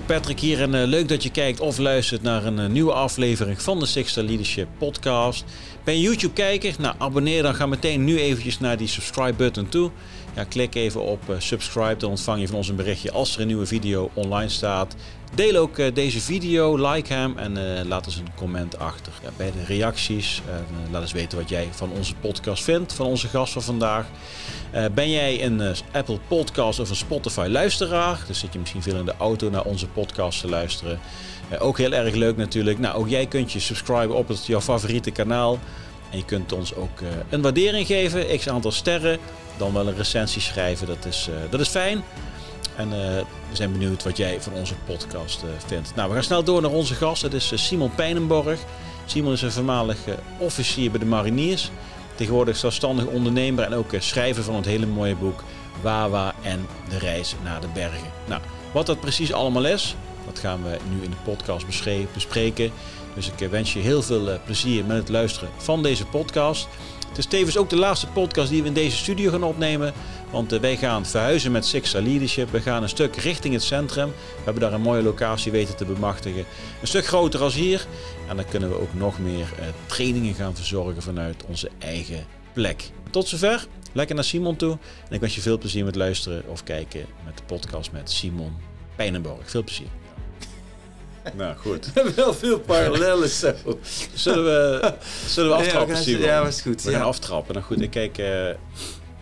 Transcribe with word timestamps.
Patrick 0.00 0.40
hier 0.40 0.62
en 0.62 0.74
eh, 0.74 0.86
leuk 0.86 1.08
dat 1.08 1.22
je 1.22 1.30
kijkt 1.30 1.60
of 1.60 1.78
luistert 1.78 2.22
naar 2.22 2.44
een 2.44 2.58
eh, 2.58 2.66
nieuwe 2.66 2.92
aflevering 2.92 3.62
van 3.62 3.78
de 3.78 3.86
Sixter 3.86 4.22
Leadership 4.22 4.68
podcast. 4.78 5.44
Ben 5.84 5.94
je 5.94 6.00
YouTube 6.00 6.32
kijker? 6.32 6.74
Nou 6.78 6.94
abonneer 6.98 7.42
dan 7.42 7.54
ga 7.54 7.66
meteen 7.66 8.04
nu 8.04 8.18
eventjes 8.18 8.60
naar 8.60 8.76
die 8.76 8.88
subscribe 8.88 9.32
button 9.32 9.68
toe. 9.68 9.90
Ja, 10.34 10.44
klik 10.44 10.74
even 10.74 11.02
op 11.02 11.30
eh, 11.30 11.36
subscribe, 11.38 11.96
dan 11.96 12.10
ontvang 12.10 12.40
je 12.40 12.46
van 12.46 12.56
ons 12.56 12.68
een 12.68 12.76
berichtje 12.76 13.12
als 13.12 13.34
er 13.34 13.40
een 13.40 13.46
nieuwe 13.46 13.66
video 13.66 14.10
online 14.14 14.48
staat. 14.48 14.96
Deel 15.34 15.56
ook 15.56 15.78
eh, 15.78 15.94
deze 15.94 16.20
video, 16.20 16.90
like 16.90 17.12
hem 17.12 17.38
en 17.38 17.78
eh, 17.78 17.84
laat 17.84 18.06
eens 18.06 18.16
een 18.16 18.34
comment 18.36 18.78
achter. 18.78 19.12
Bij 19.36 19.52
de 19.52 19.64
reacties, 19.64 20.42
eh, 20.48 20.54
laat 20.92 21.02
eens 21.02 21.12
weten 21.12 21.38
wat 21.38 21.48
jij 21.48 21.68
van 21.70 21.90
onze 21.90 22.14
podcast 22.14 22.64
vindt, 22.64 22.92
van 22.92 23.06
onze 23.06 23.28
gast 23.28 23.52
van 23.52 23.62
vandaag. 23.62 24.06
Ben 24.94 25.10
jij 25.10 25.44
een 25.44 25.74
Apple 25.92 26.18
Podcast 26.28 26.78
of 26.78 26.90
een 26.90 26.96
Spotify 26.96 27.46
luisteraar? 27.50 28.24
Dus 28.26 28.38
zit 28.38 28.52
je 28.52 28.58
misschien 28.58 28.82
veel 28.82 28.96
in 28.96 29.04
de 29.04 29.14
auto 29.18 29.50
naar 29.50 29.64
onze 29.64 29.86
podcast 29.86 30.40
te 30.40 30.48
luisteren. 30.48 30.98
Ook 31.58 31.78
heel 31.78 31.92
erg 31.92 32.14
leuk 32.14 32.36
natuurlijk. 32.36 32.78
Nou, 32.78 32.96
ook 32.96 33.08
jij 33.08 33.26
kunt 33.26 33.52
je 33.52 33.60
subscriben 33.60 34.16
op 34.16 34.28
het, 34.28 34.46
jouw 34.46 34.60
favoriete 34.60 35.10
kanaal. 35.10 35.58
En 36.10 36.18
je 36.18 36.24
kunt 36.24 36.52
ons 36.52 36.74
ook 36.74 37.00
een 37.28 37.42
waardering 37.42 37.86
geven, 37.86 38.38
x 38.38 38.48
aantal 38.48 38.72
sterren. 38.72 39.18
Dan 39.56 39.72
wel 39.72 39.88
een 39.88 39.96
recensie 39.96 40.42
schrijven, 40.42 40.86
dat 40.86 41.04
is, 41.04 41.28
dat 41.50 41.60
is 41.60 41.68
fijn. 41.68 42.02
En 42.76 42.92
eh, 42.92 43.24
we 43.50 43.56
zijn 43.56 43.72
benieuwd 43.72 44.04
wat 44.04 44.16
jij 44.16 44.40
van 44.40 44.52
onze 44.52 44.74
podcast 44.74 45.42
eh, 45.42 45.48
vindt. 45.66 45.94
Nou, 45.94 46.08
we 46.08 46.14
gaan 46.14 46.24
snel 46.24 46.44
door 46.44 46.62
naar 46.62 46.70
onze 46.70 46.94
gast. 46.94 47.22
Dat 47.22 47.32
is 47.32 47.52
eh, 47.52 47.58
Simon 47.58 47.94
Pijnenborg. 47.94 48.58
Simon 49.06 49.32
is 49.32 49.42
een 49.42 49.52
voormalig 49.52 49.98
officier 50.38 50.90
bij 50.90 51.00
de 51.00 51.06
mariniers. 51.06 51.70
Tegenwoordig 52.14 52.56
zelfstandig 52.56 53.06
ondernemer 53.06 53.64
en 53.64 53.74
ook 53.74 53.90
schrijver 53.98 54.42
van 54.42 54.54
het 54.54 54.64
hele 54.64 54.86
mooie 54.86 55.16
boek 55.16 55.44
Wawa 55.82 56.34
en 56.42 56.66
de 56.88 56.98
reis 56.98 57.34
naar 57.44 57.60
de 57.60 57.68
bergen. 57.74 58.10
Nou, 58.24 58.40
wat 58.72 58.86
dat 58.86 59.00
precies 59.00 59.32
allemaal 59.32 59.66
is, 59.66 59.96
dat 60.26 60.38
gaan 60.38 60.62
we 60.62 60.78
nu 60.90 61.02
in 61.02 61.10
de 61.10 61.16
podcast 61.24 61.66
bespreken. 62.14 62.70
Dus 63.14 63.30
ik 63.36 63.48
wens 63.48 63.72
je 63.72 63.78
heel 63.78 64.02
veel 64.02 64.40
plezier 64.44 64.84
met 64.84 64.96
het 64.96 65.08
luisteren 65.08 65.48
van 65.56 65.82
deze 65.82 66.06
podcast. 66.06 66.68
Het 67.16 67.24
is 67.24 67.30
tevens 67.30 67.56
ook 67.56 67.70
de 67.70 67.76
laatste 67.76 68.06
podcast 68.06 68.50
die 68.50 68.62
we 68.62 68.68
in 68.68 68.74
deze 68.74 68.96
studio 68.96 69.30
gaan 69.30 69.42
opnemen. 69.42 69.92
Want 70.30 70.52
eh, 70.52 70.60
wij 70.60 70.76
gaan 70.76 71.06
verhuizen 71.06 71.52
met 71.52 71.66
Sixta 71.66 72.02
Leadership. 72.02 72.50
We 72.50 72.60
gaan 72.60 72.82
een 72.82 72.88
stuk 72.88 73.16
richting 73.16 73.54
het 73.54 73.62
centrum. 73.62 74.08
We 74.08 74.42
hebben 74.44 74.62
daar 74.62 74.72
een 74.72 74.80
mooie 74.80 75.02
locatie 75.02 75.52
weten 75.52 75.76
te 75.76 75.84
bemachtigen. 75.84 76.44
Een 76.80 76.86
stuk 76.86 77.06
groter 77.06 77.42
als 77.42 77.54
hier. 77.54 77.86
En 78.28 78.36
dan 78.36 78.44
kunnen 78.48 78.68
we 78.68 78.80
ook 78.80 78.94
nog 78.94 79.18
meer 79.18 79.46
eh, 79.58 79.66
trainingen 79.86 80.34
gaan 80.34 80.56
verzorgen 80.56 81.02
vanuit 81.02 81.44
onze 81.46 81.70
eigen 81.78 82.26
plek. 82.52 82.90
Tot 83.10 83.28
zover. 83.28 83.66
Lekker 83.92 84.14
naar 84.14 84.24
Simon 84.24 84.56
toe. 84.56 84.78
En 85.08 85.14
ik 85.14 85.20
wens 85.20 85.34
je 85.34 85.40
veel 85.40 85.58
plezier 85.58 85.84
met 85.84 85.96
luisteren 85.96 86.42
of 86.46 86.62
kijken 86.62 87.06
met 87.24 87.36
de 87.36 87.42
podcast 87.46 87.92
met 87.92 88.10
Simon 88.10 88.52
Pijnenborg. 88.96 89.50
Veel 89.50 89.64
plezier. 89.64 90.05
Nou, 91.34 91.56
goed. 91.56 91.92
Wel 92.16 92.34
veel 92.34 92.60
parallellen 92.60 93.28
zo. 93.28 93.52
Zullen 94.14 94.44
we, 94.44 94.92
zullen 95.26 95.50
we 95.50 95.56
aftrappen, 95.56 95.94
ja, 95.94 96.00
Simon? 96.02 96.22
Ja, 96.22 96.42
was 96.42 96.60
goed. 96.62 96.82
We 96.82 96.90
gaan 96.90 97.00
Ja. 97.00 97.06
aftrappen. 97.06 97.54
Nou 97.54 97.66
goed, 97.66 97.80
ik 97.80 97.90
kijk, 97.90 98.18
eh, 98.18 98.48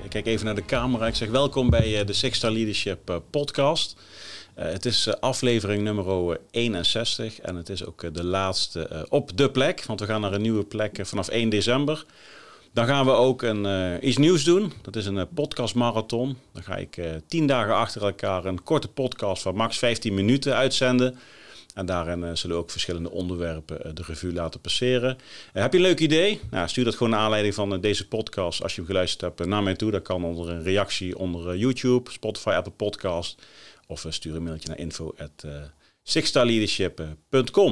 ik 0.03 0.11
kijk 0.11 0.27
even 0.27 0.45
naar 0.45 0.55
de 0.55 0.65
camera. 0.65 1.07
Ik 1.07 1.15
zeg 1.15 1.29
welkom 1.29 1.71
bij 1.71 2.01
eh, 2.01 2.07
de 2.07 2.13
Six 2.13 2.37
Star 2.37 2.51
Leadership 2.51 3.11
eh, 3.11 3.17
podcast. 3.31 3.97
Het 4.55 4.85
is 4.87 5.21
aflevering 5.21 5.83
nummer 5.83 6.31
eh, 6.31 6.37
61 6.51 7.41
en 7.41 7.57
het 7.57 7.69
is 7.69 7.85
ook 7.85 8.15
de 8.15 8.25
laatste 8.25 9.07
op 9.09 9.37
de 9.37 9.51
plek. 9.51 9.85
Want 9.87 10.01
we 10.01 10.07
gaan 10.07 10.21
naar 10.21 10.33
een 10.33 10.43
nieuwe 10.43 10.65
plek 10.65 10.99
vanaf 11.03 11.29
1 11.29 11.49
december. 11.49 12.05
Dan 12.73 12.87
gaan 12.87 13.05
we 13.07 13.11
ook 13.13 13.43
een, 13.43 13.67
iets 14.09 14.17
nieuws 14.17 14.45
doen. 14.45 14.73
Dat 14.83 14.97
is 14.97 15.07
een 15.07 15.19
eh, 15.19 15.25
podcastmarathon. 15.35 16.37
Dan 16.53 16.63
ga 16.63 16.77
ik 16.77 16.97
eh, 16.97 17.11
tien 17.29 17.47
dagen 17.47 17.75
achter 17.77 18.03
elkaar 18.03 18.45
een 18.45 18.63
korte 18.63 18.89
podcast 18.89 19.43
van 19.43 19.55
max 19.55 19.79
15 19.79 20.15
minuten 20.15 20.55
uitzenden. 20.55 21.19
En 21.75 21.87
daarin 21.87 22.25
eh, 22.25 22.35
zullen 22.35 22.57
we 22.57 22.63
ook 22.63 22.71
verschillende 22.71 23.11
onderwerpen 23.11 23.85
eh, 23.85 23.91
de 23.95 24.03
revue 24.07 24.33
laten 24.33 24.61
passeren. 24.61 25.19
Eh, 25.53 25.63
heb 25.63 25.73
je 25.73 25.79
een 25.79 25.85
leuk 25.85 26.01
idee? 26.01 26.41
Nou, 26.51 26.69
stuur 26.69 26.85
dat 26.85 26.95
gewoon 26.95 27.11
naar 27.11 27.21
aanleiding 27.21 27.55
van 27.55 27.81
deze 27.81 28.09
podcast. 28.09 28.63
Als 28.63 28.75
je 28.75 28.81
hem 28.81 28.91
geluisterd 28.91 29.21
hebt 29.21 29.49
naar 29.49 29.63
mij 29.63 29.75
toe. 29.75 29.91
Dat 29.91 30.03
kan 30.03 30.25
onder 30.25 30.49
een 30.49 30.63
reactie 30.63 31.19
onder 31.19 31.57
YouTube, 31.57 32.11
Spotify, 32.11 32.49
Apple 32.49 32.73
Podcast. 32.73 33.43
Of 33.87 34.07
stuur 34.09 34.35
een 34.35 34.43
mailtje 34.43 34.69
naar 34.69 34.79
info 34.79 35.15
at, 35.19 35.47
sixstarleadership.com. 36.03 37.71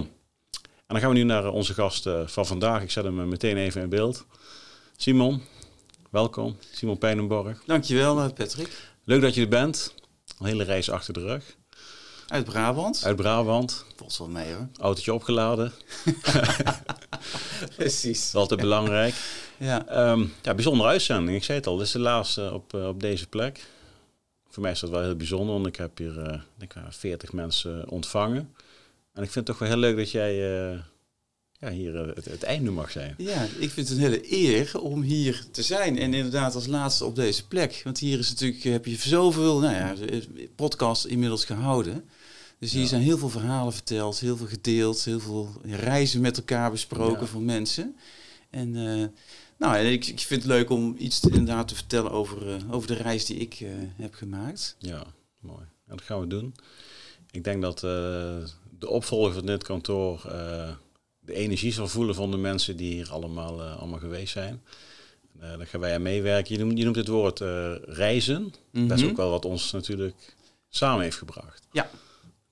En 0.61 0.99
dan 0.99 1.01
gaan 1.01 1.11
we 1.11 1.17
nu 1.17 1.23
naar 1.23 1.49
onze 1.49 1.75
gast 1.75 2.09
van 2.25 2.47
vandaag. 2.47 2.83
Ik 2.83 2.91
zet 2.91 3.05
hem 3.05 3.29
meteen 3.29 3.57
even 3.57 3.83
in 3.83 3.89
beeld. 3.89 4.27
Simon, 4.97 5.43
welkom. 6.11 6.57
Simon 6.71 6.99
Pijnenborg. 6.99 7.63
Dankjewel, 7.67 8.33
Patrick. 8.33 8.69
Leuk 9.05 9.21
dat 9.21 9.35
je 9.35 9.41
er 9.41 9.49
bent. 9.49 9.95
Een 10.39 10.47
hele 10.47 10.65
reis 10.65 10.91
achter 10.91 11.15
de 11.15 11.21
rug. 11.21 11.57
Uit 12.33 12.45
Brabant. 12.45 13.05
Uit 13.05 13.17
Brabant. 13.17 13.85
Valt 13.97 14.19
wel 14.19 14.29
mee 14.29 14.53
hoor. 14.53 14.69
Autootje 14.79 15.15
opgeladen. 15.15 15.73
Precies. 17.77 18.35
Altijd 18.35 18.61
belangrijk. 18.61 19.15
Ja. 19.57 19.87
Ehm, 19.87 20.25
ja, 20.43 20.55
bijzondere 20.55 20.89
uitzending. 20.89 21.37
Ik 21.37 21.45
zei 21.45 21.59
het 21.59 21.67
al, 21.67 21.77
dit 21.77 21.87
is 21.87 21.93
de 21.93 21.99
laatste 21.99 22.51
op, 22.53 22.75
eh, 22.75 22.89
op 22.89 23.01
deze 23.01 23.27
plek. 23.27 23.65
Voor 24.49 24.63
mij 24.63 24.73
is 24.73 24.81
dat 24.81 24.91
wel 24.91 25.03
heel 25.03 25.17
bijzonder, 25.17 25.55
want 25.55 25.67
ik 25.67 25.77
heb 25.77 25.99
hier 25.99 26.21
eh, 26.21 26.41
denk 26.57 26.75
ik, 26.75 26.83
40 26.89 27.33
mensen 27.33 27.89
ontvangen. 27.89 28.55
En 29.13 29.23
ik 29.23 29.31
vind 29.31 29.35
het 29.35 29.47
toch 29.47 29.59
wel 29.59 29.69
heel 29.69 29.77
leuk 29.77 29.97
dat 29.97 30.11
jij 30.11 30.63
eh, 30.71 30.79
ja, 31.63 31.71
hier 31.71 31.97
eh, 31.97 32.15
het, 32.15 32.25
het 32.25 32.43
einde 32.43 32.71
mag 32.71 32.91
zijn. 32.91 33.15
ja, 33.19 33.43
ik 33.59 33.71
vind 33.71 33.89
het 33.89 33.97
een 33.97 34.03
hele 34.03 34.33
eer 34.33 34.81
om 34.81 35.03
hier 35.03 35.45
te 35.51 35.63
zijn. 35.63 35.99
En 35.99 36.15
inderdaad 36.15 36.55
als 36.55 36.67
laatste 36.67 37.05
op 37.05 37.17
deze 37.17 37.47
plek. 37.47 37.81
Want 37.85 37.99
hier 37.99 38.19
is 38.19 38.29
natuurlijk, 38.29 38.63
heb 38.63 38.87
je 38.87 38.97
zoveel 38.97 39.59
nou 39.59 39.75
ja, 39.75 39.95
podcasts 40.57 41.07
inmiddels 41.07 41.45
gehouden. 41.45 42.09
Dus 42.63 42.73
hier 42.73 42.83
Ja. 42.83 42.89
zijn 42.89 43.03
heel 43.03 43.19
veel 43.19 43.29
verhalen 43.29 43.73
verteld, 43.73 44.19
heel 44.19 44.37
veel 44.37 44.47
gedeeld, 44.47 45.05
heel 45.05 45.21
veel 45.21 45.53
reizen 45.63 46.21
met 46.21 46.37
elkaar 46.37 46.71
besproken 46.71 47.21
Ja. 47.21 47.27
van 47.27 47.45
mensen. 47.45 47.97
En, 48.51 48.77
eh, 48.77 49.07
nou, 49.59 49.77
en 49.77 49.93
ik, 49.93 50.07
ik 50.07 50.21
vind 50.21 50.43
het 50.43 50.51
leuk 50.53 50.71
om 50.71 50.95
iets 50.99 51.21
te, 51.21 51.31
inderdaad 51.31 51.69
te 51.69 51.75
vertellen 51.75 52.11
over, 52.11 52.55
eh, 52.55 52.73
over 52.73 52.89
de 52.89 52.95
reis 52.95 53.25
die 53.25 53.37
ik 53.37 53.55
eh, 53.61 53.69
heb 53.97 54.15
gemaakt. 54.15 54.77
Ja, 54.79 55.07
mooi. 55.41 55.61
En 55.63 55.97
dat 55.97 56.03
gaan 56.03 56.21
we 56.21 56.27
doen. 56.27 56.55
Ik 57.31 57.45
denk 57.45 57.63
dat 57.63 57.79
de 57.81 58.89
opvolger 58.89 59.33
van 59.33 59.47
dit 59.47 59.63
kantoor 59.65 60.21
de 61.21 61.35
energie 61.35 61.73
zal 61.73 61.89
voelen 61.89 62.15
van 62.15 62.31
de 62.31 62.37
mensen 62.37 62.77
die 62.77 62.93
hier 62.93 63.11
allemaal, 63.11 63.63
allemaal 63.63 63.99
geweest 63.99 64.33
zijn. 64.33 64.63
Eh 65.41 65.57
daar 65.57 65.67
gaan 65.67 65.81
wij 65.81 65.95
aan 65.95 66.03
meewerken. 66.03 66.55
Je 66.59 66.65
noemt, 66.65 66.79
je 66.79 66.85
noemt 66.85 66.97
het 66.97 67.09
woord 67.09 67.39
reizen. 67.87 68.55
Dat 68.73 68.91
is 68.91 69.01
Mhm. 69.03 69.11
ook 69.11 69.17
wel 69.17 69.31
wat 69.31 69.45
ons 69.45 69.73
natuurlijk 69.73 70.37
samen 70.69 71.03
heeft 71.03 71.17
gebracht. 71.19 71.67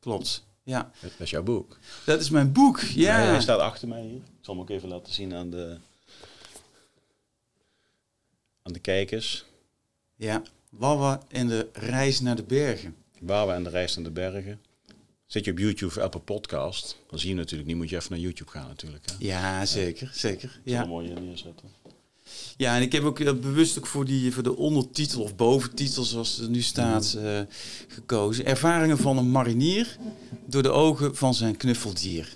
Klopt. 0.01 0.45
Ja, 0.63 0.91
Dat 1.01 1.11
is 1.19 1.31
jouw 1.31 1.43
boek. 1.43 1.79
dat 2.07 2.21
is 2.21 2.31
mijn 2.31 2.53
boek. 2.53 2.81
Ja. 2.81 3.15
Hij, 3.17 3.27
hij 3.27 3.41
staat 3.41 3.61
achter 3.61 3.89
mij 3.89 4.03
hier. 4.03 4.17
Ik 4.17 4.23
zal 4.41 4.55
hem 4.55 4.63
ook 4.63 4.71
even 4.71 4.89
laten 4.89 5.13
zien 5.13 5.35
aan 5.35 5.51
de, 5.51 5.77
aan 8.63 8.73
de 8.73 8.79
kijkers. 8.79 9.45
Ja, 10.17 10.43
Wawa 10.71 11.23
en 11.29 11.47
de 11.49 11.69
reis 11.73 12.21
naar 12.21 12.37
de 12.37 12.43
bergen. 12.43 12.97
Waar 13.21 13.47
we 13.47 13.53
aan 13.53 13.65
de 13.65 13.71
reis 13.71 13.95
naar 13.95 14.05
de 14.05 14.11
bergen. 14.11 14.61
Zit 15.27 15.45
je 15.45 15.51
op 15.51 15.59
YouTube 15.59 15.87
of 15.87 15.99
Apple 15.99 16.21
Podcast, 16.21 16.97
dan 17.11 17.19
zie 17.19 17.29
je 17.29 17.35
natuurlijk 17.35 17.69
niet. 17.69 17.77
Moet 17.77 17.89
je 17.91 17.97
even 17.97 18.11
naar 18.11 18.21
YouTube 18.21 18.51
gaan 18.51 18.69
natuurlijk. 18.69 19.05
Hè? 19.11 19.15
Ja, 19.19 19.67
zeker, 19.67 20.11
zeker. 20.15 20.61
Ja. 20.65 20.81
Ja. 20.81 20.87
mooi 20.87 21.09
neerzetten. 21.13 21.69
Ja, 22.57 22.77
en 22.77 22.83
ik 22.83 22.93
heb 22.93 23.03
ook 23.05 23.21
eh, 23.21 23.33
bewust 23.33 23.79
ook 23.79 23.87
voor, 23.87 24.05
die, 24.05 24.33
voor 24.33 24.43
de 24.43 24.57
ondertitel 24.57 25.23
of 25.23 25.37
boventitel, 25.37 26.05
zoals 26.05 26.37
het 26.37 26.51
nu 26.51 26.63
staat, 26.63 27.13
eh, 27.23 27.41
gekozen. 27.89 28.45
Ervaringen 28.47 28.99
van 28.99 29.19
een 29.19 29.31
marinier 29.31 29.97
door 30.47 30.63
de 30.63 30.71
ogen 30.71 31.17
van 31.17 31.35
zijn 31.35 31.57
knuffeldier. 31.57 32.35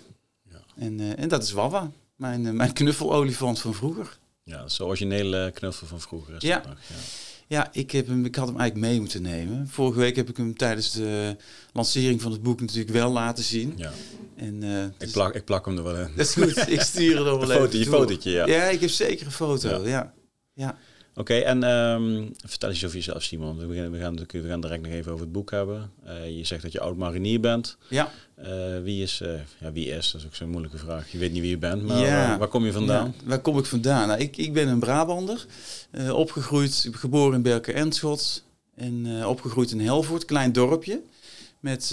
Ja. 0.51 0.61
En, 0.77 1.01
eh, 1.01 1.19
en 1.23 1.29
dat 1.29 1.43
is 1.43 1.53
Wawa, 1.53 1.91
mijn, 2.17 2.57
mijn 2.57 2.73
knuffelolifant 2.73 3.61
van 3.61 3.75
vroeger. 3.75 4.19
Ja, 4.45 4.59
dat 4.59 4.71
is 4.71 4.77
de 4.77 4.85
originele 4.85 5.51
knuffel 5.55 5.87
van 5.87 6.01
vroeger. 6.01 6.35
Is 6.35 6.43
Ja. 6.43 6.57
dat 6.59 6.67
nog, 6.67 6.79
ja. 6.89 6.95
Ja, 7.47 7.69
ik, 7.73 7.91
heb 7.91 8.07
hem, 8.07 8.25
ik 8.25 8.35
had 8.35 8.49
hem 8.49 8.59
eigenlijk 8.59 8.91
mee 8.91 9.01
moeten 9.01 9.23
nemen. 9.23 9.69
Vorige 9.69 9.99
week 9.99 10.17
heb 10.17 10.29
ik 10.29 10.37
hem 10.37 10.57
tijdens 10.57 10.93
de 10.93 11.37
lancering 11.73 12.23
van 12.23 12.33
het 12.33 12.43
boek 12.43 12.61
natuurlijk 12.61 12.91
wel 12.91 13.13
laten 13.13 13.45
zien. 13.45 13.73
ja. 13.77 13.93
En, 14.37 14.63
eh, 14.63 14.85
Ik, 14.85 14.91
dus- 14.99 15.11
plak, 15.11 15.35
ik 15.35 15.45
plak 15.45 15.67
hem 15.67 15.77
er 15.77 15.83
wel 15.83 15.97
in. 15.97 16.09
Dat 16.17 16.27
is 16.27 16.33
goed, 16.33 16.69
ik 16.69 16.81
stuur 16.81 17.17
er 17.17 17.25
wel 17.39 17.43
Een 17.43 17.51
even 17.51 17.55
foto, 17.63 17.79
je 17.79 17.85
fotootje, 17.85 18.31
ja. 18.31 18.47
Ja, 18.47 18.65
ik 18.65 18.81
heb 18.81 18.91
zeker 18.91 19.27
een 19.27 19.33
foto, 19.33 19.69
Ja. 19.69 19.89
ja. 19.89 20.13
ja. 20.53 20.79
Oké, 21.17 21.35
en 21.35 21.63
ehm, 21.63 22.25
vertel 22.47 22.69
eens 22.69 22.85
over 22.85 22.97
jezelf, 22.97 23.23
Simon. 23.23 23.59
We, 23.59 23.67
beginnen, 23.67 23.91
we, 23.93 23.99
gaan, 23.99 24.15
natuurlijk- 24.15 24.45
we 24.45 24.51
gaan 24.51 24.61
direct 24.61 24.83
nog 24.83 24.93
even 24.93 25.13
over 25.13 25.25
het 25.25 25.33
boek 25.33 25.51
hebben. 25.51 25.91
Eh, 26.05 26.37
je 26.37 26.45
zegt 26.45 26.63
dat 26.63 26.73
je 26.73 26.81
oud 26.81 26.97
marinier 26.97 27.41
bent. 27.41 27.77
Ja. 27.89 28.11
Eh, 28.35 28.49
wie, 28.83 29.03
is, 29.03 29.21
eh, 29.21 29.31
ja, 29.61 29.73
wie 29.73 29.89
is? 29.89 30.11
Dat 30.11 30.21
is 30.21 30.27
ook 30.27 30.35
zo'n 30.35 30.49
moeilijke 30.49 30.79
vraag. 30.79 31.13
Je 31.13 31.19
weet 31.19 31.33
niet 31.33 31.41
wie 31.41 31.51
je 31.51 31.59
bent, 31.59 31.83
maar 31.83 31.99
Ja. 31.99 32.39
waar, 32.39 32.49
kom 32.49 32.65
je 32.65 32.73
vandaan? 32.73 33.15
Ja, 33.19 33.25
waar 33.29 33.39
kom 33.39 33.59
ik 33.59 33.65
vandaan? 33.65 34.09
Nou, 34.09 34.21
ik, 34.21 34.37
ik 34.37 34.53
ben 34.53 34.69
een 34.69 34.79
Brabander, 34.79 35.47
opgegroeid, 36.13 36.89
geboren 36.93 37.35
in 37.35 37.43
Berken-Enschot 37.43 38.43
en 38.75 39.27
opgegroeid 39.27 39.71
in 39.71 39.81
Helvoort, 39.81 40.25
klein 40.25 40.53
dorpje. 40.53 41.01
Met 41.61 41.89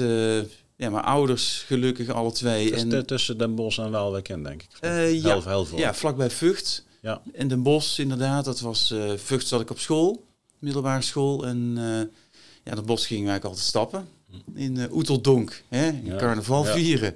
ja, 0.75 0.89
mijn 0.89 1.03
ouders 1.03 1.63
gelukkig 1.67 2.09
alle 2.09 2.31
twee. 2.31 2.75
En, 2.75 3.05
tussen 3.05 3.37
Den 3.37 3.55
Bosch 3.55 3.79
en 3.79 3.91
Waalwijk 3.91 4.29
in, 4.29 4.43
denk 4.43 4.61
ik. 4.63 4.69
Ja. 5.11 5.41
Helvoort. 5.41 5.81
ja, 5.81 5.93
vlakbij 5.93 6.29
Vught. 6.29 6.83
Ja. 7.01 7.21
En 7.33 7.47
Den 7.47 7.63
Bosch 7.63 7.99
inderdaad, 7.99 8.45
dat 8.45 8.59
was, 8.59 8.91
eh 8.91 9.13
Vught 9.17 9.47
zat 9.47 9.61
ik 9.61 9.69
op 9.69 9.79
school, 9.79 10.25
middelbare 10.59 11.01
school. 11.01 11.45
En 11.45 11.73
eh 11.77 12.17
ja, 12.63 12.75
Den 12.75 12.85
Bosch 12.85 13.07
gingen 13.07 13.25
wij 13.25 13.41
altijd 13.41 13.65
stappen. 13.65 14.07
in 14.55 14.75
uh, 14.75 14.93
Oeteldonk, 14.93 15.63
hè, 15.67 15.87
in 15.87 16.05
Ja, 16.05 16.15
carnaval 16.17 16.65
ja. 16.65 16.73
vieren. 16.73 17.15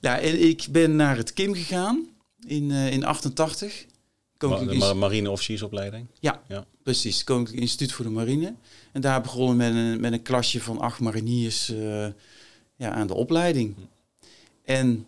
Ja, 0.00 0.18
en 0.20 0.42
ik 0.48 0.66
ben 0.70 0.96
naar 0.96 1.16
het 1.16 1.32
Kim 1.32 1.54
gegaan 1.54 2.06
in, 2.46 2.70
eh, 2.70 2.92
in 2.92 3.04
88. 3.04 3.84
Ma 3.86 4.48
Koninklijk 4.48 4.70
de 4.70 4.76
Ins- 4.76 4.84
ma- 4.94 4.98
marineofficiersopleiding. 4.98 6.06
Precies, 6.82 7.24
Koninklijk 7.24 7.60
Instituut 7.60 7.92
voor 7.92 8.04
de 8.04 8.10
Marine. 8.10 8.54
En 8.92 9.00
daar 9.00 9.20
begonnen 9.20 9.56
met 9.56 9.74
een, 9.74 10.00
met 10.00 10.12
een 10.12 10.22
klasje 10.22 10.60
van 10.60 10.78
acht 10.78 11.00
mariniers 11.00 11.68
eh, 11.68 12.06
ja, 12.76 12.90
aan 12.90 13.06
de 13.06 13.14
opleiding. 13.14 13.74
En 14.64 15.06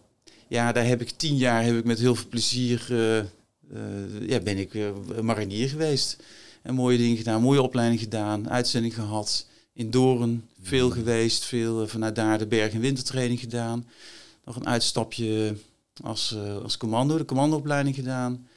ja, 0.49 0.73
daar 0.73 0.87
heb 0.87 1.01
ik 1.01 1.11
tien 1.11 1.37
jaar 1.37 1.65
heb 1.65 1.77
ik 1.77 1.85
met 1.85 1.99
heel 1.99 2.15
veel 2.15 2.29
plezier 2.29 2.87
eh, 2.91 3.19
eh, 3.19 3.25
ja, 4.27 4.41
ben 4.41 4.59
ik 4.59 4.75
eh, 4.75 4.91
marinier 5.21 5.69
geweest. 5.69 6.17
En 6.63 6.75
mooie 6.75 6.99
dingen 6.99 7.17
gedaan, 7.17 7.43
mooie 7.43 7.63
opleiding 7.63 8.01
gedaan, 8.01 8.51
uitzending 8.51 8.95
gehad. 8.95 9.47
In 9.73 9.91
Doorn 9.91 10.49
veel 10.63 10.91
geweest, 10.91 11.45
veel 11.45 11.83
eh, 11.83 11.89
vanuit 11.89 12.15
daar 12.15 12.39
de 12.39 12.47
berg- 12.47 12.73
en 12.73 12.81
wintertraining 12.81 13.41
gedaan. 13.41 13.87
Nog 14.45 14.57
een 14.57 14.67
uitstapje 14.67 15.57
als, 16.03 16.33
eh, 16.33 16.57
als 16.57 16.77
commando, 16.77 17.17
de 17.17 17.25
commandoopleiding 17.25 17.95
gedaan. 17.95 18.49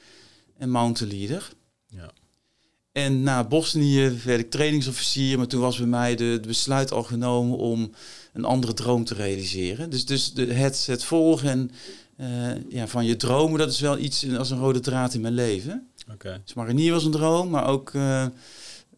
En 0.58 0.70
mountain 0.70 1.16
leader. 1.16 1.52
Ja. 1.86 2.10
En 2.92 3.22
na 3.22 3.44
Bosnië 3.44 4.18
werd 4.24 4.40
ik 4.40 4.50
trainingsofficier, 4.50 5.36
maar 5.38 5.46
toen 5.46 5.60
was 5.60 5.78
bij 5.78 5.86
mij 5.86 6.16
de, 6.16 6.24
het 6.24 6.46
besluit 6.46 6.92
al 6.92 7.02
genomen 7.02 7.58
om 7.58 7.90
een 8.32 8.44
andere 8.44 8.74
droom 8.74 9.04
te 9.04 9.14
realiseren. 9.14 9.90
Dus, 9.90 10.06
dus 10.06 10.32
de, 10.32 10.52
het, 10.52 10.86
het 10.86 11.04
volgen 11.04 11.70
eh, 12.18 12.26
ja, 12.68 12.86
van 12.86 13.04
je 13.04 13.16
dromen, 13.16 13.58
dat 13.58 13.70
is 13.72 13.80
wel 13.80 13.98
iets 13.98 14.26
als 14.36 14.50
een 14.50 14.58
rode 14.58 14.80
draad 14.80 15.14
in 15.14 15.20
mijn 15.20 15.34
leven. 15.34 15.88
Oké. 16.12 16.40
Dus 16.44 16.54
marinier 16.54 16.92
was 16.92 17.04
een 17.04 17.10
droom, 17.10 17.48
maar 17.50 17.66
ook 17.66 17.94
eh, 17.94 18.22
eh, 18.22 18.30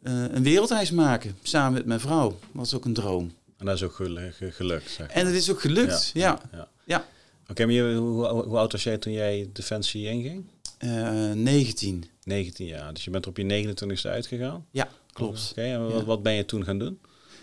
een 0.03 0.43
wereldreis 0.43 0.91
maken 0.91 1.37
samen 1.43 1.73
met 1.73 1.85
mijn 1.87 2.01
vrouw 2.01 2.39
was 2.53 2.75
ook 2.75 2.85
een 2.85 2.93
droom. 2.95 3.33
En 3.59 3.67
dat 3.67 3.75
is 3.75 3.83
ook 3.83 3.95
gelu- 3.95 4.31
ge- 4.33 4.51
gelukt, 4.53 4.91
zeg 4.91 5.07
En 5.09 5.27
het 5.27 5.35
is 5.35 5.51
ook 5.51 5.61
gelukt, 5.61 6.11
ja. 6.15 6.41
ja. 6.53 6.69
Ja. 6.85 7.05
Oké, 7.49 7.65
maar 7.65 7.75
je, 7.75 7.95
hoe, 7.95 8.27
hoe 8.27 8.59
oud 8.59 8.73
was 8.73 8.83
jij 8.83 8.99
toen 8.99 9.13
jij 9.13 9.49
Defensie 9.53 10.07
inging? 10.07 10.45
Eh, 10.79 11.31
19, 11.33 12.05
19 12.25 12.67
jaar. 12.67 12.95
Dus 12.95 13.05
je 13.05 13.11
bent 13.11 13.27
op 13.27 13.37
je 13.37 13.65
29ste 13.67 14.11
uitgegaan? 14.11 14.67
ja, 14.71 14.89
klopt. 15.13 15.49
Oké, 15.51 15.63
en 15.63 16.05
wat 16.05 16.23
ben 16.23 16.33
je 16.33 16.45
toen 16.45 16.65
gaan 16.65 16.79
doen? 16.79 16.99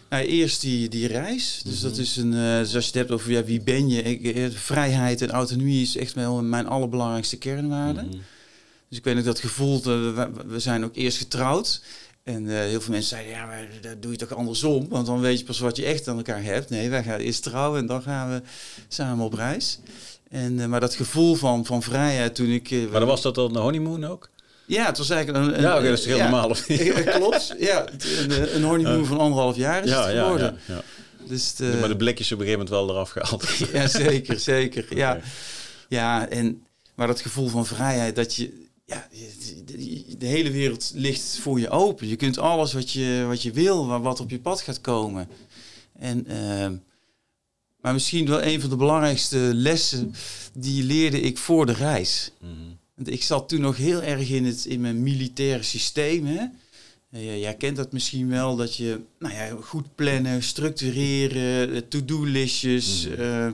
Nou, 0.09 0.24
eerst 0.25 0.62
die, 0.62 0.89
die 0.89 1.07
reis. 1.07 1.62
Dus 1.65 1.74
Mhm. 1.75 1.83
dat 1.89 1.98
is 1.98 2.18
een. 2.18 2.33
eh, 2.33 2.57
dus 2.57 2.75
als 2.75 2.83
je 2.83 2.89
het 2.89 2.94
hebt 3.00 3.12
over 3.12 3.31
ja, 3.31 3.44
wie 3.44 3.62
ben 3.62 3.89
je? 3.89 4.01
Ik, 4.01 4.36
eh, 4.36 4.45
vrijheid 4.50 5.21
en 5.21 5.30
autonomie 5.31 5.81
is 5.81 5.98
echt 5.98 6.13
wel 6.13 6.44
mijn 6.44 6.68
allerbelangrijkste 6.68 7.38
kernwaarde. 7.38 8.01
Mhm. 8.01 8.12
Dus 8.89 8.98
ik 8.98 9.04
weet 9.04 9.18
ook 9.18 9.24
dat 9.24 9.39
gevoel. 9.39 9.77
eh, 9.77 9.83
we, 9.83 10.30
we 10.45 10.59
zijn 10.59 10.83
ook 10.86 10.95
eerst 10.95 11.18
getrouwd. 11.18 11.81
En 12.24 12.48
heel 12.48 12.81
veel 12.81 12.92
mensen 12.92 13.09
zeiden, 13.18 13.31
ja, 13.31 13.45
maar 13.45 13.68
dat 13.81 14.01
doe 14.01 14.12
je 14.12 14.18
toch 14.18 14.33
andersom? 14.33 14.88
Want 14.89 15.06
dan 15.06 15.19
weet 15.19 15.39
je 15.39 15.45
pas 15.45 15.59
wat 15.59 15.75
je 15.77 15.86
echt 15.86 16.07
aan 16.07 16.18
elkaar 16.18 16.44
hebt. 16.44 16.69
Nee, 16.69 16.89
wij 16.89 17.04
gaan 17.04 17.19
eerst 17.19 17.44
trouwen 17.44 17.80
en 17.80 17.86
dan 17.86 18.01
gaan 18.01 18.30
we 18.30 18.42
samen 18.88 19.25
op 19.25 19.33
reis. 19.33 19.80
En, 20.30 20.69
maar 20.69 20.80
dat 20.80 20.95
gevoel 20.95 21.36
van, 21.36 21.65
van 21.65 21.83
vrijheid 21.83 22.36
toen 22.36 22.50
ik... 22.50 22.71
eh, 22.71 22.81
Maar 22.92 23.00
dan 23.00 23.09
was 23.09 23.21
dat 23.21 23.36
dan 23.36 23.54
de 23.54 23.59
honeymoon 23.59 24.06
ook? 24.06 24.30
Ja, 24.68 24.86
het 24.86 24.98
was 24.98 25.10
eigenlijk 25.10 25.46
een... 25.46 25.54
een 25.56 25.62
ja, 25.62 25.78
oké, 25.78 25.90
dat 25.90 25.98
is 26.00 26.06
heel 26.06 26.18
ja, 26.18 26.24
normaal. 26.30 26.50
Of 26.50 26.68
niet? 26.68 26.80
Ja, 26.84 27.02
klopt. 27.18 27.56
Ja, 27.60 27.86
een, 28.18 28.56
een 28.56 28.64
honeymoon 28.64 29.06
van 29.06 29.18
anderhalf 29.19 29.56
jaar 29.56 29.84
is 29.84 29.90
ja, 29.90 30.06
het 30.06 30.14
ja, 30.16 30.24
geworden. 30.24 30.60
ja, 30.68 30.74
ja. 30.74 30.84
Dus 31.28 31.56
de, 31.56 31.78
Maar 31.80 31.90
de 31.90 31.96
blikjes 31.96 32.31
op 32.31 32.40
een 32.40 32.46
gegeven 32.46 32.66
moment 32.66 32.88
wel 32.88 32.96
eraf 32.96 33.10
gehaald. 33.10 33.48
Ja, 33.74 33.88
zeker, 33.88 34.40
zeker. 34.40 34.86
Ja, 34.98 35.19
ja 35.90 36.28
en, 36.30 36.66
maar 36.96 37.08
dat 37.08 37.22
gevoel 37.22 37.48
van 37.48 37.66
vrijheid, 37.66 38.16
dat 38.16 38.36
je, 38.36 38.66
ja, 38.86 39.08
de, 40.18 40.25
hele 40.25 40.52
wereld 40.52 40.92
ligt 40.96 41.38
voor 41.42 41.60
je 41.60 41.69
open. 41.69 42.08
Je 42.08 42.16
kunt 42.16 42.38
alles 42.38 42.74
wat 42.74 42.92
je, 42.92 43.25
wat 43.28 43.42
je 43.42 43.52
wil, 43.52 43.88
wa- 43.88 44.00
wat 44.02 44.19
op 44.19 44.30
je 44.30 44.40
pad 44.40 44.62
gaat 44.62 44.81
komen. 44.81 45.28
En, 46.00 46.28
ehm, 46.28 46.75
maar 47.81 47.94
misschien 47.94 48.28
wel 48.28 48.44
een 48.44 48.62
van 48.62 48.69
de 48.69 48.75
belangrijkste 48.75 49.38
lessen, 49.38 50.14
die 50.54 50.84
leerde 50.84 51.19
ik 51.22 51.38
voor 51.38 51.66
de 51.66 51.74
reis. 51.74 52.31
Mhm. 52.42 52.52
Want 52.98 53.10
ik 53.10 53.24
zat 53.24 53.50
toen 53.50 53.62
nog 53.62 53.78
heel 53.78 54.02
erg 54.02 54.30
in, 54.30 54.46
het, 54.46 54.66
in 54.66 54.82
mijn 54.82 55.04
militaire 55.04 55.64
systeem. 55.64 56.26
Hè? 56.26 56.46
Jij 57.20 57.56
kent 57.56 57.76
dat 57.76 57.92
misschien 57.92 58.30
wel, 58.30 58.56
dat 58.56 58.76
je 58.76 59.00
nou 59.20 59.34
ja, 59.34 59.58
goed 59.62 59.96
plannen, 59.96 60.44
structureren, 60.44 61.88
to-do-listjes. 61.88 63.08
Mhm. 63.08 63.22
eh, 63.22 63.48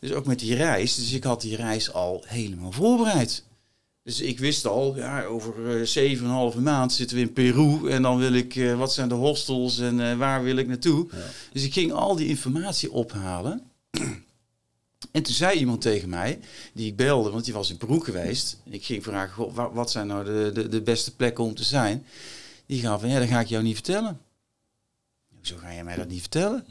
dus 0.00 0.12
ook 0.12 0.26
met 0.26 0.38
die 0.38 0.54
reis. 0.54 0.94
Dus 0.94 1.12
ik 1.12 1.24
had 1.24 1.40
die 1.40 1.56
reis 1.56 1.92
al 1.92 2.24
helemaal 2.26 2.72
voorbereid. 2.72 3.44
Dus 4.02 4.20
ik 4.20 4.38
wist 4.38 4.66
al, 4.66 4.96
ja, 4.96 5.24
over 5.24 5.78
eh, 5.78 5.86
zeven 5.86 6.24
en 6.24 6.30
een 6.30 6.36
halve 6.36 6.60
maand 6.60 6.92
zitten 6.92 7.16
we 7.16 7.22
in 7.22 7.32
Peru. 7.32 7.90
En 7.90 8.02
dan 8.02 8.18
wil 8.18 8.32
ik, 8.32 8.56
eh, 8.56 8.78
wat 8.78 8.92
zijn 8.92 9.08
de 9.08 9.14
hostels 9.14 9.78
en 9.78 10.18
waar 10.18 10.42
wil 10.42 10.56
ik 10.56 10.66
naartoe? 10.66 11.06
Ja. 11.10 11.16
Dus 11.52 11.64
ik 11.64 11.72
ging 11.72 11.92
al 11.92 12.16
die 12.16 12.28
informatie 12.28 12.92
ophalen. 12.92 13.62
En 15.12 15.22
toen 15.22 15.34
zei 15.34 15.58
iemand 15.58 15.80
tegen 15.80 16.08
mij, 16.08 16.40
die 16.72 16.86
ik 16.86 16.96
belde, 16.96 17.30
want 17.30 17.44
die 17.44 17.54
was 17.54 17.70
in 17.70 17.76
Peru 17.76 18.00
geweest. 18.00 18.60
En 18.64 18.72
ik 18.72 18.84
ging 18.84 19.02
vragen, 19.02 19.34
goh, 19.34 19.74
wat 19.74 19.90
zijn 19.90 20.06
nou 20.06 20.24
de, 20.24 20.50
de, 20.54 20.68
de 20.68 20.82
beste 20.82 21.16
plekken 21.16 21.44
om 21.44 21.54
te 21.54 21.64
zijn? 21.64 22.06
Die 22.66 22.80
gaf 22.80 23.00
van, 23.00 23.08
ja, 23.08 23.18
dat 23.18 23.28
ga 23.28 23.40
ik 23.40 23.46
jou 23.46 23.62
niet 23.62 23.74
vertellen. 23.74 24.20
Hoezo 25.36 25.56
ga 25.56 25.70
je 25.70 25.84
mij 25.84 25.96
dat 25.96 26.08
niet 26.08 26.20
vertellen? 26.20 26.66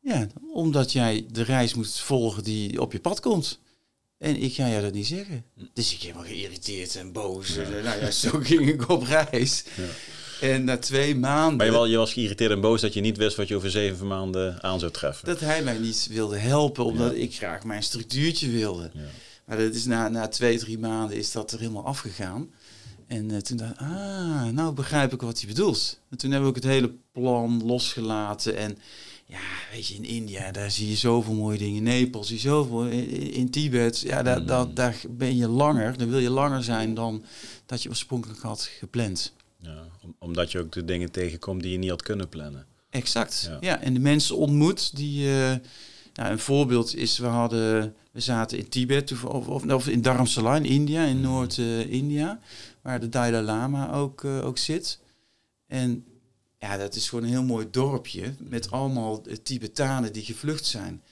Ja, 0.00 0.26
omdat 0.52 0.92
jij 0.92 1.26
de 1.30 1.42
reis 1.42 1.74
moet 1.74 2.00
volgen 2.00 2.44
die 2.44 2.80
op 2.80 2.92
je 2.92 3.00
pad 3.00 3.20
komt. 3.20 3.58
En 4.18 4.42
ik 4.42 4.54
ga 4.54 4.68
jou 4.68 4.82
dat 4.82 4.92
niet 4.92 5.06
zeggen. 5.06 5.44
Dus 5.72 5.92
ik 5.92 6.00
helemaal 6.00 6.24
geïrriteerd 6.24 6.96
en 6.96 7.12
boos. 7.12 7.56
En, 7.56 7.70
nou 7.70 8.00
ja, 8.00 8.10
zo 8.10 8.30
ging 8.30 8.68
ik 8.68 8.88
op 8.88 9.02
reis. 9.02 9.64
Ja. 9.76 9.82
En 10.40 10.64
na 10.64 10.78
twee 10.78 11.16
maanden... 11.16 11.56
Maar 11.56 11.66
je, 11.66 11.72
wel, 11.72 11.86
je 11.86 11.96
was 11.96 12.12
geïrriteerd 12.12 12.50
en 12.50 12.60
boos 12.60 12.80
dat 12.80 12.94
je 12.94 13.00
niet 13.00 13.16
wist 13.16 13.36
wat 13.36 13.48
je 13.48 13.56
over 13.56 13.70
zeven 13.70 14.06
maanden 14.06 14.62
aan 14.62 14.78
zou 14.78 14.92
treffen. 14.92 15.26
Dat 15.26 15.40
hij 15.40 15.62
mij 15.62 15.78
niet 15.78 16.08
wilde 16.10 16.36
helpen, 16.38 16.84
omdat 16.84 17.12
Ja. 17.16 17.22
ik 17.22 17.34
graag 17.34 17.64
mijn 17.64 17.82
structuurtje 17.82 18.50
wilde. 18.50 18.90
Ja. 18.94 19.00
Maar 19.46 19.58
dat 19.58 19.74
is 19.74 19.84
na, 19.84 20.08
na 20.08 20.28
twee, 20.28 20.58
drie 20.58 20.78
maanden 20.78 21.16
is 21.16 21.32
dat 21.32 21.52
er 21.52 21.58
helemaal 21.58 21.84
afgegaan. 21.84 22.50
En 23.06 23.30
eh, 23.30 23.36
toen 23.36 23.56
dacht 23.56 23.70
ik, 23.70 23.78
ah, 23.80 24.44
nou 24.46 24.72
begrijp 24.74 25.12
ik 25.12 25.20
wat 25.20 25.38
hij 25.38 25.48
bedoelt. 25.48 25.98
En 26.10 26.16
toen 26.18 26.30
hebben 26.30 26.50
we 26.50 26.56
ook 26.56 26.62
het 26.64 26.72
hele 26.72 26.92
plan 27.12 27.62
losgelaten. 27.64 28.56
En 28.56 28.78
ja, 29.26 29.38
weet 29.72 29.86
je, 29.86 29.94
in 29.94 30.04
India, 30.04 30.50
daar 30.52 30.70
zie 30.70 30.88
je 30.88 30.96
zoveel 30.96 31.34
mooie 31.34 31.58
dingen. 31.58 31.76
In 31.76 31.82
Nepal 31.82 32.24
zie 32.24 32.34
je 32.36 32.40
zoveel. 32.42 32.84
In, 32.86 33.32
in 33.32 33.50
Tibet, 33.50 34.00
ja, 34.00 34.22
daar, 34.22 34.40
Mm. 34.40 34.46
daar, 34.46 34.74
daar 34.74 34.96
ben 35.10 35.36
je 35.36 35.48
langer. 35.48 35.98
Dan 35.98 36.10
wil 36.10 36.18
je 36.18 36.30
langer 36.30 36.62
zijn 36.64 36.94
dan 36.94 37.24
dat 37.66 37.82
je 37.82 37.88
oorspronkelijk 37.88 38.40
had 38.40 38.68
gepland. 38.78 39.32
Ja, 39.64 39.86
om- 40.02 40.14
omdat 40.18 40.52
je 40.52 40.58
ook 40.58 40.72
de 40.72 40.84
dingen 40.84 41.10
tegenkomt 41.10 41.62
die 41.62 41.72
je 41.72 41.78
niet 41.78 41.90
had 41.90 42.02
kunnen 42.02 42.28
plannen. 42.28 42.66
Exact. 42.90 43.46
Ja. 43.50 43.56
Ja. 43.60 43.80
en 43.80 43.94
de 43.94 44.00
mensen 44.00 44.36
ontmoet 44.36 44.96
die. 44.96 45.28
eh, 45.28 45.54
nou, 46.14 46.30
een 46.32 46.38
voorbeeld 46.38 46.94
is, 46.96 47.18
we 47.18 47.26
hadden, 47.26 47.94
we 48.12 48.20
zaten 48.20 48.58
in 48.58 48.68
Tibet 48.68 49.12
of, 49.26 49.48
of, 49.48 49.88
in 49.88 50.02
Dharamsala 50.02 50.56
in 50.56 50.64
India, 50.64 51.04
in 51.04 51.16
Mhm. 51.20 51.24
Noord-India, 51.26 52.40
waar 52.82 53.00
de 53.00 53.08
Dalai 53.08 53.44
Lama 53.44 53.92
ook, 53.92 54.24
eh, 54.24 54.44
ook 54.46 54.58
zit. 54.58 54.98
En 55.66 56.04
ja, 56.58 56.76
dat 56.76 56.94
is 56.94 57.08
gewoon 57.08 57.24
een 57.24 57.30
heel 57.30 57.42
mooi 57.42 57.66
dorpje 57.70 58.34
met 58.38 58.70
allemaal 58.70 59.22
eh, 59.26 59.36
Tibetanen 59.36 60.12
die 60.12 60.22
gevlucht 60.24 60.66
zijn. 60.66 61.02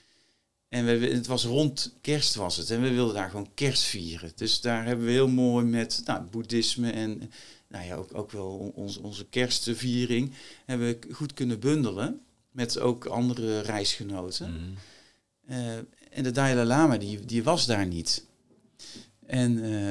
En 0.68 0.84
we, 0.84 1.06
het 1.06 1.26
was 1.26 1.44
rond 1.44 1.94
kerst 2.00 2.34
was 2.34 2.56
het. 2.56 2.70
En 2.70 2.82
we 2.82 2.90
wilden 2.90 3.14
daar 3.14 3.30
gewoon 3.30 3.50
kerst 3.54 3.82
vieren. 3.82 4.32
Dus 4.34 4.60
daar 4.60 4.84
hebben 4.84 5.04
we 5.06 5.12
heel 5.12 5.28
mooi 5.28 5.64
met 5.66 6.02
nou, 6.04 6.22
boeddhisme 6.30 6.90
en 6.90 7.30
nou 7.72 7.86
ja, 7.86 7.94
ook, 7.94 8.08
ook 8.12 8.30
wel 8.30 8.48
on- 8.48 8.72
onze, 8.74 9.02
onze 9.02 9.24
kerstviering 9.28 10.32
hebben 10.64 10.86
we 10.86 11.12
goed 11.12 11.32
kunnen 11.32 11.60
bundelen. 11.60 12.20
Met 12.50 12.78
ook 12.78 13.04
andere 13.06 13.60
reisgenoten. 13.60 14.52
Mhm. 14.52 14.70
Eh, 15.46 15.76
en 16.10 16.22
de 16.22 16.30
Dalai 16.30 16.66
Lama, 16.66 16.96
die, 16.96 17.24
die 17.24 17.42
was 17.42 17.66
daar 17.66 17.86
niet. 17.86 18.26
En, 19.26 19.64
eh, 19.64 19.86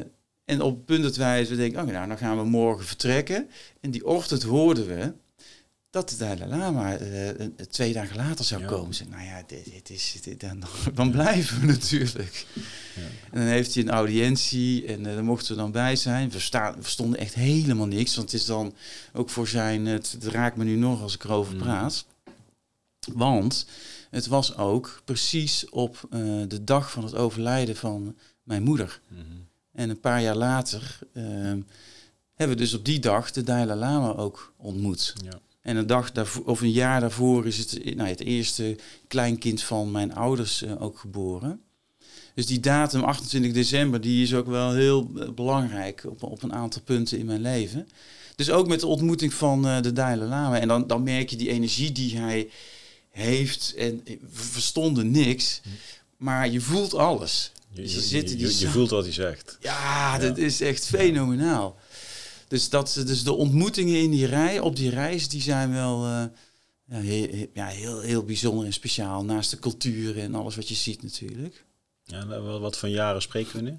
en 0.45 0.61
op 0.61 0.75
het 0.75 0.85
punt 0.85 1.03
dat 1.03 1.15
wij 1.15 1.47
we 1.47 1.55
denken, 1.55 1.81
oh, 1.81 1.87
nou, 1.87 2.07
dan 2.07 2.17
gaan 2.17 2.37
we 2.37 2.43
morgen 2.43 2.85
vertrekken. 2.85 3.49
En 3.79 3.91
die 3.91 4.05
ochtend 4.05 4.43
hoorden 4.43 4.87
we 4.87 5.13
dat 5.91 6.09
de 6.09 6.17
Dalai 6.17 6.49
Lama 6.49 6.95
eh, 6.97 7.45
twee 7.69 7.93
dagen 7.93 8.15
later 8.15 8.45
zou 8.45 8.61
Ja. 8.61 8.67
komen. 8.67 8.93
Zeg, 8.93 9.07
nou 9.07 9.23
ja, 9.23 9.43
dit, 9.47 9.65
dit 9.65 9.89
is, 9.89 10.17
dit, 10.21 10.39
dan, 10.39 10.63
dan 10.93 11.11
blijven 11.11 11.59
we 11.59 11.65
natuurlijk. 11.65 12.45
Ja. 12.95 13.01
En 13.01 13.39
dan 13.39 13.47
heeft 13.47 13.73
hij 13.73 13.83
een 13.83 13.89
audiëntie 13.89 14.85
en 14.85 14.99
uh, 14.99 15.05
daar 15.05 15.23
mochten 15.23 15.55
we 15.55 15.61
dan 15.61 15.71
bij 15.71 15.95
zijn. 15.95 16.31
We, 16.31 16.39
stonden 16.81 17.19
echt 17.19 17.33
helemaal 17.33 17.85
niks, 17.85 18.15
want 18.15 18.31
het 18.31 18.39
is 18.41 18.45
dan 18.47 18.73
ook 19.13 19.29
voor 19.29 19.47
zijn... 19.47 19.85
Het, 19.85 20.11
het 20.11 20.25
raakt 20.25 20.57
me 20.57 20.63
nu 20.63 20.75
nog 20.75 21.01
als 21.01 21.15
ik 21.15 21.23
erover 21.23 21.53
Mm. 21.53 21.59
praat. 21.59 22.05
Want 23.13 23.65
het 24.09 24.27
was 24.27 24.57
ook 24.57 25.01
precies 25.05 25.69
op 25.69 26.07
uh, 26.09 26.43
de 26.47 26.63
dag 26.63 26.91
van 26.91 27.03
het 27.03 27.15
overlijden 27.15 27.75
van 27.75 28.15
mijn 28.43 28.63
moeder. 28.63 29.01
Mhm. 29.07 29.21
En 29.71 29.89
een 29.89 29.99
paar 29.99 30.21
jaar 30.21 30.35
later 30.35 30.99
uh, 31.13 31.23
hebben 32.33 32.57
we 32.57 32.63
dus 32.63 32.73
op 32.73 32.85
die 32.85 32.99
dag 32.99 33.31
de 33.31 33.43
Dalai 33.43 33.79
Lama 33.79 34.13
ook 34.13 34.53
ontmoet. 34.57 35.13
Ja. 35.23 35.39
En 35.61 35.75
een 35.75 35.87
dag 35.87 36.11
daarvoor, 36.11 36.45
of 36.45 36.61
een 36.61 36.71
jaar 36.71 36.99
daarvoor 36.99 37.47
is 37.47 37.57
het, 37.57 37.95
nou, 37.95 38.09
het 38.09 38.19
eerste 38.19 38.75
kleinkind 39.07 39.61
van 39.61 39.91
mijn 39.91 40.13
ouders 40.15 40.61
uh, 40.63 40.81
ook 40.81 40.99
geboren. 40.99 41.61
Dus 42.35 42.45
die 42.45 42.59
datum, 42.59 43.03
28 43.03 43.51
december, 43.53 44.01
die 44.01 44.23
is 44.23 44.33
ook 44.33 44.47
wel 44.47 44.73
heel 44.73 45.11
uh, 45.15 45.29
belangrijk 45.29 46.03
op, 46.07 46.23
op 46.23 46.43
een 46.43 46.53
aantal 46.53 46.81
punten 46.81 47.17
in 47.17 47.25
mijn 47.25 47.41
leven. 47.41 47.87
Dus 48.35 48.51
ook 48.51 48.67
met 48.67 48.79
de 48.79 48.87
ontmoeting 48.87 49.33
van 49.33 49.67
uh, 49.67 49.81
de 49.81 49.93
Dalai 49.93 50.29
Lama. 50.29 50.59
En 50.59 50.67
dan, 50.67 50.87
dan 50.87 51.03
merk 51.03 51.29
je 51.29 51.35
die 51.35 51.49
energie 51.49 51.91
die 51.91 52.17
hij 52.17 52.49
heeft. 53.09 53.73
En 53.77 54.01
we 54.05 54.19
verstonden 54.31 55.11
niks. 55.11 55.61
Maar 56.17 56.49
je 56.49 56.61
voelt 56.61 56.93
alles. 56.93 57.51
Je, 57.73 58.37
je, 58.37 58.67
voelt 58.67 58.89
wat 58.89 59.03
hij 59.03 59.13
zegt. 59.13 59.57
Ja, 59.61 60.17
dat 60.17 60.37
is 60.37 60.61
echt 60.61 60.85
fenomenaal. 60.85 61.79
Dus, 62.51 62.69
dat, 62.69 63.01
dus 63.05 63.23
de 63.23 63.33
ontmoetingen 63.33 63.99
in 64.01 64.11
die 64.11 64.25
rij, 64.25 64.59
op 64.59 64.75
die 64.75 64.89
reis, 64.89 65.27
die 65.29 65.41
zijn 65.41 65.71
wel 65.73 66.05
eh, 66.05 66.23
ja, 66.85 66.99
heel, 66.99 67.47
ja, 67.53 67.65
heel, 67.67 67.99
heel 68.01 68.23
bijzonder 68.23 68.65
en 68.65 68.73
speciaal. 68.73 69.23
Naast 69.25 69.49
de 69.51 69.59
cultuur 69.59 70.19
en 70.19 70.35
alles 70.35 70.55
wat 70.55 70.67
je 70.69 70.75
ziet 70.75 71.03
natuurlijk. 71.03 71.65
Ja, 72.03 72.19
en 72.19 72.59
wat, 72.59 72.77
voor 72.77 72.89
jaren 72.89 73.21
spreken 73.21 73.55
we 73.55 73.61
nu? 73.61 73.77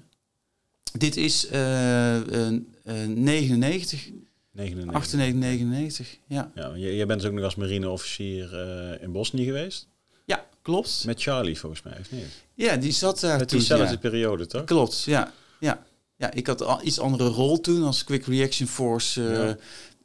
Dit 0.97 1.17
is 1.17 1.47
eh, 1.47 2.13
een- 2.25 2.75
een 2.83 3.23
99, 3.23 4.09
99. 4.51 4.93
98, 4.95 5.39
99. 5.39 6.17
Ja, 6.27 6.51
Ja, 6.55 6.73
je, 6.75 6.95
je 6.95 7.05
bent 7.05 7.19
dus 7.21 7.29
ook 7.29 7.35
nog 7.35 7.45
als 7.45 7.55
marineofficier 7.55 8.59
eh 8.59 9.01
in 9.03 9.11
Bosnië 9.11 9.43
geweest. 9.45 9.87
ja 10.25 10.45
klopt. 10.61 11.03
Met 11.05 11.21
Charlie 11.21 11.59
volgens 11.59 11.81
mij, 11.81 11.97
of 11.99 12.11
niet? 12.11 12.25
Ja, 12.53 12.75
die 12.77 12.91
zat 12.91 13.19
daar 13.19 13.37
Met 13.37 13.47
toen. 13.47 13.57
diezelfde 13.57 13.93
ja. 13.93 13.97
periode, 13.99 14.45
toch? 14.45 14.63
Klopt, 14.63 15.03
ja. 15.03 15.33
ja. 15.59 15.85
Ja, 16.23 16.31
ik 16.33 16.47
had 16.47 16.61
al 16.63 16.79
iets 16.83 16.99
andere 16.99 17.27
rol 17.27 17.59
toen 17.61 17.83
als 17.83 18.03
Quick 18.03 18.25
Reaction 18.25 18.67
Force. 18.67 19.27
eh, 19.27 19.43
Ja. 19.47 19.57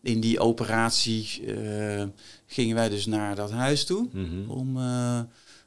In 0.02 0.20
die 0.20 0.40
operatie 0.40 1.42
eh, 1.46 2.04
gingen 2.46 2.74
wij 2.74 2.88
dus 2.88 3.06
naar 3.06 3.34
dat 3.34 3.50
huis 3.50 3.84
toe 3.84 4.08
Mhm. 4.12 4.50
om, 4.50 4.76
eh, 4.76 5.20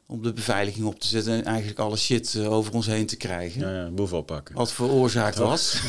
om 0.05 0.23
de 0.23 0.33
beveiliging 0.33 0.85
op 0.85 0.99
te 0.99 1.07
zetten 1.07 1.33
en 1.33 1.43
eigenlijk 1.45 1.79
alle 1.79 1.97
shit 1.97 2.37
over 2.45 2.73
ons 2.73 2.85
heen 2.85 3.05
te 3.05 3.15
krijgen. 3.17 3.61
Ja, 3.61 3.83
ja, 3.83 3.89
boef 3.89 4.13
oppakken. 4.13 4.55
Wat 4.55 4.71
veroorzaakt 4.71 5.39
Oh. 5.39 5.45
was. 5.47 5.79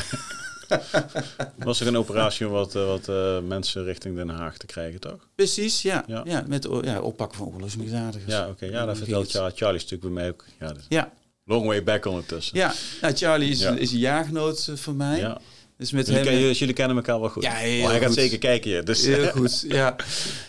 Was 1.59 1.81
er 1.81 1.87
een 1.87 1.97
operatie 1.97 2.47
om 2.47 2.53
wat, 2.53 2.73
wat 2.73 3.07
mensen 3.47 3.85
richting 3.85 4.17
Den 4.17 4.29
Haag 4.29 4.57
te 4.57 4.67
krijgen, 4.67 5.01
toch? 5.01 5.29
Precies, 5.35 5.83
ja. 5.83 6.05
Ja. 6.07 6.23
ja. 6.25 6.45
met 6.47 6.69
ja, 6.83 7.01
oppakken 7.01 7.39
van 7.39 7.47
oorlogsmisdadigers. 7.47 8.33
Ja, 8.33 8.49
oké. 8.49 8.67
Ja, 8.67 8.85
dat 8.87 8.97
vertelt? 8.99 9.31
Charlie. 9.31 9.57
Natuurlijk 9.81 10.01
bij 10.01 10.11
mij 10.11 10.29
ook. 10.29 10.45
Ja, 10.61 10.67
dat- 10.67 10.87
Ja, 10.89 11.13
long 11.45 11.67
way 11.67 11.83
back 11.83 12.05
ondertussen. 12.07 12.59
ja. 12.59 12.75
Nou, 13.01 13.15
Charlie 13.15 13.51
is, 13.51 13.61
Ja. 13.61 13.71
is 13.77 13.93
een 13.93 13.99
jaargenoot 13.99 14.67
eh, 14.71 14.77
van 14.77 14.97
mij. 14.97 15.19
Ja. 15.19 15.41
Dus 15.79 15.91
met 15.93 16.07
Jullie, 16.07 16.21
hem... 16.23 16.31
ken- 16.31 16.41
jullie, 16.41 16.57
jullie 16.57 16.75
kennen 16.75 16.97
elkaar 16.97 17.21
wel 17.21 17.29
goed. 17.29 17.43
Ja, 17.43 17.53
heel 17.55 17.83
Oh, 17.85 17.91
hij 17.91 18.01
gaat 18.01 18.13
zeker 18.13 18.39
kijken 18.39 18.71
hier. 18.71 18.85
Dus, 18.85 19.05
Heel 19.07 19.31
goed, 19.31 19.65
ja. 19.69 19.97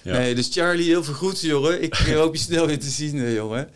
Ja. 0.04 0.18
Nee, 0.18 0.36
dus 0.36 0.50
Charlie, 0.52 0.86
heel 0.86 1.04
veel 1.04 1.14
groeten, 1.14 1.48
jongen. 1.48 1.82
Ik 1.84 1.94
eh, 1.96 2.16
hoop 2.22 2.36
je 2.36 2.42
snel 2.42 2.68
weer 2.68 2.80
te 2.80 2.90
zien, 2.90 3.20
eh, 3.20 3.34
jongen. 3.36 3.70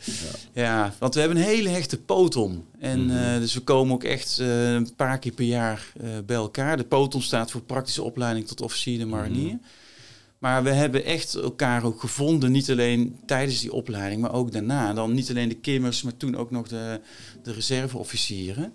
Ja. 0.53 0.93
want 0.99 1.13
we 1.13 1.19
hebben 1.19 1.37
een 1.37 1.43
hele 1.43 1.69
hechte 1.69 1.97
poton. 1.97 2.65
En 2.79 3.05
Mhm. 3.05 3.17
eh, 3.17 3.39
dus 3.39 3.53
we 3.53 3.59
komen 3.59 3.93
ook 3.93 4.03
echt 4.03 4.39
eh, 4.39 4.73
een 4.73 4.95
paar 4.95 5.19
keer 5.19 5.31
per 5.31 5.45
jaar 5.45 5.91
eh, 6.01 6.07
bij 6.25 6.35
elkaar. 6.35 6.77
De 6.77 6.83
poton 6.83 7.21
staat 7.21 7.51
voor 7.51 7.61
praktische 7.61 8.03
opleiding 8.03 8.47
tot 8.47 8.61
officier 8.61 8.97
de 8.97 9.05
marinier. 9.05 9.45
Mhm. 9.53 9.55
Maar 10.39 10.63
we 10.63 10.69
hebben 10.69 11.05
echt 11.05 11.35
elkaar 11.35 11.83
ook 11.83 11.99
gevonden, 11.99 12.51
niet 12.51 12.71
alleen 12.71 13.19
tijdens 13.25 13.59
die 13.61 13.73
opleiding, 13.73 14.21
maar 14.21 14.33
ook 14.33 14.51
daarna. 14.51 14.93
Dan 14.93 15.13
niet 15.13 15.29
alleen 15.29 15.49
de 15.49 15.55
kimmers, 15.55 16.01
maar 16.01 16.17
toen 16.17 16.35
ook 16.35 16.51
nog 16.51 16.67
de, 16.67 17.01
de 17.43 17.53
reserveofficieren. 17.53 18.73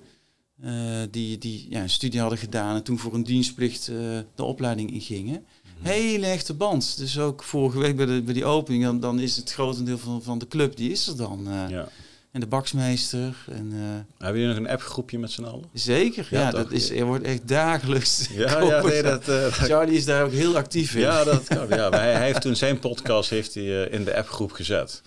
eh, 0.62 0.73
die 1.11 1.38
die 1.38 1.66
ja, 1.71 1.83
een 1.83 1.90
studie 1.90 2.21
hadden 2.21 2.38
gedaan 2.38 2.76
en 2.76 2.83
toen 2.83 2.99
voor 2.99 3.14
een 3.14 3.23
dienstplicht 3.25 3.88
eh, 3.88 3.97
de 4.35 4.45
opleiding 4.45 4.92
ingingen. 4.92 5.45
Hele 5.81 6.26
echte 6.26 6.54
band. 6.54 6.97
Dus 6.99 7.19
ook 7.19 7.42
vorige 7.42 7.78
week 7.78 7.97
bij, 7.97 8.07
de, 8.07 8.23
bij 8.23 8.35
die 8.35 8.45
opening, 8.45 8.85
dan, 8.85 9.00
dan 9.00 9.21
is 9.21 9.37
het 9.37 9.52
grotendeel 9.52 9.99
van, 9.99 10.23
van 10.23 10.38
de 10.38 10.49
club, 10.49 10.76
die 10.76 10.90
is 10.90 11.07
er 11.07 11.16
dan. 11.16 11.49
eh, 11.49 11.69
ja. 11.71 11.88
En 12.33 12.41
de 12.41 12.47
baksmeester. 12.47 13.35
En, 13.51 13.71
eh, 13.73 14.25
Hebben 14.25 14.41
jullie 14.41 14.55
nog 14.57 14.65
een 14.65 14.71
appgroepje 14.73 15.19
met 15.19 15.31
z'n 15.31 15.45
allen? 15.45 15.65
zeker, 15.73 16.27
Ja, 16.31 16.51
dat 16.51 16.71
is, 16.71 16.91
er 16.91 17.05
wordt 17.05 17.25
echt 17.25 17.49
dagelijks. 17.49 18.29
Ja, 18.33 18.61
ja, 18.62 18.83
nee, 18.83 19.03
dat, 19.03 19.21
eh, 19.21 19.27
dat- 19.43 19.53
Charlie 19.53 19.97
is 19.97 20.05
daar 20.05 20.25
ook 20.25 20.31
heel 20.33 20.57
actief 20.57 20.95
in. 20.95 21.01
ja, 21.01 21.25
dat 21.25 21.45
kan. 21.45 21.69
Ja, 21.69 21.91
maar 21.91 22.01
hij, 22.07 22.12
hij 22.12 22.27
heeft 22.27 22.41
toen 22.41 22.57
zijn 22.57 22.79
podcast 22.79 23.31
heeft 23.31 23.55
hij, 23.55 23.85
eh, 23.87 23.93
in 23.95 24.05
de 24.05 24.17
appgroep 24.17 24.53
gezet. 24.53 25.03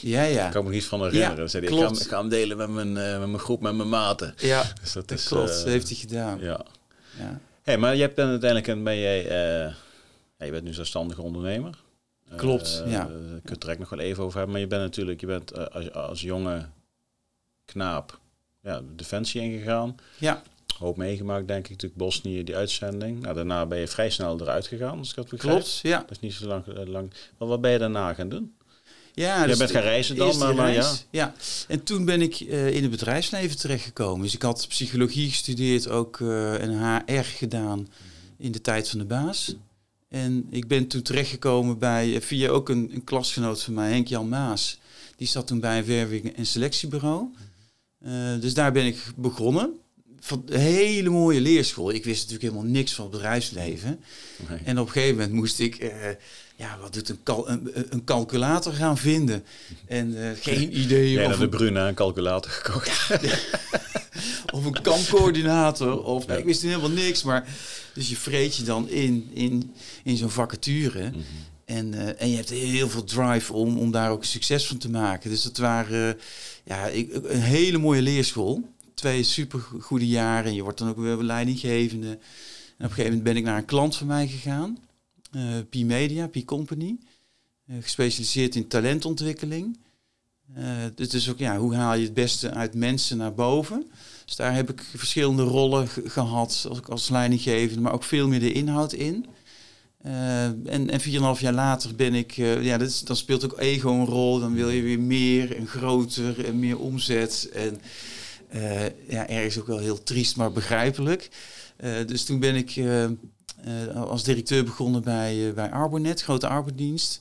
ja. 0.00 0.22
ja. 0.22 0.46
Ik 0.46 0.52
kan 0.52 0.64
me 0.64 0.70
niet 0.70 0.84
van 0.84 0.98
herinneren. 1.02 1.30
Ja, 1.30 1.36
Dan 1.36 1.48
zei 1.48 1.64
hij, 1.66 1.72
ik, 1.72 1.78
ga, 1.78 1.84
hem- 1.84 1.92
klopt. 1.94 2.04
ik 2.06 2.12
ga 2.12 2.20
hem 2.20 2.28
delen 2.28 2.56
met 2.56 2.68
mijn, 2.68 2.92
met 2.92 3.18
mijn 3.28 3.38
groep, 3.38 3.60
met 3.60 3.74
mijn 3.74 3.88
maten. 3.88 4.34
Ja, 4.36 4.62
Dus 4.82 4.92
dat 4.92 5.08
dat 5.08 5.18
is, 5.18 5.26
klopt. 5.26 5.48
Dat 5.48 5.64
heeft 5.64 5.88
hij 5.88 5.96
gedaan. 5.96 6.38
Ja. 6.40 6.60
Ja. 7.18 7.40
Hey, 7.62 7.78
maar 7.78 7.94
je 7.94 8.00
hebt 8.02 8.16
dan 8.16 8.28
uiteindelijk 8.28 8.84
ben 8.84 8.98
jij, 8.98 9.22
ja, 10.38 10.44
je 10.44 10.50
bent 10.50 10.64
nu 10.64 10.72
zelfstandige 10.72 11.22
ondernemer. 11.22 11.74
Klopt, 12.36 12.82
Eh, 12.84 12.90
ja. 12.90 12.98
Daar 12.98 13.08
kun 13.08 13.40
je 13.42 13.50
het 13.50 13.60
direct 13.60 13.78
nog 13.78 13.88
wel 13.88 13.98
even 13.98 14.22
over 14.24 14.34
hebben. 14.36 14.52
Maar 14.52 14.60
je 14.62 14.70
bent 14.70 14.82
natuurlijk, 14.82 15.20
je 15.20 15.26
bent 15.26 15.50
eh, 15.50 15.64
als, 15.66 15.92
als 15.92 16.20
jonge 16.20 16.66
knaap 17.64 18.18
ja, 18.62 18.80
defensie 18.96 19.40
ingegaan. 19.40 19.96
Ja. 20.18 20.42
Hoop 20.78 20.96
meegemaakt, 20.96 21.48
denk 21.48 21.64
ik, 21.64 21.70
natuurlijk 21.70 22.00
Bosnië, 22.00 22.44
die 22.44 22.56
uitzending. 22.56 23.20
Nou, 23.20 23.34
daarna 23.34 23.66
ben 23.66 23.78
je 23.78 23.88
vrij 23.88 24.10
snel 24.10 24.40
eruit 24.40 24.66
gegaan, 24.66 24.98
als 24.98 25.10
ik 25.10 25.16
dat 25.16 25.28
begrijp. 25.28 25.56
Klopt, 25.56 25.78
ja. 25.82 25.98
Dat 25.98 26.10
is 26.10 26.20
niet 26.20 26.32
zo 26.32 26.46
lang. 26.46 26.66
eh, 26.66 26.86
lang. 26.86 27.12
Maar 27.38 27.48
wat 27.48 27.60
ben 27.60 27.70
je 27.70 27.78
daarna 27.78 28.14
gaan 28.14 28.28
doen? 28.28 28.54
ja 29.14 29.38
Jij 29.38 29.46
dus 29.46 29.58
bent 29.58 29.70
gaan 29.70 29.82
reizen 29.82 30.16
dan, 30.16 30.38
maar, 30.38 30.54
maar 30.54 30.72
ja. 30.72 30.92
ja. 31.10 31.34
En 31.68 31.82
toen 31.82 32.04
ben 32.04 32.22
ik 32.22 32.40
in 32.40 32.82
het 32.82 32.90
bedrijfsleven 32.90 33.58
terechtgekomen. 33.58 34.22
Dus 34.22 34.34
ik 34.34 34.42
had 34.42 34.66
psychologie 34.68 35.28
gestudeerd, 35.28 35.88
ook 35.88 36.20
een 36.20 36.78
HR 37.06 37.22
gedaan 37.24 37.88
in 38.36 38.52
de 38.52 38.60
tijd 38.60 38.88
van 38.88 38.98
de 38.98 39.04
baas. 39.04 39.54
En 40.10 40.46
ik 40.50 40.68
ben 40.68 40.86
toen 40.86 41.02
terechtgekomen 41.02 41.78
bij, 41.78 42.14
eh, 42.14 42.20
via 42.20 42.48
ook 42.48 42.68
een, 42.68 42.90
een 42.94 43.04
klasgenoot 43.04 43.62
van 43.62 43.74
mij, 43.74 43.90
Henk-Jan 43.90 44.28
Maas. 44.28 44.78
Die 45.16 45.26
zat 45.26 45.46
toen 45.46 45.60
bij 45.60 45.78
een 45.78 45.84
werving- 45.84 46.36
en 46.36 46.46
selectiebureau. 46.46 47.34
Eh, 47.98 48.40
dus 48.40 48.54
daar 48.54 48.72
ben 48.72 48.86
ik 48.86 49.12
begonnen. 49.16 49.78
Van 50.20 50.42
een 50.46 50.60
hele 50.60 51.10
mooie 51.10 51.40
leerschool. 51.40 51.92
Ik 51.92 52.04
wist 52.04 52.20
natuurlijk 52.20 52.52
helemaal 52.52 52.72
niks 52.72 52.92
van 52.92 53.04
het 53.04 53.12
bedrijfsleven. 53.12 54.00
Nee. 54.48 54.58
En 54.64 54.78
op 54.78 54.86
een 54.86 54.92
gegeven 54.92 55.16
moment 55.16 55.32
moest 55.32 55.58
ik, 55.58 55.76
eh, 55.76 55.90
ja, 56.56 56.78
wat 56.80 56.92
doet 56.92 57.08
een, 57.08 57.22
cal 57.22 57.48
een, 57.48 57.70
een 57.88 58.04
calculator 58.04 58.72
gaan 58.72 58.98
vinden. 58.98 59.44
En 59.86 60.22
eh, 60.22 60.30
geen 60.54 60.78
idee 60.78 61.10
Jij 61.10 61.22
of, 61.22 61.28
naar 61.28 61.38
de 61.38 61.44
een, 61.44 61.50
Bruna 61.50 61.88
een 61.88 61.94
calculator 61.94 62.50
gekocht. 62.50 63.10
of 64.54 64.64
een 64.64 64.82
kampcoördinator. 64.82 66.04
Of, 66.04 66.26
nee, 66.26 66.38
ik 66.38 66.44
wist 66.44 66.62
helemaal 66.62 66.90
niks. 66.90 67.22
Maar, 67.22 67.48
dus 67.94 68.08
je 68.08 68.16
vreet 68.16 68.56
je 68.56 68.62
dan 68.62 68.88
in, 68.88 69.30
in, 69.32 69.74
in 70.04 70.16
zo'n 70.16 70.30
vacature. 70.30 71.08
Mhm. 71.08 71.18
En, 71.64 71.94
eh, 71.94 72.22
en 72.22 72.30
je 72.30 72.36
hebt 72.36 72.50
heel 72.50 72.88
veel 72.88 73.04
drive 73.04 73.52
om, 73.52 73.78
om 73.78 73.90
daar 73.90 74.10
ook 74.10 74.24
succes 74.24 74.66
van 74.66 74.78
te 74.78 74.90
maken. 74.90 75.30
Dus 75.30 75.42
dat 75.42 75.56
waren 75.56 76.18
ja, 76.64 76.86
ik, 76.86 77.14
een 77.22 77.40
hele 77.40 77.78
mooie 77.78 78.02
leerschool. 78.02 78.68
Twee 79.00 79.22
super 79.22 79.60
goede 79.80 80.06
jaren. 80.08 80.44
En 80.50 80.54
je 80.54 80.62
wordt 80.62 80.78
dan 80.78 80.88
ook 80.88 80.96
weer 80.96 81.16
leidinggevende. 81.16 82.08
En 82.08 82.14
op 82.14 82.20
een 82.78 82.88
gegeven 82.88 83.04
moment 83.04 83.22
ben 83.22 83.36
ik 83.36 83.44
naar 83.44 83.56
een 83.58 83.64
klant 83.64 83.96
van 83.96 84.06
mij 84.06 84.28
gegaan. 84.28 84.78
eh 85.32 85.42
P 85.70 85.74
Media, 85.74 86.26
P 86.28 86.44
Company. 86.44 86.98
eh, 87.66 87.76
gespecialiseerd 87.80 88.54
in 88.56 88.68
talentontwikkeling. 88.68 89.78
Eh 90.54 90.64
dus, 90.94 91.08
dus 91.08 91.30
ook, 91.30 91.38
ja, 91.38 91.58
hoe 91.58 91.74
haal 91.74 91.94
je 91.94 92.04
het 92.04 92.14
beste 92.14 92.50
uit 92.50 92.74
mensen 92.74 93.16
naar 93.16 93.34
boven? 93.34 93.90
Dus 94.24 94.36
daar 94.36 94.54
heb 94.54 94.70
ik 94.70 94.82
verschillende 94.96 95.42
rollen 95.42 95.88
ge- 95.88 96.08
gehad 96.10 96.66
als, 96.68 96.82
als 96.84 97.08
leidinggevende, 97.08 97.80
maar 97.80 97.92
ook 97.92 98.04
veel 98.04 98.28
meer 98.28 98.40
de 98.40 98.52
inhoud 98.52 98.92
in. 98.92 99.26
Eh, 100.02 100.44
en, 100.44 100.90
en 100.90 101.00
4,5 101.00 101.40
jaar 101.40 101.52
later 101.52 101.94
ben 101.94 102.14
ik, 102.14 102.36
eh, 102.38 102.64
ja, 102.64 102.78
dat 102.78 102.88
is, 102.88 103.00
dan 103.00 103.16
speelt 103.16 103.44
ook 103.44 103.58
ego 103.58 103.92
een 103.92 104.04
rol. 104.06 104.40
Dan 104.40 104.54
wil 104.54 104.68
je 104.70 104.82
weer 104.82 105.00
meer 105.00 105.56
en 105.56 105.66
groter 105.66 106.44
en 106.44 106.58
meer 106.58 106.78
omzet. 106.78 107.48
En 107.52 107.80
eh, 107.80 107.86
ja, 109.08 109.28
ergens 109.28 109.58
ook 109.58 109.66
wel 109.66 109.78
heel 109.78 110.02
triest, 110.02 110.36
maar 110.36 110.52
begrijpelijk. 110.52 111.28
Eh, 111.76 112.06
dus 112.06 112.24
toen 112.24 112.38
ben 112.38 112.54
ik 112.56 112.76
eh, 112.76 113.04
eh, 113.04 113.94
als 113.94 114.24
directeur 114.24 114.64
begonnen 114.64 115.02
bij, 115.02 115.48
eh, 115.48 115.54
bij 115.54 115.70
Arbonet, 115.70 116.22
grote 116.22 116.48
arbeidsdienst, 116.48 117.20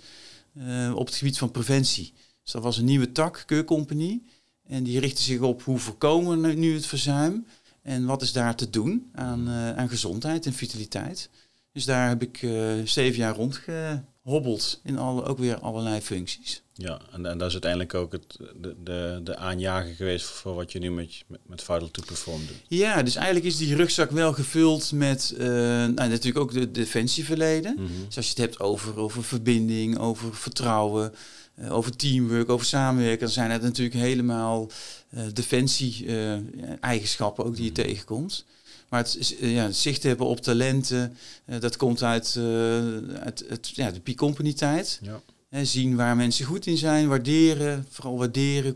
eh, 0.54 0.94
op 0.96 1.06
het 1.06 1.16
gebied 1.16 1.38
van 1.38 1.52
preventie. 1.52 2.14
Dus 2.44 2.52
dat 2.52 2.64
was 2.64 2.78
een 2.78 2.86
nieuwe 2.86 3.12
tak, 3.12 3.44
keurcompagnie. 3.46 4.24
En 4.68 4.84
die 4.84 5.00
richtte 5.00 5.22
zich 5.22 5.40
op 5.40 5.64
hoe 5.64 5.78
voorkomen 5.78 6.42
we 6.42 6.54
nu 6.54 6.74
het 6.74 6.86
verzuim 6.86 7.46
en 7.82 8.06
wat 8.06 8.22
is 8.22 8.32
daar 8.32 8.56
te 8.56 8.70
doen 8.70 9.10
aan, 9.14 9.48
eh, 9.48 9.78
aan 9.78 9.90
gezondheid 9.90 10.46
en 10.46 10.54
vitaliteit. 10.54 11.30
Dus 11.72 11.86
daar 11.86 12.08
heb 12.08 12.22
ik 12.22 12.42
eh, 12.42 12.52
zeven 12.84 13.20
jaar 13.20 13.36
rondgehobbeld 13.36 14.80
in 14.84 14.98
alle, 14.98 15.24
ook 15.24 15.38
weer 15.38 15.60
allerlei 15.60 16.02
functies. 16.02 16.62
Ja, 16.74 17.02
en, 17.12 17.26
en 17.26 17.38
dat 17.38 17.48
is 17.48 17.54
uiteindelijk 17.54 17.94
ook 17.94 18.12
het, 18.12 18.38
de, 18.62 18.76
de, 18.84 19.20
de 19.24 19.36
aanjager 19.36 19.96
geweest 19.96 20.26
voor 20.26 20.56
wat 20.56 20.72
je 20.72 20.80
nu 20.80 20.92
met, 20.92 21.24
met, 21.28 21.40
met 21.46 21.62
Vital 21.62 21.92
to 21.92 22.04
Perform 22.06 22.42
doet. 22.48 22.62
Ja, 22.68 23.04
dus 23.04 23.16
eigenlijk 23.16 23.46
is 23.46 23.58
die 23.58 23.76
rugzak 23.76 24.12
wel 24.12 24.34
gevuld 24.34 24.92
met 24.92 25.34
eh, 25.38 25.48
nou, 25.48 25.94
natuurlijk 25.94 26.38
ook 26.38 26.54
de 26.54 26.72
defensieverleden. 26.72 27.74
Mhm. 27.74 27.86
Dus 28.06 28.18
als 28.18 28.26
je 28.26 28.32
het 28.32 28.42
hebt 28.42 28.60
over, 28.60 28.98
over 28.98 29.24
verbinding, 29.24 29.98
over 29.98 30.36
vertrouwen, 30.36 31.14
eh, 31.56 31.74
over 31.74 31.96
teamwork, 31.96 32.50
over 32.50 32.66
samenwerken, 32.66 33.20
dan 33.20 33.30
zijn 33.30 33.52
het 33.52 33.62
natuurlijk 33.62 33.96
helemaal 33.96 34.70
defensie-eigenschappen 35.34 37.46
ook 37.46 37.56
die 37.56 37.66
je 37.66 37.72
tegenkomt. 37.72 38.46
Maar 38.90 39.00
het, 39.00 39.16
is, 39.20 39.38
eh, 39.38 39.54
ja, 39.54 39.64
het 39.64 39.76
zicht 39.76 40.04
hebben 40.04 40.26
op 40.26 40.42
talenten, 40.42 41.18
eh, 41.46 41.60
dat 41.60 41.78
komt 41.78 42.04
uit, 42.04 42.36
eh, 42.38 42.44
uit 43.20 43.44
het, 43.48 43.70
ja, 43.74 43.92
de 43.92 44.00
P-company-tijd. 44.00 45.00
Ja. 45.02 45.22
Hè, 45.50 45.66
zien 45.66 45.96
waar 45.96 46.16
mensen 46.16 46.46
goed 46.46 46.66
in 46.66 46.78
zijn, 46.78 47.08
waarderen, 47.08 47.86
vooral 47.90 48.18
waarderen, 48.18 48.76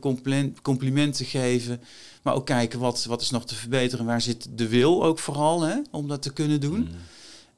complimenten 0.62 1.26
geven. 1.26 1.82
Maar 2.22 2.34
ook 2.34 2.46
kijken 2.46 2.80
wat, 2.80 3.06
wat 3.06 3.22
is 3.22 3.30
nog 3.30 3.46
te 3.46 3.56
verbeteren, 3.56 4.06
waar 4.06 4.22
zit 4.22 4.48
de 4.56 4.68
wil 4.68 5.04
ook 5.04 5.20
vooral 5.20 5.62
hè, 5.62 5.76
om 5.92 6.08
dat 6.08 6.22
te 6.22 6.34
kunnen 6.34 6.62
doen. 6.62 6.80
Mhm. 6.80 6.94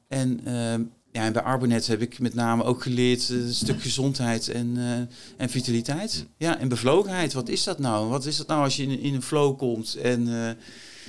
En 0.08 0.40
ehm, 0.44 0.82
ja, 1.12 1.24
en 1.24 1.32
bij 1.32 1.42
Arbonet 1.42 1.86
heb 1.86 2.00
ik 2.00 2.18
met 2.18 2.34
name 2.34 2.64
ook 2.64 2.82
geleerd 2.82 3.28
uh, 3.28 3.46
een 3.46 3.54
stuk 3.54 3.82
gezondheid 3.82 4.48
en, 4.48 4.76
uh, 4.76 4.92
en 5.36 5.50
vitaliteit. 5.50 6.26
Ja, 6.36 6.58
en 6.58 6.68
bevlogenheid. 6.68 7.32
Wat 7.32 7.48
is 7.48 7.64
dat 7.64 7.78
nou? 7.78 8.08
Wat 8.08 8.26
is 8.26 8.36
dat 8.36 8.46
nou 8.46 8.62
als 8.62 8.76
je 8.76 8.82
in, 8.82 9.00
in 9.00 9.14
een 9.14 9.22
flow 9.22 9.58
komt 9.58 9.94
en 9.94 10.28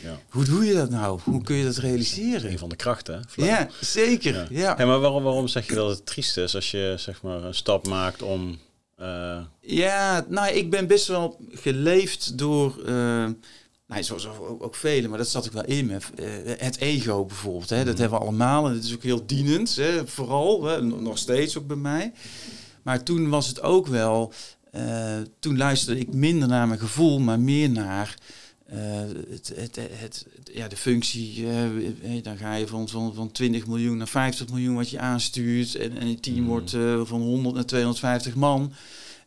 ja. 0.04 0.20
hoe 0.30 0.46
doe 0.46 0.66
je 0.66 0.74
dat 0.74 0.90
nou? 0.90 1.20
Hoe 1.24 1.44
kun 1.44 1.56
je 1.56 1.64
dat 1.64 1.78
realiseren? 1.78 2.52
Een 2.52 2.60
van 2.60 2.70
de 2.70 2.76
krachten, 2.76 3.22
hè? 3.36 3.46
Ja, 3.46 3.68
zeker. 3.82 4.34
Ja. 4.34 4.48
ja. 4.50 4.76
Hey, 4.76 4.86
maar 4.86 5.00
waarom, 5.00 5.24
waarom 5.24 5.48
zeg 5.48 5.68
je 5.68 5.76
dat 5.76 5.90
het 5.90 6.06
triest 6.06 6.38
is 6.38 6.56
als 6.56 6.72
je 6.72 6.94
zeg 6.98 7.22
maar 7.22 7.44
een 7.44 7.56
stap 7.56 7.88
maakt 7.88 8.22
om... 8.22 8.60
Ja, 9.60 10.26
nou, 10.30 10.54
ik 10.54 10.70
ben 10.70 10.88
best 10.88 11.08
wel 11.08 11.40
geleefd 11.52 12.38
door 12.38 12.76
Nee, 13.88 14.04
zoals 14.04 14.28
ook, 14.28 14.64
ook 14.64 14.76
velen, 14.76 15.10
maar 15.10 15.18
dat 15.18 15.28
zat 15.28 15.46
ik 15.46 15.52
wel 15.52 15.66
in 15.66 15.86
me. 15.86 15.98
Eh, 16.16 16.54
het 16.58 16.78
ego 16.78 17.26
bijvoorbeeld, 17.26 17.70
hè, 17.70 17.78
dat 17.78 17.94
mhm. 17.94 18.02
hebben 18.02 18.20
we 18.20 18.26
allemaal. 18.26 18.68
En 18.68 18.74
dat 18.74 18.84
is 18.84 18.94
ook 18.94 19.04
heel 19.04 19.26
dienend, 19.26 19.76
hè, 19.76 20.08
vooral, 20.08 20.64
hè, 20.64 20.82
nog 20.82 21.18
steeds 21.18 21.58
ook 21.58 21.68
bij 21.68 21.78
mij. 21.78 22.12
Maar 22.82 23.04
toen 23.04 23.30
was 23.30 23.48
het 23.48 23.62
ook 23.62 23.88
wel, 23.88 24.34
uh, 24.76 25.16
toen 25.40 25.58
luisterde 25.58 26.00
ik 26.00 26.14
minder 26.14 26.48
naar 26.48 26.68
mijn 26.68 26.80
gevoel, 26.80 27.20
maar 27.20 27.40
meer 27.40 27.70
naar 27.70 28.16
uh, 28.20 28.26
het, 29.30 29.54
het, 29.56 29.76
het, 29.76 30.26
ja, 30.54 30.68
de 30.68 30.78
functie. 30.78 31.42
Uh, 31.42 32.24
dan 32.24 32.38
ga 32.38 32.54
je 32.54 32.68
van, 32.68 32.88
van, 32.88 33.14
van 33.14 33.32
20 33.32 33.68
miljoen 33.68 33.98
naar 33.98 34.08
50 34.08 34.50
miljoen 34.50 34.76
wat 34.76 34.90
je 34.90 35.00
aanstuurt. 35.00 35.76
En, 35.76 35.98
en 35.98 36.10
je 36.10 36.20
team 36.20 36.40
mhm. 36.40 36.48
wordt 36.48 36.72
van 37.04 37.22
100 37.22 37.56
naar 37.56 37.66
250 37.66 38.36
man. 38.36 38.74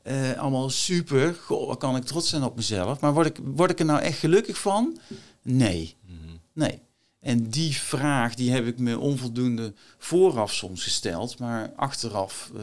Uh, 0.05 0.39
allemaal 0.39 0.71
super. 0.71 1.35
Goh, 1.35 1.67
wat 1.67 1.79
kan 1.79 1.97
ik 1.97 2.05
trots 2.05 2.29
zijn 2.29 2.43
op 2.43 2.57
mezelf. 2.57 3.01
Maar 3.01 3.13
word 3.13 3.27
ik, 3.27 3.39
word 3.45 3.71
ik 3.71 3.79
er 3.79 3.85
nou 3.85 4.01
echt 4.01 4.19
gelukkig 4.19 4.59
van? 4.59 4.99
Nee. 5.43 5.97
Mhm. 6.07 6.37
Nee. 6.53 6.81
En 7.21 7.51
die 7.51 7.77
vraag 7.77 8.35
die 8.35 8.51
heb 8.51 8.67
ik 8.67 8.79
me 8.79 8.99
onvoldoende 8.99 9.73
vooraf 9.99 10.53
soms 10.53 10.83
gesteld, 10.83 11.39
maar 11.39 11.73
achteraf 11.77 12.51
uh, 12.57 12.63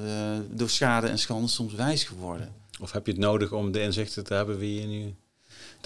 door 0.51 0.69
schade 0.69 1.07
en 1.07 1.19
schande 1.19 1.47
soms 1.47 1.73
wijs 1.73 2.03
geworden. 2.03 2.53
Of 2.81 2.91
heb 2.91 3.05
je 3.05 3.11
het 3.11 3.21
nodig 3.21 3.51
om 3.51 3.71
de 3.71 3.81
inzichten 3.81 4.23
te 4.23 4.33
hebben 4.33 4.57
wie 4.57 4.81
je 4.81 4.87
nu 4.87 5.15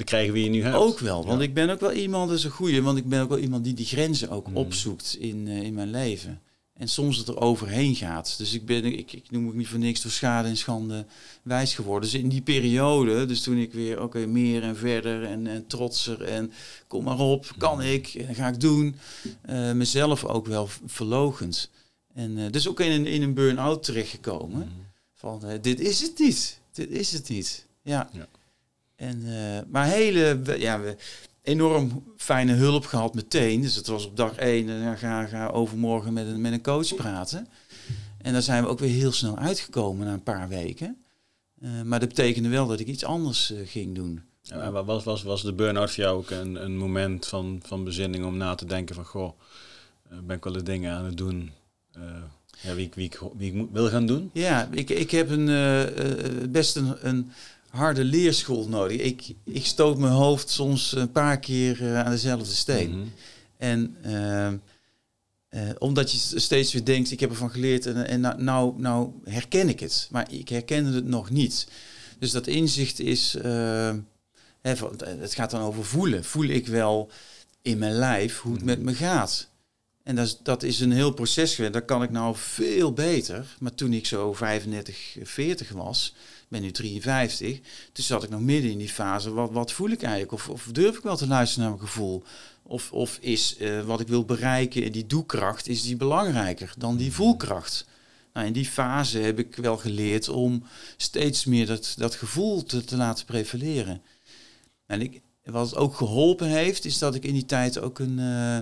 te 0.01 0.08
krijgen 0.08 0.34
wie 0.34 0.43
je 0.43 0.50
nu 0.50 0.63
hebt? 0.63 0.75
Ook 0.75 1.00
wel, 1.00 1.25
want 1.25 1.41
ik 1.41 1.53
ben 1.53 1.70
ook 1.70 1.79
wel 1.79 1.91
iemand, 1.91 2.29
dat 2.29 2.38
is 2.38 2.43
een 2.43 2.51
goeie, 2.51 2.81
want 2.81 2.98
ik 2.98 3.10
ben 3.10 3.22
ook 3.22 3.29
wel 3.29 3.38
iemand 3.38 3.63
die 3.63 3.74
die 3.74 3.86
grenzen 3.86 4.29
ook 4.29 4.48
mhm. 4.48 4.58
opzoekt 4.58 5.17
in, 5.20 5.48
uh, 5.48 5.62
in 5.62 5.74
mijn 5.74 5.91
leven. 5.91 6.41
En 6.74 6.88
soms 6.88 7.17
het 7.17 7.27
er 7.27 7.41
overheen 7.41 7.96
gaat. 7.96 8.38
Dus 8.38 8.53
ik 8.53 8.65
ben, 8.65 8.86
ik, 8.86 9.13
ik 9.13 9.31
noem 9.31 9.48
ook 9.48 9.53
niet 9.53 9.67
voor 9.67 9.79
niks 9.79 10.01
door 10.01 10.12
schade 10.12 10.48
en 10.48 10.58
schande 10.58 11.05
wijs 11.43 11.75
geworden. 11.75 12.10
Dus 12.10 12.22
in 12.22 12.29
die 12.29 12.41
periode, 12.41 13.25
dus 13.25 13.41
toen 13.41 13.58
ik 13.58 13.74
weer, 13.74 14.01
oké, 14.01 14.25
meer 14.25 14.63
en 14.63 14.77
verder 14.77 15.24
en, 15.24 15.48
en 15.48 15.67
trotser 15.67 16.22
en 16.22 16.51
kom 16.88 17.03
maar 17.03 17.20
op, 17.20 17.53
kan 17.58 17.81
ik, 17.81 18.08
en 18.08 18.36
ga 18.36 18.48
ik 18.48 18.60
doen. 18.60 18.96
Uh, 19.50 19.72
mezelf 19.72 20.25
ook 20.25 20.46
wel 20.46 20.70
verlogend. 20.86 21.70
En 22.13 22.38
uh, 22.38 22.51
dus 22.51 22.67
ook 22.67 22.79
in 22.79 22.91
een, 22.91 23.05
in 23.05 23.22
een 23.22 23.34
burn-out 23.34 23.84
terechtgekomen. 23.84 24.60
Mm. 24.60 24.86
Van, 25.15 25.41
uh, 25.46 25.51
dit 25.62 25.79
is 25.79 26.01
het 26.01 26.20
niet. 26.20 26.60
Dit 26.72 26.89
is 26.89 27.12
het 27.12 27.29
niet. 27.29 27.65
Ja. 27.81 28.10
ja. 28.13 28.27
En, 29.01 29.24
maar 29.70 29.86
hele, 29.86 30.41
ja, 30.58 30.79
we, 30.79 30.96
enorm 31.41 32.03
fijne 32.17 32.53
hulp 32.53 32.86
gehad 32.86 33.13
meteen. 33.13 33.62
Dus 33.62 33.75
het 33.75 33.88
was 33.88 34.05
op 34.05 34.17
dag 34.17 34.36
één 34.36 34.70
en 34.70 34.84
dan 34.84 34.98
ga, 34.98 35.25
ga 35.25 35.48
overmorgen 35.48 36.13
met 36.13 36.27
een, 36.27 36.41
met 36.41 36.51
een 36.51 36.62
coach 36.62 36.96
praten. 36.96 37.48
En 38.17 38.34
daar 38.34 38.41
zijn 38.41 38.63
we 38.63 38.70
ook 38.70 38.79
weer 38.79 38.90
heel 38.90 39.11
snel 39.11 39.37
uitgekomen 39.37 40.05
na 40.05 40.14
een 40.14 40.24
paar 40.24 40.48
weken. 40.48 40.98
Uh, 41.61 41.81
maar 41.81 42.00
dat 42.00 42.09
betekende 42.09 42.50
wel 42.50 42.68
dat 42.68 42.79
ik 42.79 42.87
iets 42.87 43.05
anders 43.05 43.51
uh, 43.51 43.59
ging 43.66 43.96
doen. 43.96 44.22
Ja, 44.42 44.83
was, 44.83 45.03
was, 45.03 45.24
was 45.24 45.42
de 45.42 45.53
burn-out 45.53 45.92
voor 45.92 46.03
jou 46.03 46.18
ook 46.18 46.29
een, 46.29 46.64
een 46.64 46.77
moment 46.77 47.27
van, 47.27 47.59
van 47.66 47.83
bezinning 47.83 48.25
om 48.25 48.37
na 48.37 48.55
te 48.55 48.66
denken 48.66 48.96
van... 48.96 49.05
Goh, 49.05 49.40
uh, 50.11 50.18
ben 50.24 50.37
ik 50.37 50.44
wel 50.44 50.53
de 50.53 50.64
dingen 50.64 50.94
aan 50.94 51.05
het 51.05 51.18
doen 51.18 51.51
ja, 52.61 52.75
wie, 52.75 52.90
wie, 52.94 53.11
wie, 53.37 53.53
ik 53.53 53.68
wil 53.72 53.90
gaan 53.90 54.05
doen? 54.05 54.29
Ja, 54.33 54.70
ik, 54.72 54.90
ik 54.90 55.11
heb 55.11 55.29
een, 55.29 55.46
best 56.51 56.75
een, 56.75 57.07
een 57.07 57.31
harde 57.72 58.03
leerschool 58.03 58.68
nodig. 58.68 58.98
Ik, 58.98 59.34
ik 59.44 59.66
stoot 59.66 59.98
mijn 59.98 60.14
hoofd 60.14 60.50
soms 60.50 60.96
een 60.96 61.12
paar 61.12 61.40
keer 61.40 61.81
uh, 61.81 62.00
aan 62.00 62.12
dezelfde 62.12 62.53
steen. 62.53 62.90
Mhm. 62.90 63.07
En 63.57 63.96
uh, 64.05 64.48
uh, 64.48 65.70
omdat 65.77 66.12
je 66.12 66.40
steeds 66.40 66.74
weer 66.74 66.86
denkt, 66.86 67.12
ik 67.12 67.20
heb 67.20 67.29
ervan 67.29 67.51
geleerd 67.51 67.86
en, 67.86 68.07
en 68.07 68.20
nou, 68.22 68.42
nou, 68.42 68.74
nou 68.77 69.12
herken 69.24 69.70
ik 69.70 69.79
het. 69.79 70.07
Maar 70.12 70.31
ik 70.31 70.50
herkende 70.50 70.94
het 70.94 71.07
nog 71.07 71.29
niet. 71.29 71.68
Dus 72.20 72.31
dat 72.31 72.48
inzicht 72.48 73.00
is, 73.00 73.38
hè, 73.42 74.74
het 74.98 75.34
gaat 75.34 75.51
dan 75.51 75.62
over 75.62 75.86
voelen. 75.86 76.24
Voel 76.24 76.48
ik 76.48 76.68
wel 76.68 77.10
in 77.62 77.77
mijn 77.77 77.94
lijf 77.94 78.40
hoe 78.40 78.53
het 78.53 78.64
met 78.64 78.77
mhm. 78.77 78.86
me 78.86 78.94
gaat? 78.94 79.50
En 80.03 80.16
dat 80.16 80.25
is, 80.25 80.38
dat 80.44 80.64
is 80.64 80.79
een 80.79 80.92
heel 80.92 81.12
proces 81.12 81.55
geweest. 81.55 81.74
Dat 81.74 81.86
kan 81.86 82.03
ik 82.03 82.12
nou 82.12 82.36
veel 82.38 82.94
beter. 82.94 83.55
Maar 83.60 83.75
toen 83.75 83.94
ik 83.94 84.05
zo 84.05 84.34
35, 84.34 85.18
40 85.24 85.70
was, 85.72 86.14
ben 86.51 86.61
nu 86.61 86.72
53. 86.72 87.59
Toen 87.92 88.03
zat 88.03 88.24
ik 88.24 88.29
nog 88.29 88.42
midden 88.42 88.72
in 88.72 88.77
die 88.77 88.90
fase. 88.90 89.33
Wat, 89.33 89.51
wat 89.51 89.72
voel 89.72 89.90
ik 89.90 90.01
eigenlijk? 90.01 90.31
Of, 90.31 90.50
of 90.50 90.68
durf 90.72 90.98
ik 90.98 91.03
wel 91.03 91.18
te 91.18 91.27
luisteren 91.27 91.64
naar 91.64 91.77
mijn 91.77 91.87
gevoel? 91.87 92.24
Of, 92.64 92.92
of 92.92 93.18
is 93.22 93.55
uh, 93.59 93.81
wat 93.81 94.00
ik 94.00 94.07
wil 94.07 94.25
bereiken, 94.25 94.92
die 94.92 95.05
doekracht, 95.05 95.68
is 95.68 95.81
die 95.81 95.96
belangrijker 95.96 96.74
dan 96.77 96.98
die 96.98 97.11
voelkracht? 97.11 97.85
Nou, 98.33 98.48
in 98.48 98.53
die 98.53 98.66
fase 98.66 99.18
heb 99.18 99.40
ik 99.40 99.55
wel 99.55 99.77
geleerd 99.77 100.29
om 100.29 100.64
steeds 100.98 101.46
meer 101.46 101.66
dat, 101.66 101.94
dat 101.98 102.16
gevoel 102.16 102.64
te, 102.64 102.83
te 102.83 102.96
laten 102.96 103.25
prevaleren. 103.25 104.01
En 104.85 105.01
ik, 105.01 105.22
wat 105.44 105.70
het 105.70 105.75
ook 105.75 105.96
geholpen 105.96 106.48
heeft, 106.48 106.85
is 106.85 106.98
dat 106.98 107.16
ik 107.16 107.24
in 107.24 107.33
die 107.33 107.46
tijd 107.46 107.79
ook 107.79 108.00
een, 108.00 108.18
uh, 108.18 108.55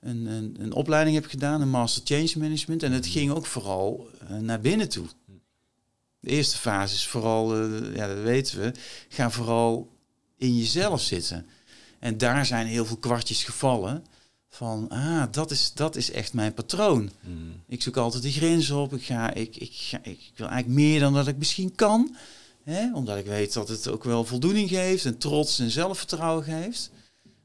een, 0.00 0.26
een, 0.26 0.56
een, 0.58 0.72
opleiding 0.72 1.16
heb 1.16 1.26
gedaan, 1.26 1.60
een 1.60 1.70
Master 1.70 2.02
Change 2.04 2.32
Management. 2.36 2.82
En 2.82 2.92
het 2.92 3.06
ging 3.06 3.30
ook 3.30 3.46
vooral 3.46 4.08
uh, 4.30 4.38
naar 4.38 4.60
binnen 4.60 4.88
toe. 4.88 5.06
De 6.22 6.30
eerste 6.30 6.56
fase 6.56 6.94
is 6.94 7.06
vooral, 7.06 7.58
uh, 7.58 7.96
ja, 7.96 8.06
dat 8.06 8.22
weten 8.22 8.60
we, 8.60 8.72
ga 9.08 9.30
vooral 9.30 9.88
in 10.36 10.58
jezelf 10.58 11.00
zitten. 11.00 11.46
En 11.98 12.18
daar 12.18 12.46
zijn 12.46 12.66
heel 12.66 12.84
veel 12.84 12.96
kwartjes 12.96 13.44
gevallen 13.44 14.04
van, 14.48 14.88
ah, 14.88 15.24
dat 15.30 15.50
is, 15.50 15.72
dat 15.74 15.96
is 15.96 16.10
echt 16.10 16.32
mijn 16.32 16.54
patroon. 16.54 17.10
Mm. 17.20 17.62
Ik 17.68 17.82
zoek 17.82 17.96
altijd 17.96 18.22
die 18.22 18.32
grenzen 18.32 18.76
op. 18.76 18.94
Ik, 18.94 19.02
ga, 19.02 19.34
ik, 19.34 19.56
ik, 19.56 19.72
ga, 19.72 19.98
ik 20.02 20.32
wil 20.34 20.48
eigenlijk 20.48 20.80
meer 20.80 21.00
dan 21.00 21.14
dat 21.14 21.26
ik 21.26 21.36
misschien 21.36 21.74
kan. 21.74 22.16
Hè? 22.64 22.94
Omdat 22.94 23.18
ik 23.18 23.26
weet 23.26 23.52
dat 23.52 23.68
het 23.68 23.88
ook 23.88 24.04
wel 24.04 24.24
voldoening 24.24 24.68
geeft 24.68 25.04
en 25.04 25.18
trots 25.18 25.58
en 25.58 25.70
zelfvertrouwen 25.70 26.44
geeft. 26.44 26.90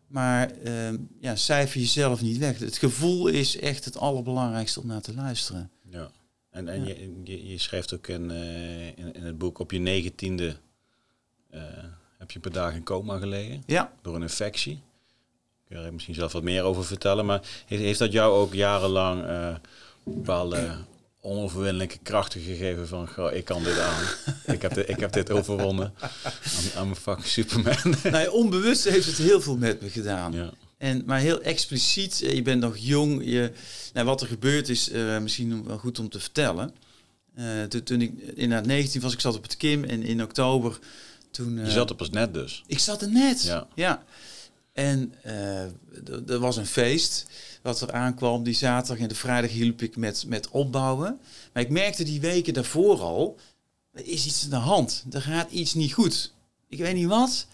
Maar 0.07 0.51
uh, 0.63 0.89
ja, 1.19 1.35
cijfer 1.35 1.79
jezelf 1.79 2.21
niet 2.21 2.37
weg. 2.37 2.59
Het 2.59 2.77
gevoel 2.77 3.27
is 3.27 3.59
echt 3.59 3.85
het 3.85 3.97
allerbelangrijkste 3.97 4.81
om 4.81 4.87
naar 4.87 5.01
te 5.01 5.13
luisteren. 5.13 5.71
En, 6.65 6.85
je, 7.23 7.47
je, 7.47 7.57
schrijft 7.57 7.93
ook 7.93 8.07
in, 8.07 8.29
uh, 8.29 8.87
in, 8.87 9.13
in, 9.13 9.23
het 9.23 9.37
boek 9.37 9.59
op 9.59 9.71
je 9.71 9.79
negentiende 9.79 10.55
uh, 11.53 11.61
heb 12.17 12.31
je 12.31 12.39
paar 12.39 12.51
dagen 12.51 12.77
in 12.77 12.83
coma 12.83 13.17
gelegen. 13.17 13.63
Ja. 13.65 13.93
Door 14.01 14.15
een 14.15 14.21
infectie. 14.21 14.81
Kun 15.67 15.79
je 15.79 15.85
er 15.85 15.93
misschien 15.93 16.15
zelf 16.15 16.31
wat 16.31 16.43
meer 16.43 16.63
over 16.63 16.85
vertellen. 16.85 17.25
Maar 17.25 17.41
heeft, 17.65 17.81
heeft 17.81 17.99
dat 17.99 18.11
jou 18.11 18.33
ook 18.33 18.53
jarenlang 18.53 19.23
uh, 19.23 19.55
bepaalde 20.03 20.77
onoverwinnelijke 21.21 21.97
krachten 22.03 22.41
gegeven 22.41 22.87
van 22.87 23.07
goh, 23.07 23.33
ik 23.33 23.45
kan 23.45 23.63
dit 23.63 23.79
aan. 23.79 24.03
ik, 24.55 24.61
heb 24.61 24.73
dit, 24.73 24.89
ik 24.89 24.99
heb 24.99 25.11
dit 25.11 25.31
overwonnen. 25.31 25.93
I'm, 26.77 26.95
fucking 26.95 27.27
Superman. 27.27 27.95
nee, 28.11 28.31
onbewust 28.31 28.83
heeft 28.83 29.05
het 29.05 29.17
heel 29.17 29.41
veel 29.41 29.57
met 29.57 29.81
me 29.81 29.89
gedaan. 29.89 30.33
Ja. 30.33 30.49
En, 30.77 31.03
maar 31.05 31.19
heel 31.19 31.41
expliciet, 31.41 32.21
eh, 32.21 32.33
je 32.33 32.41
bent 32.41 32.61
nog 32.61 32.77
jong. 32.77 33.21
Je, 33.23 33.51
nou, 33.93 34.05
wat 34.05 34.21
er 34.21 34.27
gebeurd 34.27 34.69
is, 34.69 34.89
uh, 34.89 35.19
misschien 35.19 35.63
wel 35.63 35.77
goed 35.77 35.99
om 35.99 36.09
te 36.09 36.19
vertellen. 36.19 36.73
Uh, 37.37 37.63
toen, 37.63 37.83
toen 37.83 38.01
ik 38.01 38.11
inderdaad 38.17 38.65
19 38.65 39.01
was, 39.01 39.13
ik 39.13 39.19
zat 39.19 39.35
op 39.35 39.43
het 39.43 39.57
Kim 39.57 39.83
en 39.83 40.03
in 40.03 40.23
oktober 40.23 40.79
toen... 41.31 41.65
je 41.65 41.71
zat 41.71 41.89
er 41.89 41.95
pas 41.95 42.09
net 42.09 42.33
dus? 42.33 42.63
Ik 42.67 42.79
zat 42.79 43.01
er 43.01 43.09
net, 43.09 43.43
ja. 43.43 43.67
ja. 43.75 44.03
En 44.73 45.13
er 46.27 46.39
was 46.39 46.57
een 46.57 46.65
feest 46.65 47.25
wat 47.61 47.81
er 47.81 47.91
aankwam. 47.91 48.43
Die 48.43 48.53
zaterdag 48.53 49.03
en 49.03 49.09
de 49.09 49.15
vrijdag 49.15 49.51
hielp 49.51 49.81
ik 49.81 49.95
met, 49.95 50.25
met 50.27 50.49
opbouwen. 50.49 51.19
Maar 51.53 51.63
ik 51.63 51.69
merkte 51.69 52.03
die 52.03 52.21
weken 52.21 52.53
daarvoor 52.53 53.01
al, 53.01 53.39
er 53.93 54.07
is 54.07 54.25
iets 54.25 54.43
aan 54.43 54.49
de 54.49 54.55
hand. 54.55 55.05
Er 55.11 55.21
gaat 55.21 55.51
iets 55.51 55.73
niet 55.73 55.93
goed. 55.93 56.33
Ik 56.69 56.77
weet 56.77 56.95
niet 56.95 57.07
wat. 57.07 57.47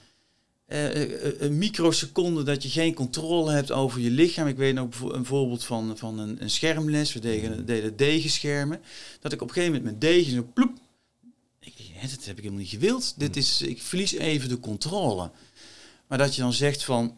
Uh, 0.67 1.41
een 1.41 1.57
microseconde 1.57 2.43
dat 2.43 2.63
je 2.63 2.69
geen 2.69 2.93
controle 2.93 3.51
hebt 3.51 3.71
over 3.71 3.99
je 3.99 4.09
lichaam. 4.09 4.47
Ik 4.47 4.57
weet 4.57 4.73
nog 4.73 4.99
een 5.01 5.25
voorbeeld 5.25 5.63
van, 5.63 5.97
van 5.97 6.19
een, 6.19 6.41
een 6.41 6.49
schermles. 6.49 7.13
We 7.13 7.19
deden, 7.19 7.65
deden 7.65 7.97
degenschermen. 7.97 8.81
Dat 9.19 9.31
ik 9.31 9.41
op 9.41 9.47
een 9.47 9.53
gegeven 9.53 9.75
moment 9.75 9.99
mijn 9.99 10.13
degen 10.13 10.33
zo 10.33 10.47
ploep. 10.53 10.77
Ik 11.59 11.77
denk, 11.77 12.01
dat 12.01 12.25
heb 12.25 12.37
ik 12.37 12.43
helemaal 12.43 12.63
niet 12.63 12.69
gewild. 12.69 13.13
Dit 13.17 13.35
is, 13.35 13.61
ik 13.61 13.81
verlies 13.81 14.11
even 14.11 14.49
de 14.49 14.59
controle. 14.59 15.31
Maar 16.07 16.17
dat 16.17 16.35
je 16.35 16.41
dan 16.41 16.53
zegt 16.53 16.83
van, 16.83 17.17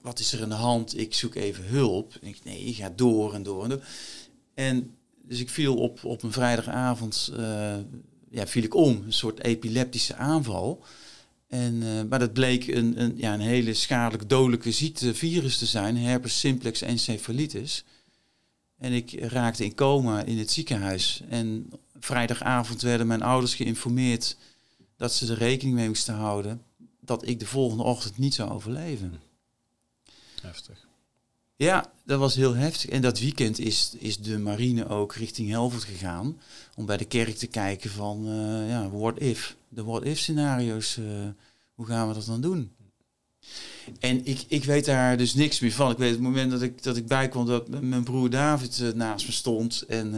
wat 0.00 0.18
is 0.18 0.32
er 0.32 0.42
aan 0.42 0.48
de 0.48 0.54
hand? 0.54 0.98
Ik 0.98 1.14
zoek 1.14 1.34
even 1.34 1.64
hulp. 1.64 2.14
En 2.20 2.28
ik, 2.28 2.44
nee, 2.44 2.66
je 2.66 2.74
gaat 2.74 2.98
door 2.98 3.34
en 3.34 3.42
door 3.42 3.62
en 3.62 3.68
door. 3.68 3.84
En 4.54 4.96
dus 5.22 5.40
ik 5.40 5.48
viel 5.48 5.76
op, 5.76 6.04
op 6.04 6.22
een 6.22 6.32
vrijdagavond, 6.32 7.32
uh, 7.32 7.76
ja, 8.30 8.46
viel 8.46 8.62
ik 8.62 8.74
om. 8.74 9.02
Een 9.06 9.12
soort 9.12 9.42
epileptische 9.42 10.14
aanval. 10.14 10.84
En, 11.48 11.74
uh, 11.74 12.02
maar 12.02 12.18
dat 12.18 12.32
bleek 12.32 12.66
een, 12.66 13.00
een, 13.00 13.14
ja, 13.16 13.34
een 13.34 13.40
hele 13.40 13.74
schadelijk 13.74 14.28
dodelijke 14.28 14.72
ziekte, 14.72 15.14
virus 15.14 15.58
te 15.58 15.66
zijn, 15.66 15.96
herpes 15.96 16.38
simplex 16.38 16.82
encephalitis. 16.82 17.84
En 18.78 18.92
ik 18.92 19.20
raakte 19.20 19.64
in 19.64 19.74
coma 19.74 20.22
in 20.22 20.38
het 20.38 20.50
ziekenhuis. 20.50 21.22
En 21.28 21.70
vrijdagavond 21.98 22.82
werden 22.82 23.06
mijn 23.06 23.22
ouders 23.22 23.54
geïnformeerd 23.54 24.36
dat 24.96 25.14
ze 25.14 25.32
er 25.32 25.38
rekening 25.38 25.76
mee 25.76 25.88
moesten 25.88 26.14
houden 26.14 26.62
dat 27.00 27.28
ik 27.28 27.40
de 27.40 27.46
volgende 27.46 27.82
ochtend 27.82 28.18
niet 28.18 28.34
zou 28.34 28.50
overleven. 28.50 29.20
Heftig. 30.42 30.86
Ja, 31.56 31.92
dat 32.04 32.18
was 32.18 32.34
heel 32.34 32.54
heftig. 32.54 32.90
En 32.90 33.02
dat 33.02 33.18
weekend 33.18 33.58
is, 33.58 33.92
is 33.98 34.18
de 34.18 34.38
marine 34.38 34.88
ook 34.88 35.14
richting 35.14 35.50
Helvoort 35.50 35.84
gegaan. 35.84 36.40
Om 36.74 36.86
bij 36.86 36.96
de 36.96 37.04
kerk 37.04 37.36
te 37.36 37.46
kijken 37.46 37.90
van, 37.90 38.28
uh, 38.28 38.68
ja, 38.68 38.90
what 38.90 39.18
if? 39.18 39.56
De 39.76 39.84
what 39.84 40.04
if 40.04 40.18
scenario's. 40.18 40.96
Uh, 40.96 41.06
hoe 41.74 41.86
gaan 41.86 42.08
we 42.08 42.14
dat 42.14 42.26
dan 42.26 42.40
doen? 42.40 42.72
En 44.00 44.24
ik, 44.24 44.44
ik 44.48 44.64
weet 44.64 44.84
daar 44.84 45.16
dus 45.16 45.34
niks 45.34 45.60
meer 45.60 45.72
van. 45.72 45.90
Ik 45.90 45.98
weet 45.98 46.10
het 46.10 46.20
moment 46.20 46.50
dat 46.50 46.62
ik, 46.62 46.82
dat 46.82 46.96
ik 46.96 47.06
bijkwam 47.06 47.46
dat 47.46 47.68
mijn 47.68 48.04
broer 48.04 48.30
David 48.30 48.78
uh, 48.78 48.92
naast 48.92 49.26
me 49.26 49.32
stond. 49.32 49.84
En, 49.88 50.14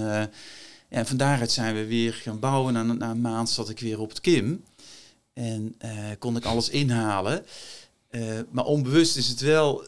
en 0.88 1.06
van 1.06 1.16
daaruit 1.16 1.50
zijn 1.50 1.74
we 1.74 1.86
weer 1.86 2.12
gaan 2.12 2.38
bouwen. 2.38 2.72
Na, 2.72 2.82
na 2.82 3.10
een 3.10 3.20
maand 3.20 3.50
zat 3.50 3.68
ik 3.68 3.80
weer 3.80 4.00
op 4.00 4.08
het 4.08 4.20
Kim. 4.20 4.64
En 5.32 5.76
kon 6.18 6.36
ik 6.36 6.44
alles 6.44 6.68
inhalen. 6.68 7.44
maar 8.50 8.64
onbewust 8.64 9.16
is 9.16 9.28
het 9.28 9.40
wel 9.40 9.86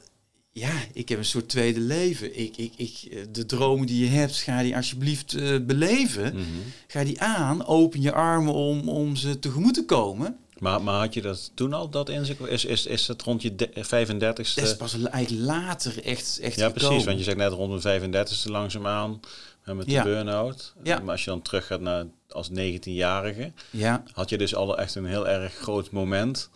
ja, 0.61 0.73
ik 0.93 1.09
heb 1.09 1.19
een 1.19 1.25
soort 1.25 1.49
tweede 1.49 1.81
leven. 1.81 2.39
Ik, 2.39 2.57
ik, 2.57 2.73
ik, 2.77 2.99
eh, 3.11 3.19
de 3.33 3.47
dromen 3.47 3.87
die 3.87 4.05
je 4.05 4.11
hebt, 4.11 4.37
ga 4.37 4.63
die 4.63 4.77
alsjeblieft 4.77 5.33
uh, 5.35 5.61
beleven. 5.61 6.35
Mhm. 6.35 6.45
Ga 6.87 7.05
die 7.05 7.21
aan, 7.21 7.67
open 7.67 8.01
je 8.03 8.13
armen 8.13 8.53
om, 8.55 8.89
om 8.89 9.17
ze 9.17 9.39
tegemoet 9.39 9.75
te 9.75 9.85
komen. 9.85 10.37
Maar, 10.59 10.83
maar 10.83 10.99
had 11.01 11.15
je 11.15 11.23
dat 11.23 11.51
toen 11.55 11.73
al, 11.73 11.89
dat 11.91 12.09
inzicht? 12.09 12.41
Is, 12.47 12.65
is, 12.65 12.87
is 12.87 13.07
het 13.09 13.23
rond 13.23 13.43
je 13.43 13.53
35ste? 13.79 14.17
Dat 14.35 14.39
is 14.67 14.77
pas 14.77 15.03
eigenlijk 15.03 15.47
later 15.47 16.05
echt, 16.05 16.39
echt 16.43 16.57
Ja, 16.57 16.67
gekomen. 16.67 16.73
precies. 16.89 17.05
Want 17.05 17.19
je 17.19 17.25
zegt 17.25 17.37
net 17.37 17.53
rond 17.53 17.83
de 17.83 18.01
35ste 18.01 18.51
langzaamaan 18.51 19.21
met 19.65 19.87
de 19.87 19.93
Ja. 19.93 20.03
burn-out. 20.03 20.75
Ja. 20.83 20.99
Maar 20.99 21.11
als 21.11 21.25
je 21.25 21.31
dan 21.31 21.43
terug 21.43 21.67
gaat 21.67 21.81
naar 21.81 22.05
als 22.29 22.49
19-jarige, 22.51 23.53
Ja, 23.71 24.03
had 24.13 24.29
je 24.29 24.39
dus 24.39 24.55
al 24.55 24.79
echt 24.79 24.95
een 24.95 25.05
heel 25.07 25.29
erg 25.29 25.55
groot 25.55 25.91
moment. 25.91 26.51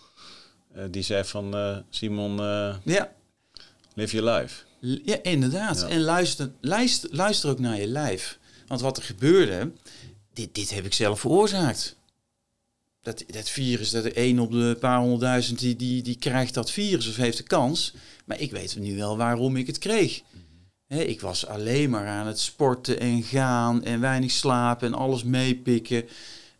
eh, 0.74 0.84
die 0.90 1.02
zei 1.02 1.24
van, 1.24 1.54
eh, 1.56 1.76
Simon, 1.90 2.40
eh, 2.40 2.74
ja. 2.84 3.12
Live 3.94 4.16
your 4.16 4.38
life. 4.38 4.62
Ja, 5.04 5.22
inderdaad. 5.22 5.80
Ja. 5.80 5.88
En 5.88 6.00
luister, 6.00 6.50
luister, 6.60 7.08
luister 7.12 7.50
ook 7.50 7.58
naar 7.58 7.80
je 7.80 7.86
lijf. 7.86 8.38
Want 8.66 8.80
wat 8.80 8.96
er 8.96 9.02
gebeurde, 9.02 9.72
dit, 10.32 10.54
dit 10.54 10.70
heb 10.74 10.84
ik 10.84 10.92
zelf 10.92 11.20
veroorzaakt. 11.20 11.96
Dat, 13.02 13.24
dat 13.26 13.48
virus, 13.48 13.90
dat 13.90 14.04
er 14.04 14.16
één 14.16 14.38
op 14.38 14.50
de 14.50 14.76
paar 14.80 14.98
honderdduizend 14.98 15.58
die, 15.58 15.76
die, 15.76 16.02
die 16.02 16.16
krijgt 16.16 16.54
dat 16.54 16.70
virus 16.70 17.08
of 17.08 17.16
heeft 17.16 17.36
de 17.36 17.42
kans. 17.42 17.94
Maar 18.24 18.40
ik 18.40 18.50
weet 18.50 18.76
nu 18.76 18.96
wel 18.96 19.16
waarom 19.16 19.56
ik 19.56 19.66
het 19.66 19.78
kreeg. 19.78 20.22
Ik 20.88 21.20
was 21.20 21.46
alleen 21.46 21.90
maar 21.90 22.06
aan 22.06 22.26
het 22.26 22.38
sporten 22.38 23.00
en 23.00 23.22
gaan 23.22 23.84
en 23.84 24.00
weinig 24.00 24.30
slapen 24.30 24.86
en 24.86 24.94
alles 24.94 25.24
meepikken. 25.24 26.04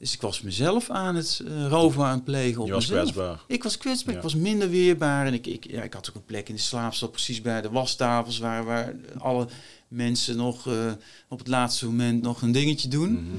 Dus 0.04 0.12
ik 0.14 0.20
was 0.20 0.40
mezelf 0.40 0.90
aan 0.90 1.14
het 1.16 1.40
uh, 1.44 1.66
roven 1.66 2.04
aan 2.04 2.14
het 2.14 2.24
plegen 2.24 2.60
op 2.60 2.66
Je 2.66 2.72
was 2.72 2.86
mezelf. 2.86 3.10
kwetsbaar. 3.10 3.40
Ik 3.46 3.62
was 3.62 3.78
kwetsbaar, 3.78 4.12
Ja. 4.12 4.18
ik 4.18 4.24
was 4.24 4.34
minder 4.34 4.70
weerbaar. 4.70 5.26
En 5.26 5.32
ik, 5.32 5.46
ik, 5.46 5.70
ja, 5.70 5.82
ik 5.82 5.92
had 5.92 6.08
ook 6.08 6.14
een 6.14 6.24
plek 6.24 6.48
in 6.48 6.54
de 6.54 6.60
slaapstal, 6.60 7.08
precies 7.08 7.40
bij 7.40 7.60
de 7.62 7.70
wastafels, 7.70 8.38
waar, 8.38 8.64
waar 8.64 8.94
alle 9.18 9.48
mensen 9.88 10.36
nog 10.36 10.66
eh, 10.66 10.92
op 11.28 11.38
het 11.38 11.48
laatste 11.48 11.86
moment 11.86 12.22
nog 12.22 12.42
een 12.42 12.52
dingetje 12.52 12.88
doen. 12.88 13.12
Mhm. 13.12 13.36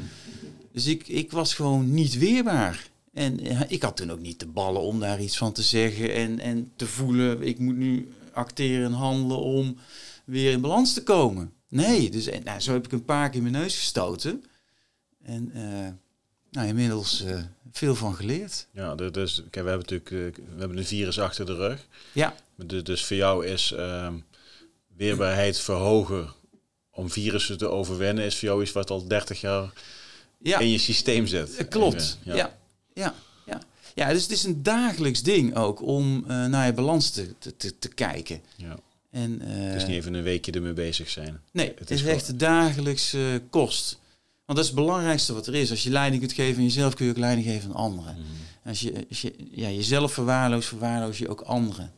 Dus 0.72 0.86
ik, 0.86 1.08
ik 1.08 1.32
was 1.32 1.54
gewoon 1.54 1.94
niet 1.94 2.18
weerbaar. 2.18 2.90
En 3.14 3.40
ik 3.72 3.82
had 3.84 3.98
toen 3.98 4.12
ook 4.12 4.20
niet 4.22 4.40
de 4.40 4.48
ballen 4.48 4.82
om 4.82 5.00
daar 5.00 5.22
iets 5.22 5.38
van 5.38 5.52
te 5.54 5.64
zeggen 5.64 6.14
en, 6.14 6.40
en 6.40 6.72
te 6.76 6.88
voelen, 6.88 7.42
ik 7.42 7.60
moet 7.60 7.78
nu 7.78 8.12
acteren 8.34 8.86
en 8.86 8.92
handelen 8.94 9.40
om 9.40 9.78
weer 10.26 10.52
in 10.52 10.62
balans 10.62 10.94
te 10.94 11.04
komen. 11.04 11.52
Nee, 11.70 12.10
dus 12.10 12.28
en, 12.28 12.44
nou, 12.44 12.60
zo 12.60 12.74
heb 12.74 12.86
ik 12.86 12.92
een 12.92 13.06
paar 13.06 13.30
keer 13.30 13.42
mijn 13.42 13.54
neus 13.54 13.78
gestoten. 13.78 14.44
En 15.24 15.52
eh, 15.54 15.88
nou, 16.56 16.68
inmiddels 16.68 17.24
eh, 17.24 17.38
veel 17.72 17.96
van 17.96 18.16
geleerd. 18.16 18.68
Ja, 18.72 18.96
de- 18.96 19.12
dus 19.12 19.36
kijk, 19.50 19.66
we 19.66 19.72
hebben 19.72 19.88
natuurlijk 19.90 20.38
eh, 20.38 20.44
we 20.54 20.60
hebben 20.60 20.78
een 20.78 20.86
virus 20.86 21.20
achter 21.20 21.46
de 21.46 21.56
rug. 21.56 21.88
Ja, 22.12 22.36
Dus, 22.56 22.84
dus 22.84 23.06
voor 23.06 23.18
jou 23.18 23.46
is 23.46 23.72
ehm, 23.72 24.14
weerbaarheid 24.98 25.60
verhogen 25.60 26.34
om 26.92 27.10
virussen 27.10 27.58
te 27.58 27.68
overwinnen, 27.70 28.24
is 28.26 28.38
voor 28.38 28.48
jou 28.48 28.62
iets 28.62 28.72
wat 28.72 28.90
al 28.90 29.08
30 29.08 29.42
jaar 29.42 29.74
ja. 30.38 30.60
in 30.60 30.70
je 30.70 30.78
systeem 30.78 31.28
zit. 31.28 31.56
Eh, 31.56 31.68
Klopt. 31.70 32.18
Ja. 32.24 32.36
Ja. 32.36 32.54
ja, 32.94 33.14
ja. 33.96 34.10
dus 34.14 34.22
het 34.22 34.32
is 34.32 34.44
een 34.44 34.64
dagelijks 34.64 35.22
ding 35.24 35.56
ook 35.56 35.82
om 35.82 36.24
naar 36.28 36.66
je 36.66 36.74
balans 36.74 37.10
te, 37.10 37.34
te, 37.58 37.78
te, 37.80 37.88
kijken. 37.88 38.42
Ja. 38.56 38.76
En, 39.12 39.42
Het 39.42 39.82
is 39.82 39.88
niet 39.88 39.96
even 39.98 40.14
een 40.14 40.24
weekje 40.24 40.52
ermee 40.52 40.74
bezig 40.74 41.10
zijn. 41.10 41.42
nee, 41.52 41.68
het 41.70 41.80
het 41.80 41.92
is 41.92 42.02
is 42.02 42.08
echt 42.08 42.28
de 42.28 42.36
dagelijkse 42.36 43.42
kost. 43.50 44.00
Want 44.46 44.58
dat 44.58 44.68
is 44.68 44.76
het 44.76 44.76
belangrijkste 44.76 45.34
wat 45.34 45.48
er 45.48 45.56
is. 45.56 45.70
Als 45.70 45.84
je 45.84 45.90
leiding 45.90 46.22
kunt 46.22 46.34
geven 46.34 46.58
aan 46.58 46.64
jezelf, 46.64 46.94
kun 46.94 47.06
je 47.06 47.12
ook 47.12 47.18
leiding 47.18 47.48
geven 47.48 47.70
aan 47.70 47.76
anderen. 47.76 48.14
Mhm. 48.14 48.70
Als 48.70 48.80
je, 48.80 49.06
als 49.10 49.22
je 49.22 49.34
ja, 49.52 49.70
jezelf 49.70 50.14
verwaarloost, 50.14 50.68
verwaarloos 50.68 51.18
je 51.18 51.30
ook 51.30 51.42
anderen. 51.42 51.94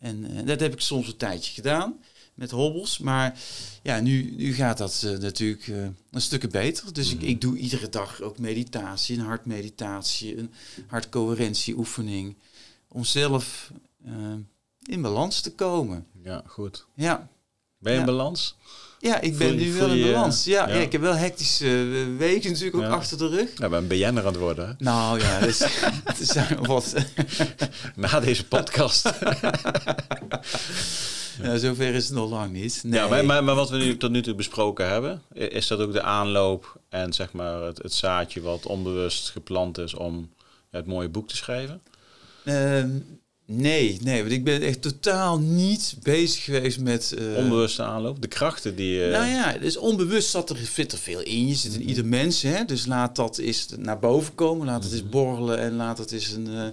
En 0.00 0.36
eh, 0.36 0.46
dat 0.46 0.60
heb 0.60 0.72
ik 0.72 0.80
soms 0.80 1.06
een 1.06 1.16
tijdje 1.16 1.52
gedaan 1.52 1.94
met 2.34 2.50
hobbels. 2.50 2.98
Maar 2.98 3.38
ja, 3.82 4.00
nu, 4.00 4.34
nu 4.36 4.54
gaat 4.54 4.78
dat 4.78 5.02
eh, 5.06 5.18
natuurlijk 5.18 5.68
eh, 5.68 5.86
een 6.10 6.20
stukje 6.20 6.48
beter. 6.48 6.92
Dus 6.92 7.12
ik, 7.12 7.22
ik 7.22 7.40
doe 7.40 7.56
iedere 7.56 7.88
dag 7.88 8.20
ook 8.20 8.38
meditatie, 8.38 9.18
een 9.18 9.24
hartmeditatie, 9.24 10.36
een 10.38 10.50
hartcoherentieoefening. 10.86 12.36
Om 12.88 13.04
zelf 13.04 13.72
in 14.86 15.02
balans 15.02 15.40
te 15.40 15.52
komen. 15.54 16.06
Ja, 16.22 16.42
goed. 16.46 16.86
Ja, 16.94 17.28
Ben 17.78 17.92
je 17.92 17.98
in 17.98 18.04
Ja. 18.06 18.10
balans? 18.12 18.56
Ja 19.00 19.20
ik 19.20 19.38
ben 19.38 19.46
je- 19.48 19.64
nu 19.64 19.72
wel 19.72 19.90
in 19.90 20.12
balans. 20.12 20.44
Ja, 20.44 20.68
ja. 20.68 20.74
ja, 20.74 20.80
ik 20.80 20.92
heb 20.92 21.00
wel 21.00 21.14
hectische 21.14 21.66
eh, 21.66 22.16
weken 22.18 22.50
natuurlijk 22.50 22.76
ook 22.84 22.90
achter 22.92 23.18
de 23.18 23.28
rug. 23.28 23.48
Ja, 23.56 23.68
ben 23.68 23.86
BN'er 23.86 24.06
aan 24.18 24.24
het 24.26 24.36
worden. 24.36 24.66
hè? 24.68 24.72
Nou 24.78 25.20
ja, 25.20 25.38
dus, 25.46 25.58
het 26.04 26.16
zijn 26.28 26.66
wat... 26.66 26.94
Na 27.96 28.20
deze 28.20 28.46
podcast. 28.46 29.10
Ja, 31.42 31.56
zover 31.58 31.94
is 31.94 32.04
het 32.04 32.14
nog 32.14 32.30
lang 32.30 32.52
niet. 32.52 32.80
Nee. 32.84 33.00
Ja, 33.00 33.08
maar, 33.08 33.24
maar, 33.24 33.44
maar 33.44 33.54
wat 33.54 33.70
we 33.70 33.76
nu 33.76 33.96
tot 33.96 34.10
nu 34.10 34.22
toe 34.22 34.34
besproken 34.34 34.88
hebben, 34.88 35.22
is 35.32 35.66
dat 35.66 35.80
ook 35.80 35.92
de 35.92 36.02
aanloop 36.02 36.80
en 36.88 37.12
zeg 37.12 37.32
maar 37.32 37.62
het, 37.62 37.82
het 37.82 37.92
zaadje 37.92 38.40
wat 38.40 38.66
onbewust 38.66 39.30
geplant 39.30 39.78
is 39.78 39.94
om 39.94 40.30
het 40.70 40.86
mooie 40.86 41.08
boek 41.08 41.28
te 41.28 41.36
schrijven? 41.36 41.82
Ehm, 42.44 42.88
nee, 43.50 43.98
nee, 44.02 44.20
want 44.20 44.32
ik 44.32 44.44
ben 44.44 44.62
echt 44.62 44.82
totaal 44.82 45.38
niet 45.38 45.96
bezig 46.02 46.44
geweest 46.44 46.80
met... 46.80 47.12
eh, 47.12 47.36
Onbewuste 47.36 47.82
aanloop, 47.82 48.22
de 48.22 48.28
krachten 48.28 48.76
die... 48.76 49.04
eh, 49.04 49.10
Nou 49.12 49.26
ja, 49.26 49.58
dus 49.58 49.76
onbewust 49.76 50.30
zat 50.30 50.50
er, 50.50 50.56
zit 50.56 50.92
er 50.92 50.98
veel 50.98 51.20
in. 51.20 51.46
Je 51.46 51.54
zit 51.54 51.74
in 51.74 51.82
ieder 51.88 52.04
mens, 52.06 52.42
hè. 52.42 52.64
Dus 52.64 52.86
laat 52.86 53.16
dat 53.16 53.38
eens 53.38 53.66
naar 53.78 53.98
boven 53.98 54.34
komen. 54.34 54.66
Laat 54.66 54.84
het 54.84 54.92
eens 54.92 55.08
borrelen 55.08 55.58
en 55.58 55.74
laat 55.76 55.98
het 55.98 56.12
eens 56.12 56.30
een, 56.32 56.46
eh, 56.46 56.68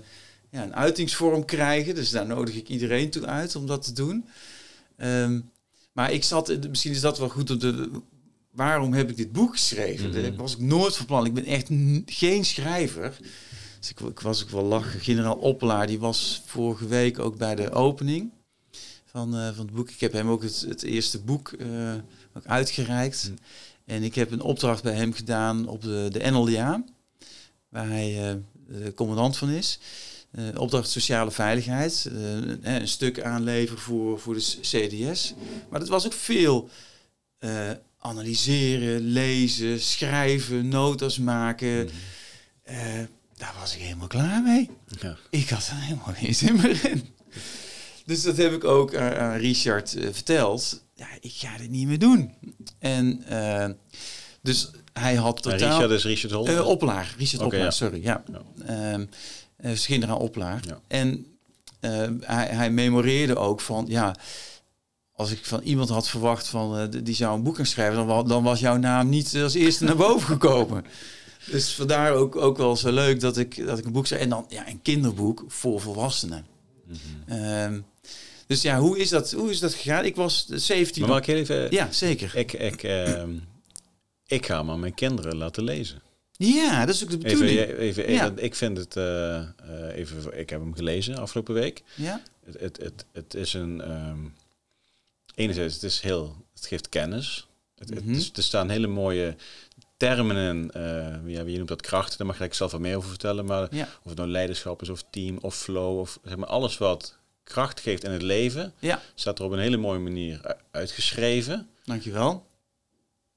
ja, 0.52 0.64
een 0.64 0.76
uitingsvorm 0.76 1.46
krijgen. 1.46 1.96
Dus 1.96 2.10
daar 2.10 2.26
nodig 2.28 2.56
ik 2.56 2.68
iedereen 2.70 3.10
toe 3.10 3.26
uit 3.26 3.56
om 3.56 3.66
dat 3.68 3.84
te 3.84 3.94
doen. 3.94 4.26
Ehm, 4.98 5.40
maar 5.92 6.12
ik 6.12 6.24
zat, 6.24 6.58
misschien 6.70 6.92
is 6.92 7.02
dat 7.02 7.20
wel 7.20 7.30
goed 7.30 7.52
op 7.52 7.60
de... 7.60 7.90
Waarom 8.52 8.94
heb 8.94 9.10
ik 9.10 9.18
dit 9.18 9.32
boek 9.32 9.52
geschreven? 9.52 10.10
Mhm. 10.10 10.22
Dat 10.22 10.36
was 10.36 10.54
ik 10.54 10.60
nooit 10.60 10.96
van 10.98 11.06
plan. 11.06 11.26
Ik 11.26 11.34
ben 11.34 11.46
echt 11.46 11.68
geen 12.06 12.46
schrijver. 12.46 13.18
Dus 13.80 13.90
ik, 13.90 14.00
ik 14.00 14.20
was 14.20 14.44
ook 14.44 14.50
wel 14.50 14.64
lachen. 14.64 15.00
Generaal 15.00 15.36
Oppelaar, 15.36 15.88
die 15.88 16.00
was 16.00 16.42
vorige 16.46 16.88
week 16.88 17.20
ook 17.20 17.38
bij 17.38 17.56
de 17.56 17.72
opening 17.72 18.32
van, 19.18 19.36
eh, 19.36 19.48
van 19.48 19.66
het 19.66 19.76
boek. 19.76 19.90
Ik 19.90 20.00
heb 20.00 20.12
hem 20.12 20.30
ook 20.30 20.44
het, 20.44 20.66
het 20.68 20.84
eerste 20.84 21.20
boek 21.20 21.52
eh, 21.52 21.94
ook 22.34 22.46
uitgereikt. 22.46 23.32
En 23.86 24.04
ik 24.04 24.16
heb 24.16 24.32
een 24.32 24.42
opdracht 24.42 24.84
bij 24.84 24.94
hem 24.94 25.14
gedaan 25.14 25.68
op 25.68 25.82
de, 25.82 26.08
de 26.12 26.32
NLDA, 26.32 26.84
waar 27.70 27.88
hij 27.88 28.30
eh, 28.30 28.36
de 28.68 28.94
commandant 28.94 29.38
van 29.38 29.50
is. 29.50 29.80
Opdracht 30.56 30.90
sociale 30.90 31.32
veiligheid. 31.32 32.10
een 32.62 32.88
stuk 32.88 33.22
aanleveren 33.22 33.82
voor, 33.82 34.20
voor 34.20 34.34
de 34.34 34.58
CDS. 34.62 35.34
Maar 35.70 35.80
dat 35.80 35.88
was 35.88 36.06
ook 36.06 36.14
veel 36.14 36.70
analyseren, 37.98 39.02
lezen, 39.02 39.80
schrijven, 39.80 40.68
notas 40.68 41.18
maken. 41.18 41.90
Mhm. 42.64 43.06
Eh, 43.38 43.46
daar 43.46 43.54
was 43.60 43.76
ik 43.76 43.82
helemaal 43.82 44.08
klaar 44.08 44.42
mee. 44.42 44.70
Ja. 45.02 45.18
Ik 45.30 45.50
had 45.50 45.68
er 45.68 45.76
helemaal 45.76 46.14
geen 46.14 46.36
zin 46.36 46.56
meer 46.56 46.86
in. 46.86 47.16
Dus 48.06 48.22
dat 48.22 48.38
heb 48.38 48.54
ik 48.54 48.64
ook 48.64 48.96
aan, 48.96 49.38
Richard 49.38 49.96
eh, 49.96 50.08
verteld. 50.12 50.84
Ja, 50.94 51.08
ik 51.22 51.34
ga 51.36 51.58
dit 51.58 51.70
niet 51.70 51.88
meer 51.88 52.00
doen. 52.00 52.34
En 52.80 53.24
eh, 53.28 53.70
dus 54.42 54.70
hij 54.94 55.16
had 55.16 55.42
totaal... 55.42 55.58
Richard 55.58 55.92
is 55.92 56.04
Richard 56.04 56.34
Hol. 56.34 56.48
Eh, 56.48 56.68
Oplaar, 56.68 57.16
Richard 57.18 57.42
Oké, 57.44 57.46
Oplaar, 57.46 57.62
ja. 57.62 57.72
sorry. 57.72 58.04
Ja. 58.04 58.24
Ja. 58.32 58.42
Ehm, 58.66 59.06
eh, 59.58 59.72
is 59.72 59.86
generaal 59.86 60.18
Oplaar. 60.18 60.60
Ja. 60.68 60.80
En 60.88 61.26
eh, 61.80 62.08
hij, 62.22 62.48
hij 62.48 62.72
memoreerde 62.72 63.36
ook 63.36 63.62
van, 63.62 63.86
ja, 63.88 64.16
als 65.14 65.32
ik 65.32 65.46
van 65.46 65.62
iemand 65.62 65.90
had 65.90 66.10
verwacht 66.10 66.48
van, 66.48 66.78
eh, 66.78 67.04
die 67.04 67.16
zou 67.16 67.36
een 67.36 67.44
boek 67.44 67.56
gaan 67.56 67.66
schrijven, 67.66 68.08
dan, 68.08 68.28
dan 68.28 68.44
was 68.44 68.60
jouw 68.60 68.78
naam 68.78 69.10
niet 69.10 69.36
als 69.36 69.54
eerste 69.54 69.84
naar 69.84 69.96
boven 69.96 70.28
gekomen. 70.28 70.86
Dus 71.52 71.74
vandaar 71.74 72.12
ook, 72.14 72.36
ook 72.36 72.58
wel 72.58 72.76
zo 72.76 72.92
leuk 72.92 73.20
dat 73.20 73.38
ik, 73.38 73.66
dat 73.66 73.78
ik 73.78 73.86
een 73.86 73.92
boek 73.92 74.06
schrijf. 74.08 74.22
En 74.22 74.30
dan 74.30 74.46
ja, 74.50 74.68
een 74.68 74.82
kinderboek 74.82 75.44
voor 75.48 75.82
volwassenen. 75.82 76.46
Mhm. 76.86 76.98
Ehm, 77.40 77.80
Dus 78.48 78.62
ja, 78.62 78.80
hoe 78.80 78.98
is 79.00 79.10
dat, 79.10 79.32
hoe 79.32 79.50
is 79.50 79.60
dat 79.60 79.74
gegaan? 79.74 80.06
Ik 80.06 80.16
was 80.16 80.46
17. 80.48 81.02
Maar 81.02 81.10
mag 81.12 81.20
ik 81.20 81.26
heel 81.26 81.36
even... 81.38 81.72
Ja, 81.72 81.92
zeker. 81.92 82.36
Ik, 82.36 82.54
ik, 82.54 82.84
ehm, 82.84 83.30
ik 84.28 84.46
ga 84.46 84.64
maar 84.64 84.80
mijn 84.80 84.94
kinderen 84.94 85.38
laten 85.38 85.64
lezen. 85.64 86.02
Ja, 86.32 86.86
dat 86.86 86.96
is 86.96 87.04
ook 87.04 87.10
de 87.10 87.18
bedoeling. 87.18 87.60
Even, 87.60 87.78
even, 87.78 88.04
even, 88.06 88.14
Ja. 88.14 88.32
Ik 88.36 88.56
vind 88.56 88.78
het 88.78 88.96
eh, 88.96 89.38
eh, 89.38 89.48
even. 89.94 90.40
Ik 90.40 90.50
heb 90.50 90.60
hem 90.60 90.74
gelezen 90.76 91.18
afgelopen 91.18 91.54
week. 91.54 91.84
Ja, 91.96 92.22
Het, 92.46 92.60
het, 92.60 92.78
het, 92.78 93.06
het 93.12 93.34
is 93.34 93.54
een. 93.54 93.82
ehm, 93.82 94.18
enerzijds, 95.36 95.74
het 95.74 95.84
is 95.84 96.00
heel. 96.02 96.36
Het 96.54 96.66
geeft 96.66 96.90
kennis. 96.90 97.48
Het, 97.76 97.90
het 97.90 98.06
Mhm. 98.06 98.20
er 98.36 98.44
staan 98.44 98.70
hele 98.70 98.88
mooie 98.88 99.36
termen 99.98 100.72
eh, 100.74 101.34
ja, 101.34 101.42
je 101.44 101.56
noemt 101.58 101.68
dat 101.68 101.82
kracht. 101.82 102.18
Daar 102.18 102.28
mag 102.28 102.40
ik 102.42 102.54
zelf 102.54 102.72
wat 102.72 102.82
meer 102.82 102.96
over 102.98 103.10
vertellen. 103.10 103.46
Maar 103.46 103.68
ja, 103.76 103.84
of 104.04 104.10
het 104.10 104.18
nou 104.18 104.30
leiderschap 104.30 104.82
is, 104.82 104.90
of 104.90 105.04
team, 105.10 105.38
of 105.42 105.56
flow, 105.56 106.00
of 106.00 106.20
zeg 106.24 106.36
maar 106.38 106.48
alles 106.48 106.78
wat 106.78 107.18
kracht 107.44 107.80
geeft 107.80 108.04
in 108.04 108.12
het 108.12 108.22
leven, 108.22 108.74
ja. 108.80 109.02
staat 109.16 109.40
er 109.40 109.46
op 109.46 109.52
een 109.52 109.60
hele 109.60 109.78
mooie 109.78 110.00
manier 110.00 110.56
uitgeschreven. 110.72 111.70
Dankjewel. 111.86 112.46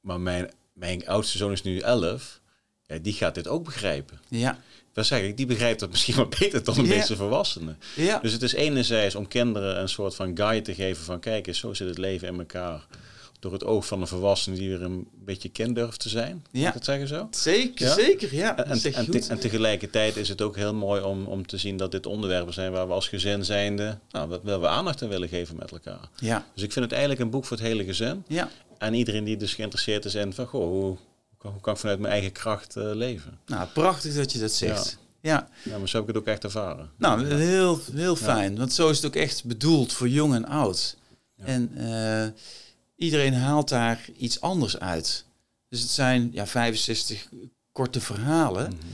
Maar 0.01 0.21
mijn, 0.21 0.51
mijn 0.73 1.09
oudste 1.09 1.39
zoon 1.39 1.53
is 1.53 1.63
nu 1.63 1.79
11. 1.79 2.41
Ja, 2.87 2.99
die 2.99 3.13
gaat 3.13 3.35
dit 3.35 3.49
ook 3.49 3.65
begrijpen. 3.65 4.21
Ja, 4.29 4.59
Dat 4.93 5.07
zeg 5.07 5.23
ik, 5.23 5.37
die 5.37 5.47
begrijpt 5.47 5.81
dat 5.81 5.91
misschien 5.91 6.15
wel 6.15 6.29
beter 6.39 6.65
dan 6.65 6.75
de 6.75 6.83
Ja. 6.83 6.89
meeste 6.89 7.17
volwassenen. 7.17 7.79
ja. 7.97 8.19
Dus 8.19 8.33
het 8.33 8.43
is 8.43 8.53
enerzijds 8.53 9.15
om 9.15 9.29
kinderen 9.29 9.81
een 9.81 9.89
soort 9.89 10.15
van 10.15 10.37
guide 10.37 10.65
te 10.65 10.75
geven 10.75 11.05
van 11.05 11.21
kijk 11.21 11.47
eens, 11.47 11.59
zo 11.59 11.75
zit 11.75 11.89
het 11.89 11.99
leven 11.99 12.29
in 12.29 12.39
elkaar. 12.39 12.87
Door 13.41 13.53
het 13.53 13.65
oog 13.65 13.87
van 13.87 14.01
een 14.01 14.07
volwassene 14.07 14.57
die 14.57 14.69
weer 14.69 14.83
een 14.83 15.09
beetje 15.25 15.49
kind 15.49 15.75
durft 15.75 16.01
te 16.01 16.09
zijn. 16.09 16.45
Ja. 16.51 16.67
Ik 16.69 16.73
dat 16.75 16.85
zeggen 16.85 17.09
zo? 17.09 17.29
Zeker, 17.31 17.87
Ja? 17.87 17.95
zeker. 17.95 18.35
Ja, 18.35 18.57
En, 18.57 18.71
en, 18.71 19.11
te- 19.11 19.27
en 19.29 19.39
tegelijkertijd 19.39 20.17
is 20.17 20.29
het 20.29 20.43
ook 20.43 20.57
heel 20.57 20.75
mooi 20.75 21.03
om, 21.03 21.25
om 21.27 21.47
te 21.47 21.57
zien 21.59 21.77
dat 21.77 21.93
dit 21.93 22.07
onderwerpen 22.07 22.55
zijn 22.55 22.73
waar 22.73 22.87
we 22.87 22.93
als 22.93 23.09
gezin 23.09 23.45
zijnde, 23.45 23.99
nou, 24.11 24.29
wat- 24.29 24.43
waar 24.43 24.61
we 24.61 24.69
aandacht 24.69 25.03
aan 25.03 25.09
willen 25.09 25.29
geven 25.29 25.57
met 25.57 25.71
elkaar. 25.71 26.09
Ja, 26.17 26.47
Dus 26.55 26.63
ik 26.63 26.73
vind 26.73 26.85
het 26.85 26.93
eigenlijk 26.95 27.23
een 27.23 27.31
boek 27.31 27.45
voor 27.45 27.57
het 27.57 27.67
hele 27.67 27.85
gezin. 27.85 28.25
ja. 28.29 28.49
En 28.79 28.95
iedereen 28.95 29.25
die 29.25 29.37
dus 29.37 29.55
geïnteresseerd 29.55 30.05
is 30.05 30.15
in 30.15 30.33
van, 30.33 30.47
goh, 30.47 30.65
hoe, 30.69 30.97
hoe 31.39 31.61
kan- 31.61 31.73
ik 31.75 31.81
vanuit 31.81 31.99
mijn 31.99 32.13
eigen 32.13 32.33
kracht 32.33 32.77
eh, 32.77 32.91
leven? 32.95 33.39
Nou, 33.47 33.69
prachtig 33.69 34.15
dat 34.15 34.33
je 34.33 34.39
dat 34.39 34.53
zegt. 34.53 34.99
Ja, 35.21 35.49
Ja, 35.65 35.79
maar 35.79 35.89
zo 35.89 35.99
heb 35.99 36.09
ik 36.09 36.15
het 36.15 36.23
ook 36.23 36.29
echt 36.29 36.45
ervaren. 36.45 36.91
nou, 36.97 37.27
heel, 37.35 37.81
heel 37.93 38.17
fijn. 38.17 38.57
Want 38.57 38.73
zo 38.73 38.89
is 38.91 38.97
het 38.97 39.07
ook 39.07 39.17
echt 39.17 39.45
bedoeld 39.45 39.93
voor 39.93 40.09
jong 40.09 40.35
en 40.35 40.45
oud. 40.47 40.97
Ja. 41.37 41.45
En 41.45 41.71
eh, 41.77 42.29
iedereen 43.01 43.35
haalt 43.35 43.69
daar 43.69 44.09
iets 44.17 44.41
anders 44.41 44.79
uit. 44.79 45.25
Dus 45.69 45.81
het 45.81 45.91
zijn 45.91 46.31
ja, 46.33 46.47
65 46.47 47.29
korte 47.73 48.01
verhalen. 48.01 48.67
Mhm. 48.67 48.87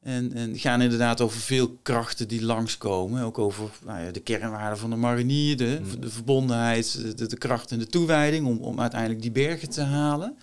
En, 0.00 0.32
en 0.32 0.58
gaan 0.58 0.82
inderdaad 0.82 1.20
over 1.20 1.40
veel 1.40 1.78
krachten 1.82 2.28
die 2.28 2.44
langskomen. 2.44 3.22
Ook 3.22 3.38
over 3.38 3.70
nou 3.84 4.04
ja, 4.04 4.10
de 4.10 4.20
kernwaarden 4.20 4.78
van 4.78 4.90
de 4.90 4.96
marinier, 4.96 5.56
de, 5.56 5.80
Mm. 5.82 6.00
de 6.00 6.10
verbondenheid, 6.10 7.18
de, 7.18 7.26
de 7.26 7.38
kracht 7.38 7.70
en 7.72 7.78
de 7.78 7.86
toewijding 7.86 8.46
om, 8.46 8.58
om 8.58 8.80
uiteindelijk 8.80 9.22
die 9.22 9.30
bergen 9.30 9.70
te 9.70 9.82
halen. 9.82 10.34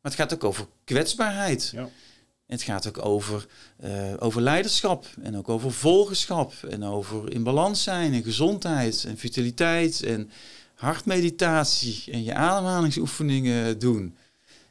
Maar 0.00 0.10
het 0.12 0.14
gaat 0.14 0.34
ook 0.34 0.44
over 0.44 0.66
kwetsbaarheid. 0.84 1.70
Ja. 1.74 1.88
Het 2.46 2.62
gaat 2.62 2.88
ook 2.88 3.04
over, 3.04 3.46
eh, 3.76 4.12
over 4.18 4.42
leiderschap 4.42 5.06
en 5.22 5.36
ook 5.36 5.48
over 5.48 5.72
volgerschap 5.72 6.52
en 6.70 6.84
over 6.84 7.32
in 7.32 7.42
balans 7.42 7.82
zijn 7.82 8.12
en 8.12 8.22
gezondheid 8.22 9.04
en 9.04 9.18
vitaliteit 9.18 10.02
en 10.02 10.30
hartmeditatie 10.82 12.04
en 12.12 12.24
je 12.24 12.34
ademhalingsoefeningen 12.34 13.78
doen 13.78 14.16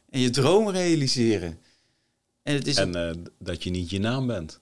en 0.10 0.20
je 0.20 0.30
droom 0.30 0.70
realiseren. 0.70 1.58
En 2.44 2.54
het 2.54 2.68
is 2.68 2.76
En 2.76 2.96
eh, 2.96 3.16
dat 3.40 3.64
je 3.64 3.70
niet 3.70 3.90
je 3.90 4.00
naam 4.00 4.28
bent. 4.28 4.60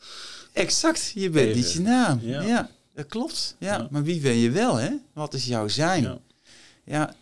exact, 0.54 1.12
je 1.16 1.30
bent 1.30 1.48
Even. 1.48 1.58
niet 1.58 1.72
je 1.72 1.80
naam. 1.82 2.20
Ja. 2.22 2.42
Ja. 2.42 2.70
dat 2.94 3.06
klopt. 3.08 3.56
Ja. 3.60 3.78
Ja. 3.78 3.88
Maar 3.92 4.04
wie 4.04 4.20
ben 4.20 4.36
je 4.36 4.50
wel, 4.52 4.76
hè? 4.76 4.90
Wat 5.14 5.34
is 5.34 5.46
jouw 5.46 5.68
zijn? 5.68 6.04
Ja. 6.04 6.20
Ja, 6.84 7.16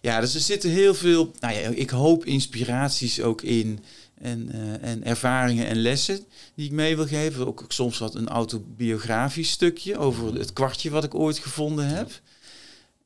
ja 0.00 0.20
dus 0.20 0.34
er 0.34 0.40
zitten 0.40 0.70
heel 0.70 0.94
veel, 0.94 1.32
nou 1.40 1.54
ja, 1.54 1.68
ik 1.68 1.90
hoop 1.90 2.24
inspiraties 2.24 3.20
ook 3.20 3.42
in 3.42 3.78
en, 4.14 4.50
eh, 4.52 4.90
en 4.90 5.04
ervaringen 5.04 5.66
en 5.66 5.76
lessen 5.76 6.24
die 6.54 6.66
ik 6.66 6.72
mee 6.72 6.96
wil 6.96 7.06
geven. 7.06 7.46
Ook 7.46 7.64
soms 7.68 7.98
wat 7.98 8.14
een 8.14 8.28
autobiografisch 8.28 9.50
stukje 9.50 9.98
over 9.98 10.34
het 10.34 10.52
kwartje 10.52 10.90
wat 10.90 11.04
ik 11.04 11.14
ooit 11.14 11.38
gevonden 11.38 11.86
heb. 11.86 12.20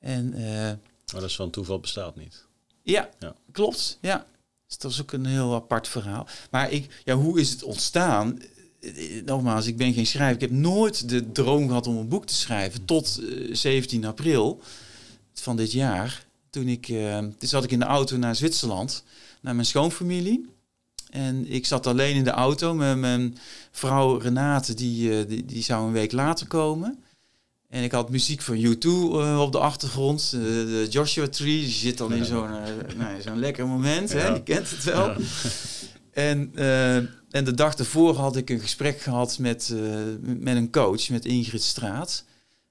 En 0.03 0.35
eh, 0.35 0.43
Maar 1.13 1.21
dat 1.21 1.23
is 1.31 1.37
van 1.37 1.51
toeval 1.51 1.79
bestaat 1.81 2.17
niet. 2.17 2.45
ja, 2.83 3.09
Ja. 3.19 3.35
klopt. 3.53 3.99
Ja. 4.01 4.27
Dus 4.67 4.79
dat 4.79 4.91
is 4.91 5.01
ook 5.01 5.13
een 5.13 5.27
heel 5.27 5.55
apart 5.55 5.89
verhaal. 5.89 6.27
Maar 6.51 6.71
ik, 6.71 7.03
ja, 7.05 7.15
hoe 7.15 7.41
is 7.41 7.51
het 7.51 7.63
ontstaan? 7.63 8.39
Eh, 8.81 9.19
eh, 9.19 9.25
Nogmaals, 9.25 9.67
ik 9.67 9.77
ben 9.77 9.93
geen 9.93 10.07
schrijver. 10.07 10.35
Ik 10.35 10.41
heb 10.41 10.51
nooit 10.51 11.09
de 11.09 11.33
droom 11.33 11.67
gehad 11.67 11.87
om 11.87 11.97
een 11.97 12.09
boek 12.09 12.27
te 12.27 12.35
schrijven 12.35 12.85
tot 12.85 13.21
eh, 13.23 13.55
17 13.55 14.05
april 14.05 14.61
van 15.35 15.57
dit 15.57 15.73
jaar. 15.73 16.25
Toen 16.51 16.69
ik, 16.69 16.89
eh, 16.89 17.19
toen 17.19 17.49
zat 17.49 17.65
ik 17.65 17.71
in 17.71 17.79
de 17.79 17.85
auto 17.85 18.17
naar 18.17 18.37
Zwitserland, 18.37 19.05
naar 19.41 19.55
mijn 19.55 19.67
schoonfamilie. 19.67 20.49
En 21.11 21.47
ik 21.53 21.67
zat 21.67 21.87
alleen 21.87 22.15
in 22.17 22.25
de 22.25 22.31
auto 22.31 22.75
met 22.75 22.97
mijn 22.99 23.39
vrouw 23.71 24.17
Renate, 24.17 24.75
die, 24.75 25.19
eh, 25.19 25.29
die, 25.29 25.45
die 25.45 25.63
zou 25.63 25.87
een 25.87 25.93
week 25.93 26.13
later 26.13 26.47
komen. 26.47 27.02
En 27.73 27.83
ik 27.83 27.93
had 27.93 28.11
muziek 28.11 28.43
van 28.43 28.57
U2 28.57 28.87
eh, 28.87 29.41
op 29.41 29.53
de 29.53 29.59
achtergrond. 29.59 30.33
eh, 30.35 30.41
de 30.41 30.87
Joshua 30.91 31.29
Tree, 31.29 31.61
die 31.61 31.69
zit 31.71 31.99
dan 31.99 32.13
in 32.13 32.25
zo'n 32.25 32.55
eh, 32.55 32.97
nou, 32.97 33.21
zo'n 33.21 33.39
lekker 33.39 33.67
moment. 33.67 34.13
Hè? 34.13 34.27
Je 34.27 34.43
kent 34.43 34.71
het 34.71 34.85
wel. 34.85 35.09
Ja. 35.09 35.17
En, 36.11 36.53
en 37.31 37.45
de 37.45 37.55
dag 37.55 37.75
ervoor 37.75 38.15
had 38.15 38.37
ik 38.37 38.51
een 38.51 38.61
gesprek 38.61 39.01
gehad 39.01 39.39
met, 39.39 39.75
met 40.21 40.57
een 40.57 40.71
coach, 40.71 41.09
met 41.09 41.25
Ingrid 41.25 41.63
Straat. 41.63 42.25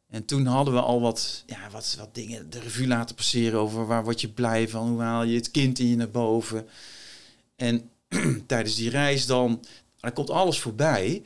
En 0.10 0.26
toen 0.26 0.46
hadden 0.46 0.74
we 0.74 0.80
al 0.82 1.02
wat, 1.02 1.44
ja, 1.46 1.70
wat, 1.72 1.96
wat 1.98 2.16
dingen 2.16 2.50
de 2.50 2.60
revue 2.60 2.88
laten 2.88 3.16
passeren 3.16 3.60
over 3.60 3.88
waar 3.88 4.04
word 4.04 4.22
je 4.22 4.30
blij 4.30 4.70
van, 4.70 4.90
hoe 4.90 5.02
haal 5.02 5.24
je 5.24 5.36
het 5.36 5.52
kind 5.52 5.80
in 5.80 5.88
je 5.88 5.96
naar 5.96 6.10
boven. 6.10 6.68
En 7.56 7.90
tijdens 8.48 8.76
die 8.76 8.90
reis 8.90 9.26
dan, 9.26 9.64
er 10.00 10.12
komt 10.12 10.30
alles 10.30 10.60
voorbij. 10.60 11.24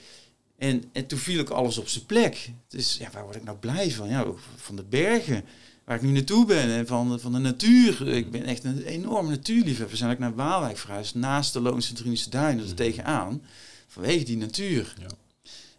En, 0.57 0.83
en 0.91 1.07
toen 1.07 1.19
viel 1.19 1.39
ook 1.39 1.49
alles 1.49 1.77
op 1.77 1.87
zijn 1.87 2.05
plek. 2.05 2.51
Dus 2.67 2.97
ja, 2.97 3.09
waar 3.13 3.23
word 3.23 3.35
ik 3.35 3.43
nou 3.43 3.57
blij 3.57 3.91
van? 3.91 4.09
Ja, 4.09 4.25
van 4.55 4.75
de 4.75 4.83
bergen, 4.83 5.43
waar 5.85 5.95
ik 5.95 6.01
nu 6.01 6.11
naartoe 6.11 6.45
ben. 6.45 6.69
En 6.69 6.87
van, 6.87 7.19
van 7.19 7.31
de 7.31 7.37
natuur. 7.37 8.07
Ik 8.07 8.31
ben 8.31 8.43
echt 8.43 8.63
een 8.63 8.83
enorme 8.83 9.29
natuurliefhebber. 9.29 9.89
We 9.89 9.95
zijn 9.95 10.11
ook 10.11 10.19
naar 10.19 10.35
Waalwijk 10.35 10.77
verhuisd, 10.77 11.15
naast 11.15 11.53
de 11.53 11.59
Loonse 11.59 11.93
Trinische 11.93 12.29
Duinen, 12.29 12.67
er 12.67 12.73
tegenaan. 12.73 13.41
Vanwege 13.87 14.25
die 14.25 14.37
natuur. 14.37 14.93
Ja. 14.99 15.07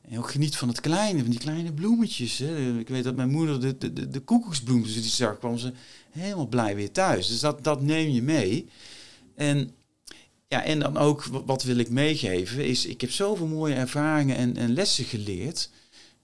En 0.08 0.18
ook 0.18 0.30
geniet 0.30 0.56
van 0.56 0.68
het 0.68 0.80
kleine, 0.80 1.20
van 1.20 1.30
die 1.30 1.38
kleine 1.38 1.72
bloemetjes. 1.72 2.38
Hè. 2.38 2.78
Ik 2.78 2.88
weet 2.88 3.04
dat 3.04 3.16
mijn 3.16 3.30
moeder 3.30 3.60
de, 3.60 3.78
de, 3.78 3.92
de, 3.92 4.08
de 4.08 4.20
koekoeksbloem, 4.20 4.82
dus 4.82 4.94
die 4.94 5.02
zag, 5.02 5.38
kwam 5.38 5.58
ze 5.58 5.72
helemaal 6.10 6.46
blij 6.46 6.76
weer 6.76 6.92
thuis. 6.92 7.26
Dus 7.26 7.40
dat, 7.40 7.64
dat 7.64 7.82
neem 7.82 8.10
je 8.10 8.22
mee. 8.22 8.68
En, 9.34 9.70
ja, 10.48 10.62
en 10.64 10.78
dan 10.78 10.96
ook, 10.96 11.24
wa- 11.24 11.44
wat 11.44 11.62
wil 11.62 11.76
ik 11.76 11.88
meegeven, 11.90 12.64
is 12.66 12.87
ik 12.87 13.00
heb 13.00 13.11
zoveel 13.11 13.46
mooie 13.46 13.74
ervaringen 13.74 14.37
en, 14.37 14.56
en 14.56 14.72
lessen 14.72 15.04
geleerd. 15.04 15.70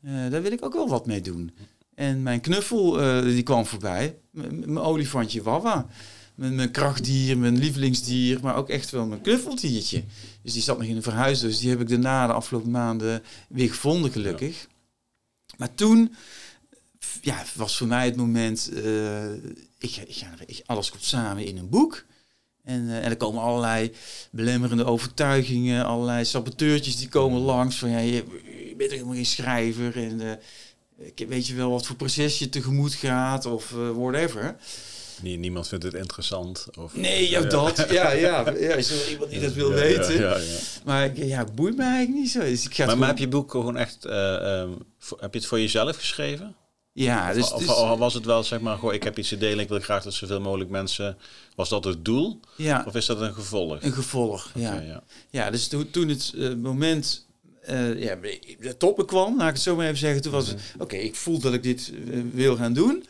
Eh, 0.03 0.13
daar 0.31 0.43
wil 0.43 0.53
ik 0.53 0.65
ook 0.65 0.73
wel 0.73 0.89
wat 0.89 1.07
mee 1.07 1.21
doen. 1.21 1.51
En 1.95 2.23
mijn 2.23 2.41
knuffel, 2.41 3.01
eh, 3.01 3.23
die 3.23 3.43
kwam 3.43 3.67
voorbij. 3.67 4.19
Mijn 4.31 4.79
olifantje 4.79 5.43
Wawa. 5.43 5.87
Mijn, 6.35 6.55
mijn 6.55 6.71
krachtdier, 6.71 7.39
mijn 7.39 7.59
lievelingsdier, 7.59 8.39
maar 8.43 8.57
ook 8.57 8.69
echt 8.69 8.91
wel 8.91 9.07
mijn 9.07 9.21
knuffeldiertje. 9.21 10.05
Dus 10.43 10.53
die 10.53 10.63
zat 10.63 10.79
nog 10.79 10.87
in 10.87 10.97
een 10.97 11.03
verhuis, 11.03 11.41
dus 11.41 11.59
die 11.59 11.71
heb 11.71 11.81
ik 11.81 11.89
daarna 11.89 12.27
de 12.27 12.33
afgelopen 12.33 12.71
maanden 12.71 13.23
weer 13.49 13.69
gevonden, 13.69 14.11
gelukkig. 14.13 14.67
Maar 15.57 15.75
toen 15.75 16.15
ja, 17.21 17.45
was 17.55 17.77
voor 17.77 17.87
mij 17.87 18.05
het 18.05 18.17
moment, 18.17 18.71
eh, 18.85 19.33
ik, 19.79 19.97
ik 19.97 20.25
ik, 20.47 20.63
alles 20.67 20.91
komt 20.91 21.05
samen 21.05 21.45
in 21.45 21.59
een 21.59 21.69
boek. 21.69 22.05
En, 22.65 22.89
eh, 22.89 22.97
en 22.97 23.05
er 23.05 23.17
komen 23.17 23.43
allerlei 23.43 23.93
belemmerende 24.31 24.85
overtuigingen, 24.85 25.85
allerlei 25.85 26.25
saboteurtjes 26.25 26.97
die 26.97 27.09
komen 27.09 27.41
langs. 27.41 27.77
Van 27.79 27.91
ja, 27.91 27.99
je, 27.99 28.13
je 28.69 28.75
bent 28.77 28.91
helemaal 28.91 29.15
geen 29.15 29.27
schrijver. 29.27 29.97
En 29.97 30.21
eh, 30.21 31.27
weet 31.29 31.47
je 31.47 31.55
wel 31.55 31.71
wat 31.71 31.87
voor 31.87 31.97
proces 31.97 32.39
je 32.39 32.49
tegemoet 32.49 32.95
gaat 32.95 33.47
of 33.47 33.73
eh, 33.73 33.91
whatever. 33.97 34.57
Nie- 35.23 35.37
niemand 35.39 35.69
vindt 35.69 35.85
het 35.85 35.95
interessant. 35.95 36.67
Of, 36.79 36.97
Nee, 36.97 37.31
ja, 37.31 37.41
dat. 37.41 37.87
Ja, 37.91 38.11
ja. 38.13 38.51
ja 38.51 38.75
is 38.75 38.91
er 38.91 39.11
iemand 39.11 39.31
die 39.31 39.41
dat 39.41 39.53
wil 39.53 39.69
Ja, 39.71 39.75
weten? 39.75 40.21
Ja. 40.21 40.39
Maar 40.85 41.17
ja, 41.19 41.45
boeit 41.55 41.77
me 41.77 41.83
eigenlijk 41.83 42.15
niet 42.21 42.31
zo. 42.31 42.41
Dus 42.41 42.65
ik 42.65 42.75
ga 42.75 42.87
Maar, 42.87 42.99
maar 42.99 43.09
heb 43.09 43.19
je 43.19 43.29
boek 43.29 43.51
gewoon 43.51 43.77
echt, 43.77 43.97
voor- 44.99 45.21
heb 45.21 45.33
je 45.33 45.39
het 45.39 45.47
voor 45.47 45.61
jezelf 45.61 45.97
geschreven? 45.97 46.55
Ja, 46.93 47.33
dus, 47.33 47.53
dus- 47.53 47.69
of 47.69 47.99
was 47.99 48.15
het 48.15 48.25
wel 48.25 48.43
zeg 48.43 48.61
maar, 48.61 48.79
goh, 48.79 48.95
ik 48.95 49.03
heb 49.03 49.19
iets 49.19 49.29
te 49.29 49.39
delen, 49.39 49.59
ik 49.59 49.69
wil 49.69 49.81
graag 49.81 50.03
dat 50.03 50.15
zoveel 50.15 50.41
mogelijk 50.41 50.71
mensen. 50.71 51.19
Was 51.55 51.69
dat 51.69 51.85
het 51.85 52.05
doel? 52.05 52.41
ja, 52.57 52.85
Of 52.87 52.95
is 52.95 53.07
dat 53.07 53.21
een 53.21 53.35
gevolg? 53.35 53.83
een 53.83 53.93
gevolg. 53.93 54.51
Ja, 54.55 54.81
ja. 54.81 55.03
ja 55.31 55.51
dus 55.51 55.69
toen, 55.69 55.91
toen 55.91 56.09
het 56.09 56.33
eh, 56.37 56.55
moment 56.55 57.27
eh, 57.63 58.03
ja, 58.03 58.17
de 58.61 58.77
toppen 58.77 59.07
kwam, 59.07 59.37
laat 59.37 59.49
ik 59.49 59.55
het 59.55 59.63
zo 59.63 59.77
maar 59.77 59.87
even 59.87 59.99
zeggen, 59.99 60.23
toen 60.23 60.33
was 60.33 60.49
het, 60.49 60.61
oké, 60.79 60.97
ik 60.97 61.15
voel 61.15 61.39
dat 61.39 61.53
ik 61.55 61.63
dit 61.63 61.93
eh, 62.11 62.21
wil 62.33 62.57
gaan 62.57 62.73
doen. 62.73 63.07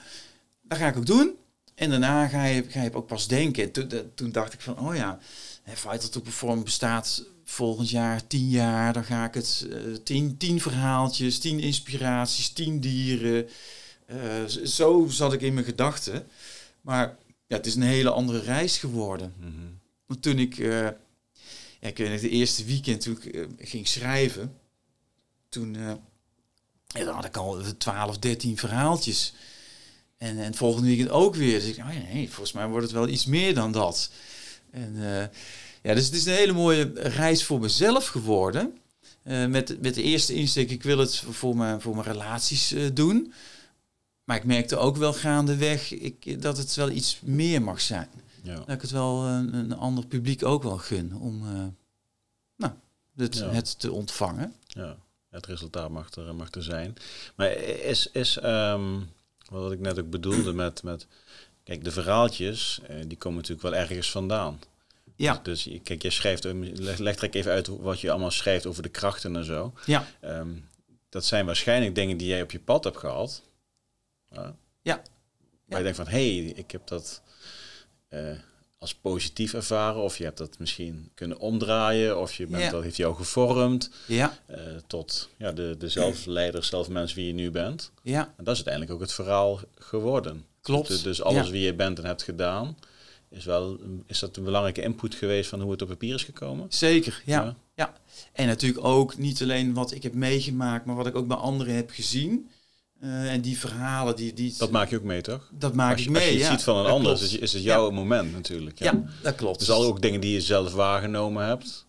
Dat 0.62 0.78
ga 0.78 0.88
ik 0.88 0.96
ook 0.96 1.06
doen. 1.06 1.34
En 1.74 1.90
daarna 1.90 2.28
ga 2.28 2.44
je, 2.44 2.64
ga 2.68 2.82
je 2.82 2.94
ook 2.94 3.06
pas 3.06 3.26
denken. 3.28 3.62
En 3.62 3.72
toen, 3.72 3.88
toen 4.14 4.32
dacht 4.32 4.52
ik 4.52 4.60
van, 4.60 4.78
oh 4.78 4.94
ja, 4.94 5.18
Vital 5.64 6.08
to 6.08 6.20
Perform 6.20 6.64
bestaat 6.64 7.24
volgend 7.44 7.90
jaar 7.90 8.26
tien 8.26 8.48
jaar. 8.48 8.92
Dan 8.92 9.04
ga 9.04 9.24
ik 9.24 9.34
het 9.34 9.66
eh, 9.70 9.78
tien, 10.04 10.36
tien 10.36 10.60
verhaaltjes, 10.60 11.38
tien 11.38 11.60
inspiraties, 11.60 12.48
tien 12.48 12.80
dieren. 12.80 13.48
Eh, 14.06 14.44
zo 14.64 15.06
zat 15.08 15.32
ik 15.32 15.40
in 15.40 15.54
mijn 15.54 15.66
gedachten. 15.66 16.26
Maar 16.80 17.16
ja, 17.46 17.56
het 17.56 17.66
is 17.66 17.74
een 17.74 17.82
hele 17.82 18.10
andere 18.10 18.40
reis 18.40 18.78
geworden. 18.78 19.34
Mhm. 19.38 19.50
Want 20.06 20.22
toen 20.22 20.38
ik, 20.38 20.58
eh, 20.58 20.80
ja, 21.80 21.88
ik 21.88 21.96
weet 21.96 22.10
nog, 22.10 22.20
de 22.20 22.28
eerste 22.28 22.64
weekend 22.64 23.00
toen 23.00 23.18
ik 23.56 23.68
ging 23.68 23.88
schrijven, 23.88 24.58
toen 25.48 25.74
ja, 26.86 27.04
dan 27.04 27.14
had 27.14 27.24
ik 27.24 27.36
al 27.36 27.60
12, 27.78 28.18
13 28.18 28.58
verhaaltjes. 28.58 29.34
En, 30.16 30.38
en 30.38 30.44
het 30.44 30.56
volgende 30.56 30.88
weekend 30.88 31.10
ook 31.10 31.34
weer. 31.34 31.60
Dus 31.60 31.68
ik, 31.68 31.84
oh 31.84 31.92
ja, 31.92 32.12
nee, 32.12 32.28
volgens 32.28 32.52
mij 32.52 32.68
wordt 32.68 32.84
het 32.84 32.94
wel 32.94 33.08
iets 33.08 33.26
meer 33.26 33.54
dan 33.54 33.72
dat. 33.72 34.10
En 34.70 34.94
ja, 35.82 35.94
dus 35.94 36.04
het 36.06 36.14
is 36.14 36.24
een 36.26 36.32
hele 36.32 36.52
mooie 36.52 36.90
reis 36.94 37.44
voor 37.44 37.60
mezelf 37.60 38.06
geworden. 38.06 38.78
Eh, 39.22 39.46
met, 39.46 39.80
met 39.80 39.94
de 39.94 40.02
eerste 40.02 40.34
insteek, 40.34 40.70
ik 40.70 40.82
wil 40.82 40.98
het 40.98 41.16
voor 41.16 41.56
mijn, 41.56 41.80
voor 41.80 41.94
mijn 41.94 42.06
relaties 42.06 42.72
eh, 42.72 42.86
doen. 42.92 43.32
Maar 44.24 44.36
ik 44.36 44.44
merkte 44.44 44.76
ook 44.76 44.96
wel 44.96 45.12
gaandeweg 45.12 45.92
ik, 45.92 46.42
dat 46.42 46.56
het 46.56 46.74
wel 46.74 46.90
iets 46.90 47.18
meer 47.22 47.62
mag 47.62 47.80
zijn 47.80 48.08
Ja. 48.42 48.54
dat 48.54 48.68
ik 48.68 48.80
het 48.80 48.90
wel 48.90 49.24
een, 49.26 49.54
een 49.54 49.76
ander 49.76 50.06
publiek 50.06 50.44
ook 50.44 50.62
wel 50.62 50.76
gun 50.78 51.14
om 51.16 51.42
eh, 51.46 51.64
nou, 52.56 52.72
het, 53.16 53.36
Ja. 53.36 53.48
het 53.50 53.78
te 53.78 53.92
ontvangen. 53.92 54.54
Ja, 54.66 54.96
het 55.30 55.46
resultaat 55.46 55.90
mag 55.90 56.14
er, 56.14 56.34
mag 56.34 56.50
er 56.50 56.62
zijn. 56.62 56.94
Maar 57.34 57.50
is, 57.66 58.06
is 58.12 58.38
ehm, 58.38 59.00
wat 59.50 59.72
ik 59.72 59.80
net 59.80 59.98
ook 59.98 60.10
bedoelde 60.10 60.52
met, 60.52 60.82
met 60.82 61.06
kijk, 61.64 61.84
de 61.84 61.90
verhaaltjes, 61.90 62.80
eh, 62.88 62.96
die 63.06 63.18
komen 63.18 63.36
natuurlijk 63.38 63.62
wel 63.68 63.74
ergens 63.80 64.10
vandaan. 64.10 64.60
Ja, 65.16 65.40
Dus 65.42 65.64
je- 65.64 65.80
kijk, 65.80 66.02
je 66.02 66.10
schrijft, 66.10 66.44
leg, 66.44 66.98
leg 66.98 67.16
er 67.16 67.30
even 67.30 67.52
uit 67.52 67.66
wat 67.66 68.00
je 68.00 68.10
allemaal 68.10 68.30
schrijft 68.30 68.66
over 68.66 68.82
de 68.82 68.88
krachten 68.88 69.36
en 69.36 69.44
zo. 69.44 69.72
ja, 69.86 70.06
Ehm, 70.20 70.50
dat 71.08 71.24
zijn 71.24 71.46
waarschijnlijk 71.46 71.94
dingen 71.94 72.16
die 72.16 72.28
jij 72.28 72.42
op 72.42 72.50
je 72.50 72.60
pad 72.60 72.84
hebt 72.84 72.96
gehad. 72.96 73.42
Ja. 74.30 74.56
Ja. 74.82 75.02
Waar 75.66 75.78
je 75.78 75.84
denkt 75.84 75.98
van, 75.98 76.08
hé, 76.08 76.36
hey, 76.38 76.52
ik 76.54 76.70
heb 76.70 76.86
dat 76.86 77.22
eh, 78.08 78.30
als 78.78 78.94
positief 78.94 79.54
ervaren. 79.54 80.02
Of 80.02 80.18
je 80.18 80.24
hebt 80.24 80.38
dat 80.38 80.58
misschien 80.58 81.10
kunnen 81.14 81.38
omdraaien. 81.38 82.18
Of 82.20 82.34
je 82.34 82.46
bent, 82.46 82.62
Ja. 82.62 82.70
dat 82.70 82.82
heeft 82.82 82.96
jou 82.96 83.14
gevormd 83.14 83.90
ja, 84.06 84.38
eh, 84.46 84.58
tot 84.86 85.28
ja, 85.36 85.52
de, 85.52 85.74
de 85.78 85.88
zelfleider, 85.88 86.64
zelfmens 86.64 87.14
wie 87.14 87.26
je 87.26 87.32
nu 87.32 87.50
bent. 87.50 87.92
ja, 88.02 88.20
En 88.36 88.44
dat 88.44 88.56
is 88.56 88.64
uiteindelijk 88.64 88.92
ook 88.94 89.00
het 89.00 89.12
verhaal 89.12 89.60
geworden. 89.78 90.46
klopt. 90.60 90.88
Dus, 90.88 91.02
dus 91.02 91.22
alles 91.22 91.50
wie 91.50 91.62
je 91.64 91.74
bent 91.74 91.98
en 91.98 92.04
hebt 92.04 92.22
gedaan, 92.22 92.78
is, 93.32 93.44
wel, 93.44 93.78
is 94.06 94.18
dat 94.18 94.36
een 94.36 94.44
belangrijke 94.44 94.82
input 94.82 95.14
geweest 95.14 95.48
van 95.50 95.60
hoe 95.60 95.70
het 95.72 95.82
op 95.82 95.88
papier 95.88 96.14
is 96.14 96.24
gekomen? 96.24 96.66
Zeker, 96.68 97.22
ja. 97.24 97.42
Ja. 97.42 97.56
ja. 97.74 97.92
En 98.32 98.46
natuurlijk 98.46 98.84
ook 98.84 99.18
niet 99.18 99.42
alleen 99.42 99.74
wat 99.74 99.92
ik 99.92 100.02
heb 100.02 100.14
meegemaakt, 100.14 100.84
maar 100.84 100.96
wat 100.96 101.06
ik 101.06 101.16
ook 101.16 101.26
bij 101.28 101.36
anderen 101.36 101.74
heb 101.74 101.90
gezien. 101.90 102.48
Eh, 103.00 103.32
en 103.32 103.40
die 103.40 103.58
verhalen, 103.58 104.16
die, 104.16 104.32
die, 104.32 104.54
Dat 104.58 104.70
maak 104.70 104.90
je 104.90 104.96
ook 104.96 105.02
mee, 105.02 105.20
toch? 105.20 105.50
dat 105.58 105.74
maak 105.74 105.98
je, 105.98 106.04
ik 106.04 106.10
mee. 106.10 106.20
als 106.22 106.30
je 106.32 106.36
het 106.38 106.46
ja. 106.48 106.50
ziet 106.56 106.62
van 106.62 106.76
een 106.76 106.82
Dat 106.82 106.92
ander, 106.92 107.06
klopt. 107.10 107.24
is, 107.26 107.32
het- 107.32 107.40
is 107.40 107.52
het 107.52 107.62
jouw 107.62 107.90
moment 107.90 108.32
natuurlijk. 108.32 108.78
Ja. 108.78 108.92
Ja, 108.92 109.02
dat 109.22 109.34
klopt. 109.34 109.58
Dus 109.58 109.70
al 109.70 109.84
ook 109.84 110.02
dingen 110.02 110.20
die 110.20 110.32
je 110.32 110.40
zelf 110.40 110.72
waargenomen 110.72 111.46
hebt. 111.46 111.86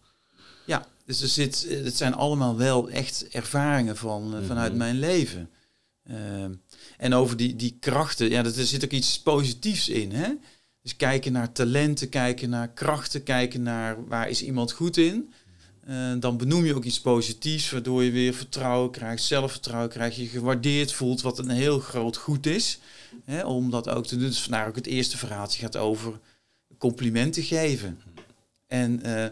Ja, 0.66 0.86
dus 1.06 1.22
er 1.22 1.28
zit, 1.28 1.68
het 1.70 1.98
zijn 1.98 2.14
allemaal 2.14 2.58
wel 2.58 2.90
echt 2.90 3.28
ervaringen 3.32 3.98
van, 3.98 4.36
eh, 4.36 4.48
vanuit 4.48 4.70
Mhm. 4.70 4.78
mijn 4.78 5.00
leven. 5.00 5.50
Ehm, 6.04 6.54
en 6.98 7.14
over 7.14 7.38
die, 7.38 7.56
die 7.56 7.78
krachten, 7.80 8.30
ja, 8.30 8.42
dat- 8.44 8.56
er 8.56 8.66
zit 8.66 8.84
ook 8.84 8.92
iets 8.92 9.20
positiefs 9.22 9.90
in. 9.90 10.12
Hè? 10.12 10.30
Dus 10.84 10.96
kijken 10.96 11.32
naar 11.32 11.52
talenten, 11.52 12.10
kijken 12.10 12.50
naar 12.50 12.68
krachten, 12.68 13.24
kijken 13.24 13.62
naar 13.62 14.08
waar 14.08 14.30
is 14.30 14.44
iemand 14.44 14.72
goed 14.72 14.98
in. 14.98 15.34
Eh, 15.86 16.14
dan 16.20 16.38
benoem 16.38 16.66
je 16.66 16.76
ook 16.76 16.84
iets 16.84 17.02
positiefs, 17.02 17.72
waardoor 17.72 18.04
je 18.04 18.12
weer 18.12 18.34
vertrouwen 18.34 18.92
krijgt, 18.92 19.24
zelfvertrouwen 19.24 19.90
krijgt, 19.90 20.16
je 20.16 20.26
gewaardeerd 20.26 20.94
voelt, 20.94 21.22
wat 21.22 21.40
een 21.40 21.50
heel 21.50 21.80
groot 21.80 22.18
goed 22.18 22.46
is. 22.46 22.80
Hè, 23.26 23.46
om 23.46 23.70
dat 23.70 23.90
ook 23.90 24.08
te 24.08 24.18
doen. 24.18 24.28
Dus 24.28 24.42
vandaar 24.42 24.68
ook 24.68 24.76
het 24.76 24.88
eerste 24.88 25.18
verhaaltje 25.18 25.62
gaat 25.62 25.78
over 25.78 26.20
complimenten 26.78 27.44
geven. 27.44 28.00
En 28.68 29.04
eh, 29.04 29.30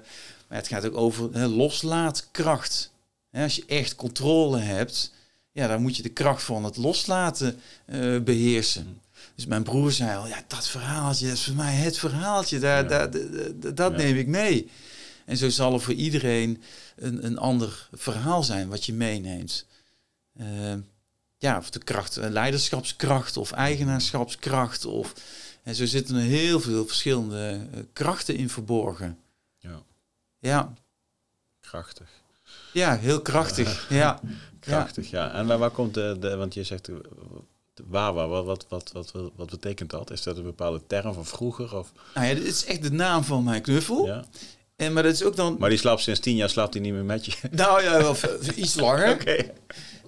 maar 0.47 0.59
het 0.59 0.67
gaat 0.67 0.85
ook 0.85 0.97
over 0.97 1.33
hè, 1.33 1.47
loslaatkracht. 1.47 2.91
Hè, 3.29 3.43
als 3.43 3.55
je 3.55 3.63
echt 3.67 3.95
controle 3.95 4.57
hebt, 4.57 5.13
ja, 5.51 5.67
dan 5.67 5.81
moet 5.81 5.95
je 5.95 6.03
de 6.03 6.09
kracht 6.09 6.43
van 6.43 6.63
het 6.63 6.77
loslaten 6.77 7.59
eh, 7.85 8.19
beheersen. 8.19 9.01
Dus 9.35 9.45
mijn 9.45 9.63
broer 9.63 9.91
zei 9.91 10.17
al, 10.17 10.27
ja, 10.27 10.43
dat 10.47 10.67
verhaaltje, 10.67 11.27
dat 11.27 11.35
is 11.35 11.43
voor 11.45 11.55
mij 11.55 11.73
het 11.75 11.97
verhaaltje, 11.97 12.59
daar, 12.59 12.83
Ja. 12.83 12.89
daar, 13.07 13.11
dat 13.75 13.91
Ja. 13.91 13.97
neem 13.97 14.15
ik 14.17 14.27
mee. 14.27 14.69
En 15.25 15.37
zo 15.37 15.49
zal 15.49 15.73
er 15.73 15.81
voor 15.81 15.93
iedereen 15.93 16.63
een, 16.95 17.25
een 17.25 17.37
ander 17.37 17.89
verhaal 17.91 18.43
zijn 18.43 18.69
wat 18.69 18.85
je 18.85 18.93
meeneemt. 18.93 19.65
Eh, 20.37 20.73
ja, 21.37 21.57
of 21.57 21.69
de 21.69 21.79
kracht, 21.79 22.17
eh, 22.17 22.29
leiderschapskracht 22.29 23.37
of 23.37 23.51
eigenaarschapskracht. 23.51 24.85
Of, 24.85 25.13
en 25.63 25.75
zo 25.75 25.85
zitten 25.85 26.15
er 26.15 26.21
heel 26.21 26.59
veel 26.59 26.85
verschillende 26.85 27.67
eh, 27.73 27.79
krachten 27.93 28.35
in 28.35 28.49
verborgen. 28.49 29.17
Ja, 29.59 29.81
Ja, 30.39 30.73
krachtig. 31.59 32.09
ja 32.73 32.97
heel 32.97 33.21
krachtig. 33.21 33.85
Ja, 33.89 34.19
Krachtig, 34.59 35.09
ja. 35.09 35.31
En 35.33 35.47
waar, 35.47 35.57
waar 35.57 35.69
komt 35.71 35.93
de, 35.93 36.17
de, 36.19 36.35
want 36.35 36.53
je 36.53 36.63
zegt, 36.63 36.87
eh, 36.89 36.95
Wawa, 37.87 38.27
wat, 38.27 38.43
wat, 38.45 38.65
wat, 38.69 38.91
wat, 38.93 39.31
wat 39.35 39.49
betekent 39.49 39.89
dat? 39.89 40.11
Is 40.11 40.23
dat 40.23 40.37
een 40.37 40.43
bepaalde 40.43 40.81
term 40.87 41.13
van 41.13 41.25
vroeger? 41.25 41.77
Of, 41.77 41.91
Nou 42.13 42.27
ja, 42.27 42.33
dit 42.33 42.43
is 42.43 42.65
echt 42.65 42.81
de 42.83 42.91
naam 42.91 43.23
van 43.23 43.43
mijn 43.43 43.61
knuffel. 43.61 44.05
ja? 44.05 44.25
En, 44.75 44.93
maar 44.93 45.03
dat 45.03 45.13
is 45.13 45.23
ook 45.23 45.35
dan... 45.35 45.55
Maar 45.59 45.69
die 45.69 45.77
slaapt 45.77 46.01
sinds 46.01 46.19
tien 46.19 46.35
jaar 46.35 46.49
slaapt 46.49 46.73
hij 46.73 46.83
niet 46.83 46.93
meer 46.93 47.03
met 47.03 47.25
je. 47.25 47.31
Nou 47.51 47.83
ja, 47.83 48.01
wel 48.01 48.15
iets 48.55 48.75
langer. 48.75 49.11
Oké. 49.15 49.51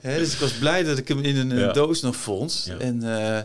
Dus 0.01 0.33
ik 0.33 0.39
was 0.39 0.51
blij 0.53 0.83
dat 0.83 0.97
ik 0.97 1.07
hem 1.07 1.19
in 1.19 1.35
een, 1.37 1.57
Ja. 1.57 1.71
doos 1.71 2.01
nog 2.01 2.15
vond. 2.15 2.63
Ja. 2.67 2.77
En 2.77 3.03
eh, 3.03 3.41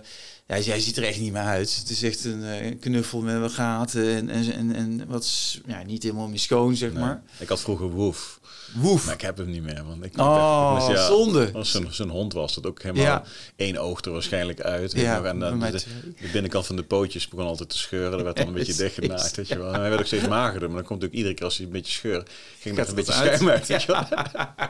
ja, 0.49 0.59
jij 0.59 0.81
ziet 0.81 0.97
er 0.97 1.03
echt 1.05 1.21
niet 1.21 1.33
meer 1.33 1.43
uit. 1.43 1.77
Het 1.77 1.91
is 1.91 2.03
echt 2.03 2.25
een 2.25 2.45
eh, 2.45 2.79
knuffel 2.81 3.21
met 3.21 3.39
wat 3.41 3.53
gaten 3.53 4.09
en, 4.17 4.29
en, 4.29 4.53
en, 4.53 4.75
en 4.75 5.05
wat 5.07 5.59
ja, 5.67 5.83
niet 5.83 6.03
helemaal 6.03 6.29
meer 6.29 6.39
schoon, 6.39 6.77
zeg 6.77 6.93
Nee. 6.93 7.01
maar. 7.01 7.23
Ik 7.39 7.49
had 7.49 7.61
vroeger 7.61 7.87
Woef, 7.91 8.41
Woef. 8.75 9.05
maar 9.05 9.15
ik 9.15 9.21
heb 9.21 9.37
hem 9.37 9.51
niet 9.51 9.63
meer. 9.63 9.85
Want 9.87 10.05
ik, 10.05 10.19
Oh, 10.19 10.87
dus 10.87 10.97
ja, 10.97 11.07
zonde. 11.07 11.51
Als 11.53 11.71
zijn, 11.71 11.87
zijn 11.95 12.09
hond 12.09 12.33
was 12.33 12.55
dat 12.55 12.67
ook 12.67 12.83
helemaal 12.83 13.05
Ja. 13.05 13.23
één 13.57 13.77
oog 13.77 14.05
er 14.05 14.13
waarschijnlijk 14.13 14.61
uit. 14.61 14.93
Ja, 14.93 15.23
en 15.25 15.39
dan 15.39 15.61
de, 15.61 15.71
de 16.21 16.29
binnenkant 16.33 16.67
van 16.67 16.77
de 16.77 16.83
pootjes 16.83 17.29
begon 17.29 17.47
altijd 17.47 17.69
te 17.69 17.79
scheuren. 17.79 18.11
Dat 18.11 18.23
werd 18.23 18.37
dan 18.37 18.47
een 18.47 18.53
beetje 18.63 18.75
dichtgenaaid. 18.75 19.37
Weet 19.37 19.49
je 19.49 19.59
wel. 19.59 19.73
En 19.73 19.81
hij 19.81 19.89
werd 19.89 20.01
ook 20.01 20.07
steeds 20.07 20.29
magerder. 20.29 20.69
Maar 20.69 20.79
dan 20.79 20.87
komt 20.87 21.05
ook 21.05 21.11
iedere 21.13 21.35
keer 21.35 21.45
als 21.45 21.57
hij 21.57 21.67
een 21.67 21.73
beetje 21.73 21.93
scheurt, 21.93 22.31
ging 22.61 22.77
Gaat 22.77 22.89
een 22.89 22.95
beetje 22.95 23.13
uit. 23.15 23.35
schuim 23.35 23.51
uit. 23.51 23.67
weet 23.67 23.83
je 23.83 23.93
wel. 23.93 24.07
maar 24.11 24.67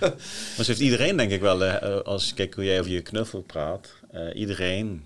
zo 0.56 0.62
heeft 0.64 0.80
iedereen 0.80 1.16
denk 1.16 1.30
ik 1.30 1.40
wel, 1.40 1.64
eh, 1.64 2.00
als 2.00 2.34
kijk 2.34 2.54
hoe 2.54 2.64
jij 2.64 2.78
over 2.80 2.92
je 2.92 3.00
knuffel 3.02 3.40
praat, 3.40 3.86
eh, 3.86 3.95
iedereen 4.34 5.04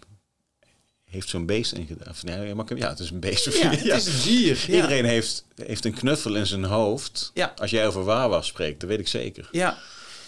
heeft 1.05 1.29
zo'n 1.29 1.47
beest 1.47 1.73
ingedaan. 1.73 2.09
Of 2.09 2.23
nee, 2.25 2.55
mag 2.55 2.63
ik 2.65 2.69
hem- 2.69 2.79
Ja, 2.79 2.89
het 2.89 2.99
is 2.99 3.11
een 3.11 3.21
beest. 3.21 3.49
Of 3.49 3.61
Ja, 3.63 3.71
het 3.71 3.85
is 3.85 4.07
een 4.07 4.23
dier. 4.23 4.65
Ja. 4.67 4.75
Iedereen 4.75 5.05
heeft, 5.05 5.45
heeft 5.55 5.85
een 5.85 5.95
knuffel 5.95 6.35
in 6.37 6.47
zijn 6.47 6.65
hoofd. 6.65 7.31
Ja. 7.35 7.53
Als 7.57 7.71
jij 7.71 7.87
over 7.87 8.05
Wawa 8.05 8.43
spreekt, 8.43 8.81
dat 8.81 8.89
weet 8.89 8.99
ik 8.99 9.09
zeker. 9.09 9.49
Ja. 9.53 9.79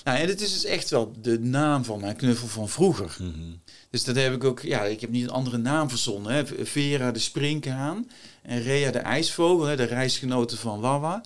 Nou, 0.05 0.19
en 0.19 0.27
dit 0.27 0.41
is 0.41 0.53
dus 0.53 0.65
echt 0.65 0.91
wel 0.91 1.13
de 1.21 1.39
naam 1.41 1.85
van 1.85 2.01
mijn 2.01 2.17
knuffel 2.17 2.49
van 2.49 2.69
vroeger. 2.69 3.17
Mhm. 3.19 3.53
Dus 3.91 4.05
dat 4.05 4.17
heb 4.17 4.33
ik 4.35 4.45
ook, 4.45 4.61
ja, 4.61 4.85
ik 4.85 5.01
heb 5.01 5.11
niet 5.11 5.23
een 5.23 5.31
andere 5.31 5.57
naam 5.59 5.89
verzonnen. 5.89 6.33
Hè. 6.33 6.47
Vera 6.67 7.11
de 7.13 7.19
springhaan 7.19 8.11
en 8.43 8.63
Rea 8.63 8.91
de 8.91 8.99
ijsvogel, 8.99 9.67
hè, 9.67 9.77
de 9.77 9.85
reisgenoten 9.85 10.59
van 10.59 10.81
Wawa. 10.81 11.25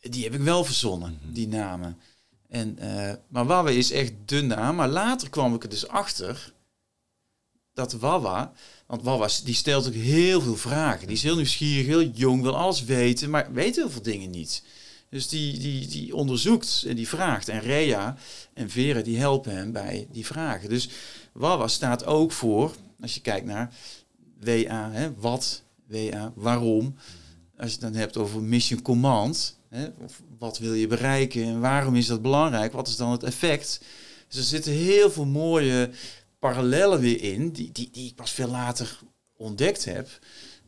Die 0.00 0.24
heb 0.24 0.34
ik 0.34 0.40
wel 0.40 0.64
verzonnen, 0.64 1.18
die 1.24 1.48
namen. 1.48 1.98
En, 2.48 2.78
eh, 2.78 3.12
maar 3.28 3.46
Wawa 3.46 3.70
is 3.70 3.90
echt 3.90 4.12
de 4.24 4.42
naam. 4.42 4.76
Maar 4.76 4.88
later 4.88 5.30
kwam 5.30 5.54
ik 5.54 5.62
er 5.62 5.68
dus 5.68 5.88
achter 5.88 6.52
dat 7.74 7.92
Wawa, 7.92 8.52
want 8.86 9.02
Wawa 9.02 9.28
die 9.44 9.54
stelt 9.54 9.86
ook 9.86 9.94
heel 9.94 10.40
veel 10.40 10.56
vragen. 10.56 11.06
Die 11.06 11.16
is 11.16 11.22
heel 11.22 11.36
nieuwsgierig, 11.36 11.86
heel 11.86 12.10
jong, 12.14 12.42
wil 12.42 12.56
alles 12.56 12.84
weten, 12.84 13.30
maar 13.30 13.52
weet 13.52 13.76
heel 13.76 13.90
veel 13.90 14.02
dingen 14.02 14.30
niet. 14.30 14.62
Dus 15.08 15.28
die, 15.28 15.58
die, 15.58 15.86
die 15.86 16.14
onderzoekt 16.14 16.84
en 16.86 16.96
die 16.96 17.08
vraagt. 17.08 17.48
En 17.48 17.60
Rea 17.60 18.16
en 18.54 18.70
Vera 18.70 19.00
die 19.00 19.18
helpen 19.18 19.56
hem 19.56 19.72
bij 19.72 20.06
die 20.10 20.26
vragen. 20.26 20.68
Dus 20.68 20.88
Wawa 21.32 21.68
staat 21.68 22.04
ook 22.04 22.32
voor, 22.32 22.74
als 23.00 23.14
je 23.14 23.20
kijkt 23.20 23.46
naar 23.46 23.74
WA, 24.40 24.90
hè, 24.92 25.14
wat, 25.14 25.62
WA, 25.86 26.32
waarom. 26.34 26.94
Als 27.56 27.66
je 27.66 27.72
het 27.72 27.80
dan 27.80 27.94
hebt 27.94 28.16
over 28.16 28.42
mission 28.42 28.82
command, 28.82 29.58
hè, 29.68 29.88
wat 30.38 30.58
wil 30.58 30.74
je 30.74 30.86
bereiken 30.86 31.44
en 31.44 31.60
waarom 31.60 31.96
is 31.96 32.06
dat 32.06 32.22
belangrijk, 32.22 32.72
wat 32.72 32.88
is 32.88 32.96
dan 32.96 33.10
het 33.10 33.22
effect. 33.22 33.80
Dus 34.28 34.38
er 34.38 34.44
zitten 34.44 34.72
heel 34.72 35.10
veel 35.10 35.26
mooie 35.26 35.90
parallellen 36.42 37.00
weer 37.00 37.22
in, 37.22 37.50
die, 37.50 37.70
die, 37.72 37.88
die 37.92 38.06
ik 38.08 38.14
pas 38.14 38.30
veel 38.30 38.48
later 38.48 38.98
ontdekt 39.36 39.84
heb. 39.84 40.08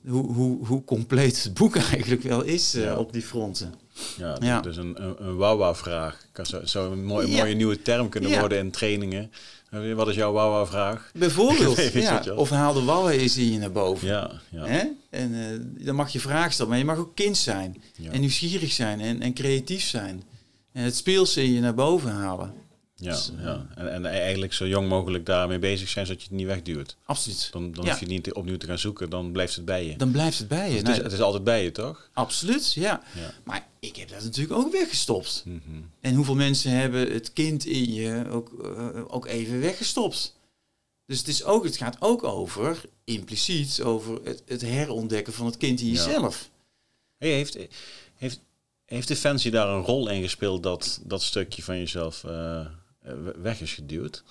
Hoe, 0.08 0.32
hoe, 0.32 0.66
hoe 0.66 0.84
compleet 0.84 1.42
het 1.42 1.54
boek 1.54 1.76
eigenlijk 1.92 2.22
wel 2.22 2.42
is 2.42 2.74
eh, 2.74 2.82
Ja. 2.82 2.96
op 2.96 3.12
die 3.12 3.22
fronten. 3.22 3.74
Ja, 4.18 4.36
Ja. 4.40 4.60
dus 4.60 4.76
een, 4.76 5.02
een, 5.04 5.14
een 5.26 5.36
Wawa-vraag. 5.36 6.26
Kan 6.32 6.46
zo, 6.46 6.60
zo 6.64 6.92
een 6.92 7.04
mooie, 7.04 7.28
Ja. 7.28 7.36
mooie 7.36 7.54
nieuwe 7.54 7.82
term 7.82 8.08
kunnen 8.08 8.38
worden 8.40 8.58
in 8.58 8.70
trainingen. 8.70 9.32
Eh, 9.70 9.92
Wat 9.92 10.08
is 10.08 10.14
jouw 10.14 10.32
Wawa-vraag? 10.32 11.10
Bijvoorbeeld, 11.14 11.92
ja, 11.92 12.22
of 12.34 12.50
haal 12.50 12.72
de 12.72 12.82
Wawa 12.84 13.10
eens 13.10 13.36
in 13.36 13.52
je 13.52 13.58
naar 13.58 13.72
boven. 13.72 14.08
Ja, 14.08 14.30
ja. 14.50 14.66
Hè? 14.66 14.82
En 15.10 15.34
eh, 15.34 15.84
dan 15.86 15.94
mag 15.94 16.12
je 16.12 16.20
vragen 16.20 16.52
stellen, 16.52 16.70
maar 16.70 16.80
je 16.80 16.84
mag 16.84 16.98
ook 16.98 17.14
kind 17.14 17.36
zijn. 17.36 17.82
En 18.10 18.20
nieuwsgierig 18.20 18.72
zijn 18.72 19.00
en, 19.00 19.20
en 19.22 19.32
creatief 19.34 19.82
zijn. 19.84 20.22
En 20.72 20.82
het 20.84 20.96
speelse 20.96 21.42
in 21.42 21.52
je 21.52 21.60
naar 21.60 21.74
boven 21.74 22.10
halen. 22.10 22.52
Ja, 23.04 23.10
Dus, 23.10 23.30
eh, 23.38 23.44
ja. 23.44 23.66
En, 23.74 23.92
en 23.92 24.06
eigenlijk 24.06 24.52
zo 24.52 24.66
jong 24.66 24.88
mogelijk 24.88 25.26
daarmee 25.26 25.58
bezig 25.58 25.88
zijn, 25.88 26.06
zodat 26.06 26.22
je 26.22 26.28
het 26.28 26.36
niet 26.36 26.46
wegduwt. 26.46 26.96
Absoluut. 27.04 27.48
Dan, 27.52 27.72
dan 27.72 27.84
Ja. 27.84 27.90
hoef 27.90 28.00
je 28.00 28.06
niet 28.06 28.32
opnieuw 28.32 28.56
te 28.56 28.66
gaan 28.66 28.78
zoeken, 28.78 29.10
dan 29.10 29.32
blijft 29.32 29.56
het 29.56 29.64
bij 29.64 29.86
je. 29.86 29.96
Dan 29.96 30.10
blijft 30.10 30.38
het 30.38 30.48
bij 30.48 30.70
je. 30.70 30.76
het, 30.76 30.88
is, 30.88 30.92
Nou, 30.92 31.02
het 31.02 31.12
is 31.12 31.20
altijd 31.20 31.44
bij 31.44 31.62
je, 31.64 31.70
toch? 31.72 32.10
absoluut, 32.12 32.72
ja. 32.72 33.02
Ja. 33.14 33.30
Maar 33.44 33.66
ik 33.80 33.96
heb 33.96 34.08
dat 34.08 34.22
natuurlijk 34.22 34.58
ook 34.58 34.72
weggestopt. 34.72 35.42
Mhm. 35.46 35.60
En 36.00 36.14
hoeveel 36.14 36.34
mensen 36.34 36.70
hebben 36.70 37.12
het 37.12 37.32
kind 37.32 37.66
in 37.66 37.92
je 37.92 38.24
ook, 38.30 38.50
eh, 38.64 39.14
ook 39.14 39.26
even 39.26 39.60
weggestopt? 39.60 40.36
Dus 41.06 41.18
het, 41.18 41.28
is 41.28 41.44
ook, 41.44 41.64
het 41.64 41.76
gaat 41.76 41.96
ook 42.00 42.24
over, 42.24 42.80
impliciet, 43.04 43.82
over 43.82 44.18
het, 44.24 44.42
het 44.46 44.60
herontdekken 44.60 45.32
van 45.32 45.46
het 45.46 45.56
kind 45.56 45.80
in 45.80 45.86
jezelf. 45.86 46.50
Hey, 47.18 47.30
heeft, 47.30 47.58
heeft, 48.16 48.40
heeft 48.84 49.08
Defensie 49.08 49.50
daar 49.50 49.68
een 49.68 49.82
rol 49.82 50.08
in 50.08 50.22
gespeeld 50.22 50.62
dat 50.62 51.00
dat 51.04 51.22
stukje 51.22 51.62
van 51.62 51.78
jezelf 51.78 52.24
eh, 52.24 52.60
eh, 52.60 52.66
weg 53.42 53.60
is 53.60 53.72
geduwd? 53.72 54.22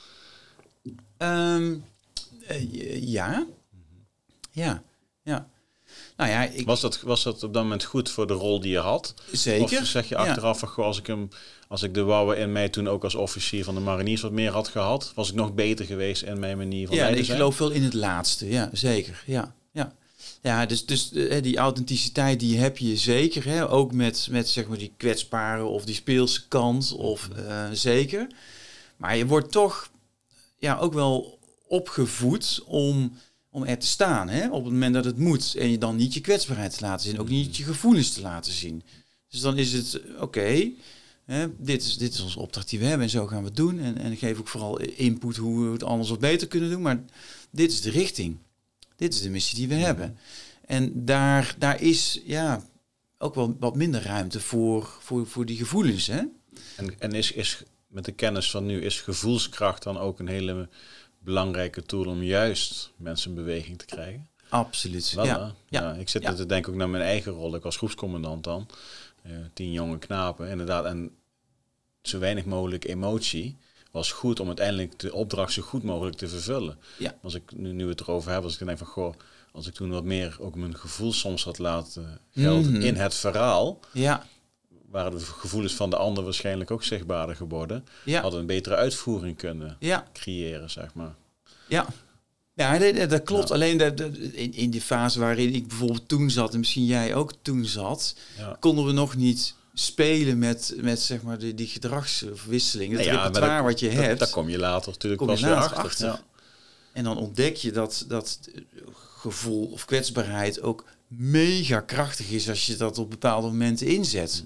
Ehm, 1.18 1.74
eh, 2.48 3.04
ja. 3.04 3.46
Ja. 4.52 4.84
Ja. 5.24 5.48
Nou 6.18 6.30
ja, 6.30 6.44
ik, 6.44 6.66
Was 6.66 6.82
dat, 6.82 7.02
was 7.02 7.24
dat 7.24 7.44
op 7.44 7.54
dat 7.54 7.64
moment 7.64 7.84
goed 7.84 8.10
voor 8.10 8.28
de 8.28 8.34
rol 8.34 8.60
die 8.60 8.72
je 8.72 8.80
had? 8.80 9.14
zeker. 9.32 9.80
Of 9.80 9.86
zeg 9.86 10.10
je 10.10 10.16
Ja. 10.16 10.22
achteraf 10.22 10.60
goh, 10.60 10.86
als 10.86 11.00
ik 11.00 11.08
hem, 11.08 11.30
als 11.68 11.84
ik 11.84 11.94
de 11.94 12.04
wouwen 12.04 12.38
in 12.38 12.52
mij 12.52 12.70
toen 12.70 12.88
ook 12.88 13.04
als 13.04 13.16
officier 13.16 13.64
van 13.64 13.76
de 13.76 13.82
mariniers 13.82 14.22
wat 14.22 14.32
meer 14.32 14.52
had 14.52 14.68
gehad, 14.68 15.12
was 15.16 15.30
ik 15.30 15.36
nog 15.36 15.54
beter 15.54 15.86
geweest 15.86 16.22
in 16.22 16.40
mijn 16.40 16.58
manier 16.58 16.88
van 16.88 16.96
Ja, 16.96 17.02
leiden 17.04 17.24
ik 17.24 17.30
geloof 17.32 17.58
wel 17.58 17.70
in 17.72 17.84
het 17.84 17.94
laatste. 17.94 18.50
Ja, 18.50 18.70
zeker. 18.74 19.24
Ja, 19.26 19.56
ja. 19.72 19.94
Ja, 20.42 20.66
dus, 20.66 20.86
dus 20.86 21.14
eh, 21.14 21.42
die 21.42 21.58
authenticiteit 21.58 22.40
die 22.40 22.58
heb 22.58 22.78
je 22.78 22.98
zeker. 22.98 23.46
Hè? 23.46 23.70
Ook 23.70 23.92
met, 23.94 24.28
met 24.32 24.50
zeg 24.50 24.68
maar 24.68 24.78
die 24.78 24.94
kwetsbare 24.98 25.64
of 25.64 25.86
die 25.86 25.96
speelse 25.96 26.48
kant. 26.48 26.92
Of 26.92 27.30
eh, 27.48 27.66
zeker. 27.72 28.28
Maar 29.04 29.18
je 29.18 29.26
wordt 29.26 29.52
toch 29.52 29.92
ja, 30.58 30.78
ook 30.78 30.94
wel 30.94 31.40
opgevoed 31.68 32.64
om, 32.66 33.18
om 33.50 33.64
er 33.64 33.78
te 33.78 33.88
staan. 33.88 34.30
Hè? 34.30 34.50
Op 34.50 34.64
het 34.64 34.74
moment 34.74 34.94
dat 34.94 35.06
het 35.06 35.18
moet. 35.18 35.56
En 35.56 35.72
je 35.72 35.78
dan 35.78 35.96
niet 35.96 36.14
je 36.14 36.22
kwetsbaarheid 36.22 36.78
te 36.78 36.82
laten 36.82 37.10
zien. 37.10 37.20
Ook 37.20 37.30
niet 37.30 37.58
je 37.58 37.64
gevoelens 37.64 38.14
te 38.14 38.22
laten 38.22 38.54
zien. 38.54 38.84
Dus 39.30 39.40
dan 39.40 39.58
is 39.58 39.74
het 39.74 40.02
oké. 40.20 40.72
hè, 41.26 41.48
dit, 41.58 41.84
is, 41.84 41.98
dit 41.98 42.14
is 42.14 42.22
onze 42.22 42.40
opdracht 42.40 42.70
die 42.70 42.80
we 42.80 42.86
hebben 42.86 43.06
en 43.06 43.12
zo 43.12 43.28
gaan 43.28 43.40
we 43.40 43.46
het 43.46 43.56
doen. 43.56 43.80
En, 43.80 43.98
en 43.98 44.12
ik 44.12 44.20
geef 44.20 44.40
ook 44.40 44.48
vooral 44.48 44.80
input 44.80 45.36
hoe 45.36 45.66
we 45.66 45.72
het 45.72 45.84
anders 45.84 46.10
wat 46.10 46.20
beter 46.20 46.48
kunnen 46.48 46.70
doen. 46.70 46.82
Maar 46.82 47.04
dit 47.50 47.72
is 47.72 47.82
de 47.82 47.90
richting. 47.90 48.38
Dit 48.96 49.14
is 49.14 49.22
de 49.22 49.30
missie 49.30 49.58
die 49.58 49.68
we 49.68 49.76
hebben. 49.76 50.18
En 50.66 51.06
daar, 51.06 51.56
daar 51.58 51.82
is 51.82 52.22
ja, 52.26 52.66
ook 53.18 53.36
wel 53.36 53.56
wat 53.60 53.76
minder 53.76 54.04
ruimte 54.04 54.40
voor, 54.40 54.98
voor, 55.00 55.28
voor 55.28 55.46
die 55.46 55.58
gevoelens. 55.58 56.08
Hè? 56.08 56.22
En, 56.76 57.00
en 57.00 57.12
is, 57.12 57.32
is 57.32 57.64
met 57.94 58.06
de 58.06 58.12
kennis 58.12 58.52
van 58.52 58.66
nu, 58.66 58.82
is 58.82 59.02
gevoelskracht 59.02 59.84
dan 59.84 59.98
ook 60.00 60.20
een 60.20 60.28
hele 60.28 60.70
belangrijke 61.20 61.84
tool 61.84 62.06
om 62.06 62.24
juist 62.24 62.92
mensen 62.96 63.30
in 63.30 63.36
beweging 63.36 63.78
te 63.78 63.86
krijgen? 63.86 64.28
Absoluut. 64.50 65.14
Wel, 65.14 65.26
ja. 65.26 65.38
ja. 65.38 65.82
ja. 65.82 65.94
ik 65.94 66.10
zit 66.10 66.22
Ja. 66.22 66.34
te 66.34 66.46
denken 66.46 66.72
ook 66.72 66.78
naar 66.78 66.90
mijn 66.90 67.04
eigen 67.04 67.32
rol. 67.32 67.56
Ik 67.56 67.64
was 67.64 67.78
groepscommandant 67.78 68.44
dan. 68.44 68.68
Eh, 69.22 69.32
tien 69.54 69.72
jonge 69.72 69.98
knapen, 70.00 70.50
inderdaad. 70.50 70.86
En 70.86 71.12
zo 72.02 72.20
weinig 72.20 72.46
mogelijk 72.46 72.86
emotie 72.86 73.58
was 73.92 74.12
goed 74.12 74.40
om 74.40 74.48
uiteindelijk 74.48 75.00
de 75.00 75.14
opdracht 75.14 75.54
zo 75.54 75.62
goed 75.62 75.84
mogelijk 75.84 76.16
te 76.18 76.28
vervullen. 76.28 76.78
Ja. 76.98 77.16
Als 77.22 77.34
ik 77.34 77.52
nu, 77.56 77.72
nu 77.72 77.88
het 77.90 78.00
erover 78.02 78.32
heb, 78.32 78.44
als 78.44 78.58
ik 78.60 78.66
denk 78.66 78.78
van 78.78 78.88
goh, 78.88 79.14
als 79.52 79.68
ik 79.68 79.74
toen 79.74 79.90
wat 79.90 80.04
meer 80.04 80.36
ook 80.40 80.56
mijn 80.56 80.78
gevoel 80.78 81.14
soms 81.14 81.44
had 81.44 81.58
laten 81.58 82.20
gelden 82.34 82.72
Mhm. 82.72 82.82
in 82.82 82.96
het 82.96 83.14
verhaal, 83.14 83.80
ja. 83.92 84.26
Waren 84.94 85.12
de 85.12 85.20
gevoelens 85.20 85.74
van 85.74 85.90
de 85.90 85.96
ander 85.96 86.24
waarschijnlijk 86.24 86.72
ook 86.72 86.84
zichtbaarder 86.84 87.36
geworden. 87.36 87.86
Ja. 88.06 88.22
Hadden 88.22 88.40
een 88.40 88.46
betere 88.46 88.76
uitvoering 88.76 89.38
kunnen 89.38 89.76
Ja. 89.80 90.08
creëren, 90.14 90.70
zeg 90.70 90.94
maar. 90.94 91.16
Ja. 91.68 91.86
Ja, 92.54 92.78
dat 93.08 93.24
klopt. 93.24 93.48
Ja. 93.48 93.54
Alleen 93.54 93.80
in, 94.36 94.54
in 94.54 94.70
die 94.70 94.82
fase 94.82 95.20
waarin 95.20 95.54
ik 95.54 95.68
bijvoorbeeld 95.68 96.08
toen 96.08 96.30
zat, 96.30 96.54
en 96.54 96.60
misschien 96.60 96.86
jij 96.86 97.16
ook 97.16 97.34
toen 97.42 97.66
zat, 97.66 98.16
Ja. 98.38 98.58
konden 98.60 98.86
we 98.86 98.92
nog 98.92 99.16
niet 99.16 99.56
spelen 99.74 100.38
met, 100.40 100.74
met 100.78 101.00
zeg 101.00 101.22
maar 101.22 101.38
die, 101.38 101.54
die 101.54 101.68
gedragsverwisseling. 101.68 102.92
Het 102.92 103.00
Nou 103.06 103.12
ja, 103.14 103.18
repertoire 103.24 103.56
dat- 103.62 103.66
wat 103.72 103.80
je 103.80 103.90
hebt. 103.90 104.20
Daar 104.20 104.30
kom 104.30 104.50
je 104.50 104.58
later 104.58 104.92
natuurlijk 104.92 105.22
Kom 105.22 105.30
je 105.30 105.34
pas 105.36 105.44
weer 105.44 105.54
later 105.56 105.78
achter. 105.78 105.84
achter. 105.86 106.06
Ja. 106.08 106.22
En 106.94 107.04
dan 107.04 107.18
ontdek 107.18 107.56
je 107.56 107.72
dat, 107.72 108.06
dat 108.08 108.40
gevoel 109.18 109.66
of 109.66 109.86
kwetsbaarheid 109.86 110.62
ook 110.62 110.86
mega 111.08 111.80
krachtig 111.80 112.30
is 112.30 112.50
als 112.50 112.66
je 112.66 112.76
dat 112.76 112.98
op 112.98 113.10
bepaalde 113.10 113.48
momenten 113.48 113.88
inzet. 113.88 114.44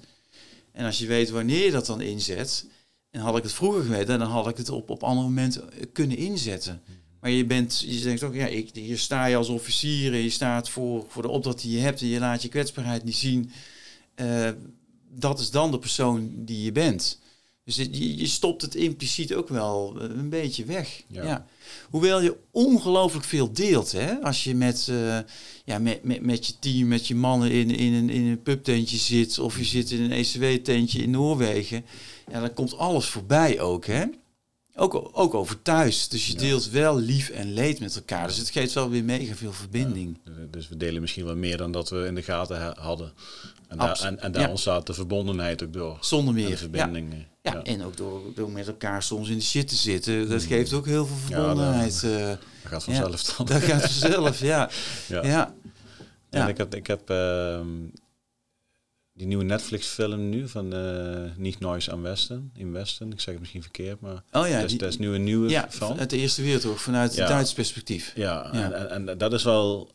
En 0.78 0.84
als 0.84 0.98
je 0.98 1.06
weet 1.06 1.30
wanneer 1.30 1.64
je 1.64 1.70
dat 1.70 1.86
dan 1.86 2.00
inzet, 2.00 2.66
en 3.10 3.20
had 3.20 3.36
ik 3.36 3.42
het 3.42 3.52
vroeger 3.52 3.82
geweten, 3.82 4.18
dan 4.18 4.28
had 4.28 4.48
ik 4.48 4.56
het 4.56 4.70
op, 4.70 4.90
op 4.90 5.02
andere 5.02 5.28
momenten 5.28 5.72
eh, 5.72 5.84
kunnen 5.92 6.16
inzetten. 6.16 6.82
Maar 7.20 7.30
je 7.30 7.44
bent, 7.44 7.84
je 7.86 8.00
denkt 8.00 8.22
ook, 8.22 8.34
ja, 8.34 8.46
ik, 8.46 8.70
hier 8.74 8.98
sta 8.98 9.26
je 9.26 9.36
als 9.36 9.48
officier 9.48 10.12
en 10.12 10.18
je 10.18 10.30
staat 10.30 10.70
voor, 10.70 11.04
voor 11.08 11.22
de 11.22 11.28
opdracht 11.28 11.60
die 11.60 11.76
je 11.76 11.82
hebt 11.82 12.00
en 12.00 12.06
je 12.06 12.18
laat 12.18 12.42
je 12.42 12.48
kwetsbaarheid 12.48 13.04
niet 13.04 13.16
zien. 13.16 13.50
Eh, 14.14 14.50
dat 15.10 15.40
is 15.40 15.50
dan 15.50 15.70
de 15.70 15.78
persoon 15.78 16.32
die 16.34 16.62
je 16.62 16.72
bent. 16.72 17.18
Dus 17.68 17.76
je, 17.76 18.16
je 18.16 18.26
stopt 18.26 18.62
het 18.62 18.74
impliciet 18.74 19.34
ook 19.34 19.48
wel 19.48 19.96
eh, 20.00 20.08
een 20.16 20.28
beetje 20.28 20.64
weg. 20.64 21.02
Ja. 21.06 21.24
Ja. 21.24 21.46
Hoewel 21.90 22.20
je 22.22 22.36
ongelooflijk 22.50 23.24
veel 23.26 23.52
deelt, 23.52 23.92
hè? 23.92 24.20
Als 24.22 24.44
je 24.44 24.54
met, 24.54 24.86
eh, 24.90 25.18
ja, 25.64 25.78
met, 25.78 26.04
met, 26.04 26.20
met 26.22 26.46
je 26.46 26.52
team, 26.58 26.88
met 26.88 27.06
je 27.06 27.14
mannen 27.14 27.50
in, 27.50 27.70
in, 27.70 27.92
een, 27.92 28.10
in 28.10 28.26
een 28.26 28.42
pubtentje 28.42 28.96
zit, 28.96 29.38
of 29.38 29.58
je 29.58 29.64
zit 29.64 29.90
in 29.90 30.02
een 30.02 30.12
ECW-tentje 30.12 31.02
in 31.02 31.10
Noorwegen, 31.10 31.84
ja, 32.32 32.40
dan 32.40 32.52
komt 32.54 32.76
alles 32.76 33.06
voorbij 33.06 33.60
ook, 33.60 33.86
hè? 33.86 34.04
Ook, 34.74 35.08
ook 35.12 35.34
over 35.34 35.62
thuis. 35.62 36.08
Dus 36.08 36.26
je 36.26 36.32
Ja. 36.32 36.38
deelt 36.38 36.70
wel 36.70 36.98
lief 36.98 37.28
en 37.28 37.52
leed 37.52 37.80
met 37.80 37.96
elkaar. 37.96 38.26
Dus 38.26 38.36
het 38.36 38.50
geeft 38.50 38.72
wel 38.72 38.90
weer 38.90 39.04
mega 39.04 39.34
veel 39.34 39.52
verbinding. 39.52 40.18
Dus 40.50 40.68
we 40.68 40.76
delen 40.76 41.00
misschien 41.00 41.24
wel 41.24 41.36
meer 41.36 41.56
dan 41.56 41.72
dat 41.72 41.90
we 41.90 42.04
in 42.06 42.14
de 42.14 42.22
gaten 42.22 42.58
ha- 42.60 42.76
hadden. 42.80 43.12
En 43.68 43.78
daar, 43.78 44.00
en, 44.00 44.20
en 44.20 44.32
daar 44.32 44.42
ja. 44.42 44.48
ontstaat 44.50 44.86
de 44.86 44.94
verbondenheid 44.94 45.62
ook 45.62 45.72
door. 45.72 45.96
Zonder 46.00 46.28
En 46.28 46.34
de 46.34 46.40
meer. 46.40 46.50
Ja. 46.50 46.56
verbindingen. 46.56 47.26
Ja, 47.42 47.62
en 47.62 47.82
ook 47.84 47.96
door, 47.96 48.20
door 48.34 48.50
met 48.50 48.66
elkaar 48.66 49.02
soms 49.02 49.28
in 49.28 49.36
de 49.36 49.42
shit 49.42 49.68
te 49.68 49.74
zitten. 49.74 50.28
Dat 50.28 50.40
Mm. 50.42 50.46
geeft 50.46 50.72
ook 50.72 50.86
heel 50.86 51.06
veel 51.06 51.16
Ja, 51.16 51.34
verbondenheid. 51.34 52.02
eh 52.04 52.26
dat 52.28 52.38
gaat 52.64 52.84
vanzelf 52.84 53.22
dan. 53.22 53.46
dat 53.46 53.62
gaat 53.62 53.80
vanzelf, 53.80 54.40
ja. 54.40 54.70
Ja. 55.08 55.24
ja. 55.24 55.54
En 56.30 56.40
Ja. 56.40 56.48
ik 56.48 56.56
heb, 56.56 56.74
ik 56.74 56.86
heb 56.86 57.10
ehm, 57.10 57.66
die 59.12 59.26
nieuwe 59.26 59.44
Netflix-film 59.44 60.28
nu 60.28 60.48
van 60.48 60.72
eh 60.74 61.22
Niet 61.36 61.58
Noise 61.60 61.92
aan 61.92 62.02
Westen. 62.02 62.50
In 62.54 62.72
Westen. 62.72 63.12
Ik 63.12 63.20
zeg 63.20 63.30
het 63.30 63.38
misschien 63.38 63.62
verkeerd, 63.62 64.00
maar 64.00 64.22
Oh 64.32 64.48
ja, 64.48 64.66
daar, 64.66 64.88
is, 64.88 64.98
nu 64.98 65.14
een 65.14 65.24
nieuwe 65.24 65.48
ja, 65.48 65.66
van. 65.68 65.98
uit 65.98 66.10
de 66.10 66.16
Eerste 66.16 66.42
Wereldoorlog, 66.42 66.80
vanuit 66.80 67.14
Ja. 67.14 67.20
het 67.20 67.28
Duits 67.28 67.52
perspectief. 67.52 68.12
Ja, 68.14 68.48
Ja. 68.52 68.72
En, 68.72 68.90
en, 68.90 69.08
en 69.08 69.18
dat 69.18 69.32
is 69.32 69.42
wel 69.44 69.90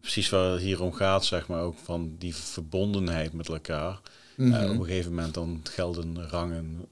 precies 0.00 0.28
waar 0.28 0.50
het 0.52 0.60
hier 0.60 0.82
om 0.82 0.92
gaat, 0.92 1.24
zeg 1.24 1.46
maar. 1.48 1.60
Ook 1.60 1.78
van 1.78 2.14
die 2.18 2.34
verbondenheid 2.34 3.32
met 3.32 3.48
elkaar. 3.48 4.00
Mhm. 4.36 4.52
Eh, 4.52 4.70
op 4.70 4.78
een 4.78 4.84
gegeven 4.84 5.14
moment 5.14 5.34
dan 5.34 5.60
gelden 5.70 6.28
rangen, 6.28 6.88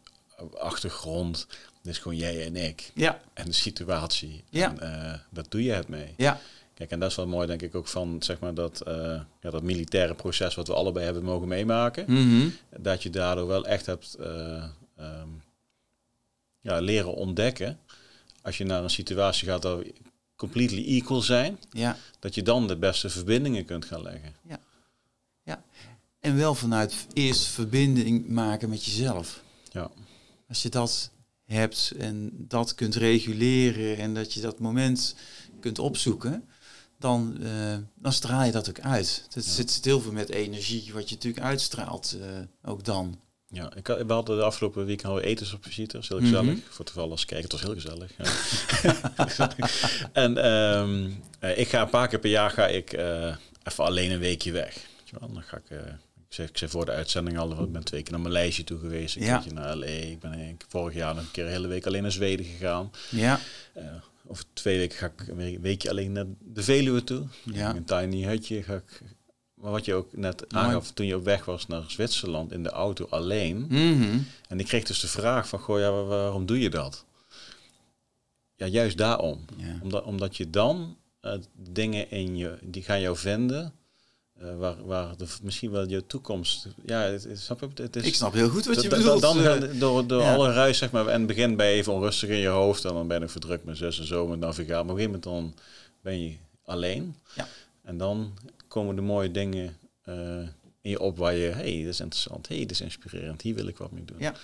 achtergrond. 0.59 1.47
Is 1.83 1.99
gewoon 1.99 2.19
jij 2.19 2.47
en 2.47 2.57
ik. 2.57 2.91
ja, 2.95 3.21
En 3.35 3.45
de 3.45 3.53
situatie. 3.53 4.45
Ja. 4.51 4.71
En 4.79 4.81
eh, 5.11 5.19
dat 5.31 5.47
doe 5.51 5.63
je 5.63 5.73
het 5.73 5.89
mee. 5.89 6.15
ja, 6.17 6.41
Kijk, 6.79 6.91
en 6.91 7.01
dat 7.01 7.11
is 7.11 7.17
wel 7.17 7.27
mooi, 7.27 7.47
denk 7.47 7.63
ik, 7.63 7.75
ook 7.75 7.87
van 7.89 8.23
zeg 8.23 8.39
maar, 8.39 8.55
dat, 8.55 8.81
eh, 8.81 9.21
ja, 9.41 9.51
dat 9.51 9.63
militaire 9.63 10.15
proces 10.15 10.55
wat 10.55 10.67
we 10.67 10.75
allebei 10.75 11.05
hebben 11.05 11.23
mogen 11.23 11.49
meemaken. 11.49 12.05
Mhm. 12.07 12.49
Dat 12.77 13.03
je 13.03 13.11
daardoor 13.11 13.47
wel 13.47 13.67
echt 13.67 13.87
hebt 13.87 14.15
eh, 14.15 14.65
ehm, 14.97 15.29
ja, 16.61 16.81
leren 16.81 17.15
ontdekken. 17.15 17.79
Als 18.43 18.59
je 18.59 18.65
naar 18.65 18.83
een 18.83 18.91
situatie 18.91 19.49
gaat 19.49 19.63
dat 19.63 19.85
completely 20.39 20.85
equal 20.85 21.21
zijn, 21.21 21.59
ja. 21.71 21.97
dat 22.19 22.35
je 22.35 22.43
dan 22.43 22.67
de 22.67 22.77
beste 22.77 23.09
verbindingen 23.11 23.65
kunt 23.65 23.85
gaan 23.85 24.03
leggen. 24.03 24.35
En 26.21 26.37
wel 26.37 26.55
vanuit 26.55 27.07
eerst 27.13 27.47
verbinding 27.47 28.29
maken 28.29 28.69
met 28.69 28.85
jezelf. 28.85 29.43
Ja. 29.73 29.91
Als 30.49 30.63
je 30.63 30.69
dat 30.69 31.11
hebt 31.45 31.93
en 31.99 32.31
dat 32.49 32.75
kunt 32.75 32.95
reguleren 32.95 33.97
en 33.97 34.15
dat 34.15 34.33
je 34.33 34.41
dat 34.41 34.59
moment 34.59 35.15
kunt 35.61 35.79
opzoeken, 35.79 36.49
dan, 36.99 37.39
eh, 37.43 37.77
dan 37.95 38.13
straal 38.13 38.45
je 38.45 38.53
dat 38.53 38.69
ook 38.69 38.81
uit. 38.81 39.23
Het 39.25 39.45
Ja. 39.45 39.51
zit, 39.51 39.71
zit 39.71 39.85
heel 39.85 40.01
veel 40.01 40.13
met 40.13 40.29
energie, 40.29 40.93
wat 40.93 41.09
je 41.09 41.15
natuurlijk 41.15 41.45
uitstraalt 41.45 42.17
eh, 42.21 42.71
ook 42.71 42.85
dan. 42.85 43.21
Ja, 43.51 43.73
ik, 43.77 43.87
had- 43.87 44.03
we 44.07 44.13
hadden 44.13 44.37
de 44.37 44.43
afgelopen 44.43 44.87
week 44.87 45.05
al 45.05 45.21
etens 45.21 45.53
op 45.53 45.65
visite. 45.65 45.97
Dat 45.97 46.09
heel 46.09 46.21
Mhm. 46.21 46.27
gezellig. 46.27 46.59
Voor 46.71 46.85
toevallig 46.85 47.11
als 47.11 47.25
kijken, 47.25 47.51
het 47.51 47.53
was 47.53 47.63
heel 47.63 47.75
gezellig. 47.81 48.11
Ja. 48.19 49.57
en 50.25 50.37
ehm, 50.39 51.11
eh, 51.39 51.59
ik 51.59 51.69
ga 51.69 51.83
een 51.83 51.89
paar 51.89 52.09
keer 52.09 52.19
per 52.19 52.31
jaar 52.31 52.51
ga 52.51 52.67
ik 52.67 52.93
eh, 52.93 53.37
even 53.65 53.85
alleen 53.85 54.11
een 54.11 54.19
weekje 54.19 54.53
weg. 54.53 54.75
Weet 54.75 55.09
je 55.11 55.17
wel? 55.21 55.33
Dan 55.33 55.43
ga 55.43 55.57
ik, 55.57 55.71
eh, 55.71 55.79
ik, 56.29 56.35
zeg, 56.35 56.49
ik 56.49 56.59
zei 56.59 56.71
voor 56.71 56.85
de 56.85 56.93
uitzending 56.93 57.39
al, 57.39 57.63
ik 57.65 57.73
ben 57.73 57.85
twee 57.85 58.03
keer 58.03 58.13
naar 58.13 58.21
Maleisië 58.21 58.65
toe 58.65 58.79
geweest. 58.79 59.17
Een 59.17 59.23
Ja. 59.23 59.33
keertje 59.39 59.53
naar 59.53 59.77
L.A. 59.77 59.87
Ik 59.87 60.21
ben 60.21 60.33
een- 60.33 60.57
vorig 60.69 60.95
jaar 60.95 61.15
nog 61.15 61.25
een 61.25 61.31
keer 61.31 61.45
een 61.45 61.51
hele 61.51 61.69
week 61.69 61.87
alleen 61.87 62.03
naar 62.03 62.13
Zweden 62.13 62.47
gegaan. 62.47 62.91
Ja, 63.11 63.41
over 64.27 64.45
twee 64.53 64.79
weken 64.79 64.99
ga 64.99 65.07
ik 65.07 65.29
een 65.29 65.61
weekje 65.61 65.91
alleen 65.91 66.13
naar 66.13 66.27
de 66.39 66.63
Veluwe 66.63 67.05
toe. 67.05 67.27
ja, 67.45 67.75
Een 67.77 67.85
tiny 67.85 68.25
hutje 68.25 68.63
ga 68.63 68.75
ik 68.75 69.01
maar 69.61 69.71
wat 69.71 69.85
je 69.85 69.95
ook 69.95 70.17
net 70.17 70.45
aangaf 70.55 70.91
toen 70.91 71.07
je 71.07 71.17
op 71.17 71.25
weg 71.25 71.45
was 71.45 71.67
naar 71.67 71.83
Zwitserland 71.87 72.53
in 72.53 72.63
de 72.63 72.71
auto 72.71 73.07
alleen. 73.11 73.67
Mhm. 73.69 74.19
En 74.49 74.61
ik 74.61 74.67
kreeg 74.67 74.85
dus 74.85 75.01
de 75.01 75.09
vraag 75.09 75.49
van, 75.49 75.59
goh, 75.59 75.79
ja, 75.79 75.91
wa- 75.91 76.03
waarom 76.05 76.47
doe 76.47 76.61
je 76.61 76.71
dat? 76.71 77.05
Ja, 78.57 78.67
juist 78.67 78.97
daarom. 78.97 79.45
Ja. 79.57 79.79
Omdat, 79.83 80.05
omdat 80.05 80.37
je 80.37 80.51
dan 80.51 80.97
eh, 81.21 81.33
dingen 81.55 82.11
in 82.11 82.37
je, 82.37 82.59
die 82.63 82.83
gaan 82.83 83.01
jou 83.01 83.17
vinden, 83.17 83.73
eh, 84.39 84.57
waar, 84.57 84.85
waar 84.87 85.17
de, 85.17 85.27
misschien 85.43 85.71
wel 85.71 85.89
je 85.89 86.07
toekomst, 86.07 86.67
ja, 86.87 87.01
het, 87.01 87.25
het, 87.25 87.39
snap 87.41 87.61
je? 87.61 87.83
Het 87.83 87.97
is, 87.97 88.05
Ik 88.05 88.15
snap 88.15 88.33
heel 88.33 88.49
goed 88.49 88.65
wat 88.67 88.83
je 88.83 88.89
bedoelt. 88.89 89.21
Dan 89.21 89.39
eh. 89.39 89.45
gaan- 89.45 89.79
door, 89.79 90.07
door 90.07 90.23
ja. 90.23 90.35
alle 90.35 90.53
ruis, 90.53 90.79
zeg 90.79 90.91
maar, 90.91 91.07
en 91.07 91.27
begin 91.27 91.51
je 91.51 91.63
even 91.63 91.93
onrustig 91.93 92.29
in 92.29 92.37
je 92.39 92.49
hoofd 92.49 92.85
en 92.85 92.93
dan 92.93 93.07
ben 93.09 93.23
ik 93.23 93.31
verdrukt 93.31 93.65
met 93.65 93.77
zus 93.77 93.99
en 93.99 94.07
zo, 94.07 94.27
met 94.27 94.39
navigatie. 94.39 94.73
Maar 94.75 94.81
op 94.83 94.89
een 94.89 94.97
gegeven 94.97 95.21
moment 95.29 95.55
dan 95.55 95.63
ben 96.01 96.23
je 96.23 96.37
alleen. 96.65 97.15
Ja. 97.35 97.49
En 97.83 97.99
dan 97.99 98.33
komen 98.79 98.97
de 98.97 99.03
mooie 99.03 99.31
dingen 99.31 99.77
eh, 100.03 100.39
in 100.81 100.91
je 100.91 101.01
op 101.01 101.19
waar 101.19 101.35
je, 101.35 101.51
hey, 101.51 101.73
dit 101.77 101.87
is 101.87 102.01
interessant, 102.01 102.49
hey, 102.49 102.59
dit 102.59 102.71
is 102.71 102.81
inspirerend, 102.81 103.43
hier 103.43 103.55
wil 103.55 103.67
ik 103.67 103.77
wat 103.79 103.91
mee 103.93 104.05
doen. 104.05 104.17
Ja. 104.19 104.35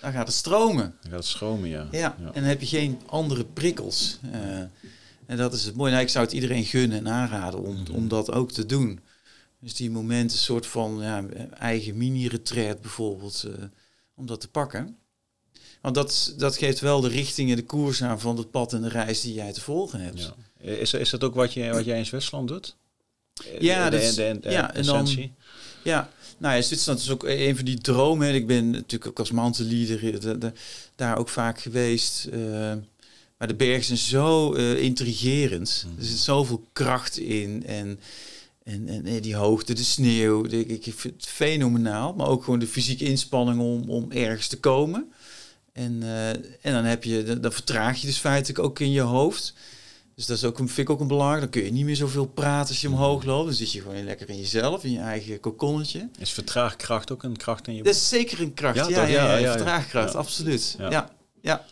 Dan 0.00 0.12
gaat 0.12 0.26
het 0.26 0.36
stromen. 0.36 0.94
Dan 1.00 1.10
gaat 1.10 1.20
het 1.20 1.28
stromen, 1.28 1.68
ja. 1.68 1.88
Ja, 1.90 2.16
en 2.16 2.32
dan 2.32 2.42
heb 2.42 2.60
je 2.60 2.66
geen 2.66 3.00
andere 3.06 3.44
prikkels. 3.44 4.18
Eh, 4.32 4.58
en 5.26 5.36
dat 5.36 5.52
is 5.52 5.64
het 5.64 5.74
mooie. 5.74 5.90
Nou, 5.90 6.02
ik 6.02 6.08
zou 6.08 6.24
het 6.24 6.34
iedereen 6.34 6.64
gunnen 6.64 6.98
en 6.98 7.08
aanraden 7.08 7.60
om, 7.62 7.74
Mhm. 7.82 7.92
om 7.92 8.08
dat 8.08 8.32
ook 8.32 8.52
te 8.52 8.66
doen. 8.66 9.00
Dus 9.60 9.74
die 9.74 9.90
momenten, 9.90 10.36
een 10.36 10.42
soort 10.42 10.66
van 10.66 10.98
ja, 11.00 11.24
eigen 11.58 11.96
mini-retreat 11.96 12.80
bijvoorbeeld, 12.80 13.44
eh, 13.46 13.64
om 14.14 14.26
dat 14.26 14.40
te 14.40 14.48
pakken. 14.48 14.96
Want 15.82 15.94
dat, 15.94 16.34
dat 16.36 16.56
geeft 16.56 16.80
wel 16.80 17.00
de 17.00 17.08
richting 17.08 17.50
en 17.50 17.56
de 17.56 17.64
koers 17.64 18.02
aan 18.02 18.20
van 18.20 18.36
het 18.36 18.50
pad 18.50 18.72
en 18.72 18.82
de 18.82 18.88
reis 18.88 19.20
die 19.20 19.34
jij 19.34 19.52
te 19.52 19.60
volgen 19.60 20.00
hebt. 20.00 20.20
Ja. 20.58 20.66
Is, 20.72 20.92
is 20.94 21.10
dat 21.10 21.24
ook 21.24 21.34
wat, 21.34 21.52
je, 21.52 21.70
wat 21.70 21.84
jij 21.84 21.98
in 21.98 22.06
Zwitserland 22.06 22.48
doet? 22.48 22.76
Ja, 23.60 23.84
de, 23.84 23.90
dat 23.96 24.00
is- 24.06 24.14
de, 24.14 24.22
de, 24.32 24.38
de 24.40 24.50
ja, 24.50 24.74
en 24.74 24.84
dan-? 24.84 25.30
Ja, 25.84 26.10
nou 26.38 26.54
ja, 26.56 26.62
Zwitserland 26.62 27.00
is 27.00 27.10
ook 27.10 27.24
een 27.24 27.56
van 27.56 27.64
die 27.64 27.78
dromen. 27.80 28.34
Ik 28.34 28.46
ben 28.46 28.70
natuurlijk 28.70 29.06
ook 29.06 29.18
als 29.18 29.30
mountainleader 29.30 30.28
eh, 30.42 30.50
daar 30.96 31.18
ook 31.18 31.28
vaak 31.28 31.60
geweest. 31.60 32.24
eh, 32.32 32.72
maar 33.38 33.48
de 33.48 33.54
bergen 33.54 33.84
zijn 33.84 33.98
zo 33.98 34.54
eh, 34.54 34.82
intrigerend. 34.82 35.84
Mhm. 35.88 35.98
Er 36.00 36.04
zit 36.06 36.18
zoveel 36.18 36.64
kracht 36.72 37.18
in. 37.18 37.62
En, 37.66 38.00
en, 38.64 38.88
en, 38.88 39.06
eh, 39.06 39.22
die 39.22 39.34
hoogte, 39.36 39.72
de 39.72 39.84
sneeuw. 39.84 40.42
de- 40.42 40.66
ik, 40.66 40.82
vind 40.82 41.14
het 41.14 41.26
fenomenaal. 41.26 42.12
Maar 42.14 42.26
ook 42.26 42.44
gewoon 42.44 42.58
de 42.58 42.66
fysieke 42.66 43.04
inspanning 43.04 43.60
om, 43.60 43.90
om 43.90 44.10
ergens 44.12 44.46
te 44.48 44.58
komen. 44.60 45.12
En, 45.72 45.98
eh, 46.02 46.28
en 46.30 46.72
dan, 46.72 46.84
heb 46.84 47.04
je, 47.04 47.22
dan, 47.22 47.40
dan 47.40 47.52
vertraag 47.52 48.00
je 48.00 48.06
dus 48.06 48.18
feitelijk 48.18 48.58
ook 48.58 48.78
in 48.80 48.90
je 48.90 49.00
hoofd. 49.00 49.54
Dus 50.18 50.26
dat 50.26 50.36
is 50.36 50.44
ook, 50.44 50.58
een- 50.58 50.68
vind 50.68 50.88
ik 50.88 50.90
ook 50.94 51.00
een 51.00 51.06
belangrijk. 51.06 51.40
Dan 51.40 51.50
kun 51.50 51.64
je 51.64 51.70
niet 51.72 51.84
meer 51.84 51.96
zoveel 51.96 52.26
praten 52.26 52.68
als 52.68 52.80
je 52.80 52.88
omhoog 52.88 53.24
loopt. 53.24 53.46
Dan 53.46 53.54
zit 53.54 53.72
je 53.72 53.80
gewoon 53.80 54.04
lekker 54.04 54.28
in 54.28 54.36
jezelf, 54.38 54.84
in 54.84 54.92
je 54.92 54.98
eigen 54.98 55.40
kokonnetje. 55.40 56.08
Is 56.18 56.30
vertraagkracht 56.32 57.12
ook 57.12 57.22
een 57.22 57.36
kracht 57.36 57.66
in 57.68 57.74
je 57.74 57.82
Dat 57.82 57.94
is 57.94 58.08
zeker 58.08 58.40
een 58.40 58.54
kracht. 58.54 58.76
Ja, 58.76 58.88
Ja, 58.88 59.02
ja, 59.04 59.06
ja, 59.30 59.36
Ja, 59.36 59.52
vertraagkracht, 59.52 60.14
absoluut. 60.14 60.74
Ja. 60.78 60.90
Ja. 60.90 61.10
Ja. 61.40 61.64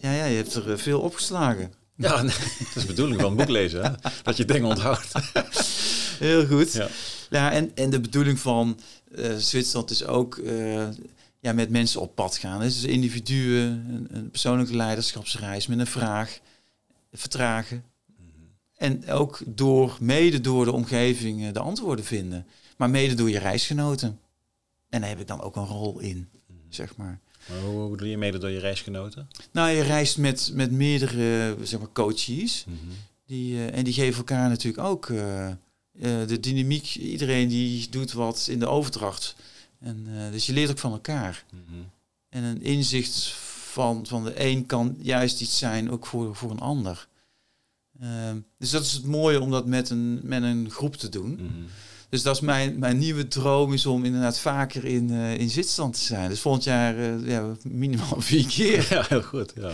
Ja. 0.00 0.24
Je 0.24 0.36
hebt 0.36 0.54
er 0.54 0.72
eh, 0.72 0.78
veel 0.78 1.00
opgeslagen. 1.00 1.72
Ja, 1.96 2.22
nee, 2.22 2.34
dat 2.58 2.66
is 2.74 2.80
de 2.80 2.86
bedoeling 2.86 3.20
van 3.20 3.28
het 3.30 3.38
boek 3.38 3.48
lezen, 3.48 3.82
hè? 3.84 3.90
dat 4.22 4.36
je 4.36 4.44
dingen 4.44 4.68
onthoudt. 4.68 5.12
Heel 6.18 6.46
goed. 6.46 6.72
Ja. 6.72 6.88
Ja, 7.30 7.52
en, 7.52 7.70
en 7.74 7.90
de 7.90 8.00
bedoeling 8.00 8.38
van 8.40 8.78
eh, 9.14 9.34
Zwitserland 9.36 9.90
is 9.90 10.04
ook 10.04 10.36
eh, 10.38 10.88
ja, 11.40 11.52
met 11.52 11.70
mensen 11.70 12.00
op 12.00 12.14
pad 12.14 12.36
gaan. 12.36 12.60
hè. 12.60 12.66
Dus 12.66 12.82
individuen, 12.84 13.66
een, 13.90 14.06
een 14.16 14.30
persoonlijke 14.30 14.76
leiderschapsreis 14.76 15.66
met 15.66 15.78
een 15.78 15.86
vraag, 15.86 16.38
vertragen. 17.12 17.84
En 18.76 19.10
ook 19.10 19.40
door, 19.46 19.96
mede 20.00 20.40
door 20.40 20.64
de 20.64 20.72
omgeving 20.72 21.46
eh, 21.46 21.52
de 21.52 21.58
antwoorden 21.58 22.04
vinden. 22.04 22.46
Maar 22.76 22.90
mede 22.90 23.14
door 23.14 23.30
je 23.30 23.38
reisgenoten. 23.38 24.20
En 24.88 25.00
daar 25.00 25.10
heb 25.10 25.20
ik 25.20 25.26
dan 25.26 25.40
ook 25.40 25.56
een 25.56 25.66
rol 25.66 25.98
in, 25.98 26.28
zeg 26.68 26.96
maar. 26.96 27.20
Maar 27.48 27.58
hoe, 27.58 27.80
hoe 27.80 27.96
doe 27.96 28.08
je 28.08 28.18
mede 28.18 28.38
door 28.38 28.50
je 28.50 28.58
reisgenoten? 28.58 29.28
Nou, 29.52 29.70
je 29.70 29.82
reist 29.82 30.18
met, 30.18 30.50
met 30.54 30.70
meerdere 30.70 31.56
zeg 31.62 31.78
maar, 31.78 31.92
coaches. 31.92 32.64
Die, 33.26 33.56
eh, 33.56 33.78
en 33.78 33.84
die 33.84 33.92
geven 33.92 34.16
elkaar 34.16 34.48
natuurlijk 34.48 34.88
ook 34.88 35.08
eh, 35.10 35.50
de 36.26 36.40
dynamiek. 36.40 36.94
Iedereen 36.94 37.48
die 37.48 37.88
doet 37.88 38.12
wat 38.12 38.46
in 38.50 38.58
de 38.58 38.66
overdracht. 38.66 39.36
En, 39.78 40.06
dus 40.30 40.46
je 40.46 40.52
leert 40.52 40.70
ook 40.70 40.78
van 40.78 40.92
elkaar. 40.92 41.44
Mhm. 41.50 41.82
En 42.28 42.42
een 42.42 42.62
inzicht 42.62 43.34
van, 43.76 44.06
van 44.06 44.24
de 44.24 44.44
een 44.44 44.66
kan 44.66 44.96
juist 44.98 45.40
iets 45.40 45.58
zijn 45.58 45.90
ook 45.90 46.06
voor, 46.06 46.36
voor 46.36 46.50
een 46.50 46.60
ander. 46.60 47.08
Ehm, 48.00 48.36
dus 48.58 48.70
dat 48.70 48.82
is 48.82 48.92
het 48.92 49.04
mooie 49.04 49.40
om 49.40 49.50
dat 49.50 49.66
met 49.66 49.90
een, 49.90 50.20
met 50.22 50.42
een 50.42 50.70
groep 50.70 50.96
te 50.96 51.08
doen. 51.08 51.32
Mhm. 51.32 51.64
Dus 52.08 52.22
dat 52.22 52.34
is 52.34 52.40
mijn, 52.40 52.78
mijn 52.78 52.98
nieuwe 52.98 53.28
droom 53.28 53.72
is 53.72 53.86
om 53.86 54.04
inderdaad 54.04 54.38
vaker 54.38 54.84
in, 54.84 55.10
eh, 55.10 55.38
in 55.38 55.50
Zwitserland 55.50 55.94
te 55.94 56.00
zijn. 56.00 56.28
Dus 56.28 56.40
volgend 56.40 56.64
jaar 56.64 56.98
eh, 56.98 57.28
ja, 57.28 57.52
minimaal 57.62 58.20
vier 58.30 58.46
keer. 58.46 58.86
Ja, 58.90 59.04
heel 59.08 59.22
goed. 59.22 59.52
Ja. 59.56 59.70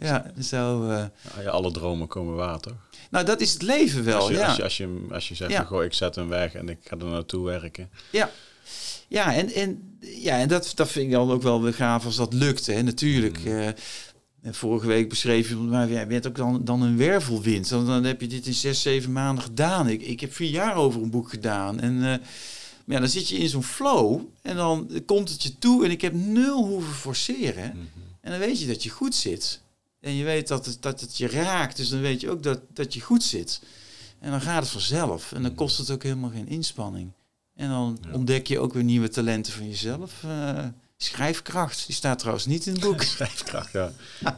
ja, 0.00 0.32
zo, 0.42 0.82
eh, 0.82 0.88
Nou 0.88 1.42
ja, 1.42 1.50
alle 1.50 1.70
dromen 1.72 2.06
komen 2.08 2.34
waar, 2.34 2.60
toch? 2.60 2.76
nou, 3.10 3.24
dat 3.24 3.40
is 3.40 3.52
het 3.52 3.62
leven 3.62 4.04
wel. 4.04 4.20
als, 4.20 4.28
je, 4.28 4.34
ja. 4.34 4.46
als, 4.46 4.56
je, 4.56 4.62
als, 4.62 4.76
je, 4.76 5.06
als 5.10 5.28
je 5.28 5.34
zegt, 5.34 5.50
Ja. 5.50 5.64
goh, 5.64 5.84
ik 5.84 5.92
zet 5.92 6.14
hem 6.14 6.28
weg 6.28 6.54
en 6.54 6.68
ik 6.68 6.78
ga 6.84 6.96
er 6.96 7.04
naartoe 7.06 7.44
werken. 7.44 7.90
Ja, 8.10 8.30
ja 9.08 9.34
en, 9.34 9.52
en, 9.52 9.98
ja, 10.00 10.38
en 10.38 10.48
dat, 10.48 10.72
dat 10.74 10.90
vind 10.90 11.06
ik 11.06 11.12
dan 11.12 11.30
ook 11.30 11.42
wel 11.42 11.62
weer 11.62 11.74
gaaf 11.74 12.04
als 12.04 12.16
dat 12.16 12.32
lukt. 12.32 12.66
Hè. 12.66 12.82
Natuurlijk, 12.82 13.38
Mm. 13.44 13.46
eh, 13.46 13.68
en 14.42 14.54
vorige 14.54 14.86
week 14.86 15.08
beschreef 15.08 15.48
je, 15.48 15.54
maar 15.56 15.90
jij 15.90 16.06
bent 16.06 16.26
ook 16.26 16.36
dan, 16.36 16.64
dan 16.64 16.82
een 16.82 16.96
wervelwind. 16.96 17.68
Dan, 17.68 17.86
dan 17.86 18.04
heb 18.04 18.20
je 18.20 18.26
dit 18.26 18.46
in 18.46 18.54
zes, 18.54 18.82
zeven 18.82 19.12
maanden 19.12 19.44
gedaan. 19.44 19.88
Ik, 19.88 20.02
ik 20.02 20.20
heb 20.20 20.34
vier 20.34 20.50
jaar 20.50 20.74
over 20.74 21.02
een 21.02 21.10
boek 21.10 21.30
gedaan. 21.30 21.80
En 21.80 21.94
eh, 21.96 22.18
maar 22.84 22.94
ja, 22.94 23.00
dan 23.00 23.08
zit 23.10 23.28
je 23.28 23.36
in 23.36 23.48
zo'n 23.48 23.62
flow 23.62 24.20
en 24.42 24.56
dan 24.56 24.90
komt 25.06 25.28
het 25.28 25.42
je 25.42 25.58
toe. 25.58 25.84
En 25.84 25.90
ik 25.90 26.00
heb 26.00 26.12
nul 26.14 26.66
hoeven 26.66 26.94
forceren. 26.94 27.68
Mhm. 27.70 27.84
En 28.20 28.30
dan 28.30 28.40
weet 28.40 28.60
je 28.60 28.66
dat 28.66 28.82
je 28.82 28.90
goed 28.90 29.14
zit. 29.14 29.60
En 30.00 30.14
je 30.14 30.24
weet 30.24 30.48
dat 30.48 30.66
het, 30.66 30.82
dat 30.82 31.00
het 31.00 31.16
je 31.16 31.26
raakt. 31.28 31.76
Dus 31.76 31.88
dan 31.88 32.00
weet 32.00 32.20
je 32.20 32.30
ook 32.30 32.42
dat, 32.42 32.60
dat 32.72 32.94
je 32.94 33.00
goed 33.00 33.22
zit. 33.22 33.60
En 34.18 34.30
dan 34.30 34.40
gaat 34.40 34.62
het 34.62 34.70
vanzelf. 34.72 35.32
En 35.32 35.42
dan 35.42 35.54
kost 35.54 35.78
het 35.78 35.90
ook 35.90 36.02
helemaal 36.02 36.30
geen 36.30 36.48
inspanning. 36.48 37.10
En 37.56 37.68
dan 37.68 37.98
Ja. 38.02 38.12
ontdek 38.12 38.46
je 38.46 38.58
ook 38.58 38.72
weer 38.72 38.84
nieuwe 38.84 39.08
talenten 39.08 39.52
van 39.52 39.68
jezelf. 39.68 40.12
Eh, 40.24 40.58
schrijfkracht, 40.96 41.86
die 41.86 41.94
staat 41.94 42.18
trouwens 42.18 42.46
niet 42.46 42.66
in 42.66 42.72
het 42.72 42.82
boek. 42.82 43.02
Schrijfkracht, 43.16 43.72
ja. 43.72 43.92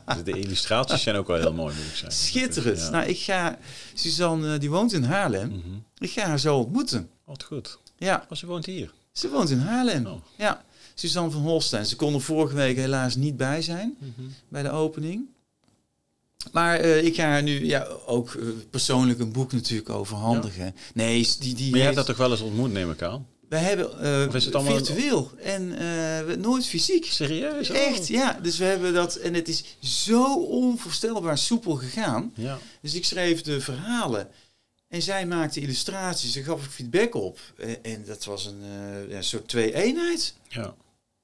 Dus 0.06 0.22
de 0.24 0.38
illustraties 0.38 1.02
zijn 1.02 1.16
ook 1.16 1.26
wel 1.26 1.36
heel 1.36 1.52
mooi, 1.52 1.74
moet 1.74 1.84
ik 1.84 1.90
zeggen. 1.94 2.12
Schitterend. 2.12 2.78
Ja. 2.78 2.90
Nou, 2.90 3.06
ik 3.06 3.18
ga... 3.18 3.58
Suzanne, 3.94 4.54
eh, 4.54 4.60
die 4.60 4.70
woont 4.70 4.92
in 4.92 5.02
Haarlem. 5.02 5.48
Mhm. 5.48 5.58
Ik 5.98 6.10
ga 6.10 6.26
haar 6.26 6.38
zo 6.38 6.56
ontmoeten. 6.58 7.10
Wat 7.24 7.42
goed. 7.42 7.78
Ja, 7.96 8.26
Oh, 8.30 8.36
ze 8.38 8.46
woont 8.46 8.66
hier. 8.66 8.92
ze 9.12 9.28
woont 9.28 9.50
in 9.50 9.58
Haarlem. 9.58 10.06
Oh. 10.06 10.22
Ja, 10.36 10.64
Suzanne 10.94 11.30
van 11.30 11.40
Holstein. 11.40 11.86
Ze 11.86 11.96
kon 11.96 12.14
er 12.14 12.20
vorige 12.20 12.54
week 12.54 12.76
helaas 12.76 13.16
niet 13.16 13.36
bij 13.36 13.62
zijn. 13.62 13.96
Mhm. 13.98 14.26
bij 14.48 14.62
de 14.62 14.70
opening. 14.70 15.26
Maar 16.52 16.80
eh, 16.80 17.04
ik 17.04 17.14
ga 17.14 17.22
haar 17.24 17.42
nu 17.42 17.66
ja, 17.66 17.86
ook 18.06 18.34
eh, 18.34 18.46
persoonlijk 18.70 19.18
een 19.20 19.32
boek 19.32 19.52
natuurlijk 19.52 19.90
overhandigen. 19.90 20.74
Nee, 20.94 21.28
die, 21.38 21.54
die 21.54 21.68
Maar 21.70 21.78
je 21.78 21.84
hebt 21.84 21.96
dat 21.96 22.06
toch 22.06 22.16
wel 22.16 22.30
eens 22.30 22.40
ontmoet, 22.40 22.72
neem 22.72 22.90
ik 22.90 23.02
aan? 23.02 23.26
we 23.48 23.56
hebben 23.56 24.26
Of 24.28 24.34
is 24.34 24.44
het 24.44 24.54
allemaal- 24.54 24.76
virtueel 24.76 25.30
en 25.42 25.68
we- 26.26 26.36
nooit 26.38 26.66
fysiek. 26.66 27.04
Serieus? 27.04 27.70
Oh. 27.70 27.76
Echt, 27.76 28.08
ja. 28.08 28.38
Dus 28.42 28.58
we 28.58 28.64
hebben 28.64 28.94
dat 28.94 29.14
en 29.14 29.34
het 29.34 29.48
is 29.48 29.64
zo 29.80 30.34
onvoorstelbaar 30.44 31.38
soepel 31.38 31.74
gegaan. 31.74 32.32
Ja. 32.34 32.58
Dus 32.82 32.94
ik 32.94 33.04
schreef 33.04 33.42
de 33.42 33.60
verhalen 33.60 34.28
en 34.88 35.02
zij 35.02 35.26
maakte 35.26 35.60
illustraties. 35.60 36.32
Daar 36.32 36.44
gaf 36.44 36.64
ik 36.64 36.70
feedback 36.70 37.14
op 37.14 37.38
en 37.82 38.04
dat 38.06 38.24
was 38.24 38.46
een 38.46 38.60
ja, 39.08 39.22
soort 39.22 39.48
twee-eenheid. 39.48 40.34
ja. 40.48 40.74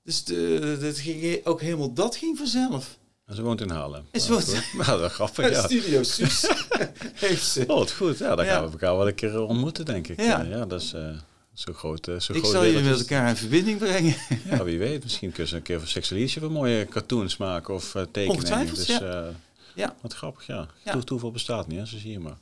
Dus 0.03 0.25
de, 0.25 0.79
dat 0.81 0.99
ging, 0.99 1.47
ook 1.47 1.61
helemaal 1.61 1.93
dat 1.93 2.17
ging 2.17 2.39
vanzelf. 2.39 2.99
En 3.27 3.35
ze 3.35 3.43
woont 3.43 3.61
in 3.61 3.71
Haarlem. 3.71 4.07
Goed. 4.13 4.63
Nou, 4.77 5.01
dat 5.01 5.11
is 5.11 5.13
grappig, 5.17 5.51
ja. 5.55 5.63
Studio 5.63 6.03
Suus 6.03 6.47
heeft 7.15 7.45
ze. 7.47 7.65
Oh, 7.67 7.87
goed. 7.87 8.19
Ja, 8.19 8.35
dan 8.35 8.45
Ja. 8.45 8.53
gaan 8.53 8.65
we 8.65 8.71
elkaar 8.71 8.97
wel 8.97 9.09
een 9.09 9.15
keer 9.15 9.35
eh, 9.35 9.49
ontmoeten, 9.49 9.85
denk 9.85 10.09
ik. 10.09 10.21
Ja. 10.21 10.43
Ja, 10.43 10.65
dat 10.67 10.81
is 10.83 10.93
eh, 10.93 11.09
zo 11.55 11.73
groot. 11.73 12.09
eh, 12.09 12.19
zo 12.21 12.33
Ik 12.33 12.39
groot 12.39 12.53
zal 12.53 12.65
jullie 12.65 12.83
met 12.83 12.95
is- 12.95 13.01
elkaar 13.01 13.29
in 13.29 13.37
verbinding 13.37 13.79
brengen. 13.79 14.15
Ja, 14.51 14.65
wie 14.65 14.79
weet. 14.79 15.03
Misschien 15.03 15.29
kunnen 15.31 15.49
ze 15.49 15.57
een 15.57 15.63
keer 15.63 15.79
voor 15.79 15.89
Sexualitie 15.89 16.41
voor 16.41 16.51
mooie 16.51 16.85
cartoons 16.87 17.37
maken 17.37 17.75
of 17.75 17.95
eh, 17.95 18.03
tekeningen. 18.03 18.31
Ongetwijfeld, 18.35 18.77
dus, 18.77 18.87
ja. 18.87 19.29
Ja. 19.75 19.95
Wat 20.01 20.15
grappig, 20.15 20.47
ja. 20.47 20.67
Ja. 20.85 20.93
Toe- 20.93 21.05
Toeval 21.05 21.31
bestaat 21.31 21.67
niet, 21.67 21.79
hè? 21.79 21.87
zo 21.87 21.99
zie 21.99 22.11
je 22.11 22.19
maar. 22.21 22.37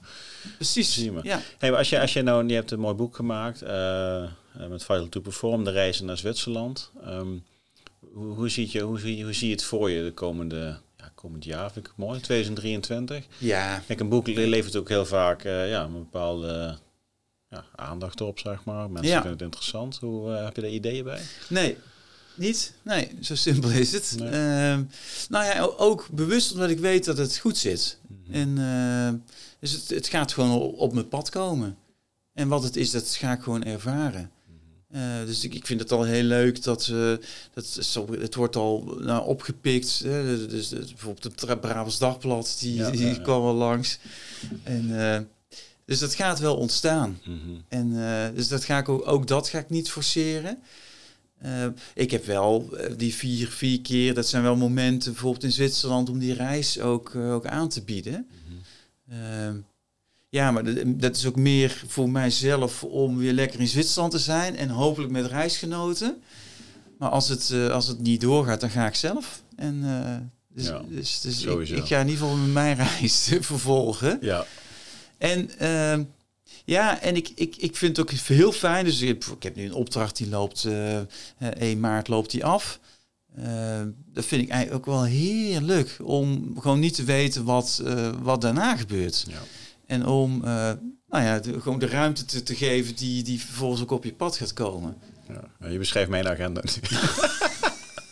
Precies. 0.57 0.93
Zie 0.95 1.05
je 1.05 1.13
maar. 1.13 1.25
Ja. 1.25 1.41
Hey, 1.59 1.69
maar 1.71 1.79
als 1.79 1.89
je, 1.89 2.01
als 2.01 2.13
je 2.13 2.23
nou, 2.23 2.47
je 2.47 2.55
hebt 2.55 2.71
een 2.71 2.81
mooi 2.81 2.95
boek 2.95 3.17
gemaakt 3.17 3.61
met 4.69 4.81
Vital 4.85 5.09
to 5.09 5.21
Perform, 5.21 5.65
de 5.65 5.71
reizen 5.71 6.07
naar 6.07 6.19
Zwitserland. 6.19 6.91
Ehm, 7.05 7.29
hoe, 8.15 8.35
hoe, 8.35 8.49
ziet 8.49 8.73
je, 8.73 8.81
hoe, 8.81 8.99
zie 8.99 9.17
je, 9.17 9.25
hoe 9.25 9.33
zie 9.33 9.49
je 9.49 9.55
het 9.55 9.65
voor 9.65 9.91
je 9.91 10.03
de 10.05 10.13
komende, 10.13 10.79
ja, 10.97 11.13
komend 11.15 11.45
jaar? 11.45 11.73
Vind 11.73 11.85
ik 11.87 11.93
het 11.97 12.07
mooi, 12.07 12.21
2023. 12.21 13.27
ja. 13.39 13.83
Kijk, 13.87 14.01
een 14.01 14.09
boek 14.09 14.27
le- 14.27 14.47
levert 14.47 14.77
ook 14.77 14.89
heel 14.89 15.07
vaak 15.07 15.45
eh, 15.45 15.69
ja, 15.71 15.83
een 15.85 15.93
bepaalde 15.93 16.79
ja, 17.49 17.65
aandacht 17.77 18.21
op, 18.21 18.39
zeg 18.39 18.65
maar. 18.65 18.91
Mensen 18.91 19.07
Ja. 19.13 19.15
vinden 19.15 19.33
het 19.33 19.43
interessant. 19.43 19.97
Hoe 20.01 20.35
eh, 20.35 20.45
heb 20.45 20.57
je 20.57 20.63
daar 20.63 20.71
ideeën 20.71 21.05
bij? 21.05 21.21
Nee. 21.49 21.77
Niet? 22.35 22.75
Nee, 22.83 23.11
zo 23.21 23.35
simpel 23.35 23.71
is 23.71 23.93
het. 23.93 24.15
Nee. 24.19 24.29
Ehm, 24.29 24.83
nou 25.29 25.45
ja, 25.45 25.61
ook 25.61 26.09
bewust 26.13 26.53
omdat 26.53 26.71
ik 26.71 26.79
weet 26.79 27.05
dat 27.05 27.19
het 27.19 27.39
goed 27.39 27.57
zit. 27.57 27.99
Mhm. 28.09 28.33
En, 28.35 28.59
eh, 28.59 29.21
dus 29.61 29.73
het, 29.73 29.89
het 29.91 30.07
gaat 30.09 30.33
gewoon 30.33 30.61
op, 30.61 30.79
op 30.79 30.93
mijn 30.93 31.09
pad 31.09 31.31
komen. 31.31 31.77
En 32.33 32.49
wat 32.49 32.63
het 32.63 32.77
is, 32.77 32.91
dat 32.91 33.09
ga 33.09 33.33
ik 33.33 33.43
gewoon 33.43 33.65
ervaren. 33.65 34.31
Uh, 34.95 35.25
dus 35.27 35.45
ik, 35.45 35.55
ik 35.55 35.67
vind 35.67 35.81
het 35.81 35.93
al 35.93 36.03
heel 36.03 36.23
leuk 36.23 36.63
dat, 36.63 36.89
uh, 36.93 37.17
dat 37.55 37.67
zo, 37.67 38.13
het 38.21 38.35
wordt 38.35 38.57
al 38.57 38.97
nou, 39.01 39.27
opgepikt. 39.27 40.01
Hè? 40.05 40.47
Dus, 40.49 40.69
dus, 40.69 40.89
bijvoorbeeld 40.89 41.41
het 41.41 41.61
Brabants 41.61 41.99
Dagblad, 41.99 42.57
die, 42.61 42.75
ja, 42.75 42.91
die 42.91 43.07
ja, 43.07 43.19
kwam 43.19 43.43
al 43.43 43.55
langs. 43.55 43.99
En, 44.63 44.89
uh, 44.89 45.19
dus 45.85 45.99
dat 45.99 46.15
gaat 46.15 46.39
wel 46.39 46.57
ontstaan. 46.57 47.21
Mm 47.25 47.41
-hmm. 47.45 47.65
En 47.69 48.35
dus 48.35 48.49
dat 48.49 48.65
ga 48.65 48.79
ik 48.79 48.89
ook, 48.89 49.09
ook 49.09 49.27
dat 49.27 49.49
ga 49.49 49.59
ik 49.59 49.71
niet 49.71 49.91
forceren. 49.91 50.59
ik 51.95 52.11
heb 52.11 52.25
wel 52.25 52.77
die 52.97 53.15
vier, 53.15 53.49
vier 53.49 53.81
keer, 53.81 54.15
dat 54.15 54.29
zijn 54.29 54.43
wel 54.43 54.57
momenten 54.57 55.13
bijvoorbeeld 55.13 55.45
in 55.45 55.53
Zwitserland 55.53 56.11
om 56.11 56.19
die 56.19 56.35
reis 56.35 56.81
ook, 56.81 57.15
ook 57.15 57.47
aan 57.47 57.69
te 57.69 57.83
bieden. 57.83 58.29
Mm 58.31 58.63
-hmm. 59.07 59.65
Ja, 60.33 60.51
maar 60.51 60.65
dat 60.87 61.17
is 61.17 61.27
ook 61.27 61.37
meer 61.37 61.83
voor 61.87 62.11
mijzelf 62.11 62.85
om 62.85 63.17
weer 63.17 63.33
lekker 63.33 63.61
in 63.61 63.69
Zwitserland 63.69 64.13
te 64.13 64.19
zijn 64.19 64.57
en 64.57 64.69
hopelijk 64.69 65.13
met 65.13 65.27
reisgenoten. 65.27 66.23
Maar 66.99 67.09
als 67.09 67.29
het, 67.29 67.51
uh, 67.53 67.71
als 67.71 67.87
het 67.87 68.01
niet 68.01 68.21
doorgaat, 68.21 68.61
dan 68.61 68.71
ga 68.71 68.87
ik 68.87 68.95
zelf. 68.95 69.43
En 69.57 69.81
uh, 69.85 70.17
dus, 70.49 70.67
ja, 70.67 70.83
dus, 70.89 71.21
dus 71.21 71.45
ik, 71.45 71.69
ik, 71.69 71.85
ga 71.85 72.01
in 72.01 72.09
ieder 72.09 72.23
geval 72.23 72.37
mijn 72.37 72.77
reis 72.77 73.33
vervolgen. 73.41 74.19
Ja. 74.21 74.47
En 75.19 75.51
uh, 75.63 76.05
ja, 76.65 77.01
en 77.01 77.17
ik, 77.17 77.33
ik, 77.35 77.57
ik 77.57 77.77
vind 77.77 77.97
het 77.97 78.07
ook 78.07 78.13
heel 78.13 78.53
fijn. 78.53 78.85
Dus 78.85 79.01
ik, 79.01 79.25
ik 79.25 79.43
heb 79.43 79.57
nu 79.57 79.65
een 79.65 79.75
opdracht 79.75 80.17
die 80.17 80.29
loopt, 80.29 80.65
uh, 80.65 80.99
1 81.39 81.81
maart 81.81 82.09
loopt 82.09 82.31
die 82.31 82.45
af. 82.45 82.81
dat 84.13 84.25
vind 84.25 84.43
ik 84.43 84.49
eigenlijk 84.49 84.89
ook 84.89 84.95
wel 84.95 85.05
heerlijk 85.05 85.97
om 86.03 86.55
gewoon 86.61 86.81
niet 86.81 86.95
te 86.95 87.05
weten 87.05 87.45
wat, 87.45 87.83
wat 88.23 88.41
daarna 88.41 88.77
gebeurt. 88.77 89.25
Ja. 89.29 89.43
En 89.93 90.07
om 90.07 90.35
uh, 90.35 90.71
nou 91.09 91.25
ja, 91.25 91.39
de, 91.39 91.61
gewoon 91.61 91.79
de 91.79 91.87
ruimte 91.87 92.25
te, 92.25 92.43
te, 92.43 92.55
geven 92.55 92.95
die, 92.95 93.23
die 93.23 93.41
vervolgens 93.41 93.83
ook 93.83 93.91
op 93.91 94.05
je 94.05 94.13
pad 94.13 94.37
gaat 94.37 94.53
komen. 94.53 94.97
Ja, 95.61 95.69
je 95.69 95.79
beschrijft 95.79 96.11
mijn 96.11 96.29
agenda. 96.29 96.63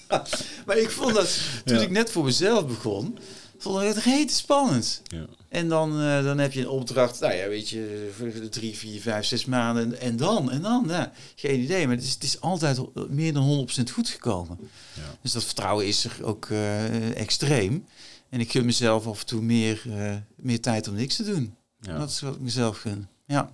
maar 0.66 0.76
ik 0.76 0.90
vond 0.90 1.14
dat 1.14 1.38
toen 1.64 1.76
ja. 1.76 1.82
ik 1.82 1.90
net 1.90 2.10
voor 2.10 2.24
mezelf 2.24 2.66
begon, 2.66 3.18
vond 3.58 3.80
ik 3.80 3.88
het 3.88 4.04
rete 4.04 4.34
spannend. 4.34 5.02
Ja. 5.04 5.26
En 5.48 5.68
dan, 5.68 6.00
uh, 6.00 6.24
dan 6.24 6.38
heb 6.38 6.52
je 6.52 6.60
een 6.60 6.68
opdracht, 6.68 7.20
nou 7.20 7.34
ja, 7.34 7.48
weet 7.48 7.68
je, 7.68 8.10
voor 8.16 8.48
drie, 8.48 8.76
vier, 8.76 9.00
vijf, 9.00 9.24
zes 9.24 9.44
maanden. 9.44 10.00
En 10.00 10.16
dan, 10.16 10.50
en 10.50 10.62
dan, 10.62 10.84
ja, 10.88 11.12
geen 11.34 11.60
idee. 11.60 11.86
Maar 11.86 11.96
het 11.96 12.04
is, 12.04 12.14
het 12.14 12.22
is 12.22 12.40
altijd 12.40 12.80
meer 13.08 13.32
dan 13.32 13.68
100% 13.88 13.92
goed 13.92 14.08
gekomen. 14.08 14.58
Ja. 14.94 15.16
Dus 15.22 15.32
dat 15.32 15.44
vertrouwen 15.44 15.86
is 15.86 16.04
er 16.04 16.16
ook 16.22 16.48
uh, 16.48 17.20
extreem. 17.20 17.84
En 18.28 18.40
ik 18.40 18.50
gun 18.50 18.64
mezelf 18.64 19.06
af 19.06 19.20
en 19.20 19.26
toe 19.26 19.42
meer, 19.42 19.82
uh, 19.86 20.14
meer 20.36 20.60
tijd 20.60 20.88
om 20.88 20.94
niks 20.94 21.16
te 21.16 21.24
doen. 21.24 21.58
Ja. 21.80 21.98
Dat 21.98 22.08
is 22.08 22.20
wat 22.20 22.34
ik 22.34 22.40
mezelf 22.40 22.80
gun. 22.80 23.08
Ja. 23.24 23.52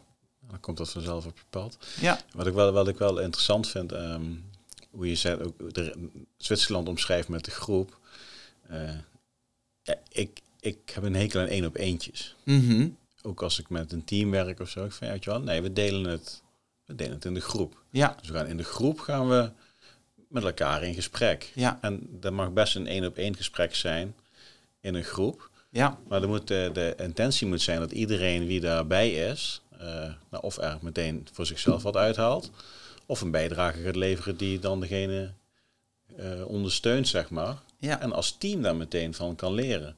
Dan 0.48 0.60
komt 0.60 0.76
dat 0.76 0.90
vanzelf 0.90 1.26
op 1.26 1.38
je 1.38 1.44
pad. 1.50 1.78
Ja. 2.00 2.20
Wat 2.32 2.46
ik 2.46 2.54
wel, 2.54 2.72
wat 2.72 2.88
ik 2.88 2.98
wel 2.98 3.20
interessant 3.20 3.68
vind, 3.68 3.92
um, 3.92 4.44
hoe 4.90 5.08
je 5.08 5.14
zegt, 5.14 5.42
ook 5.42 5.74
de, 5.74 6.10
Zwitserland 6.36 6.88
omschrijft 6.88 7.28
met 7.28 7.44
de 7.44 7.50
groep. 7.50 7.98
Uh, 8.70 8.90
ja, 9.82 9.94
ik, 10.08 10.40
ik 10.60 10.90
heb 10.94 11.02
een 11.02 11.14
hekel 11.14 11.40
aan 11.40 11.46
één 11.46 11.64
op 11.64 11.76
eentjes. 11.76 12.36
Mm 12.44 12.68
-hmm. 12.68 12.96
Ook 13.22 13.42
als 13.42 13.58
ik 13.58 13.68
met 13.68 13.92
een 13.92 14.04
team 14.04 14.30
werk 14.30 14.60
of 14.60 14.68
zo. 14.68 14.84
Ik 14.84 14.92
vind, 14.92 15.10
weet 15.10 15.24
je 15.24 15.30
wel, 15.30 15.40
nee, 15.40 15.62
we 15.62 15.72
delen 15.72 16.10
het, 16.10 16.42
we 16.84 16.94
delen 16.94 17.12
het 17.14 17.24
in 17.24 17.34
de 17.34 17.40
groep. 17.40 17.82
Ja. 17.90 18.16
Dus 18.20 18.28
we 18.28 18.36
gaan 18.36 18.46
in 18.46 18.56
de 18.56 18.64
groep 18.64 19.00
gaan 19.00 19.28
we 19.28 19.50
met 20.28 20.44
elkaar 20.44 20.82
in 20.82 20.94
gesprek. 20.94 21.52
Ja. 21.54 21.78
En 21.80 22.06
dat 22.10 22.32
mag 22.32 22.52
best 22.52 22.76
een 22.76 22.86
één 22.86 23.04
op 23.04 23.16
één 23.16 23.36
gesprek 23.36 23.74
zijn 23.74 24.14
in 24.80 24.94
een 24.94 25.04
groep. 25.04 25.50
Ja. 25.76 25.98
Maar 26.08 26.22
er 26.22 26.28
moet, 26.28 26.48
de, 26.48 26.70
de 26.72 26.94
intentie 26.98 27.46
moet 27.46 27.60
zijn 27.60 27.80
dat 27.80 27.92
iedereen 27.92 28.46
wie 28.46 28.60
daarbij 28.60 29.10
is, 29.10 29.62
uh, 29.80 29.80
nou, 30.30 30.42
of 30.42 30.58
er 30.58 30.78
meteen 30.80 31.26
voor 31.32 31.46
zichzelf 31.46 31.82
wat 31.82 31.96
uithaalt, 31.96 32.50
of 33.06 33.20
een 33.20 33.30
bijdrage 33.30 33.82
gaat 33.82 33.96
leveren 33.96 34.36
die 34.36 34.58
dan 34.58 34.80
degene 34.80 35.32
uh, 36.20 36.46
ondersteunt, 36.46 37.08
zeg 37.08 37.30
maar. 37.30 37.62
Ja. 37.78 38.00
En 38.00 38.12
als 38.12 38.36
team 38.38 38.62
daar 38.62 38.76
meteen 38.76 39.14
van 39.14 39.34
kan 39.34 39.54
leren. 39.54 39.96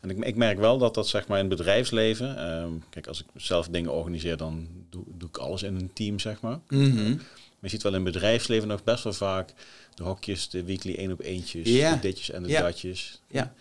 En 0.00 0.10
ik, 0.10 0.24
ik 0.24 0.36
merk 0.36 0.58
wel 0.58 0.78
dat 0.78 0.94
dat 0.94 1.08
zeg 1.08 1.26
maar 1.26 1.38
in 1.38 1.48
het 1.48 1.56
bedrijfsleven, 1.56 2.36
uh, 2.38 2.80
kijk 2.90 3.06
als 3.06 3.20
ik 3.20 3.26
zelf 3.36 3.68
dingen 3.68 3.92
organiseer, 3.92 4.36
dan 4.36 4.68
doe, 4.90 5.04
doe 5.16 5.28
ik 5.28 5.36
alles 5.36 5.62
in 5.62 5.74
een 5.74 5.92
team, 5.92 6.18
zeg 6.18 6.40
maar. 6.40 6.58
-hmm. 6.68 7.14
Maar 7.14 7.72
je 7.72 7.78
ziet 7.78 7.82
wel 7.82 7.94
in 7.94 8.04
het 8.04 8.12
bedrijfsleven 8.12 8.68
nog 8.68 8.84
best 8.84 9.04
wel 9.04 9.12
vaak 9.12 9.54
de 9.94 10.02
hokjes, 10.02 10.48
de 10.48 10.64
weekly 10.64 10.94
één 10.94 11.12
op 11.12 11.20
eentjes, 11.20 11.64
de 11.64 11.98
ditjes 12.00 12.30
en 12.30 12.42
de 12.42 12.48
datjes. 12.48 13.20
Ja. 13.28 13.54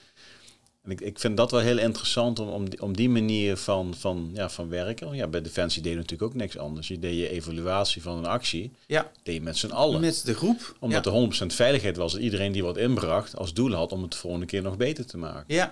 En 0.84 0.92
ik, 0.92 1.02
ik 1.02 1.20
vind 1.20 1.38
dat 1.38 1.52
wel 1.52 1.60
heel 1.60 1.78
interessant 1.78 2.40
om, 2.40 2.48
om, 2.48 2.70
die, 2.70 2.82
om 2.82 2.96
die 2.96 3.10
manier 3.10 3.58
van, 3.58 3.94
van, 3.98 4.32
ja, 4.34 4.50
van 4.50 4.70
werken. 4.70 5.16
Ja, 5.16 5.28
bij 5.28 5.42
Defensie 5.42 5.82
deed 5.82 5.92
je 5.92 5.98
natuurlijk 5.98 6.32
ook 6.32 6.38
niks 6.38 6.58
anders. 6.58 6.88
Je 6.88 7.00
deed 7.00 7.18
je 7.18 7.30
evaluatie 7.30 8.02
van 8.02 8.18
een 8.18 8.26
actie, 8.26 8.72
ja. 8.88 9.12
deed 9.24 9.36
je 9.36 9.42
met 9.42 9.58
z'n 9.58 9.72
allen. 9.72 10.02
Met 10.02 10.26
de 10.26 10.34
groep. 10.34 10.76
Omdat 10.80 11.06
ja. 11.06 11.12
er 11.12 11.52
100% 11.52 11.56
veiligheid 11.56 11.98
was 11.98 12.12
dat 12.12 12.22
iedereen 12.22 12.52
die 12.52 12.64
wat 12.64 12.78
inbracht 12.78 13.38
als 13.38 13.54
doel 13.54 13.72
had 13.72 13.92
om 13.92 14.02
het 14.02 14.12
de 14.12 14.18
volgende 14.18 14.46
keer 14.46 14.62
nog 14.62 14.78
beter 14.78 15.06
te 15.06 15.18
maken. 15.18 15.56
Ja. 15.56 15.72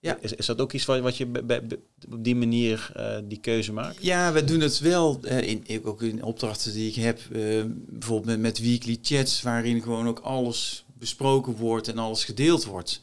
Ja. 0.00 0.18
Is, 0.20 0.32
is 0.32 0.46
dat 0.46 0.60
ook 0.60 0.72
iets 0.72 0.84
wat, 0.84 1.00
wat 1.00 1.16
je 1.16 1.26
op 2.10 2.24
die 2.24 2.36
manier 2.36 2.92
uh, 2.96 3.16
die 3.24 3.40
keuze 3.40 3.72
maakt? 3.72 3.96
Ja, 4.02 4.32
we 4.32 4.44
doen 4.44 4.60
het 4.60 4.78
wel. 4.78 5.20
Uh, 5.22 5.42
in, 5.42 5.80
ook 5.84 6.02
in 6.02 6.22
opdrachten 6.22 6.72
die 6.72 6.88
ik 6.88 6.94
heb, 6.94 7.20
uh, 7.32 7.64
bijvoorbeeld 7.66 8.26
met, 8.26 8.40
met 8.40 8.60
weekly 8.60 8.98
chats, 9.02 9.42
waarin 9.42 9.82
gewoon 9.82 10.08
ook 10.08 10.18
alles 10.18 10.84
besproken 10.98 11.56
wordt 11.56 11.88
en 11.88 11.98
alles 11.98 12.24
gedeeld 12.24 12.64
wordt 12.64 13.00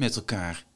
met 0.00 0.16
elkaar. 0.16 0.66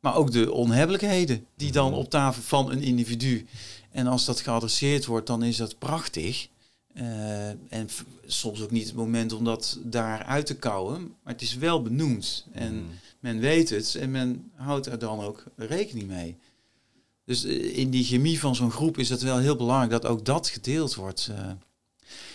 Maar 0.00 0.16
ook 0.16 0.32
de 0.32 0.52
onhebbelijkheden 0.52 1.46
die 1.56 1.72
dan 1.72 1.94
op 1.94 2.10
tafel 2.10 2.42
van 2.42 2.70
een 2.70 2.82
individu. 2.82 3.46
En 3.90 4.06
als 4.06 4.24
dat 4.24 4.40
geadresseerd 4.40 5.06
wordt, 5.06 5.26
dan 5.26 5.42
is 5.42 5.56
dat 5.56 5.78
prachtig. 5.78 6.48
Uh, 6.94 7.48
en 7.48 7.88
soms 8.26 8.62
ook 8.62 8.70
niet 8.70 8.86
het 8.86 8.94
moment 8.94 9.32
om 9.32 9.44
dat 9.44 9.78
daar 9.82 10.22
uit 10.22 10.46
te 10.46 10.56
kouwen. 10.56 11.14
Maar 11.22 11.32
het 11.32 11.42
is 11.42 11.56
wel 11.56 11.82
benoemd. 11.82 12.46
En 12.52 12.74
mm. 12.74 12.88
men 13.20 13.38
weet 13.38 13.70
het 13.70 13.94
en 13.94 14.10
men 14.10 14.50
houdt 14.54 14.86
er 14.86 14.98
dan 14.98 15.20
ook 15.20 15.44
rekening 15.56 16.08
mee. 16.08 16.36
Dus 17.24 17.44
in 17.44 17.90
die 17.90 18.04
chemie 18.04 18.40
van 18.40 18.54
zo'n 18.54 18.70
groep 18.70 18.98
is 18.98 19.08
het 19.08 19.22
wel 19.22 19.38
heel 19.38 19.56
belangrijk 19.56 19.90
dat 19.90 20.06
ook 20.06 20.24
dat 20.24 20.48
gedeeld 20.48 20.94
wordt. 20.94 21.28
Uh, 21.30 21.50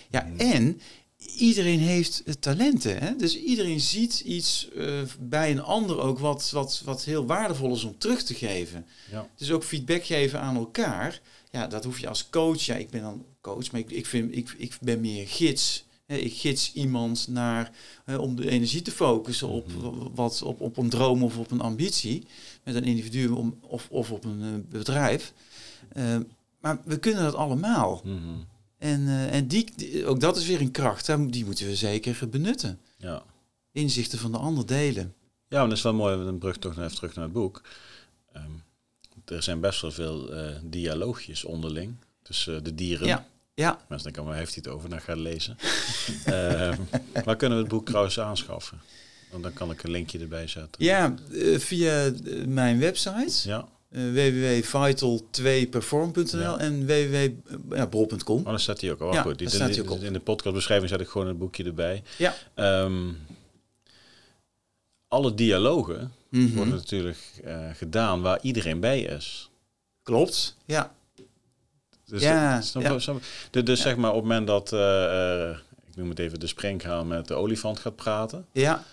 ja, 0.09 0.21
mm. 0.21 0.39
en 0.39 0.81
iedereen 1.17 1.79
heeft 1.79 2.23
talenten. 2.39 2.97
Hè? 2.97 3.15
Dus 3.15 3.37
iedereen 3.37 3.79
ziet 3.79 4.19
iets 4.19 4.69
uh, 4.75 5.01
bij 5.19 5.51
een 5.51 5.61
ander 5.61 5.99
ook 5.99 6.19
wat, 6.19 6.49
wat, 6.51 6.81
wat 6.85 7.03
heel 7.03 7.25
waardevol 7.25 7.73
is 7.73 7.83
om 7.83 7.97
terug 7.97 8.23
te 8.23 8.33
geven. 8.33 8.85
Ja. 9.11 9.27
Dus 9.35 9.51
ook 9.51 9.63
feedback 9.63 10.05
geven 10.05 10.41
aan 10.41 10.55
elkaar. 10.55 11.21
Ja, 11.51 11.67
dat 11.67 11.83
hoef 11.83 11.99
je 11.99 12.07
als 12.07 12.29
coach. 12.29 12.61
Ja, 12.61 12.75
ik 12.75 12.89
ben 12.89 13.01
dan 13.01 13.25
coach, 13.41 13.71
maar 13.71 13.81
ik, 13.81 13.91
ik, 13.91 14.05
vind, 14.05 14.35
ik, 14.35 14.55
ik 14.57 14.77
ben 14.81 14.99
meer 15.01 15.27
gids. 15.27 15.85
Ik 16.05 16.33
gids 16.33 16.73
iemand 16.73 17.27
naar 17.27 17.71
om 18.17 18.35
de 18.35 18.49
energie 18.49 18.81
te 18.81 18.91
focussen 18.91 19.47
op, 19.47 19.71
-hmm. 19.71 20.15
wat, 20.15 20.41
op, 20.41 20.61
op 20.61 20.77
een 20.77 20.89
droom 20.89 21.23
of 21.23 21.37
op 21.37 21.51
een 21.51 21.61
ambitie. 21.61 22.27
Met 22.63 22.75
een 22.75 22.83
individu 22.83 23.27
om, 23.27 23.57
of, 23.61 23.87
of 23.89 24.11
op 24.11 24.23
een 24.23 24.41
uh, 24.41 24.53
bedrijf. 24.69 25.33
Uh, 25.97 26.17
maar 26.59 26.79
we 26.85 26.97
kunnen 26.97 27.23
dat 27.23 27.35
allemaal. 27.35 28.01
Mm 28.03 28.17
-hmm. 28.17 28.45
En, 28.77 29.01
uh, 29.01 29.33
en 29.33 29.47
die, 29.47 29.67
die, 29.75 30.05
ook 30.05 30.19
dat 30.19 30.37
is 30.37 30.47
weer 30.47 30.61
een 30.61 30.71
kracht. 30.71 31.07
Hè? 31.07 31.29
Die 31.29 31.45
moeten 31.45 31.65
we 31.65 31.75
zeker 31.75 32.29
benutten. 32.29 32.79
Ja. 32.97 33.23
Inzichten 33.71 34.19
van 34.19 34.31
de 34.31 34.37
ander 34.37 34.65
delen. 34.65 35.13
Ja, 35.47 35.59
maar 35.59 35.67
dat 35.67 35.77
is 35.77 35.83
wel 35.83 35.93
mooi. 35.93 36.15
Een 36.15 36.37
brug 36.37 36.57
toch 36.57 36.77
even 36.77 36.95
terug 36.95 37.15
naar 37.15 37.23
het 37.23 37.33
boek. 37.33 37.61
Um, 38.35 38.63
er 39.25 39.43
zijn 39.43 39.59
best 39.59 39.81
wel 39.81 39.91
veel 39.91 40.33
uh, 40.33 40.55
dialoogjes 40.63 41.43
onderling. 41.43 41.95
tussen 42.21 42.55
uh, 42.55 42.63
de 42.63 42.75
dieren. 42.75 43.07
Ja. 43.07 43.27
Ja. 43.53 43.79
Mensen 43.87 44.13
denken, 44.13 44.31
waar 44.31 44.37
heeft 44.37 44.53
hij 44.55 44.63
het 44.65 44.73
over? 44.73 44.89
Nou, 44.89 45.01
ga 45.01 45.15
lezen. 45.15 45.57
uh, 46.27 46.73
waar 47.23 47.35
kunnen 47.35 47.57
we 47.57 47.63
het 47.63 47.73
boek 47.73 47.85
trouwens 47.85 48.19
aanschaffen? 48.19 48.81
Want 49.31 49.43
dan 49.43 49.53
kan 49.53 49.71
ik 49.71 49.83
een 49.83 49.91
linkje 49.91 50.19
erbij 50.19 50.47
zetten. 50.47 50.85
Ja, 50.85 51.15
uh, 51.29 51.59
via 51.59 52.11
mijn 52.45 52.79
website. 52.79 53.49
Ja. 53.49 53.67
Uh, 53.91 54.11
www.vital2perform.nl 54.11 56.39
ja. 56.39 56.57
en 56.57 56.85
www.bol.com. 56.85 58.39
Oh, 58.39 58.45
dan 58.45 58.59
staat 58.59 58.81
hij 58.81 58.91
ook 58.91 59.01
al. 59.01 59.13
Ja, 59.13 59.21
goed. 59.21 59.37
Die, 59.37 59.49
staat 59.49 59.73
die, 59.73 59.83
ook 59.83 59.89
op. 59.89 60.01
in 60.01 60.13
de 60.13 60.19
podcastbeschrijving 60.19 60.89
zet 60.89 61.01
ik 61.01 61.07
gewoon 61.07 61.27
een 61.27 61.37
boekje 61.37 61.63
erbij. 61.63 62.03
Ja. 62.17 62.33
Um, 62.55 63.17
alle 65.07 65.33
dialogen 65.33 66.11
Mhm. 66.29 66.41
mm 66.41 66.47
-hmm. 66.47 66.55
worden 66.55 66.75
natuurlijk 66.75 67.17
uh, 67.45 67.69
gedaan 67.73 68.21
waar 68.21 68.39
iedereen 68.41 68.79
bij 68.79 69.01
is. 69.01 69.49
Klopt, 70.03 70.55
ja. 70.65 70.95
Dus, 72.05 72.21
ja, 72.21 72.61
snap, 72.61 72.83
ja. 72.83 72.99
Snap, 72.99 73.21
dus, 73.51 73.63
dus 73.63 73.77
ja. 73.77 73.83
zeg 73.83 73.95
maar 73.95 74.09
op 74.09 74.15
het 74.15 74.25
moment 74.25 74.47
dat, 74.47 74.73
uh, 74.73 75.49
ik 75.87 75.95
noem 75.95 76.09
het 76.09 76.19
even 76.19 76.39
de 76.39 76.47
springhaan 76.47 77.07
met 77.07 77.27
de 77.27 77.33
olifant 77.33 77.79
gaat 77.79 77.95
praten. 77.95 78.45
Ja. 78.51 78.83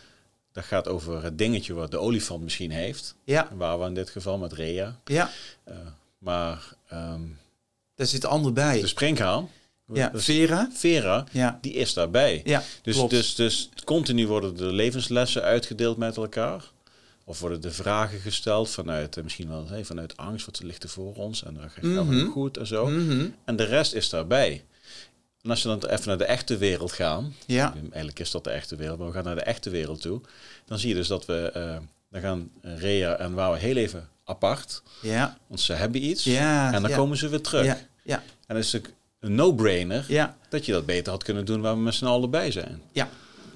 Dat 0.55 0.65
gaat 0.65 0.89
over 0.89 1.23
het 1.23 1.39
dingetje 1.39 1.75
wat 1.75 1.91
de 1.91 1.99
olifant 1.99 2.43
misschien 2.43 2.71
heeft. 2.71 3.15
Ja. 3.25 3.49
Waar 3.57 3.79
we 3.81 3.87
in 3.87 3.95
dit 3.95 4.11
geval 4.11 4.39
met 4.39 4.53
Rea. 4.53 5.01
Ja. 5.05 5.31
Uh, 5.69 5.75
maar... 6.19 6.75
Um, 6.93 7.39
Daar 7.95 8.07
zit 8.07 8.21
de 8.21 8.27
ander 8.29 8.53
bij. 8.53 8.81
De 8.81 8.87
springhaan. 8.87 9.49
Ja, 9.93 10.11
Vera. 10.15 10.71
Vera, 10.73 11.25
ja. 11.31 11.59
die 11.61 11.73
is 11.73 11.93
daarbij. 11.95 12.41
Ja, 12.45 12.63
dus, 12.83 12.95
klopt. 12.95 13.11
dus, 13.11 13.35
dus 13.35 13.69
continu 13.85 14.27
worden 14.27 14.57
de 14.57 14.73
levenslessen 14.73 15.43
uitgedeeld 15.43 15.97
met 15.97 16.17
elkaar. 16.17 16.73
Of 17.25 17.41
worden 17.41 17.61
de 17.61 17.71
vragen 17.71 18.21
gesteld 18.21 18.71
vanuit, 18.71 19.17
eh, 19.17 19.23
misschien 19.23 19.49
wel 19.49 19.69
hey, 19.69 19.85
vanuit 19.85 20.17
angst, 20.17 20.47
wat 20.47 20.63
ligt 20.63 20.83
er 20.83 20.89
voor 20.89 21.15
ons 21.15 21.45
en 21.45 21.55
dan 21.55 21.71
gaat 21.71 21.85
het 21.85 22.05
Mhm. 22.07 22.27
goed 22.27 22.57
en 22.57 22.67
zo. 22.67 22.87
Mhm. 22.87 23.27
En 23.45 23.57
de 23.57 23.65
rest 23.65 23.95
is 23.95 24.09
daarbij. 24.09 24.65
En 25.45 25.51
als 25.51 25.63
we 25.63 25.69
dan 25.69 25.91
even 25.91 26.09
naar 26.09 26.19
de 26.19 26.25
echte 26.25 26.57
wereld 26.57 26.93
gaan, 26.93 27.35
Ja. 27.47 27.75
eigenlijk 27.83 28.19
is 28.19 28.31
dat 28.31 28.45
de 28.45 28.51
echte 28.51 28.77
wereld, 28.77 28.99
maar 28.99 29.07
we 29.09 29.15
gaan 29.15 29.25
naar 29.25 29.35
de 29.35 29.41
echte 29.43 29.71
wereld 29.71 30.01
toe, 30.01 30.21
dan 30.67 30.79
zie 30.79 30.89
je 30.89 30.95
dus 30.95 31.09
dat 31.09 31.27
we, 31.27 31.51
eh, 31.55 31.77
dan 32.11 32.21
gaan 32.21 32.51
Rea 32.63 33.17
en 33.17 33.35
Wouw 33.35 33.53
heel 33.53 33.77
even 33.77 34.09
apart, 34.25 34.83
Ja. 35.03 35.39
want 35.47 35.61
ze 35.61 35.73
hebben 35.73 36.05
iets 36.05 36.25
Ja. 36.25 36.73
en 36.73 36.81
dan 36.83 36.91
ja. 36.91 36.97
komen 36.97 37.17
ze 37.17 37.29
weer 37.29 37.41
terug. 37.41 37.65
Ja. 37.65 37.79
Ja. 38.03 38.17
En 38.47 38.55
dat 38.55 38.65
is 38.65 38.73
natuurlijk 38.73 39.01
een 39.21 39.35
no-brainer 39.35 40.05
Ja. 40.09 40.27
dat 40.27 40.51
dat 40.51 40.67
je 40.67 40.73
dat 40.73 40.87
beter 40.87 41.13
had 41.13 41.23
kunnen 41.23 41.45
doen 41.45 41.61
waar 41.61 41.75
we 41.75 41.81
met 41.81 41.95
z'n 41.95 42.05
allen 42.07 42.31
bij 42.31 42.51
zijn. 42.51 42.81
Ja. 42.93 43.09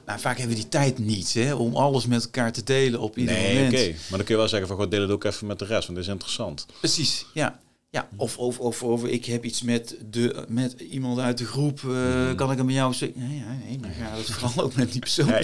Nou, 0.07 0.21
vaak 0.21 0.39
hebben 0.39 0.57
we 0.57 0.61
die 0.63 0.71
tijd 0.71 0.99
niet 0.99 1.33
hè, 1.33 1.55
om 1.55 1.77
alles 1.77 2.07
met 2.07 2.25
elkaar 2.25 2.53
te 2.53 2.63
delen 2.65 3.01
op 3.01 3.17
ieder 3.19 3.35
nee, 3.35 3.53
oké. 3.67 3.77
moment. 3.77 3.87
Maar 3.99 4.19
dan 4.19 4.19
kun 4.19 4.35
je 4.35 4.37
wel 4.37 4.49
zeggen 4.49 4.69
van, 4.69 4.77
god, 4.77 4.91
deel 4.91 5.01
het 5.01 5.11
ook 5.11 5.25
even 5.25 5.47
met 5.47 5.59
de 5.59 5.65
rest, 5.65 5.87
want 5.87 5.99
dit 5.99 6.07
is 6.07 6.13
interessant. 6.13 6.67
Precies, 6.79 7.25
ja. 7.35 7.59
Ja, 7.99 8.09
of, 8.17 8.39
of, 8.39 8.59
of, 8.61 8.83
of 8.83 9.05
ik 9.05 9.25
heb 9.25 9.45
iets 9.45 9.63
met, 9.63 9.97
de, 10.11 10.45
met 10.49 10.73
iemand 10.81 11.19
uit 11.19 11.39
de 11.39 11.45
groep, 11.45 11.81
eh, 11.85 12.35
kan 12.35 12.51
ik 12.51 12.57
hem 12.57 12.67
met 12.67 12.75
jou 12.75 12.95
zeggen? 12.95 13.29
Nee, 13.29 13.39
ja, 13.39 13.57
nee, 13.67 13.79
dan 13.79 13.91
gaat 13.91 14.19
het 14.19 14.31
vooral 14.31 14.65
ook 14.65 14.75
met 14.75 14.93
die 14.93 15.01
persoon. 15.01 15.29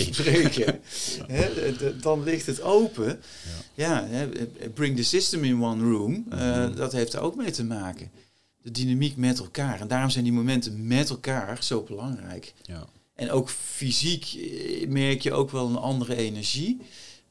Hè, 1.26 1.72
d- 1.72 2.02
dan 2.02 2.22
ligt 2.22 2.46
het 2.46 2.62
open. 2.62 3.20
Ja, 3.74 4.07
hè, 4.09 4.28
bring 4.74 4.96
the 4.96 5.02
system 5.05 5.44
in 5.44 5.62
one 5.62 5.84
room, 5.90 6.24
eh, 6.30 6.66
dat 6.76 6.92
heeft 6.92 7.12
er 7.12 7.20
ook 7.20 7.36
mee 7.36 7.50
te 7.50 7.64
maken. 7.64 8.11
De 8.62 8.70
dynamiek 8.70 9.16
met 9.16 9.38
elkaar. 9.38 9.80
En 9.80 9.88
daarom 9.88 10.11
zijn 10.11 10.24
die 10.24 10.32
momenten 10.32 10.86
met 10.86 11.11
elkaar 11.11 11.64
zo 11.64 11.82
belangrijk. 11.82 12.52
Ja. 12.62 12.86
En 13.14 13.30
ook 13.30 13.50
fysiek 13.50 14.24
eh, 14.34 14.88
merk 14.88 15.20
je 15.20 15.32
ook 15.32 15.50
wel 15.50 15.68
een 15.68 15.76
andere 15.76 16.16
energie 16.16 16.80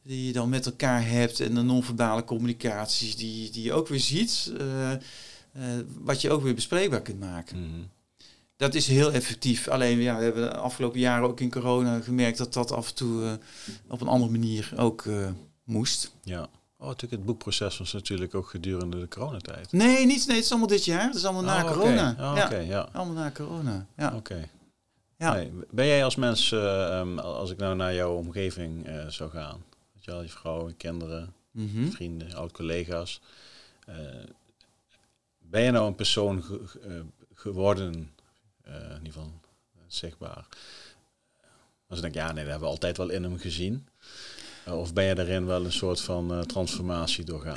die 0.04 0.26
je 0.28 0.34
dan 0.34 0.49
met 0.49 0.66
elkaar 0.66 1.08
hebt 1.08 1.39
en 1.39 1.56
de 1.56 1.62
non-verbale 1.62 2.24
communicaties 2.24 3.16
die, 3.16 3.51
die 3.51 3.64
je 3.64 3.74
ook 3.74 3.88
weer 3.88 3.99
ziet, 3.99 4.54
eh, 4.58 4.91
eh, 4.91 4.99
wat 5.99 6.22
je 6.22 6.32
ook 6.32 6.41
weer 6.41 6.56
bespreekbaar 6.56 7.01
kunt 7.01 7.20
maken. 7.20 7.60
Mhm. 7.60 7.82
Dat 8.56 8.76
is 8.76 8.88
heel 8.88 9.12
effectief. 9.12 9.68
Alleen 9.68 9.99
ja, 9.99 10.18
we 10.18 10.24
hebben 10.24 10.43
de 10.43 10.58
afgelopen 10.58 10.99
jaren 10.99 11.28
ook 11.28 11.39
in 11.39 11.51
corona 11.51 11.99
gemerkt 11.99 12.38
dat 12.38 12.54
dat 12.54 12.72
af 12.72 12.88
en 12.89 12.95
toe 12.95 13.24
eh, 13.24 13.32
op 13.88 14.01
een 14.01 14.08
andere 14.08 14.32
manier 14.32 14.74
ook 14.78 15.06
moest. 15.64 16.12
ja. 16.24 16.49
Oh, 16.78 16.89
natuurlijk, 16.89 17.22
het 17.22 17.26
boekproces 17.26 17.78
was 17.78 17.93
natuurlijk 17.93 18.36
ook 18.36 18.49
gedurende 18.49 18.99
de 18.99 19.08
coronatijd. 19.08 19.72
Nee, 19.72 20.06
niet, 20.06 20.28
nee, 20.28 20.36
het 20.36 20.45
is 20.45 20.49
allemaal 20.51 20.68
dit 20.68 20.86
jaar. 20.86 21.06
Het 21.06 21.16
is 21.16 21.26
allemaal 21.26 21.43
na 21.43 21.64
Oh, 21.64 21.72
corona. 21.72 22.10
Oh, 22.12 22.38
ja, 22.38 22.45
Oké, 22.45 22.58
ja. 22.58 22.89
allemaal 22.91 23.16
na 23.16 23.32
corona. 23.32 23.86
Ja. 23.97 24.14
Oké. 24.16 24.49
Ja. 25.18 25.34
Nee, 25.34 25.51
ben 25.72 25.86
jij 25.86 26.04
als 26.04 26.16
mens, 26.16 26.51
eh, 26.51 26.99
ehm, 26.99 27.20
als 27.20 27.51
ik 27.51 27.58
nou 27.58 27.76
naar 27.76 27.93
jouw 27.93 28.16
omgeving 28.16 28.88
zou 29.08 29.30
gaan, 29.30 29.64
weet 30.06 30.06
je 30.06 30.12
wel, 30.12 30.22
je 30.22 30.30
vrouw, 30.30 30.68
je 30.68 30.74
kinderen, 30.74 31.34
Mhm. 31.51 31.89
vrienden, 31.89 32.34
oud-collega's, 32.34 33.22
eh, 33.86 33.95
ben 35.38 35.62
je 35.62 35.72
nou 35.72 35.88
een 35.88 35.95
persoon 35.95 36.43
ge- 36.43 36.68
ge- 36.68 36.80
eh, 36.80 36.99
geworden, 37.34 38.12
eh, 38.64 38.74
in 38.74 38.97
ieder 38.97 39.14
geval 39.14 39.32
zichtbaar, 39.88 40.47
als 41.88 41.97
ik 41.97 42.04
denk, 42.04 42.14
ja, 42.16 42.26
nee, 42.32 42.43
dat 42.43 42.51
hebben 42.51 42.68
we 42.70 42.74
altijd 42.74 42.97
wel 42.97 43.10
in 43.10 43.24
hem 43.24 43.38
gezien. 43.38 43.88
Of 44.68 44.93
ben 44.93 45.04
je 45.04 45.16
daarin 45.16 45.45
wel 45.45 45.66
een 45.66 45.72
soort 45.72 46.01
van 46.01 46.45
transformatie 46.45 47.24
doorgaan? 47.24 47.54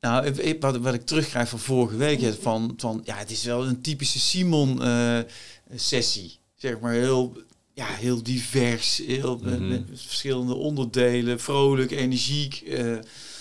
Nou, 0.00 0.34
wat, 0.60 0.76
wat 0.76 0.94
ik 0.94 1.06
terugkrijg 1.06 1.48
van 1.48 1.58
vorige 1.58 1.96
week, 1.96 2.34
van, 2.40 2.74
van 2.76 3.00
ja, 3.04 3.16
het 3.16 3.30
is 3.30 3.44
wel 3.44 3.66
een 3.66 3.80
typische 3.80 4.18
Simon-sessie. 4.18 6.38
zeg 6.56 6.80
maar 6.80 6.92
heel, 6.92 7.36
ja, 7.78 7.86
heel 7.86 8.22
divers, 8.22 9.02
heel, 9.06 9.38
met- 9.42 9.58
Mhm. 9.60 9.68
met 9.68 9.82
verschillende 9.94 10.54
onderdelen, 10.54 11.40
vrolijk, 11.40 11.90
energiek. 11.90 12.54
eh, 12.60 12.96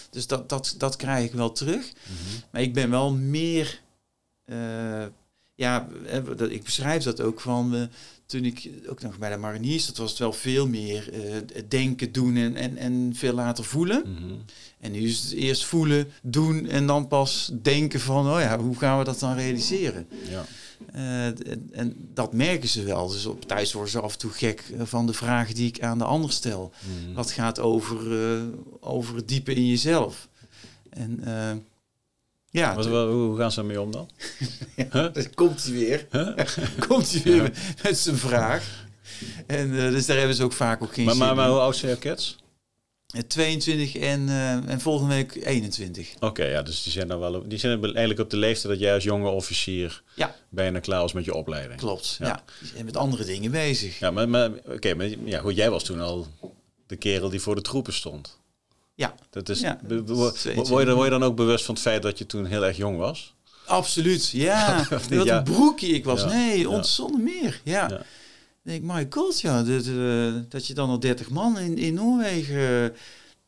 dus 0.09 0.27
dat, 0.27 0.49
dat, 0.49 0.75
dat 0.77 0.95
krijg 0.95 1.25
ik 1.25 1.33
wel 1.33 1.51
terug. 1.51 1.91
Mhm. 2.03 2.39
Maar 2.51 2.61
ik 2.61 2.73
ben 2.73 2.89
wel 2.89 3.13
meer. 3.13 3.81
eh, 4.45 5.05
ja, 5.55 5.87
eh, 6.05 6.21
ik 6.49 6.63
beschrijf 6.63 7.03
dat 7.03 7.21
ook 7.21 7.41
van. 7.41 7.89
toen 8.25 8.45
ik 8.45 8.69
ook 8.89 9.01
nog 9.01 9.17
bij 9.17 9.29
de 9.29 9.37
mariniers, 9.37 9.85
dat 9.85 9.97
was 9.97 10.09
het 10.09 10.19
wel 10.19 10.33
veel 10.33 10.67
meer 10.67 11.09
denken, 11.67 12.11
doen 12.11 12.35
en, 12.35 12.55
en, 12.55 12.77
en 12.77 13.11
veel 13.15 13.33
later 13.33 13.63
voelen. 13.63 14.01
Mhm. 14.05 14.33
En 14.79 14.91
nu 14.91 14.99
is 14.99 15.19
het 15.19 15.31
eerst 15.33 15.63
voelen, 15.65 16.11
doen 16.23 16.67
en 16.69 16.87
dan 16.87 17.07
pas 17.07 17.51
denken 17.61 17.99
van, 17.99 18.27
oh 18.33 18.39
ja, 18.39 18.59
hoe 18.59 18.75
gaan 18.77 18.97
we 18.97 19.03
dat 19.03 19.19
dan 19.19 19.35
realiseren? 19.35 20.07
Ja. 20.29 20.45
Eh, 20.93 21.25
en, 21.25 21.69
en 21.71 22.09
dat 22.13 22.33
merken 22.33 22.69
ze 22.69 22.83
wel. 22.83 23.07
Dus 23.07 23.25
op 23.25 23.45
thuis 23.47 23.73
worden 23.73 23.91
ze 23.91 23.99
af 24.01 24.11
en 24.13 24.19
toe 24.19 24.31
gek 24.31 24.63
eh, 24.73 24.81
van 24.85 25.05
de 25.05 25.13
vragen 25.13 25.55
die 25.55 25.67
ik 25.67 25.81
aan 25.81 25.97
de 25.97 26.03
ander 26.03 26.31
stel. 26.31 26.71
Mhm. 27.03 27.13
Wat 27.13 27.31
gaat 27.31 27.59
over, 27.59 28.23
eh, 28.33 28.41
over 28.79 29.15
het 29.15 29.27
diepe 29.27 29.53
in 29.53 29.67
jezelf. 29.67 30.27
En 30.89 31.19
ja, 32.49 32.75
Wat- 32.75 32.87
wat- 32.87 33.09
hoe 33.09 33.37
gaan 33.37 33.51
ze 33.51 33.59
ermee 33.59 33.81
om 33.81 33.91
dan? 33.91 34.09
dan 34.91 35.33
komt 35.35 35.63
hij 35.63 35.73
weer. 35.73 36.07
komt 36.87 37.11
hij 37.11 37.21
weer 37.23 37.41
met, 37.41 37.57
met 37.83 37.97
zijn 37.97 38.17
vraag. 38.17 38.85
En 39.47 39.71
dus 39.71 40.05
daar 40.05 40.17
hebben 40.17 40.35
ze 40.35 40.43
ook 40.43 40.53
vaak 40.53 40.83
ook 40.83 40.93
geen 40.93 41.05
Maar, 41.05 41.15
zin 41.15 41.25
maar, 41.25 41.35
maar 41.35 41.45
in. 41.45 41.51
hoe 41.51 41.61
oud 41.61 41.75
zijn 41.75 41.91
jouw 41.91 41.99
kids? 41.99 42.37
Eh, 43.07 43.21
22 43.21 43.95
en, 43.95 44.29
eh, 44.29 44.51
en 44.51 44.81
volgende 44.81 45.13
week 45.15 45.35
21. 45.45 46.09
Oké, 46.19 46.43
ja, 46.45 46.61
dus 46.61 46.83
die 46.83 46.91
zijn 46.91 47.07
dan 47.07 47.19
wel. 47.19 47.47
Die 47.47 47.57
zijn 47.59 47.83
eigenlijk 47.83 48.19
op 48.19 48.29
de 48.29 48.37
leeftijd 48.37 48.73
dat 48.73 48.81
jij 48.81 48.93
als 48.93 49.03
jonge 49.03 49.29
officier 49.29 50.03
Ja. 50.15 50.35
bijna 50.49 50.79
klaar 50.79 51.01
was 51.01 51.13
met 51.13 51.25
je 51.25 51.33
opleiding. 51.33 51.79
Klopt, 51.79 52.15
Ja. 52.19 52.27
ja. 52.27 52.43
Die 52.59 52.69
zijn 52.69 52.85
met 52.85 52.97
andere 52.97 53.25
dingen 53.25 53.51
bezig. 53.51 53.99
Ja, 53.99 54.11
maar, 54.11 54.29
maar 54.29 54.51
oké, 54.65 54.93
maar 54.93 55.07
ja, 55.25 55.39
goed, 55.39 55.55
jij 55.55 55.69
was 55.69 55.83
toen 55.83 55.99
al 56.01 56.27
de 56.87 56.95
kerel 56.95 57.29
die 57.29 57.41
voor 57.41 57.55
de 57.55 57.61
troepen 57.61 57.93
stond. 57.93 58.39
Ja, 58.95 59.15
Dat 59.29 59.49
is, 59.49 59.59
Ja, 59.59 59.79
dat 59.83 60.09
word, 60.09 60.41
je, 60.41 60.53
word 60.93 61.03
je 61.03 61.09
dan 61.09 61.23
ook 61.23 61.35
bewust 61.35 61.65
van 61.65 61.73
het 61.73 61.83
feit 61.83 62.01
dat 62.01 62.17
je 62.17 62.25
toen 62.25 62.45
heel 62.45 62.65
erg 62.65 62.77
jong 62.77 62.97
was? 62.97 63.33
absoluut. 63.65 64.29
Ja, 64.29 64.77
niet? 65.09 65.17
wat 65.17 65.25
Ja. 65.25 65.37
een 65.37 65.43
broekje 65.43 65.87
ik 65.87 66.05
was. 66.05 66.21
Ja. 66.21 66.27
Nee, 66.27 66.59
Ja. 66.69 66.83
meer. 67.23 67.61
Ja. 67.63 68.01
Denk 68.67 68.83
ik, 68.83 68.91
my 68.91 69.07
god, 69.09 69.41
ja, 69.41 69.63
dat, 69.63 69.85
eh, 69.85 70.33
dat 70.49 70.67
je 70.67 70.73
dan 70.73 70.89
al 70.89 70.99
30 70.99 71.29
man 71.29 71.59
in, 71.59 71.77
in 71.77 71.93
Noorwegen 71.93 72.83
eh, 72.83 72.97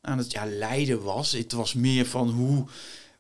aan 0.02 0.18
het 0.18 0.32
ja, 0.32 0.46
leiden 0.46 1.02
was. 1.02 1.32
Het 1.32 1.52
was 1.52 1.74
meer 1.74 2.06
van 2.06 2.30
hoe, 2.30 2.66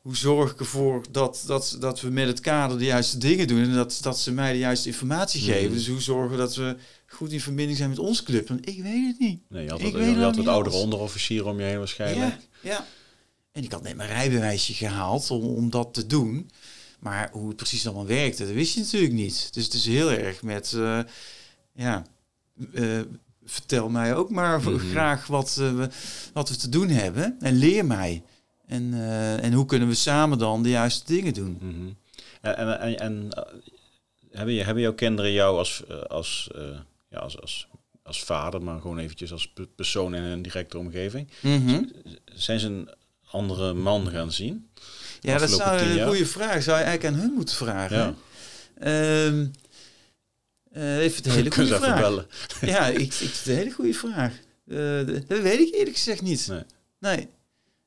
hoe 0.02 0.16
zorg 0.16 0.52
ik 0.52 0.60
ervoor 0.60 1.06
dat, 1.12 1.44
dat, 1.48 1.78
dat 1.80 2.02
we 2.02 2.10
met 2.10 2.28
het 2.28 2.40
kader 2.40 2.78
de 2.78 2.86
juiste 2.86 3.18
dingen 3.18 3.48
doen 3.48 3.64
en 3.64 3.74
dat, 3.74 4.00
dat 4.02 4.20
ze 4.20 4.32
mij 4.32 4.52
de 4.52 4.58
juiste 4.60 4.88
informatie 4.88 5.42
geven. 5.42 5.66
Mhm. 5.66 5.74
Dus 5.74 5.88
hoe 5.88 6.02
zorgen 6.02 6.32
we 6.32 6.38
dat 6.38 6.56
we 6.56 6.76
goed 7.08 7.32
in 7.32 7.42
verbinding 7.42 7.78
zijn 7.78 7.90
met 7.90 8.00
onze 8.00 8.24
club? 8.24 8.48
Want 8.48 8.70
ik 8.70 8.82
weet 8.82 9.08
het 9.08 9.20
niet. 9.20 9.42
Nee, 9.50 9.64
je 9.64 9.70
had, 9.70 9.80
Ik 9.80 9.94
weet 9.94 10.16
je 10.16 10.22
had 10.22 10.36
oudere 10.38 10.50
alles. 10.50 10.82
onderofficieren 10.82 11.48
om 11.48 11.60
je 11.60 11.66
heen 11.66 11.78
waarschijnlijk. 11.78 12.38
Ja, 12.62 12.70
ja. 12.70 12.86
En 13.52 13.64
ik 13.64 13.72
had 13.72 13.84
net 13.84 13.96
mijn 13.96 14.10
rijbewijsje 14.10 14.74
gehaald 14.74 15.32
om, 15.32 15.44
om 15.44 15.70
dat 15.70 15.94
te 15.94 16.06
doen. 16.06 16.50
Maar 17.00 17.30
hoe 17.32 17.48
het 17.48 17.56
precies 17.58 17.86
allemaal 17.86 18.06
werkte, 18.06 18.46
dat 18.46 18.54
wist 18.54 18.74
je 18.74 18.80
natuurlijk 18.80 19.14
niet. 19.14 19.54
Dus 19.54 19.64
het 19.64 19.74
is 19.74 19.86
heel 19.86 20.12
erg 20.12 20.42
met, 20.42 20.74
eh, 20.74 21.00
ja, 21.80 22.04
eh, 22.74 23.00
vertel 23.46 23.90
mij 23.90 24.16
ook 24.16 24.30
maar 24.30 24.62
Mhm. 24.62 24.78
graag 24.90 25.28
wat, 25.28 25.58
eh, 25.60 25.76
we, 25.76 25.90
wat 26.34 26.50
we 26.50 26.56
te 26.56 26.70
doen 26.70 26.90
hebben. 26.90 27.36
En 27.40 27.56
leer 27.56 27.86
mij. 27.86 28.24
En, 28.68 28.94
eh, 28.94 29.44
en 29.44 29.54
hoe 29.54 29.66
kunnen 29.66 29.88
we 29.88 29.94
samen 29.94 30.38
dan 30.38 30.64
de 30.64 30.70
juiste 30.70 31.06
dingen 31.14 31.34
doen? 31.34 31.58
Mhm. 31.62 31.90
En, 32.42 32.58
en, 32.58 32.80
en, 32.80 32.98
en, 33.00 33.30
hebben, 34.32 34.54
je, 34.54 34.64
hebben 34.64 34.84
jouw 34.84 34.94
kinderen 34.94 35.32
jou 35.32 35.58
als, 35.58 35.84
als, 36.08 36.50
ja, 37.10 37.18
als, 37.20 37.42
als, 37.42 37.68
als 38.04 38.24
vader, 38.24 38.62
maar 38.64 38.82
gewoon 38.82 38.98
eventjes 39.00 39.32
als 39.32 39.48
pe- 39.48 39.68
persoon 39.76 40.16
in 40.16 40.24
een 40.24 40.42
directe 40.42 40.78
omgeving, 40.78 41.28
Mhm. 41.42 41.84
zijn 42.26 42.60
ze 42.60 42.68
een 42.68 42.90
andere 43.32 43.74
man 43.74 44.10
gaan 44.10 44.32
zien? 44.32 44.70
Ja, 45.20 45.38
dat 45.38 45.50
zou 45.50 45.80
een 45.80 46.08
goede 46.08 46.26
vraag. 46.26 46.64
Zou 46.64 46.78
je 46.78 46.84
eigenlijk 46.84 47.16
aan 47.16 47.22
hun 47.22 47.34
moeten 47.34 47.56
vragen. 47.56 47.98
Ja. 47.98 48.14
Ehm, 50.80 50.88
eh, 50.88 50.98
even 51.06 51.26
een 51.26 51.32
hele 51.32 51.52
goede 51.52 51.76
vraag. 51.76 52.00
bellen. 52.00 52.26
Ja, 52.62 52.88
ik, 52.88 53.00
ik 53.00 53.14
vind 53.14 53.38
het 53.38 53.48
een 53.48 53.56
hele 53.56 53.72
goede 53.72 53.94
vraag. 53.94 54.34
Eh, 54.68 55.06
dat 55.28 55.42
weet 55.42 55.60
ik 55.60 55.74
eerlijk 55.74 55.96
gezegd 55.96 56.22
niet. 56.22 56.48
Nee. 56.48 56.64
Nee. 57.00 57.28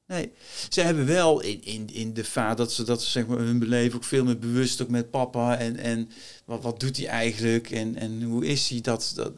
nee. 0.07 0.33
Ze 0.69 0.81
hebben 0.81 1.07
wel 1.07 1.41
in, 1.41 1.65
in, 1.65 1.89
in 1.93 2.15
de 2.15 2.25
vaart 2.25 2.57
dat 2.57 2.73
ze, 2.73 2.85
dat 2.85 3.03
ze 3.03 3.11
zeg 3.11 3.27
maar, 3.27 3.39
hun 3.39 3.59
beleven 3.59 3.97
ook 3.97 4.05
veel 4.05 4.25
meer 4.25 4.39
bewust 4.39 4.83
ook 4.83 4.89
met 4.89 5.11
papa. 5.11 5.59
En, 5.59 5.77
en 5.77 6.11
wat, 6.45 6.63
wat 6.63 6.81
doet 6.81 6.97
hij 6.97 7.07
eigenlijk 7.07 7.71
en, 7.71 7.97
en 7.97 8.23
hoe 8.23 8.47
is 8.47 8.69
hij? 8.69 8.81
Dat, 8.81 9.13
dat, 9.15 9.33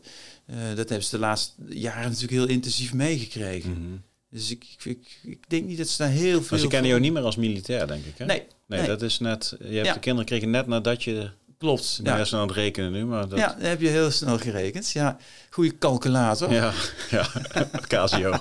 eh, 0.47 0.57
dat 0.69 0.89
hebben 0.89 1.03
ze 1.03 1.11
de 1.11 1.19
laatste 1.19 1.53
jaren 1.69 2.03
natuurlijk 2.05 2.33
heel 2.33 2.49
intensief 2.49 2.93
meegekregen. 2.93 3.71
Mhm. 3.71 3.97
Dus 4.31 4.51
ik, 4.51 4.65
ik, 4.85 5.19
ik, 5.23 5.49
denk 5.49 5.67
niet 5.67 5.79
dat 5.79 5.89
ze 5.89 5.97
daar 5.97 6.11
heel 6.11 6.39
veel... 6.41 6.47
Maar 6.51 6.59
ze 6.59 6.67
kennen 6.67 6.89
jou 6.89 7.01
niet 7.01 7.13
meer 7.13 7.23
als 7.23 7.37
militair, 7.37 7.87
denk 7.87 8.05
ik. 8.05 8.19
Hè? 8.19 8.25
Nee, 8.25 8.43
Nee, 8.67 8.79
nee. 8.79 8.89
dat 8.89 9.03
is 9.03 9.19
net. 9.19 9.57
Je 9.59 9.75
hebt 9.75 9.87
Ja. 9.87 9.93
de 9.93 9.99
kinderen 10.01 10.27
kregen 10.27 10.51
net 10.51 10.67
nadat 10.67 11.03
je. 11.03 11.31
Klopt. 11.59 12.01
Ja. 12.03 12.17
Ja. 12.17 12.25
Ja. 12.31 12.37
aan 12.37 12.47
het 12.47 12.57
rekenen 12.57 12.93
nu, 12.93 13.05
maar 13.05 13.29
dat. 13.29 13.39
ja, 13.39 13.57
heb 13.59 13.81
je 13.81 13.89
heel 13.89 14.11
snel 14.11 14.39
gerekend. 14.39 14.91
Ja, 14.91 15.17
goede 15.51 15.79
calculator. 15.79 16.53
Ja, 16.53 16.73
ja. 17.11 17.27
Casio. 17.89 18.35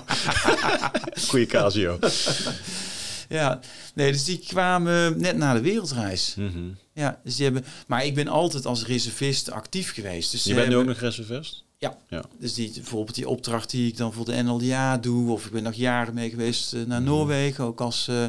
Goeie 1.28 1.46
Casio. 1.46 1.98
Ja, 3.28 3.60
nee, 3.94 4.12
dus 4.12 4.24
die 4.24 4.38
kwamen 4.38 5.20
net 5.20 5.36
na 5.36 5.54
de 5.54 5.60
wereldreis. 5.60 6.34
Mhm. 6.38 6.58
ja, 6.92 7.20
dus 7.24 7.34
die 7.36 7.44
hebben, 7.44 7.64
maar 7.86 8.04
ik 8.04 8.14
ben 8.14 8.28
altijd 8.28 8.66
als 8.66 8.84
reservist 8.86 9.50
actief 9.50 9.92
geweest. 9.94 10.30
Dus 10.30 10.44
Je 10.44 10.54
bent 10.54 10.68
nu 10.68 10.76
ook 10.76 10.86
nog 10.86 10.98
reservist? 10.98 11.62
Dus 12.38 12.54
die, 12.54 12.70
bijvoorbeeld 12.74 13.14
die 13.16 13.28
opdracht 13.28 13.70
die 13.70 13.88
ik 13.88 13.96
dan 13.96 14.12
voor 14.12 14.24
de 14.24 14.42
NLDA 14.42 14.98
doe, 14.98 15.30
of 15.32 15.44
ik 15.46 15.52
ben 15.52 15.62
nog 15.62 15.74
jaren 15.74 16.14
mee 16.14 16.30
geweest 16.30 16.72
eh, 16.72 16.80
naar 16.86 17.02
Noorwegen, 17.02 17.64
ook 17.64 17.80
als, 17.80 18.08
eh, 18.08 18.24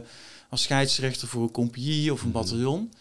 als 0.49 0.61
scheidsrechter 0.61 1.27
voor 1.27 1.43
een 1.43 1.51
compagnie 1.51 2.13
of 2.13 2.21
een 2.21 2.27
Mhm. 2.29 2.37
bataljon. 2.37 2.91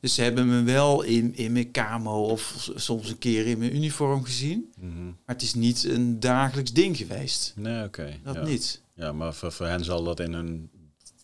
Dus 0.00 0.14
ze 0.14 0.22
hebben 0.22 0.48
me 0.48 0.62
wel 0.62 1.02
in, 1.02 1.36
in 1.36 1.52
mijn 1.52 1.70
camo 1.70 2.24
of 2.24 2.70
soms 2.74 3.10
een 3.10 3.18
keer 3.18 3.46
in 3.46 3.58
mijn 3.58 3.74
uniform 3.74 4.24
gezien. 4.24 4.72
Mhm. 4.78 5.04
Maar 5.04 5.34
het 5.34 5.42
is 5.42 5.54
niet 5.54 5.84
een 5.84 6.20
dagelijks 6.20 6.72
ding 6.72 6.96
geweest. 6.96 7.52
Nee, 7.56 7.84
oké. 7.84 8.18
Dat 8.24 8.34
ja. 8.34 8.42
niet. 8.42 8.82
Ja, 8.94 9.12
maar 9.12 9.34
voor, 9.34 9.52
voor 9.52 9.66
hen 9.66 9.84
zal 9.84 10.04
dat 10.04 10.20
in 10.20 10.32
hun 10.32 10.70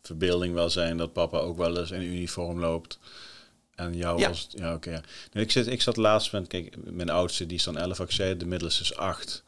verbeelding 0.03 0.55
wel 0.55 0.71
zijn 0.71 0.97
dat 0.97 1.13
papa 1.13 1.39
ook 1.39 1.57
wel 1.57 1.79
eens 1.79 1.91
in 1.91 2.03
uniform 2.03 2.61
loopt. 2.61 2.99
En 3.75 3.97
jou 3.97 4.19
Ja. 4.19 4.29
als... 4.29 4.47
Ja, 4.51 4.75
oké. 4.75 4.91
ja. 4.91 5.01
Nee, 5.33 5.45
ik, 5.45 5.51
zit, 5.51 5.67
ik 5.67 5.83
zat 5.83 5.97
laatst 5.97 6.33
met... 6.33 6.47
Kijk, 6.47 6.77
mijn 6.85 7.11
oudste 7.11 7.47
die 7.47 7.57
is 7.57 7.65
dan 7.65 7.79
11, 7.79 7.99
wat 7.99 8.09
ik 8.09 8.15
zei. 8.15 8.37
De 8.37 8.47
middelste 8.47 8.83
is 8.83 8.97
8. 8.97 9.43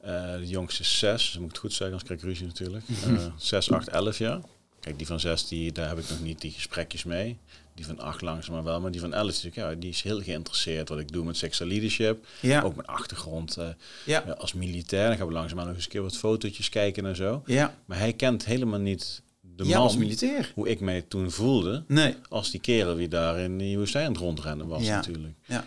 Eh, 0.00 0.32
de 0.36 0.46
jongste 0.46 0.82
is 0.82 0.98
6. 0.98 1.24
Dus 1.24 1.34
moet 1.34 1.44
ik 1.44 1.50
het 1.50 1.58
goed 1.58 1.72
zeggen, 1.72 1.86
anders 1.86 2.04
krijg 2.04 2.20
ik 2.20 2.26
ruzie 2.26 2.46
natuurlijk. 2.46 2.84
Eh 3.18 3.26
6, 3.36 3.70
8, 3.70 3.88
11 3.88 4.18
jaar. 4.18 4.40
Kijk, 4.80 4.98
die 4.98 5.06
van 5.06 5.20
6, 5.20 5.48
die, 5.48 5.72
daar 5.72 5.88
heb 5.88 5.98
ik 5.98 6.08
nog 6.08 6.20
niet 6.20 6.40
die 6.40 6.50
gesprekjes 6.50 7.04
mee. 7.04 7.38
Die 7.78 7.86
van 7.86 7.98
8 8.00 8.20
langzaam 8.22 8.54
maar 8.54 8.64
wel. 8.64 8.80
Maar 8.80 8.90
die 8.90 9.00
van 9.00 9.14
11, 9.14 9.40
die, 9.40 9.50
ja, 9.54 9.74
die 9.74 9.90
is 9.90 10.02
heel 10.02 10.20
geïnteresseerd 10.22 10.88
wat 10.88 10.98
ik 10.98 11.12
doe 11.12 11.24
met 11.24 11.36
sexual 11.36 11.68
leadership. 11.70 12.26
Ja, 12.40 12.62
Ook 12.62 12.74
mijn 12.76 12.86
achtergrond 12.88 13.56
eh, 13.56 13.68
ja, 14.04 14.22
ja, 14.26 14.32
als 14.32 14.52
militair. 14.52 15.08
Dan 15.08 15.16
gaan 15.16 15.26
we 15.26 15.32
langzaam 15.32 15.58
nog 15.58 15.74
eens 15.74 15.84
een 15.84 15.90
keer 15.90 16.02
wat 16.02 16.16
fotootjes 16.16 16.68
kijken 16.68 17.06
en 17.06 17.16
zo. 17.16 17.42
ja. 17.46 17.74
Maar 17.84 17.98
hij 17.98 18.12
kent 18.12 18.44
helemaal 18.44 18.78
niet 18.78 19.22
de 19.40 19.64
ja 19.64 19.74
man, 19.76 19.82
als 19.86 19.96
militair. 19.96 20.52
hoe 20.54 20.68
ik 20.68 20.80
mij 20.80 21.02
toen 21.02 21.30
voelde, 21.30 21.84
Nee. 21.88 22.14
als 22.28 22.50
die 22.50 22.60
kerel 22.60 22.94
die 22.94 23.08
daar 23.08 23.38
in 23.38 23.58
die 23.58 23.78
woestijn 23.78 24.16
rondrennen 24.16 24.66
was 24.66 24.82
Ja. 24.84 24.94
natuurlijk. 24.96 25.34
Ja. 25.46 25.64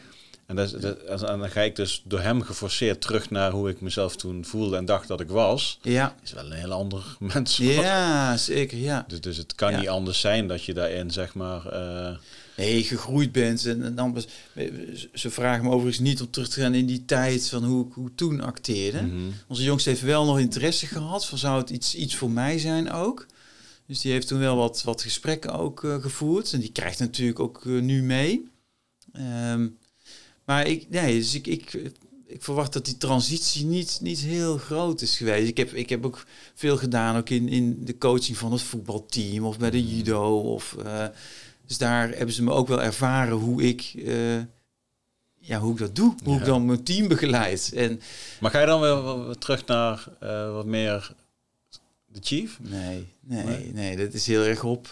En, 0.51 0.57
dat, 0.57 0.81
dat, 0.81 1.23
en 1.23 1.39
dan 1.39 1.49
ga 1.49 1.61
ik 1.61 1.75
dus 1.75 2.01
door 2.05 2.19
hem 2.19 2.41
geforceerd 2.41 3.01
terug 3.01 3.29
naar 3.29 3.51
hoe 3.51 3.69
ik 3.69 3.81
mezelf 3.81 4.15
toen 4.15 4.45
voelde 4.45 4.77
en 4.77 4.85
dacht 4.85 5.07
dat 5.07 5.19
ik 5.19 5.27
was. 5.29 5.79
Ja, 5.81 6.15
Is 6.23 6.33
wel 6.33 6.45
een 6.45 6.51
heel 6.51 6.71
ander 6.71 7.03
mens. 7.33 7.57
ja 7.57 8.37
zeker, 8.37 8.77
ja. 8.77 9.05
Dus, 9.07 9.21
dus 9.21 9.37
het 9.37 9.55
kan 9.55 9.71
Ja. 9.71 9.79
niet 9.79 9.89
anders 9.89 10.19
zijn 10.19 10.47
dat 10.47 10.63
je 10.63 10.73
daarin 10.73 11.11
zeg 11.11 11.33
maar... 11.33 11.65
eh, 11.67 12.17
Nee, 12.57 12.83
gegroeid 12.83 13.31
bent. 13.31 13.65
En, 13.65 13.83
en 13.83 13.95
dan, 13.95 14.23
ze 15.13 15.29
vragen 15.29 15.63
me 15.63 15.69
overigens 15.69 15.99
niet 15.99 16.21
om 16.21 16.29
terug 16.29 16.47
te 16.49 16.61
gaan 16.61 16.73
in 16.73 16.85
die 16.85 17.05
tijd 17.05 17.49
van 17.49 17.63
hoe 17.63 17.87
ik 17.87 17.93
hoe 17.93 18.15
toen 18.15 18.41
acteerde. 18.41 19.01
mhm. 19.01 19.15
Onze 19.47 19.63
jongste 19.63 19.89
heeft 19.89 20.01
wel 20.01 20.25
nog 20.25 20.39
interesse 20.39 20.85
gehad. 20.85 21.25
Van 21.25 21.37
zou 21.37 21.57
het 21.61 21.69
iets, 21.69 21.95
iets 21.95 22.15
voor 22.15 22.29
mij 22.31 22.59
zijn 22.59 22.91
ook? 22.91 23.25
Dus 23.87 23.99
die 24.01 24.11
heeft 24.11 24.27
toen 24.27 24.39
wel 24.39 24.55
wat, 24.55 24.81
wat 24.83 25.01
gesprekken 25.01 25.51
ook 25.53 25.83
eh, 25.83 26.01
gevoerd. 26.01 26.53
En 26.53 26.59
die 26.59 26.71
krijgt 26.71 26.99
natuurlijk 26.99 27.39
ook 27.39 27.65
eh, 27.65 27.71
nu 27.81 28.03
mee. 28.03 28.49
Ehm, 29.13 29.67
maar 30.51 30.67
ik, 30.67 30.85
nee, 30.89 31.17
dus 31.19 31.33
ik, 31.35 31.47
ik, 31.47 31.73
ik 32.27 32.43
verwacht 32.43 32.73
dat 32.73 32.85
die 32.85 32.97
transitie 32.97 33.65
niet, 33.65 33.99
niet 34.01 34.19
heel 34.19 34.57
groot 34.57 35.01
is 35.01 35.17
geweest. 35.17 35.47
Ik 35.49 35.57
heb, 35.57 35.73
ik 35.73 35.89
heb 35.89 36.05
ook 36.05 36.25
veel 36.53 36.77
gedaan, 36.77 37.15
ook 37.17 37.29
in, 37.29 37.49
in 37.49 37.85
de 37.85 37.97
coaching 37.97 38.37
van 38.37 38.51
het 38.51 38.61
voetbalteam 38.61 39.45
of 39.45 39.57
bij 39.59 39.69
de 39.71 39.87
judo. 39.95 40.39
Of, 40.39 40.75
eh, 40.85 41.05
dus 41.65 41.77
daar 41.77 42.09
hebben 42.09 42.35
ze 42.35 42.43
me 42.43 42.51
ook 42.51 42.67
wel 42.67 42.81
ervaren 42.81 43.37
hoe 43.37 43.61
ik, 43.63 43.91
eh, 44.05 44.35
ja, 45.39 45.59
hoe 45.59 45.71
ik 45.71 45.77
dat 45.77 45.95
doe. 45.95 46.15
Hoe 46.23 46.33
Ja. 46.33 46.39
ik 46.39 46.45
dan 46.45 46.65
mijn 46.65 46.83
team 46.83 47.07
begeleid. 47.07 47.71
En 47.75 48.01
Maar 48.39 48.51
ga 48.51 48.59
je 48.59 48.65
dan 48.65 48.81
weer 48.81 49.35
terug 49.37 49.65
naar 49.65 50.07
eh, 50.19 50.53
wat 50.53 50.65
meer 50.65 51.13
de 52.05 52.19
chief? 52.21 52.57
Nee, 52.61 53.07
nee, 53.19 53.43
Nee? 53.45 53.71
nee, 53.73 53.97
dat 53.97 54.13
is 54.13 54.27
heel 54.27 54.43
erg 54.43 54.63
op, 54.63 54.87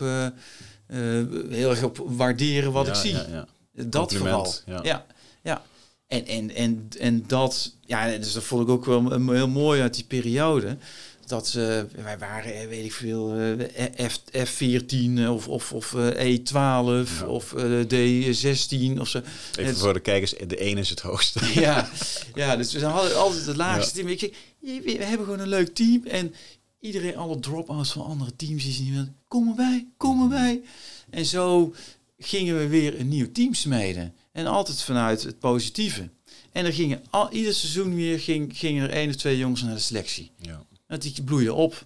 heel 1.50 1.70
erg 1.70 1.84
op 1.84 1.98
waarderen 2.06 2.72
wat 2.72 2.86
Ja, 2.86 2.92
ik 2.92 2.98
zie. 2.98 3.12
ja, 3.14 3.26
ja. 3.30 3.48
Dat 3.84 4.08
Compliment, 4.08 4.64
vooral. 4.66 4.86
ja. 4.86 5.06
Ja. 5.44 5.64
En, 6.08 6.26
en, 6.26 6.56
en, 6.56 6.88
en 7.00 7.24
dat, 7.28 7.76
ja, 7.86 8.18
dus 8.18 8.34
dat 8.34 8.44
vond 8.44 8.62
ik 8.64 8.70
ook 8.70 8.86
wel 8.86 9.12
een- 9.12 9.30
heel 9.30 9.48
mooi 9.48 9.82
uit 9.82 9.94
die 9.96 10.04
periode. 10.04 10.78
Dat 11.26 11.48
ze, 11.48 11.86
wij 12.04 12.18
waren, 12.18 12.54
eh, 12.56 12.68
weet 12.68 12.86
ik 12.86 12.94
veel, 12.94 13.34
eh, 13.36 14.10
F, 14.10 14.20
F14 14.48 15.28
of, 15.30 15.48
of, 15.48 15.74
of 15.74 15.94
eh, 15.94 16.38
E12 16.38 16.52
Ja. 16.54 17.26
of 17.28 17.54
eh, 17.54 17.64
D16 17.84 19.00
of 19.00 19.08
zo. 19.08 19.22
Even 19.58 19.76
voor 19.78 19.94
de 19.94 20.00
kijkers, 20.00 20.34
de 20.48 20.58
ene 20.58 20.80
is 20.80 20.90
het 20.90 21.00
hoogste. 21.00 21.40
Ja, 21.62 21.90
ja, 22.36 22.56
dus 22.56 22.74
we 22.74 22.86
hadden 22.86 23.18
altijd 23.18 23.46
het 23.46 23.56
laagste 23.56 23.94
team. 23.94 24.10
Je- 24.10 24.82
we 24.84 25.04
hebben 25.04 25.26
gewoon 25.26 25.40
een 25.42 25.48
leuk 25.48 25.76
team. 25.76 26.06
En 26.06 26.34
iedereen, 26.80 27.18
alle 27.18 27.40
drop-outs 27.40 27.92
van 27.92 28.06
andere 28.06 28.36
teams, 28.36 28.64
die 28.64 28.74
zien 28.74 28.94
van, 28.96 29.14
kom 29.28 29.48
erbij, 29.50 29.88
kom 29.98 30.22
erbij. 30.22 30.62
En 31.10 31.26
zo 31.26 31.74
gingen 32.20 32.58
we 32.58 32.68
weer 32.68 33.00
een 33.00 33.08
nieuw 33.08 33.32
team 33.32 33.54
smeden. 33.54 34.14
En 34.32 34.48
altijd 34.48 34.82
vanuit 34.82 35.24
het 35.24 35.40
positieve. 35.40 36.10
En 36.52 36.66
er 36.66 36.74
gingen 36.74 37.04
al, 37.10 37.32
ieder 37.32 37.54
seizoen 37.54 37.96
weer 37.96 38.20
ging, 38.20 38.58
gingen 38.58 38.84
er 38.84 38.90
één 38.90 39.10
of 39.10 39.16
twee 39.16 39.38
jongens 39.38 39.62
naar 39.64 39.74
de 39.74 39.80
selectie. 39.80 40.32
Ja. 40.38 40.66
Want 40.88 41.02
die 41.02 41.24
bloeien 41.24 41.56
op. 41.56 41.86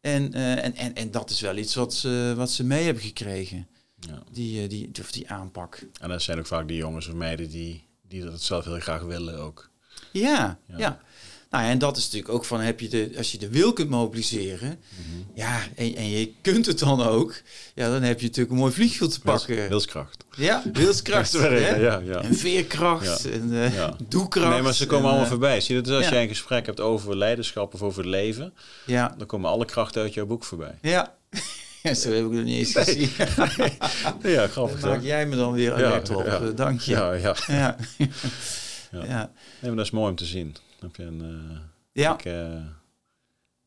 En, 0.00 0.32
eh, 0.34 0.64
en, 0.64 0.76
en, 0.76 0.94
en 0.94 1.10
dat 1.10 1.30
is 1.30 1.40
wel 1.40 1.56
iets 1.56 1.74
wat 1.74 1.94
ze, 1.94 2.32
wat 2.36 2.50
ze 2.50 2.64
mee 2.64 2.84
hebben 2.84 3.02
gekregen. 3.02 3.68
Ja. 4.00 4.22
Die, 4.30 4.62
eh, 4.62 4.68
die, 4.68 4.90
of 5.00 5.12
die 5.12 5.30
aanpak. 5.30 5.86
En 6.00 6.08
dat 6.08 6.22
zijn 6.22 6.38
ook 6.38 6.46
vaak 6.46 6.68
die 6.68 6.76
jongens 6.76 7.06
of 7.08 7.14
meiden 7.14 7.50
die, 7.50 7.84
die 8.02 8.24
dat 8.24 8.42
zelf 8.42 8.64
heel 8.64 8.80
graag 8.80 9.02
willen 9.02 9.38
ook. 9.38 9.70
Ja, 10.12 10.58
Ja. 10.66 10.78
ja. 10.78 11.00
Nou 11.54 11.66
en 11.66 11.78
dat 11.78 11.96
is 11.96 12.04
natuurlijk 12.04 12.32
ook 12.34 12.44
van, 12.44 12.60
heb 12.60 12.80
je 12.80 12.88
de, 12.88 13.10
als 13.16 13.32
je 13.32 13.38
de 13.38 13.48
wil 13.48 13.72
kunt 13.72 13.88
mobiliseren, 13.90 14.78
ja, 15.34 15.60
en, 15.76 15.94
en 15.96 16.10
je 16.10 16.32
kunt 16.42 16.66
het 16.66 16.78
dan 16.78 17.02
ook, 17.02 17.34
ja, 17.74 17.90
dan 17.90 18.02
heb 18.02 18.20
je 18.20 18.26
natuurlijk 18.26 18.54
een 18.54 18.60
mooi 18.60 18.72
vliegveld 18.72 19.12
te 19.12 19.20
Wils- 19.22 19.44
pakken. 19.44 19.68
Wilskracht. 19.68 20.24
Ja, 20.36 20.62
wilskracht. 20.72 21.32
Hè? 21.38 21.76
ja, 21.76 22.02
ja. 22.04 22.22
En 22.22 22.34
veerkracht 22.34 23.22
Ja. 23.22 23.30
en 23.30 23.72
Ja. 23.72 23.96
doekracht. 24.08 24.50
Nee, 24.50 24.62
maar 24.62 24.74
ze 24.74 24.86
komen 24.86 24.98
en, 25.04 25.06
allemaal 25.08 25.24
eh, 25.24 25.30
voorbij. 25.30 25.60
Zie 25.60 25.74
je, 25.76 25.80
dat 25.82 25.90
is 25.90 25.96
als 25.96 26.06
ja. 26.06 26.12
jij 26.12 26.22
een 26.22 26.28
gesprek 26.28 26.66
hebt 26.66 26.80
over 26.80 27.16
leiderschap 27.16 27.74
of 27.74 27.82
over 27.82 28.08
leven, 28.08 28.52
Ja, 28.86 29.14
dan 29.18 29.26
komen 29.26 29.50
alle 29.50 29.64
krachten 29.64 30.02
uit 30.02 30.14
jouw 30.14 30.26
boek 30.26 30.44
voorbij. 30.44 30.74
ja. 30.82 31.14
ja, 31.82 31.94
zo 31.94 32.10
heb 32.12 32.24
ik 32.26 32.32
het 32.32 32.44
niet 32.44 32.56
eens 32.58 32.72
gezien. 32.72 33.10
Ja, 34.32 34.46
grappig. 34.46 34.80
Daar 34.80 34.90
maak 34.90 35.02
jij 35.02 35.26
me 35.26 35.36
dan 35.36 35.52
weer 35.52 35.78
Ja, 35.78 35.86
alert 35.86 36.10
op. 36.10 36.26
ja. 36.26 36.38
Dank 36.38 36.80
je. 36.80 36.90
Ja, 36.92 37.34
ja. 37.48 37.76
Ja. 39.02 39.32
Nee, 39.60 39.70
maar 39.70 39.76
dat 39.76 39.84
is 39.84 39.90
mooi 39.90 40.10
om 40.10 40.16
te 40.16 40.24
zien. 40.24 40.56
Heb 40.80 40.96
je 40.96 41.02
een, 41.02 41.20
eh, 41.50 41.58
Ja. 41.92 42.14
Ik, 42.14 42.24
eh, 42.24 42.64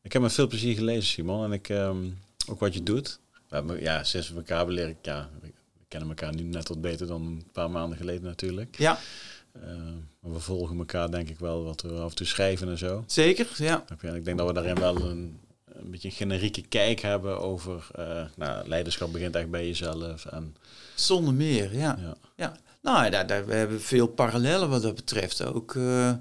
ik 0.02 0.12
heb 0.12 0.22
met 0.22 0.32
veel 0.32 0.46
plezier 0.46 0.74
gelezen, 0.74 1.04
Simon. 1.04 1.44
En 1.44 1.52
ik, 1.52 1.68
ehm, 1.68 2.04
ook 2.50 2.60
wat 2.60 2.74
je 2.74 2.82
doet. 2.82 3.20
We 3.48 3.54
hebben, 3.54 3.80
ja, 3.80 4.04
sinds 4.04 4.30
we 4.30 4.36
elkaar 4.36 4.68
leren, 4.68 4.96
ja, 5.02 5.28
we 5.42 5.52
kennen 5.88 6.08
elkaar 6.08 6.34
nu 6.34 6.42
net 6.42 6.68
wat 6.68 6.80
beter 6.80 7.06
dan 7.06 7.22
een 7.26 7.44
paar 7.52 7.70
maanden 7.70 7.98
geleden 7.98 8.22
natuurlijk. 8.22 8.78
ja, 8.78 8.98
Eh, 9.52 9.62
we 10.20 10.38
volgen 10.40 10.78
elkaar 10.78 11.10
denk 11.10 11.28
ik 11.28 11.38
wel 11.38 11.64
wat 11.64 11.80
we 11.82 11.92
af 11.92 12.10
en 12.10 12.16
toe 12.16 12.26
schrijven 12.26 12.68
en 12.68 12.78
zo. 12.78 13.04
zeker. 13.06 13.48
Ja. 13.56 13.84
Ik 14.00 14.24
denk 14.24 14.38
dat 14.38 14.46
we 14.46 14.52
daarin 14.52 14.74
wel 14.74 14.96
een, 15.10 15.40
een 15.82 15.90
beetje 15.90 16.08
een 16.08 16.14
generieke 16.14 16.62
kijk 16.62 17.00
hebben 17.00 17.40
over 17.40 17.86
eh, 17.94 18.22
nou, 18.36 18.68
leiderschap 18.68 19.12
begint 19.12 19.36
echt 19.36 19.50
bij 19.50 19.66
jezelf. 19.66 20.24
En, 20.26 20.56
Zonder 20.94 21.34
meer, 21.34 21.74
ja. 21.76 21.98
ja. 22.00 22.16
Ja, 22.36 22.56
nou, 22.82 23.04
ja, 23.04 23.10
daar, 23.10 23.26
daar, 23.26 23.46
we 23.46 23.54
hebben 23.54 23.80
veel 23.80 24.06
parallellen 24.06 24.68
wat 24.68 24.82
dat 24.82 24.94
betreft. 24.94 25.44
Ook 25.44 25.74
eh, 25.74 26.12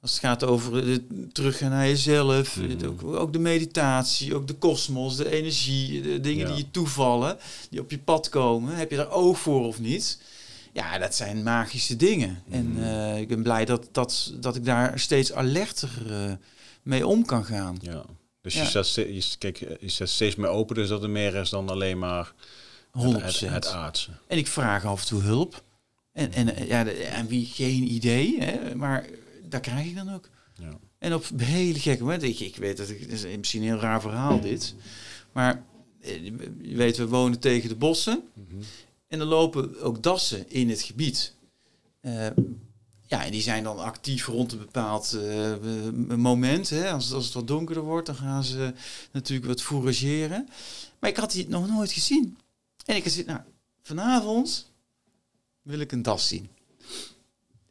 als 0.00 0.10
het 0.10 0.20
gaat 0.20 0.44
over 0.44 0.86
het 0.86 1.02
teruggaan 1.34 1.70
naar 1.70 1.86
jezelf, 1.86 2.54
het 2.54 2.84
ook, 2.86 3.02
ook 3.04 3.32
de 3.32 3.38
meditatie, 3.38 4.34
ook 4.34 4.46
de 4.48 4.54
kosmos, 4.54 5.16
de 5.16 5.30
energie, 5.30 6.02
de 6.02 6.20
dingen 6.20 6.46
Ja. 6.48 6.54
die 6.54 6.64
je 6.64 6.70
toevallen, 6.70 7.36
die 7.70 7.80
op 7.80 7.90
je 7.90 7.98
pad 7.98 8.28
komen. 8.28 8.74
Heb 8.76 8.90
je 8.90 8.96
daar 8.96 9.10
oog 9.10 9.38
voor 9.38 9.66
of 9.66 9.80
niet? 9.80 10.20
Ja, 10.72 10.98
dat 10.98 11.14
zijn 11.14 11.42
magische 11.42 11.96
dingen. 11.96 12.42
En 12.50 12.70
Mhm. 12.72 12.82
eh, 12.82 13.18
ik 13.18 13.28
ben 13.28 13.42
blij 13.42 13.64
dat, 13.64 13.88
dat, 13.92 14.32
dat 14.40 14.56
ik 14.56 14.64
daar 14.64 14.98
steeds 14.98 15.32
alerter 15.32 15.90
mee 16.82 17.06
om 17.06 17.24
kan 17.24 17.44
gaan. 17.44 17.76
ja. 17.80 18.04
Dus 18.40 18.54
Ja. 18.54 18.68
je, 18.72 18.82
ste- 18.82 19.14
je, 19.14 19.22
kijk, 19.38 19.58
je 19.80 19.88
zet 19.88 20.08
steeds 20.08 20.34
meer 20.36 20.48
open, 20.50 20.74
dus 20.74 20.88
dat 20.88 21.02
er 21.02 21.10
meer 21.10 21.34
is 21.34 21.50
dan 21.50 21.68
alleen 21.68 21.98
maar 21.98 22.32
100%. 22.98 23.00
het, 23.02 23.22
het, 23.40 23.50
het 23.50 23.66
aardse. 23.68 24.10
En 24.26 24.38
ik 24.38 24.46
vraag 24.46 24.84
af 24.84 25.00
en 25.00 25.06
toe 25.06 25.20
hulp. 25.22 25.62
En, 26.12 26.32
en, 26.32 26.54
eh, 26.56 26.68
ja, 26.68 26.86
en 26.86 27.26
wie 27.26 27.46
geen 27.46 27.92
idee, 27.92 28.40
hè, 28.42 28.74
maar 28.74 29.06
daar 29.48 29.60
krijg 29.60 29.86
ik 29.86 29.94
dan 29.94 30.14
ook. 30.14 30.28
Ja. 30.54 30.78
En 30.98 31.14
op 31.14 31.24
hele 31.36 31.78
gekke 31.78 32.02
momenten. 32.02 32.28
Ik, 32.28 32.40
ik 32.40 32.56
weet 32.56 32.76
dat 32.76 32.88
ik, 32.88 33.00
het 33.00 33.10
is 33.12 33.36
misschien 33.36 33.62
een 33.62 33.68
heel 33.68 33.78
raar 33.78 34.00
verhaal 34.00 34.40
dit. 34.40 34.74
Maar 35.32 35.62
eh, 36.00 36.24
je 36.62 36.76
weet, 36.76 36.96
we 36.96 37.08
wonen 37.08 37.38
tegen 37.38 37.68
de 37.68 37.74
bossen. 37.76 38.22
Mhm. 38.34 38.62
En 39.08 39.20
er 39.20 39.26
lopen 39.26 39.80
ook 39.80 40.02
dassen 40.02 40.50
in 40.50 40.68
het 40.68 40.82
gebied. 40.82 41.34
Eh, 42.00 42.26
ja, 43.10 43.24
en 43.24 43.30
die 43.30 43.42
zijn 43.42 43.64
dan 43.64 43.78
actief 43.78 44.26
rond 44.26 44.52
een 44.52 44.58
bepaald 44.58 45.12
eh, 45.12 45.52
moment. 46.16 46.68
Hè. 46.70 46.90
Als, 46.90 47.12
als 47.12 47.24
het 47.24 47.34
wat 47.34 47.46
donkerder 47.46 47.82
wordt, 47.82 48.06
dan 48.06 48.14
gaan 48.14 48.44
ze 48.44 48.72
natuurlijk 49.12 49.46
wat 49.46 49.62
fourageren. 49.62 50.48
Maar 50.98 51.10
ik 51.10 51.16
had 51.16 51.32
die 51.32 51.48
nog 51.48 51.68
nooit 51.68 51.92
gezien. 51.92 52.38
En 52.84 52.96
ik 52.96 53.08
zei, 53.08 53.26
nou, 53.26 53.40
vanavond 53.82 54.70
wil 55.62 55.78
ik 55.78 55.92
een 55.92 56.02
das 56.02 56.28
zien. 56.28 56.48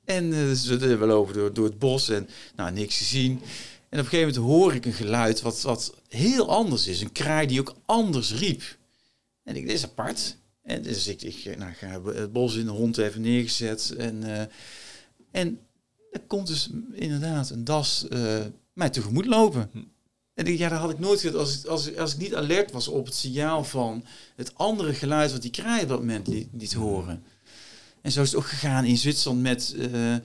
En 0.06 0.34
eh, 0.34 0.40
dus 0.40 0.66
we, 0.66 0.98
we 0.98 1.06
lopen 1.06 1.34
door, 1.34 1.54
door 1.54 1.66
het 1.66 1.80
bos 1.80 2.10
en 2.10 2.30
nou, 2.56 2.72
niks 2.72 2.98
te 2.98 3.04
zien. 3.04 3.32
En 3.90 4.00
op 4.00 4.06
een 4.06 4.10
gegeven 4.10 4.34
moment 4.34 4.52
hoor 4.52 4.74
ik 4.74 4.86
een 4.86 4.94
geluid 4.94 5.42
wat, 5.42 5.62
wat 5.62 5.94
heel 6.08 6.50
anders 6.50 6.88
is. 6.88 7.02
Een 7.02 7.12
kraai 7.12 7.48
die 7.48 7.60
ook 7.60 7.76
anders 7.86 8.34
riep. 8.34 8.78
En 9.44 9.56
ik, 9.56 9.68
dit 9.68 9.76
is 9.76 9.84
apart. 9.84 10.38
En 10.62 10.82
dus 10.82 11.08
ik, 11.08 11.22
ik 11.22 11.58
nou, 11.58 11.74
ga 11.74 12.02
het 12.04 12.34
bos 12.34 12.56
in 12.56 12.66
de 12.66 12.72
hond 12.72 12.98
even 12.98 13.22
neergezet. 13.22 13.94
En, 13.98 14.24
uh, 14.24 14.42
en 15.32 15.60
er 16.12 16.22
komt 16.28 16.48
dus 16.48 16.70
inderdaad 16.92 17.50
een 17.50 17.64
das 17.64 18.06
uh, 18.10 18.40
mij 18.74 18.90
tegemoet 18.90 19.26
lopen. 19.26 19.70
Hm. 19.72 19.80
En 20.34 20.46
ik, 20.46 20.58
ja, 20.58 20.70
dat 20.70 20.80
had 20.80 20.90
ik 20.90 21.00
nooit 21.00 21.20
gehad 21.20 21.38
als, 21.38 21.68
als, 21.68 21.98
als 21.98 22.14
ik 22.14 22.20
niet 22.20 22.36
alert 22.36 22.72
was 22.72 22.88
op 22.88 23.06
het 23.06 23.16
signaal 23.16 23.64
van 23.64 24.06
het 24.36 24.56
andere 24.56 24.94
geluid 24.94 25.32
wat 25.32 25.42
die 25.42 25.52
kraai 25.52 25.84
op 25.84 25.90
dat 25.90 26.00
moment 26.00 26.28
liet, 26.28 26.74
horen. 26.74 27.24
En 28.02 28.12
zo 28.12 28.22
is 28.22 28.32
het 28.32 28.38
ook 28.38 28.48
gegaan 28.48 28.86
in 28.86 28.98
Zwitserland 28.98 29.42
met, 29.42 29.74
uh, 29.78 30.16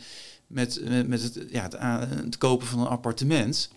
met, 0.46 0.80
met, 0.84 1.08
met, 1.08 1.22
het, 1.22 1.46
ja, 1.50 1.62
het, 1.62 1.78
het, 2.24 2.38
kopen 2.38 2.66
van 2.66 2.80
een 2.80 2.86
appartement. 2.86 3.70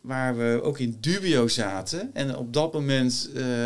Waar 0.00 0.36
we 0.36 0.60
ook 0.62 0.78
in 0.78 0.96
dubio 1.00 1.48
zaten. 1.48 2.14
En 2.14 2.36
op 2.36 2.52
dat 2.52 2.72
moment 2.72 3.30
uh, 3.34 3.64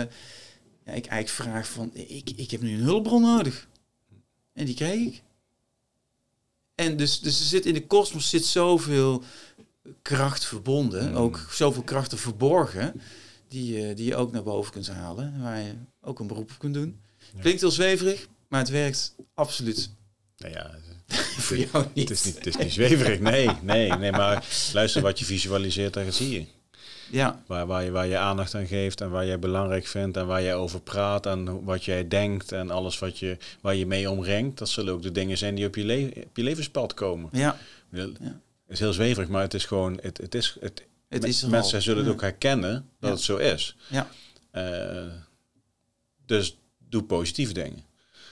ja, 0.84 0.92
ik 0.92 1.06
eigenlijk 1.06 1.28
vraag 1.28 1.68
van, 1.68 1.90
ik, 1.92 2.30
ik 2.36 2.50
heb 2.50 2.60
nu 2.60 2.74
een 2.74 2.84
hulpbron 2.84 3.22
nodig. 3.22 3.68
En 4.52 4.64
die 4.64 4.74
kreeg 4.74 5.06
ik. 5.06 5.22
En 6.80 6.96
dus, 6.96 7.20
dus 7.20 7.40
er 7.40 7.46
zit 7.46 7.66
in 7.66 7.74
de 7.74 7.86
kosmos 7.86 8.28
zit 8.28 8.44
zoveel 8.44 9.22
kracht 10.02 10.44
verbonden, 10.44 11.10
mm. 11.10 11.16
ook 11.16 11.46
zoveel 11.50 11.82
krachten 11.82 12.18
verborgen, 12.18 13.00
die, 13.48 13.88
uh, 13.88 13.96
die 13.96 14.06
je 14.06 14.16
ook 14.16 14.32
naar 14.32 14.42
boven 14.42 14.72
kunt 14.72 14.88
halen, 14.88 15.42
waar 15.42 15.60
je 15.60 15.72
ook 16.00 16.18
een 16.18 16.26
beroep 16.26 16.50
op 16.50 16.58
kunt 16.58 16.74
doen. 16.74 17.00
Klinkt 17.40 17.60
heel 17.60 17.70
zweverig, 17.70 18.28
maar 18.48 18.60
het 18.60 18.68
werkt 18.68 19.14
absoluut. 19.34 19.90
Nou 20.36 20.54
ja, 20.54 20.78
voor 21.46 21.56
jou 21.56 21.86
niet. 21.94 22.08
Het 22.08 22.18
is 22.18 22.24
niet, 22.24 22.34
het 22.34 22.46
is 22.46 22.56
niet 22.56 22.72
zweverig, 22.72 23.20
nee, 23.20 23.50
nee, 23.62 23.90
nee, 23.90 24.12
maar 24.12 24.46
luister 24.72 25.02
wat 25.02 25.18
je 25.18 25.24
visualiseert, 25.24 25.94
daar 25.94 26.12
zie 26.12 26.30
je. 26.30 26.46
Ja. 27.10 27.42
Waar, 27.46 27.66
waar, 27.66 27.84
je, 27.84 27.90
waar 27.90 28.06
je 28.06 28.18
aandacht 28.18 28.54
aan 28.54 28.66
geeft 28.66 29.00
en 29.00 29.10
waar 29.10 29.26
jij 29.26 29.38
belangrijk 29.38 29.86
vindt 29.86 30.16
en 30.16 30.26
waar 30.26 30.42
jij 30.42 30.54
over 30.54 30.80
praat 30.80 31.26
en 31.26 31.64
wat 31.64 31.84
jij 31.84 32.08
denkt 32.08 32.52
en 32.52 32.70
alles 32.70 32.98
wat 32.98 33.18
je, 33.18 33.36
waar 33.60 33.74
je 33.74 33.86
mee 33.86 34.10
omringt, 34.10 34.58
dat 34.58 34.68
zullen 34.68 34.92
ook 34.92 35.02
de 35.02 35.12
dingen 35.12 35.38
zijn 35.38 35.54
die 35.54 35.66
op 35.66 35.74
je, 35.74 35.84
le 35.84 36.10
op 36.26 36.36
je 36.36 36.42
levenspad 36.42 36.94
komen. 36.94 37.28
Ja. 37.32 37.56
ja. 37.90 38.00
Het 38.00 38.78
is 38.78 38.78
heel 38.78 38.92
zweverig, 38.92 39.28
maar 39.28 39.42
het 39.42 39.54
is 39.54 39.64
gewoon, 39.64 39.98
het, 40.02 40.18
het 40.18 40.34
is, 40.34 40.56
het, 40.60 40.84
het 41.08 41.24
is 41.24 41.44
mensen 41.44 41.82
zullen 41.82 42.04
het 42.04 42.12
ook 42.12 42.20
herkennen 42.20 42.88
dat 43.00 43.10
het 43.10 43.20
zo 43.20 43.36
is. 43.36 43.76
Ja. 43.88 44.08
Uh, 44.54 45.12
dus 46.26 46.58
doe 46.88 47.02
positieve 47.02 47.52
dingen. 47.52 47.84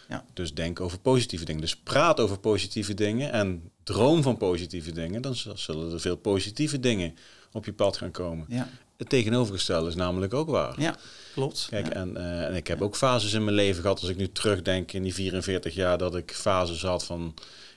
Ja. 0.08 0.24
Dus 0.32 0.54
denk 0.54 0.80
over 0.80 0.98
positieve 0.98 1.44
dingen. 1.44 1.60
Dus 1.60 1.76
praat 1.76 2.20
over 2.20 2.38
positieve 2.38 2.94
dingen 2.94 3.32
en 3.32 3.70
droom 3.82 4.22
van 4.22 4.36
positieve 4.36 4.92
dingen. 4.92 5.22
Dan 5.22 5.34
zullen 5.54 5.92
er 5.92 6.00
veel 6.00 6.16
positieve 6.16 6.80
dingen 6.80 7.14
op 7.52 7.64
je 7.64 7.72
pad 7.72 7.96
gaan 7.96 8.10
komen. 8.10 8.46
Ja. 8.48 8.68
Het 8.96 9.08
tegenovergestelde 9.08 9.88
is 9.88 9.94
namelijk 9.94 10.34
ook 10.34 10.48
waar. 10.48 10.80
Ja, 10.80 10.96
klopt. 11.34 11.66
Kijk, 11.70 11.86
ja. 11.86 11.92
en, 11.92 12.10
uh, 12.16 12.44
en 12.44 12.54
ik 12.54 12.66
heb 12.66 12.82
ook 12.82 12.96
fases 12.96 13.32
in 13.32 13.44
mijn 13.44 13.56
leven 13.56 13.82
gehad. 13.82 14.00
Als 14.00 14.10
ik 14.10 14.16
nu 14.16 14.32
terugdenk 14.32 14.92
in 14.92 15.02
die 15.02 15.14
44 15.14 15.74
jaar, 15.74 15.98
dat 15.98 16.16
ik 16.16 16.32
fases 16.32 16.82
had 16.82 17.04
van 17.04 17.34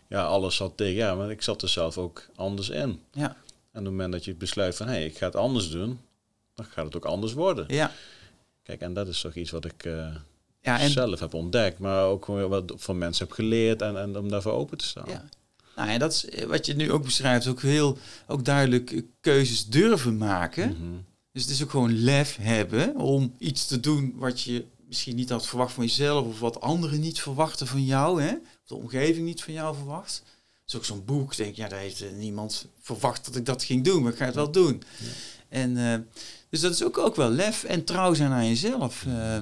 ja, 0.07 0.23
alles 0.23 0.55
zat 0.55 0.77
tegen. 0.77 0.95
Ja, 0.95 1.15
maar 1.15 1.31
ik 1.31 1.41
zat 1.41 1.61
er 1.61 1.69
zelf 1.69 1.97
ook 1.97 2.27
anders 2.35 2.69
in. 2.69 3.01
Ja. 3.11 3.27
En 3.71 3.79
op 3.79 3.85
het 3.85 3.93
moment 3.93 4.11
dat 4.11 4.25
je 4.25 4.35
besluit 4.35 4.75
van 4.75 4.87
hé, 4.87 4.93
hey, 4.93 5.05
ik 5.05 5.17
ga 5.17 5.25
het 5.25 5.35
anders 5.35 5.69
doen, 5.69 5.99
dan 6.53 6.65
gaat 6.65 6.85
het 6.85 6.95
ook 6.95 7.05
anders 7.05 7.33
worden. 7.33 7.65
Ja. 7.67 7.91
Kijk, 8.63 8.81
en 8.81 8.93
dat 8.93 9.07
is 9.07 9.21
toch 9.21 9.35
iets 9.35 9.51
wat 9.51 9.65
ik 9.65 9.85
uh, 9.85 10.15
ja, 10.61 10.79
en... 10.79 10.89
zelf 10.89 11.19
heb 11.19 11.33
ontdekt, 11.33 11.79
maar 11.79 12.05
ook 12.05 12.25
wat 12.25 12.73
van 12.75 12.97
mensen 12.97 13.25
heb 13.25 13.35
geleerd 13.35 13.81
en, 13.81 13.97
en 13.97 14.17
om 14.17 14.29
daarvoor 14.29 14.51
open 14.51 14.77
te 14.77 14.85
staan. 14.85 15.09
Ja. 15.09 15.25
Nou, 15.81 15.93
en 15.93 15.99
dat 15.99 16.11
is 16.11 16.43
wat 16.43 16.65
je 16.65 16.75
nu 16.75 16.91
ook 16.91 17.03
beschrijft, 17.03 17.47
ook 17.47 17.61
heel 17.61 17.97
ook 18.27 18.45
duidelijk 18.45 19.03
keuzes 19.21 19.65
durven 19.65 20.17
maken. 20.17 20.67
Mm 20.67 20.75
-hmm. 20.75 21.05
Dus 21.31 21.41
het 21.41 21.51
is 21.51 21.63
ook 21.63 21.69
gewoon 21.69 22.03
lef 22.03 22.37
hebben 22.41 22.95
om 22.95 23.33
iets 23.37 23.67
te 23.67 23.79
doen 23.79 24.13
wat 24.15 24.41
je 24.41 24.65
misschien 24.87 25.15
niet 25.15 25.29
had 25.29 25.47
verwacht 25.47 25.73
van 25.73 25.85
jezelf 25.85 26.27
of 26.27 26.39
wat 26.39 26.61
anderen 26.61 26.99
niet 26.99 27.21
verwachten 27.21 27.67
van 27.67 27.85
jou, 27.85 28.21
hè? 28.21 28.31
of 28.31 28.67
de 28.67 28.75
omgeving 28.75 29.25
niet 29.25 29.43
van 29.43 29.53
jou 29.53 29.75
verwacht. 29.75 30.23
Dus 30.65 30.75
ook 30.75 30.85
zo'n 30.85 31.05
boek, 31.05 31.35
denk 31.35 31.55
ja, 31.55 31.67
daar 31.67 31.79
heeft 31.79 32.03
niemand 32.17 32.67
verwacht 32.81 33.25
dat 33.25 33.35
ik 33.35 33.45
dat 33.45 33.63
ging 33.63 33.83
doen, 33.83 34.03
maar 34.03 34.11
ik 34.11 34.17
ga 34.17 34.25
het 34.25 34.35
wel 34.35 34.51
doen. 34.51 34.83
Ja. 34.97 35.05
En 35.49 35.77
uh, 35.77 35.95
dus 36.49 36.59
dat 36.59 36.73
is 36.73 36.83
ook, 36.83 36.97
ook 36.97 37.15
wel 37.15 37.29
lef 37.29 37.63
en 37.63 37.83
trouw 37.83 38.13
zijn 38.13 38.31
aan 38.31 38.47
jezelf. 38.47 39.03
Uh, 39.07 39.35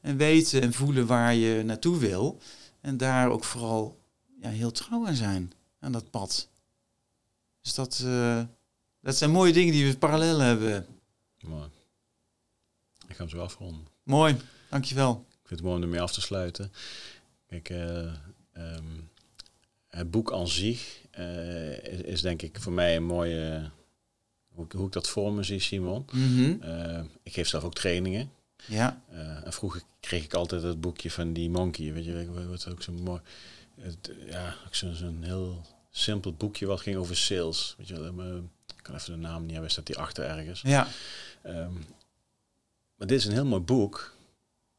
en 0.00 0.16
weten 0.16 0.62
en 0.62 0.72
voelen 0.72 1.06
waar 1.06 1.34
je 1.34 1.62
naartoe 1.64 1.98
wil. 1.98 2.38
En 2.80 2.96
daar 2.96 3.30
ook 3.30 3.44
vooral 3.44 4.00
ja, 4.40 4.48
heel 4.48 4.72
trouw 4.72 5.06
aan 5.06 5.14
zijn, 5.14 5.52
aan 5.82 5.92
dat 5.92 6.10
pad. 6.10 6.48
Dus 7.60 7.74
dat, 7.74 8.02
uh, 8.04 8.42
dat 9.00 9.16
zijn 9.16 9.30
mooie 9.30 9.52
dingen 9.52 9.72
die 9.72 9.86
we 9.86 9.98
parallel 9.98 10.38
hebben. 10.38 10.86
Mooi. 11.40 11.68
Ik 13.08 13.16
ga 13.16 13.22
hem 13.22 13.28
zo 13.28 13.40
afronden. 13.40 13.86
Mooi. 14.02 14.36
Dankjewel. 14.70 15.26
Ik 15.28 15.48
vind 15.48 15.60
het 15.60 15.62
mooi 15.62 15.76
om 15.76 15.82
ermee 15.82 16.00
af 16.00 16.12
te 16.12 16.20
sluiten. 16.20 16.72
Kijk, 17.46 17.70
uh, 17.70 18.12
um, 18.56 19.10
het 19.88 20.10
boek 20.10 20.32
aan 20.32 20.48
zich 20.48 21.00
uh, 21.18 21.78
is, 21.78 22.00
is, 22.00 22.20
denk 22.20 22.42
ik 22.42 22.60
voor 22.60 22.72
mij 22.72 22.96
een 22.96 23.04
mooie... 23.04 23.70
Hoe, 24.48 24.66
hoe 24.76 24.86
ik 24.86 24.92
dat 24.92 25.08
voor 25.08 25.32
me 25.32 25.42
zie, 25.42 25.60
Simon. 25.60 26.06
Mm 26.12 26.36
-hmm. 26.36 27.10
ik 27.22 27.32
geef 27.32 27.48
zelf 27.48 27.64
ook 27.64 27.74
trainingen. 27.74 28.30
Ja. 28.66 29.02
en 29.44 29.52
vroeger 29.52 29.82
kreeg 30.00 30.24
ik 30.24 30.34
altijd 30.34 30.62
het 30.62 30.80
boekje 30.80 31.10
van 31.10 31.32
die 31.32 31.50
monkey. 31.50 31.92
Weet 31.92 32.04
je, 32.04 32.46
wat 32.48 32.68
ook 32.68 32.82
zo 32.82 32.92
mooi... 32.92 33.20
Het, 33.80 34.10
ja, 34.26 34.54
zo'n 34.70 34.94
zo 34.94 35.12
heel 35.20 35.66
simpel 35.90 36.32
boekje 36.32 36.66
wat 36.66 36.80
ging 36.80 36.96
over 36.96 37.16
sales. 37.16 37.74
Weet 37.78 37.88
je, 37.88 37.94
ik 38.76 38.82
kan 38.82 38.94
even 38.94 39.12
de 39.12 39.18
naam 39.18 39.42
niet 39.42 39.52
hebben, 39.52 39.70
staat 39.70 39.86
die 39.86 39.98
achter 39.98 40.24
ergens. 40.24 40.60
Ja. 40.60 40.88
Um, 41.46 41.84
maar 42.96 43.06
dit 43.06 43.18
is 43.18 43.26
een 43.26 43.32
heel 43.32 43.44
mooi 43.44 43.62
boek 43.62 44.16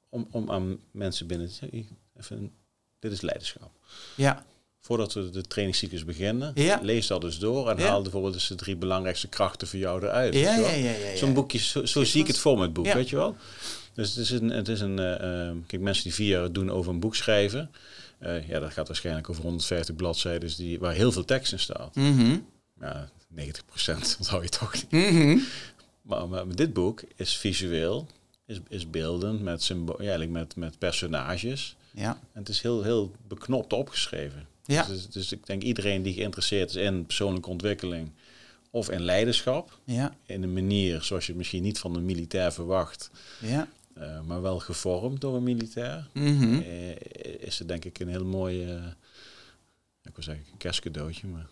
om, 0.10 0.28
om 0.32 0.52
aan 0.52 0.80
mensen 0.92 1.28
binnen 1.28 1.48
te 1.48 1.54
zeggen, 1.54 1.88
even, 2.20 2.52
dit 3.00 3.12
is 3.12 3.22
leiderschap. 3.22 3.72
Ja. 4.16 4.46
Voordat 4.80 5.14
we 5.14 5.30
de 5.30 5.42
trainingscyclus 5.42 6.06
beginnen, 6.06 6.52
ja. 6.56 6.80
lees 6.82 7.08
dat 7.08 7.22
dus 7.22 7.40
door 7.40 7.70
en 7.70 7.78
ja. 7.78 7.88
haal 7.88 8.02
bijvoorbeeld 8.02 8.34
dus 8.34 8.48
de 8.48 8.56
drie 8.56 8.76
belangrijkste 8.76 9.28
krachten 9.28 9.68
voor 9.68 9.80
jou 9.80 10.04
eruit. 10.04 10.34
Ja, 10.34 10.56
ja, 10.56 10.72
ja, 10.72 10.92
ja, 10.92 11.16
Zo'n 11.16 11.34
boekje, 11.34 11.58
zo, 11.58 11.86
zo 11.86 12.04
zie 12.04 12.22
ik 12.22 12.28
het 12.28 12.38
voor 12.38 12.58
met 12.58 12.74
boek, 12.74 12.94
weet 12.94 13.10
je 13.10 13.16
wel. 13.16 13.36
Dus 13.94 14.10
het 14.10 14.18
is 14.18 14.30
een, 14.30 14.50
het 14.50 14.68
is 14.68 14.82
een 14.82 15.00
uh, 15.00 15.66
kijk, 15.68 15.82
mensen 15.82 16.04
die 16.04 16.14
vier 16.14 16.28
jaar 16.28 16.52
doen 16.52 16.72
over 16.72 16.92
een 16.92 17.00
boek 17.00 17.16
schrijven, 17.16 17.72
uh, 18.24 18.48
ja, 18.48 18.60
dat 18.60 18.72
gaat 18.72 18.88
waarschijnlijk 18.88 19.30
over 19.30 19.44
150 19.44 19.96
bladzijden, 19.96 20.56
die, 20.58 20.80
waar 20.80 20.94
heel 20.94 21.12
veel 21.12 21.26
tekst 21.26 21.52
in 21.52 21.60
staat. 21.60 21.96
Mm 21.96 22.18
-hmm. 22.18 22.46
Ja, 22.80 23.10
90 23.28 23.66
procent 23.66 24.16
onthoud 24.20 24.44
je 24.44 24.50
toch 24.50 24.74
niet. 24.74 24.92
Mm 24.92 25.22
-hmm. 25.22 25.44
maar, 26.02 26.28
maar 26.28 26.56
dit 26.56 26.74
boek 26.74 27.04
is 27.16 27.38
visueel, 27.38 28.08
is, 28.46 28.60
is 28.68 28.90
beeldend, 28.90 29.42
met, 29.42 29.64
symbool, 29.64 29.96
ja, 29.96 30.02
eigenlijk 30.02 30.32
met, 30.32 30.56
met 30.56 30.78
personages. 30.78 31.76
Ja. 31.92 32.20
En 32.34 32.40
het 32.40 32.50
is 32.50 32.62
heel, 32.62 32.84
heel 32.84 33.12
beknopt 33.28 33.74
opgeschreven. 33.74 34.48
Ja. 34.66 34.84
Dus, 34.84 35.10
dus 35.10 35.32
ik 35.32 35.46
denk 35.46 35.64
iedereen 35.64 36.04
die 36.04 36.14
geïnteresseerd 36.14 36.70
is 36.70 36.76
in 36.76 37.06
persoonlijke 37.06 37.50
ontwikkeling 37.50 38.12
of 38.70 38.90
in 38.90 39.02
leiderschap, 39.02 39.80
ja. 39.84 40.16
in 40.26 40.44
een 40.44 40.54
manier 40.54 41.02
zoals 41.02 41.24
je 41.24 41.30
het 41.30 41.38
misschien 41.38 41.64
niet 41.64 41.80
van 41.80 41.96
een 41.96 42.06
militair 42.06 42.54
verwacht, 42.54 43.10
ja. 43.40 43.68
Uh, 43.98 44.22
maar 44.22 44.42
wel 44.42 44.60
gevormd 44.60 45.22
door 45.22 45.36
een 45.36 45.44
militair, 45.44 46.10
mm 46.14 46.38
-hmm. 46.40 46.60
uh, 46.60 46.96
is 47.40 47.60
het 47.60 47.68
denk 47.68 47.86
ik 47.86 48.00
een 48.00 48.08
heel 48.08 48.26
mooi, 48.26 48.76
uh, 48.76 48.86
ik 50.04 50.16
wil 50.16 50.24
zeggen, 50.24 50.46
een 50.52 50.58
kerstcadeautje, 50.58 51.28
maar... 51.28 51.48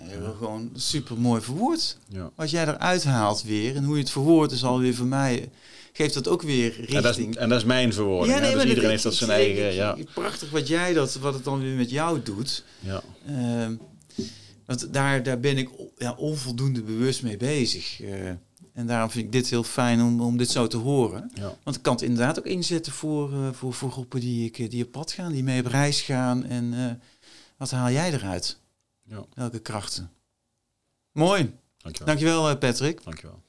Nee, 0.00 0.20
ja. 0.20 0.32
gewoon 0.38 0.70
super 0.74 1.18
mooi 1.18 1.40
verwoord. 1.40 1.98
Ja. 2.08 2.30
Wat 2.34 2.50
jij 2.50 2.62
eruit 2.62 3.04
haalt 3.04 3.42
weer 3.42 3.76
en 3.76 3.84
hoe 3.84 3.94
je 3.94 4.02
het 4.02 4.10
verwoordt 4.10 4.52
is 4.52 4.64
alweer 4.64 4.94
voor 4.94 5.06
mij 5.06 5.50
geeft 5.92 6.14
dat 6.14 6.28
ook 6.28 6.42
weer 6.42 6.68
richting. 6.68 6.96
En 6.96 7.02
dat 7.02 7.18
is, 7.18 7.36
en 7.36 7.48
dat 7.48 7.58
is 7.58 7.64
mijn 7.64 7.92
verwoording. 7.92 8.34
Ja, 8.34 8.40
nee, 8.40 8.54
dus 8.54 8.64
iedereen 8.64 8.90
heeft 8.90 9.02
dat 9.02 9.14
zijn 9.14 9.30
eigen. 9.30 9.68
Ik, 9.68 9.74
ja. 9.74 9.96
Prachtig 10.14 10.50
wat 10.50 10.68
jij 10.68 10.92
dat, 10.92 11.14
wat 11.14 11.34
het 11.34 11.44
dan 11.44 11.60
weer 11.60 11.76
met 11.76 11.90
jou 11.90 12.22
doet. 12.22 12.64
Ja. 12.78 13.02
Uh, 13.28 13.68
want 14.66 14.92
daar, 14.92 15.22
daar 15.22 15.40
ben 15.40 15.58
ik 15.58 15.68
ja, 15.96 16.12
onvoldoende 16.12 16.82
bewust 16.82 17.22
mee 17.22 17.36
bezig. 17.36 18.00
En 18.80 18.86
daarom 18.86 19.10
vind 19.10 19.24
ik 19.24 19.32
dit 19.32 19.50
heel 19.50 19.62
fijn 19.62 20.02
om, 20.02 20.20
om 20.20 20.36
dit 20.36 20.50
zo 20.50 20.66
te 20.66 20.76
horen. 20.76 21.30
Ja. 21.34 21.54
Want 21.62 21.76
ik 21.76 21.82
kan 21.82 21.92
het 21.92 22.02
inderdaad 22.02 22.38
ook 22.38 22.46
inzetten 22.46 22.92
voor, 22.92 23.32
uh, 23.32 23.48
voor, 23.52 23.74
voor 23.74 23.90
groepen 23.90 24.20
die, 24.20 24.44
ik, 24.44 24.70
die 24.70 24.84
op 24.84 24.90
pad 24.90 25.12
gaan, 25.12 25.32
die 25.32 25.42
mee 25.42 25.60
op 25.60 25.66
reis 25.66 26.00
gaan. 26.00 26.44
En 26.44 27.00
wat 27.56 27.70
haal 27.70 27.90
jij 27.90 28.12
eruit? 28.12 28.58
Ja. 29.02 29.24
Welke 29.34 29.58
krachten? 29.58 30.10
Mooi. 31.12 31.52
Dankjewel, 31.76 32.06
Dankjewel 32.06 32.56
Patrick. 32.56 33.04
Dankjewel. 33.04 33.42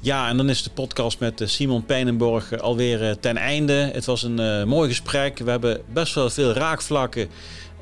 Ja, 0.00 0.28
en 0.28 0.36
dan 0.36 0.48
is 0.48 0.62
de 0.62 0.70
podcast 0.70 1.18
met 1.18 1.42
Simon 1.44 1.84
Pijnenborg 1.84 2.58
alweer 2.60 3.18
ten 3.18 3.36
einde. 3.36 3.72
Het 3.72 4.04
was 4.04 4.22
een 4.22 4.40
uh, 4.40 4.64
mooi 4.64 4.88
gesprek. 4.88 5.38
We 5.38 5.50
hebben 5.50 5.82
best 5.92 6.14
wel 6.14 6.30
veel 6.30 6.52
raakvlakken. 6.52 7.28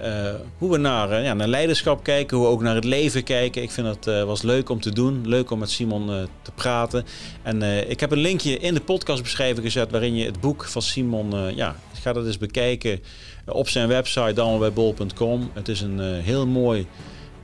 Uh, 0.03 0.35
hoe 0.59 0.71
we 0.71 0.77
naar, 0.77 1.11
uh, 1.11 1.25
ja, 1.25 1.35
naar 1.35 1.49
leiderschap 1.49 2.05
kijken, 2.05 2.37
hoe 2.37 2.47
we 2.47 2.53
ook 2.53 2.63
naar 2.63 2.75
het 2.75 2.85
leven 2.85 3.25
kijken. 3.25 3.63
Ik 3.63 3.71
vind 3.71 3.87
dat 3.87 4.07
uh, 4.07 4.25
was 4.25 4.43
leuk 4.43 4.69
om 4.69 4.81
te 4.81 4.93
doen. 4.93 5.29
Leuk 5.29 5.51
om 5.51 5.59
met 5.59 5.71
Simon 5.71 6.29
te 6.43 6.51
praten. 6.55 7.05
En 7.43 7.63
ik 7.91 8.01
heb 8.01 8.11
een 8.11 8.19
linkje 8.19 8.59
in 8.59 8.75
de 8.75 8.81
podcastbeschrijving 8.81 9.65
gezet 9.65 9.91
waarin 9.91 10.17
je 10.17 10.25
het 10.25 10.41
boek 10.41 10.65
van 10.65 10.83
Simon, 10.83 11.55
ja, 11.57 11.77
ga 11.93 12.13
dat 12.13 12.27
eens 12.27 12.39
bekijken 12.39 13.01
op 13.47 13.69
zijn 13.69 13.89
website, 13.89 14.33
danbijbol.com. 14.33 15.51
Het 15.53 15.69
is 15.69 15.81
een 15.81 16.01
heel 16.01 16.47
mooi, 16.47 16.87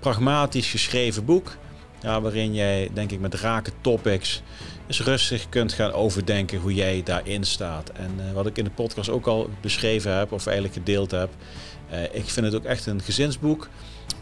pragmatisch 0.01 0.71
geschreven 0.71 1.25
boek. 1.25 1.57
Waarin 2.03 2.55
jij, 2.55 2.91
denk 2.93 3.11
ik, 3.11 3.21
met 3.21 3.35
rake 3.35 3.71
topics 3.81 4.43
eens 4.91 5.01
rustig 5.01 5.49
kunt 5.49 5.73
gaan 5.73 5.93
overdenken 5.93 6.59
hoe 6.59 6.75
jij 6.75 7.03
daarin 7.05 7.45
staat. 7.45 7.91
En 7.91 8.11
uh, 8.19 8.33
wat 8.33 8.47
ik 8.47 8.59
in 8.59 8.65
de 8.65 8.71
podcast 8.71 9.09
ook 9.09 9.27
al 9.27 9.51
beschreven 9.61 10.17
heb, 10.17 10.33
of 10.33 10.47
eigenlijk 10.47 10.77
gedeeld 10.77 11.11
heb. 11.11 11.31
Uh, 11.93 12.03
ik 12.03 12.25
vind 12.25 12.47
het 12.47 12.55
ook 12.55 12.65
echt 12.65 12.87
een 12.87 13.03
gezinsboek. 13.03 13.69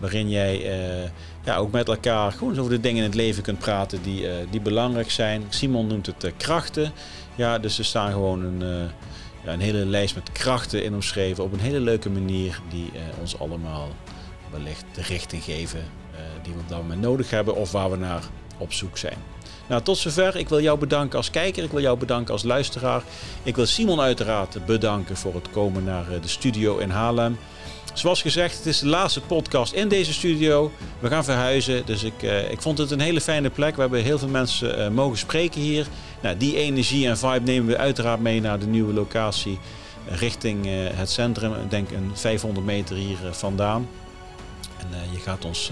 Waarin 0.00 0.30
jij 0.30 0.78
uh, 1.02 1.10
ja, 1.44 1.56
ook 1.56 1.72
met 1.72 1.88
elkaar 1.88 2.32
gewoon 2.32 2.58
over 2.58 2.70
de 2.70 2.80
dingen 2.80 2.98
in 2.98 3.08
het 3.08 3.14
leven 3.14 3.42
kunt 3.42 3.58
praten 3.58 4.02
die, 4.02 4.26
die 4.50 4.60
belangrijk 4.60 5.10
zijn. 5.10 5.42
Simon 5.48 5.86
noemt 5.86 6.06
het 6.06 6.32
krachten. 6.36 6.92
Ja, 7.34 7.58
dus 7.58 7.78
er 7.78 7.84
staan 7.84 8.12
gewoon 8.12 8.44
een, 8.44 8.88
ja, 9.44 9.52
een 9.52 9.60
hele 9.60 9.86
lijst 9.86 10.14
met 10.14 10.32
krachten 10.32 10.84
in 10.84 10.94
omschreven. 10.94 11.44
Op 11.44 11.52
een 11.52 11.60
hele 11.60 11.80
leuke 11.80 12.10
manier 12.10 12.60
die 12.70 12.90
ons 13.20 13.38
allemaal 13.38 13.88
wellicht 14.50 14.84
de 14.92 15.02
richting 15.02 15.42
geven 15.42 15.82
die 16.54 16.76
we 16.88 16.94
nodig 16.94 17.30
hebben 17.30 17.56
of 17.56 17.72
waar 17.72 17.90
we 17.90 17.96
naar 17.96 18.22
op 18.58 18.72
zoek 18.72 18.98
zijn. 18.98 19.18
Nou, 19.68 19.82
tot 19.82 19.98
zover. 19.98 20.36
Ik 20.36 20.48
wil 20.48 20.60
jou 20.60 20.78
bedanken 20.78 21.16
als 21.16 21.30
kijker. 21.30 21.64
Ik 21.64 21.70
wil 21.70 21.80
jou 21.80 21.98
bedanken 21.98 22.32
als 22.32 22.42
luisteraar. 22.42 23.02
Ik 23.42 23.56
wil 23.56 23.66
Simon 23.66 24.00
uiteraard 24.00 24.66
bedanken 24.66 25.16
voor 25.16 25.34
het 25.34 25.50
komen 25.50 25.84
naar 25.84 26.12
eh, 26.12 26.22
de 26.22 26.28
studio 26.28 26.78
in 26.78 26.90
Haarlem. 26.90 27.38
Zoals 27.94 28.22
gezegd, 28.22 28.56
het 28.56 28.66
is 28.66 28.78
de 28.78 28.86
laatste 28.86 29.20
podcast 29.20 29.72
in 29.72 29.88
deze 29.88 30.12
studio. 30.12 30.72
We 30.98 31.08
gaan 31.08 31.24
verhuizen, 31.24 31.86
dus 31.86 32.02
ik, 32.02 32.22
uh, 32.22 32.50
ik 32.50 32.62
vond 32.62 32.78
het 32.78 32.90
een 32.90 33.00
hele 33.00 33.20
fijne 33.20 33.50
plek. 33.50 33.74
We 33.74 33.80
hebben 33.80 34.02
heel 34.02 34.18
veel 34.18 34.28
mensen 34.28 34.78
uh, 34.78 34.88
mogen 34.88 35.18
spreken 35.18 35.60
hier. 35.60 35.86
Nou, 36.22 36.36
die 36.36 36.56
energie 36.56 37.08
en 37.08 37.18
vibe 37.18 37.40
nemen 37.44 37.66
we 37.66 37.76
uiteraard 37.76 38.20
mee 38.20 38.40
naar 38.40 38.58
de 38.58 38.66
nieuwe 38.66 38.92
locatie 38.92 39.58
richting 40.06 40.66
het 40.94 41.10
centrum. 41.10 41.52
Ik 41.52 41.70
denk 41.70 41.90
een 41.90 42.10
500 42.14 42.66
meter 42.66 42.96
hier 42.96 43.16
vandaan. 43.30 43.88
En 44.78 44.88
je 45.12 45.18
gaat 45.18 45.44
ons 45.44 45.70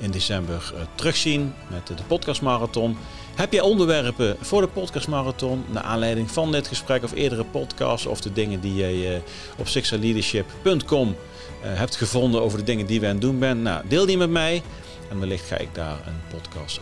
in 0.00 0.10
december 0.10 0.72
uh, 0.74 0.80
terugzien 0.94 1.54
met 1.68 1.86
de 1.86 1.94
podcastmarathon. 2.06 2.96
Heb 3.34 3.52
jij 3.52 3.60
onderwerpen 3.60 4.36
voor 4.40 4.60
de 4.60 4.68
podcastmarathon 4.68 5.64
naar 5.68 5.82
aanleiding 5.82 6.30
van 6.30 6.52
dit 6.52 6.68
gesprek 6.68 7.02
of 7.02 7.12
eerdere 7.12 7.44
podcasts 7.44 8.06
of 8.06 8.20
de 8.20 8.32
dingen 8.32 8.60
die 8.60 8.74
jij 8.74 8.94
uh, 8.94 9.22
op 9.58 9.68
sixaleadership.com 9.68 11.16
eh, 11.62 11.78
hebt 11.78 11.96
gevonden 11.96 12.42
over 12.42 12.58
de 12.58 12.64
dingen 12.64 12.86
die 12.86 13.00
we 13.00 13.06
aan 13.06 13.12
het 13.12 13.20
doen 13.20 13.38
zijn? 13.40 13.62
Nou, 13.62 13.88
deel 13.88 14.06
die 14.06 14.16
met 14.16 14.30
mij 14.30 14.62
en 15.10 15.20
wellicht 15.20 15.46
ga 15.46 15.56
ik 15.56 15.74
daar 15.74 16.06
een 16.06 16.38
podcast 16.38 16.80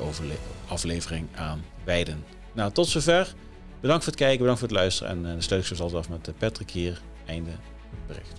aflevering 0.66 1.26
aan 1.34 1.64
wijden. 1.84 2.24
Nou, 2.52 2.72
tot 2.72 2.88
zover. 2.88 3.34
Bedankt 3.80 4.04
voor 4.04 4.12
het 4.12 4.22
kijken, 4.22 4.38
bedankt 4.38 4.60
voor 4.60 4.68
het 4.68 4.76
luisteren 4.76 5.12
en 5.12 5.36
de 5.36 5.42
sluit 5.42 5.60
ik 5.60 5.66
zoals 5.66 5.92
altijd 5.92 6.02
af 6.02 6.08
met 6.08 6.38
Patrick 6.38 6.70
hier. 6.70 7.00
Einde 7.26 7.50
bericht. 8.06 8.37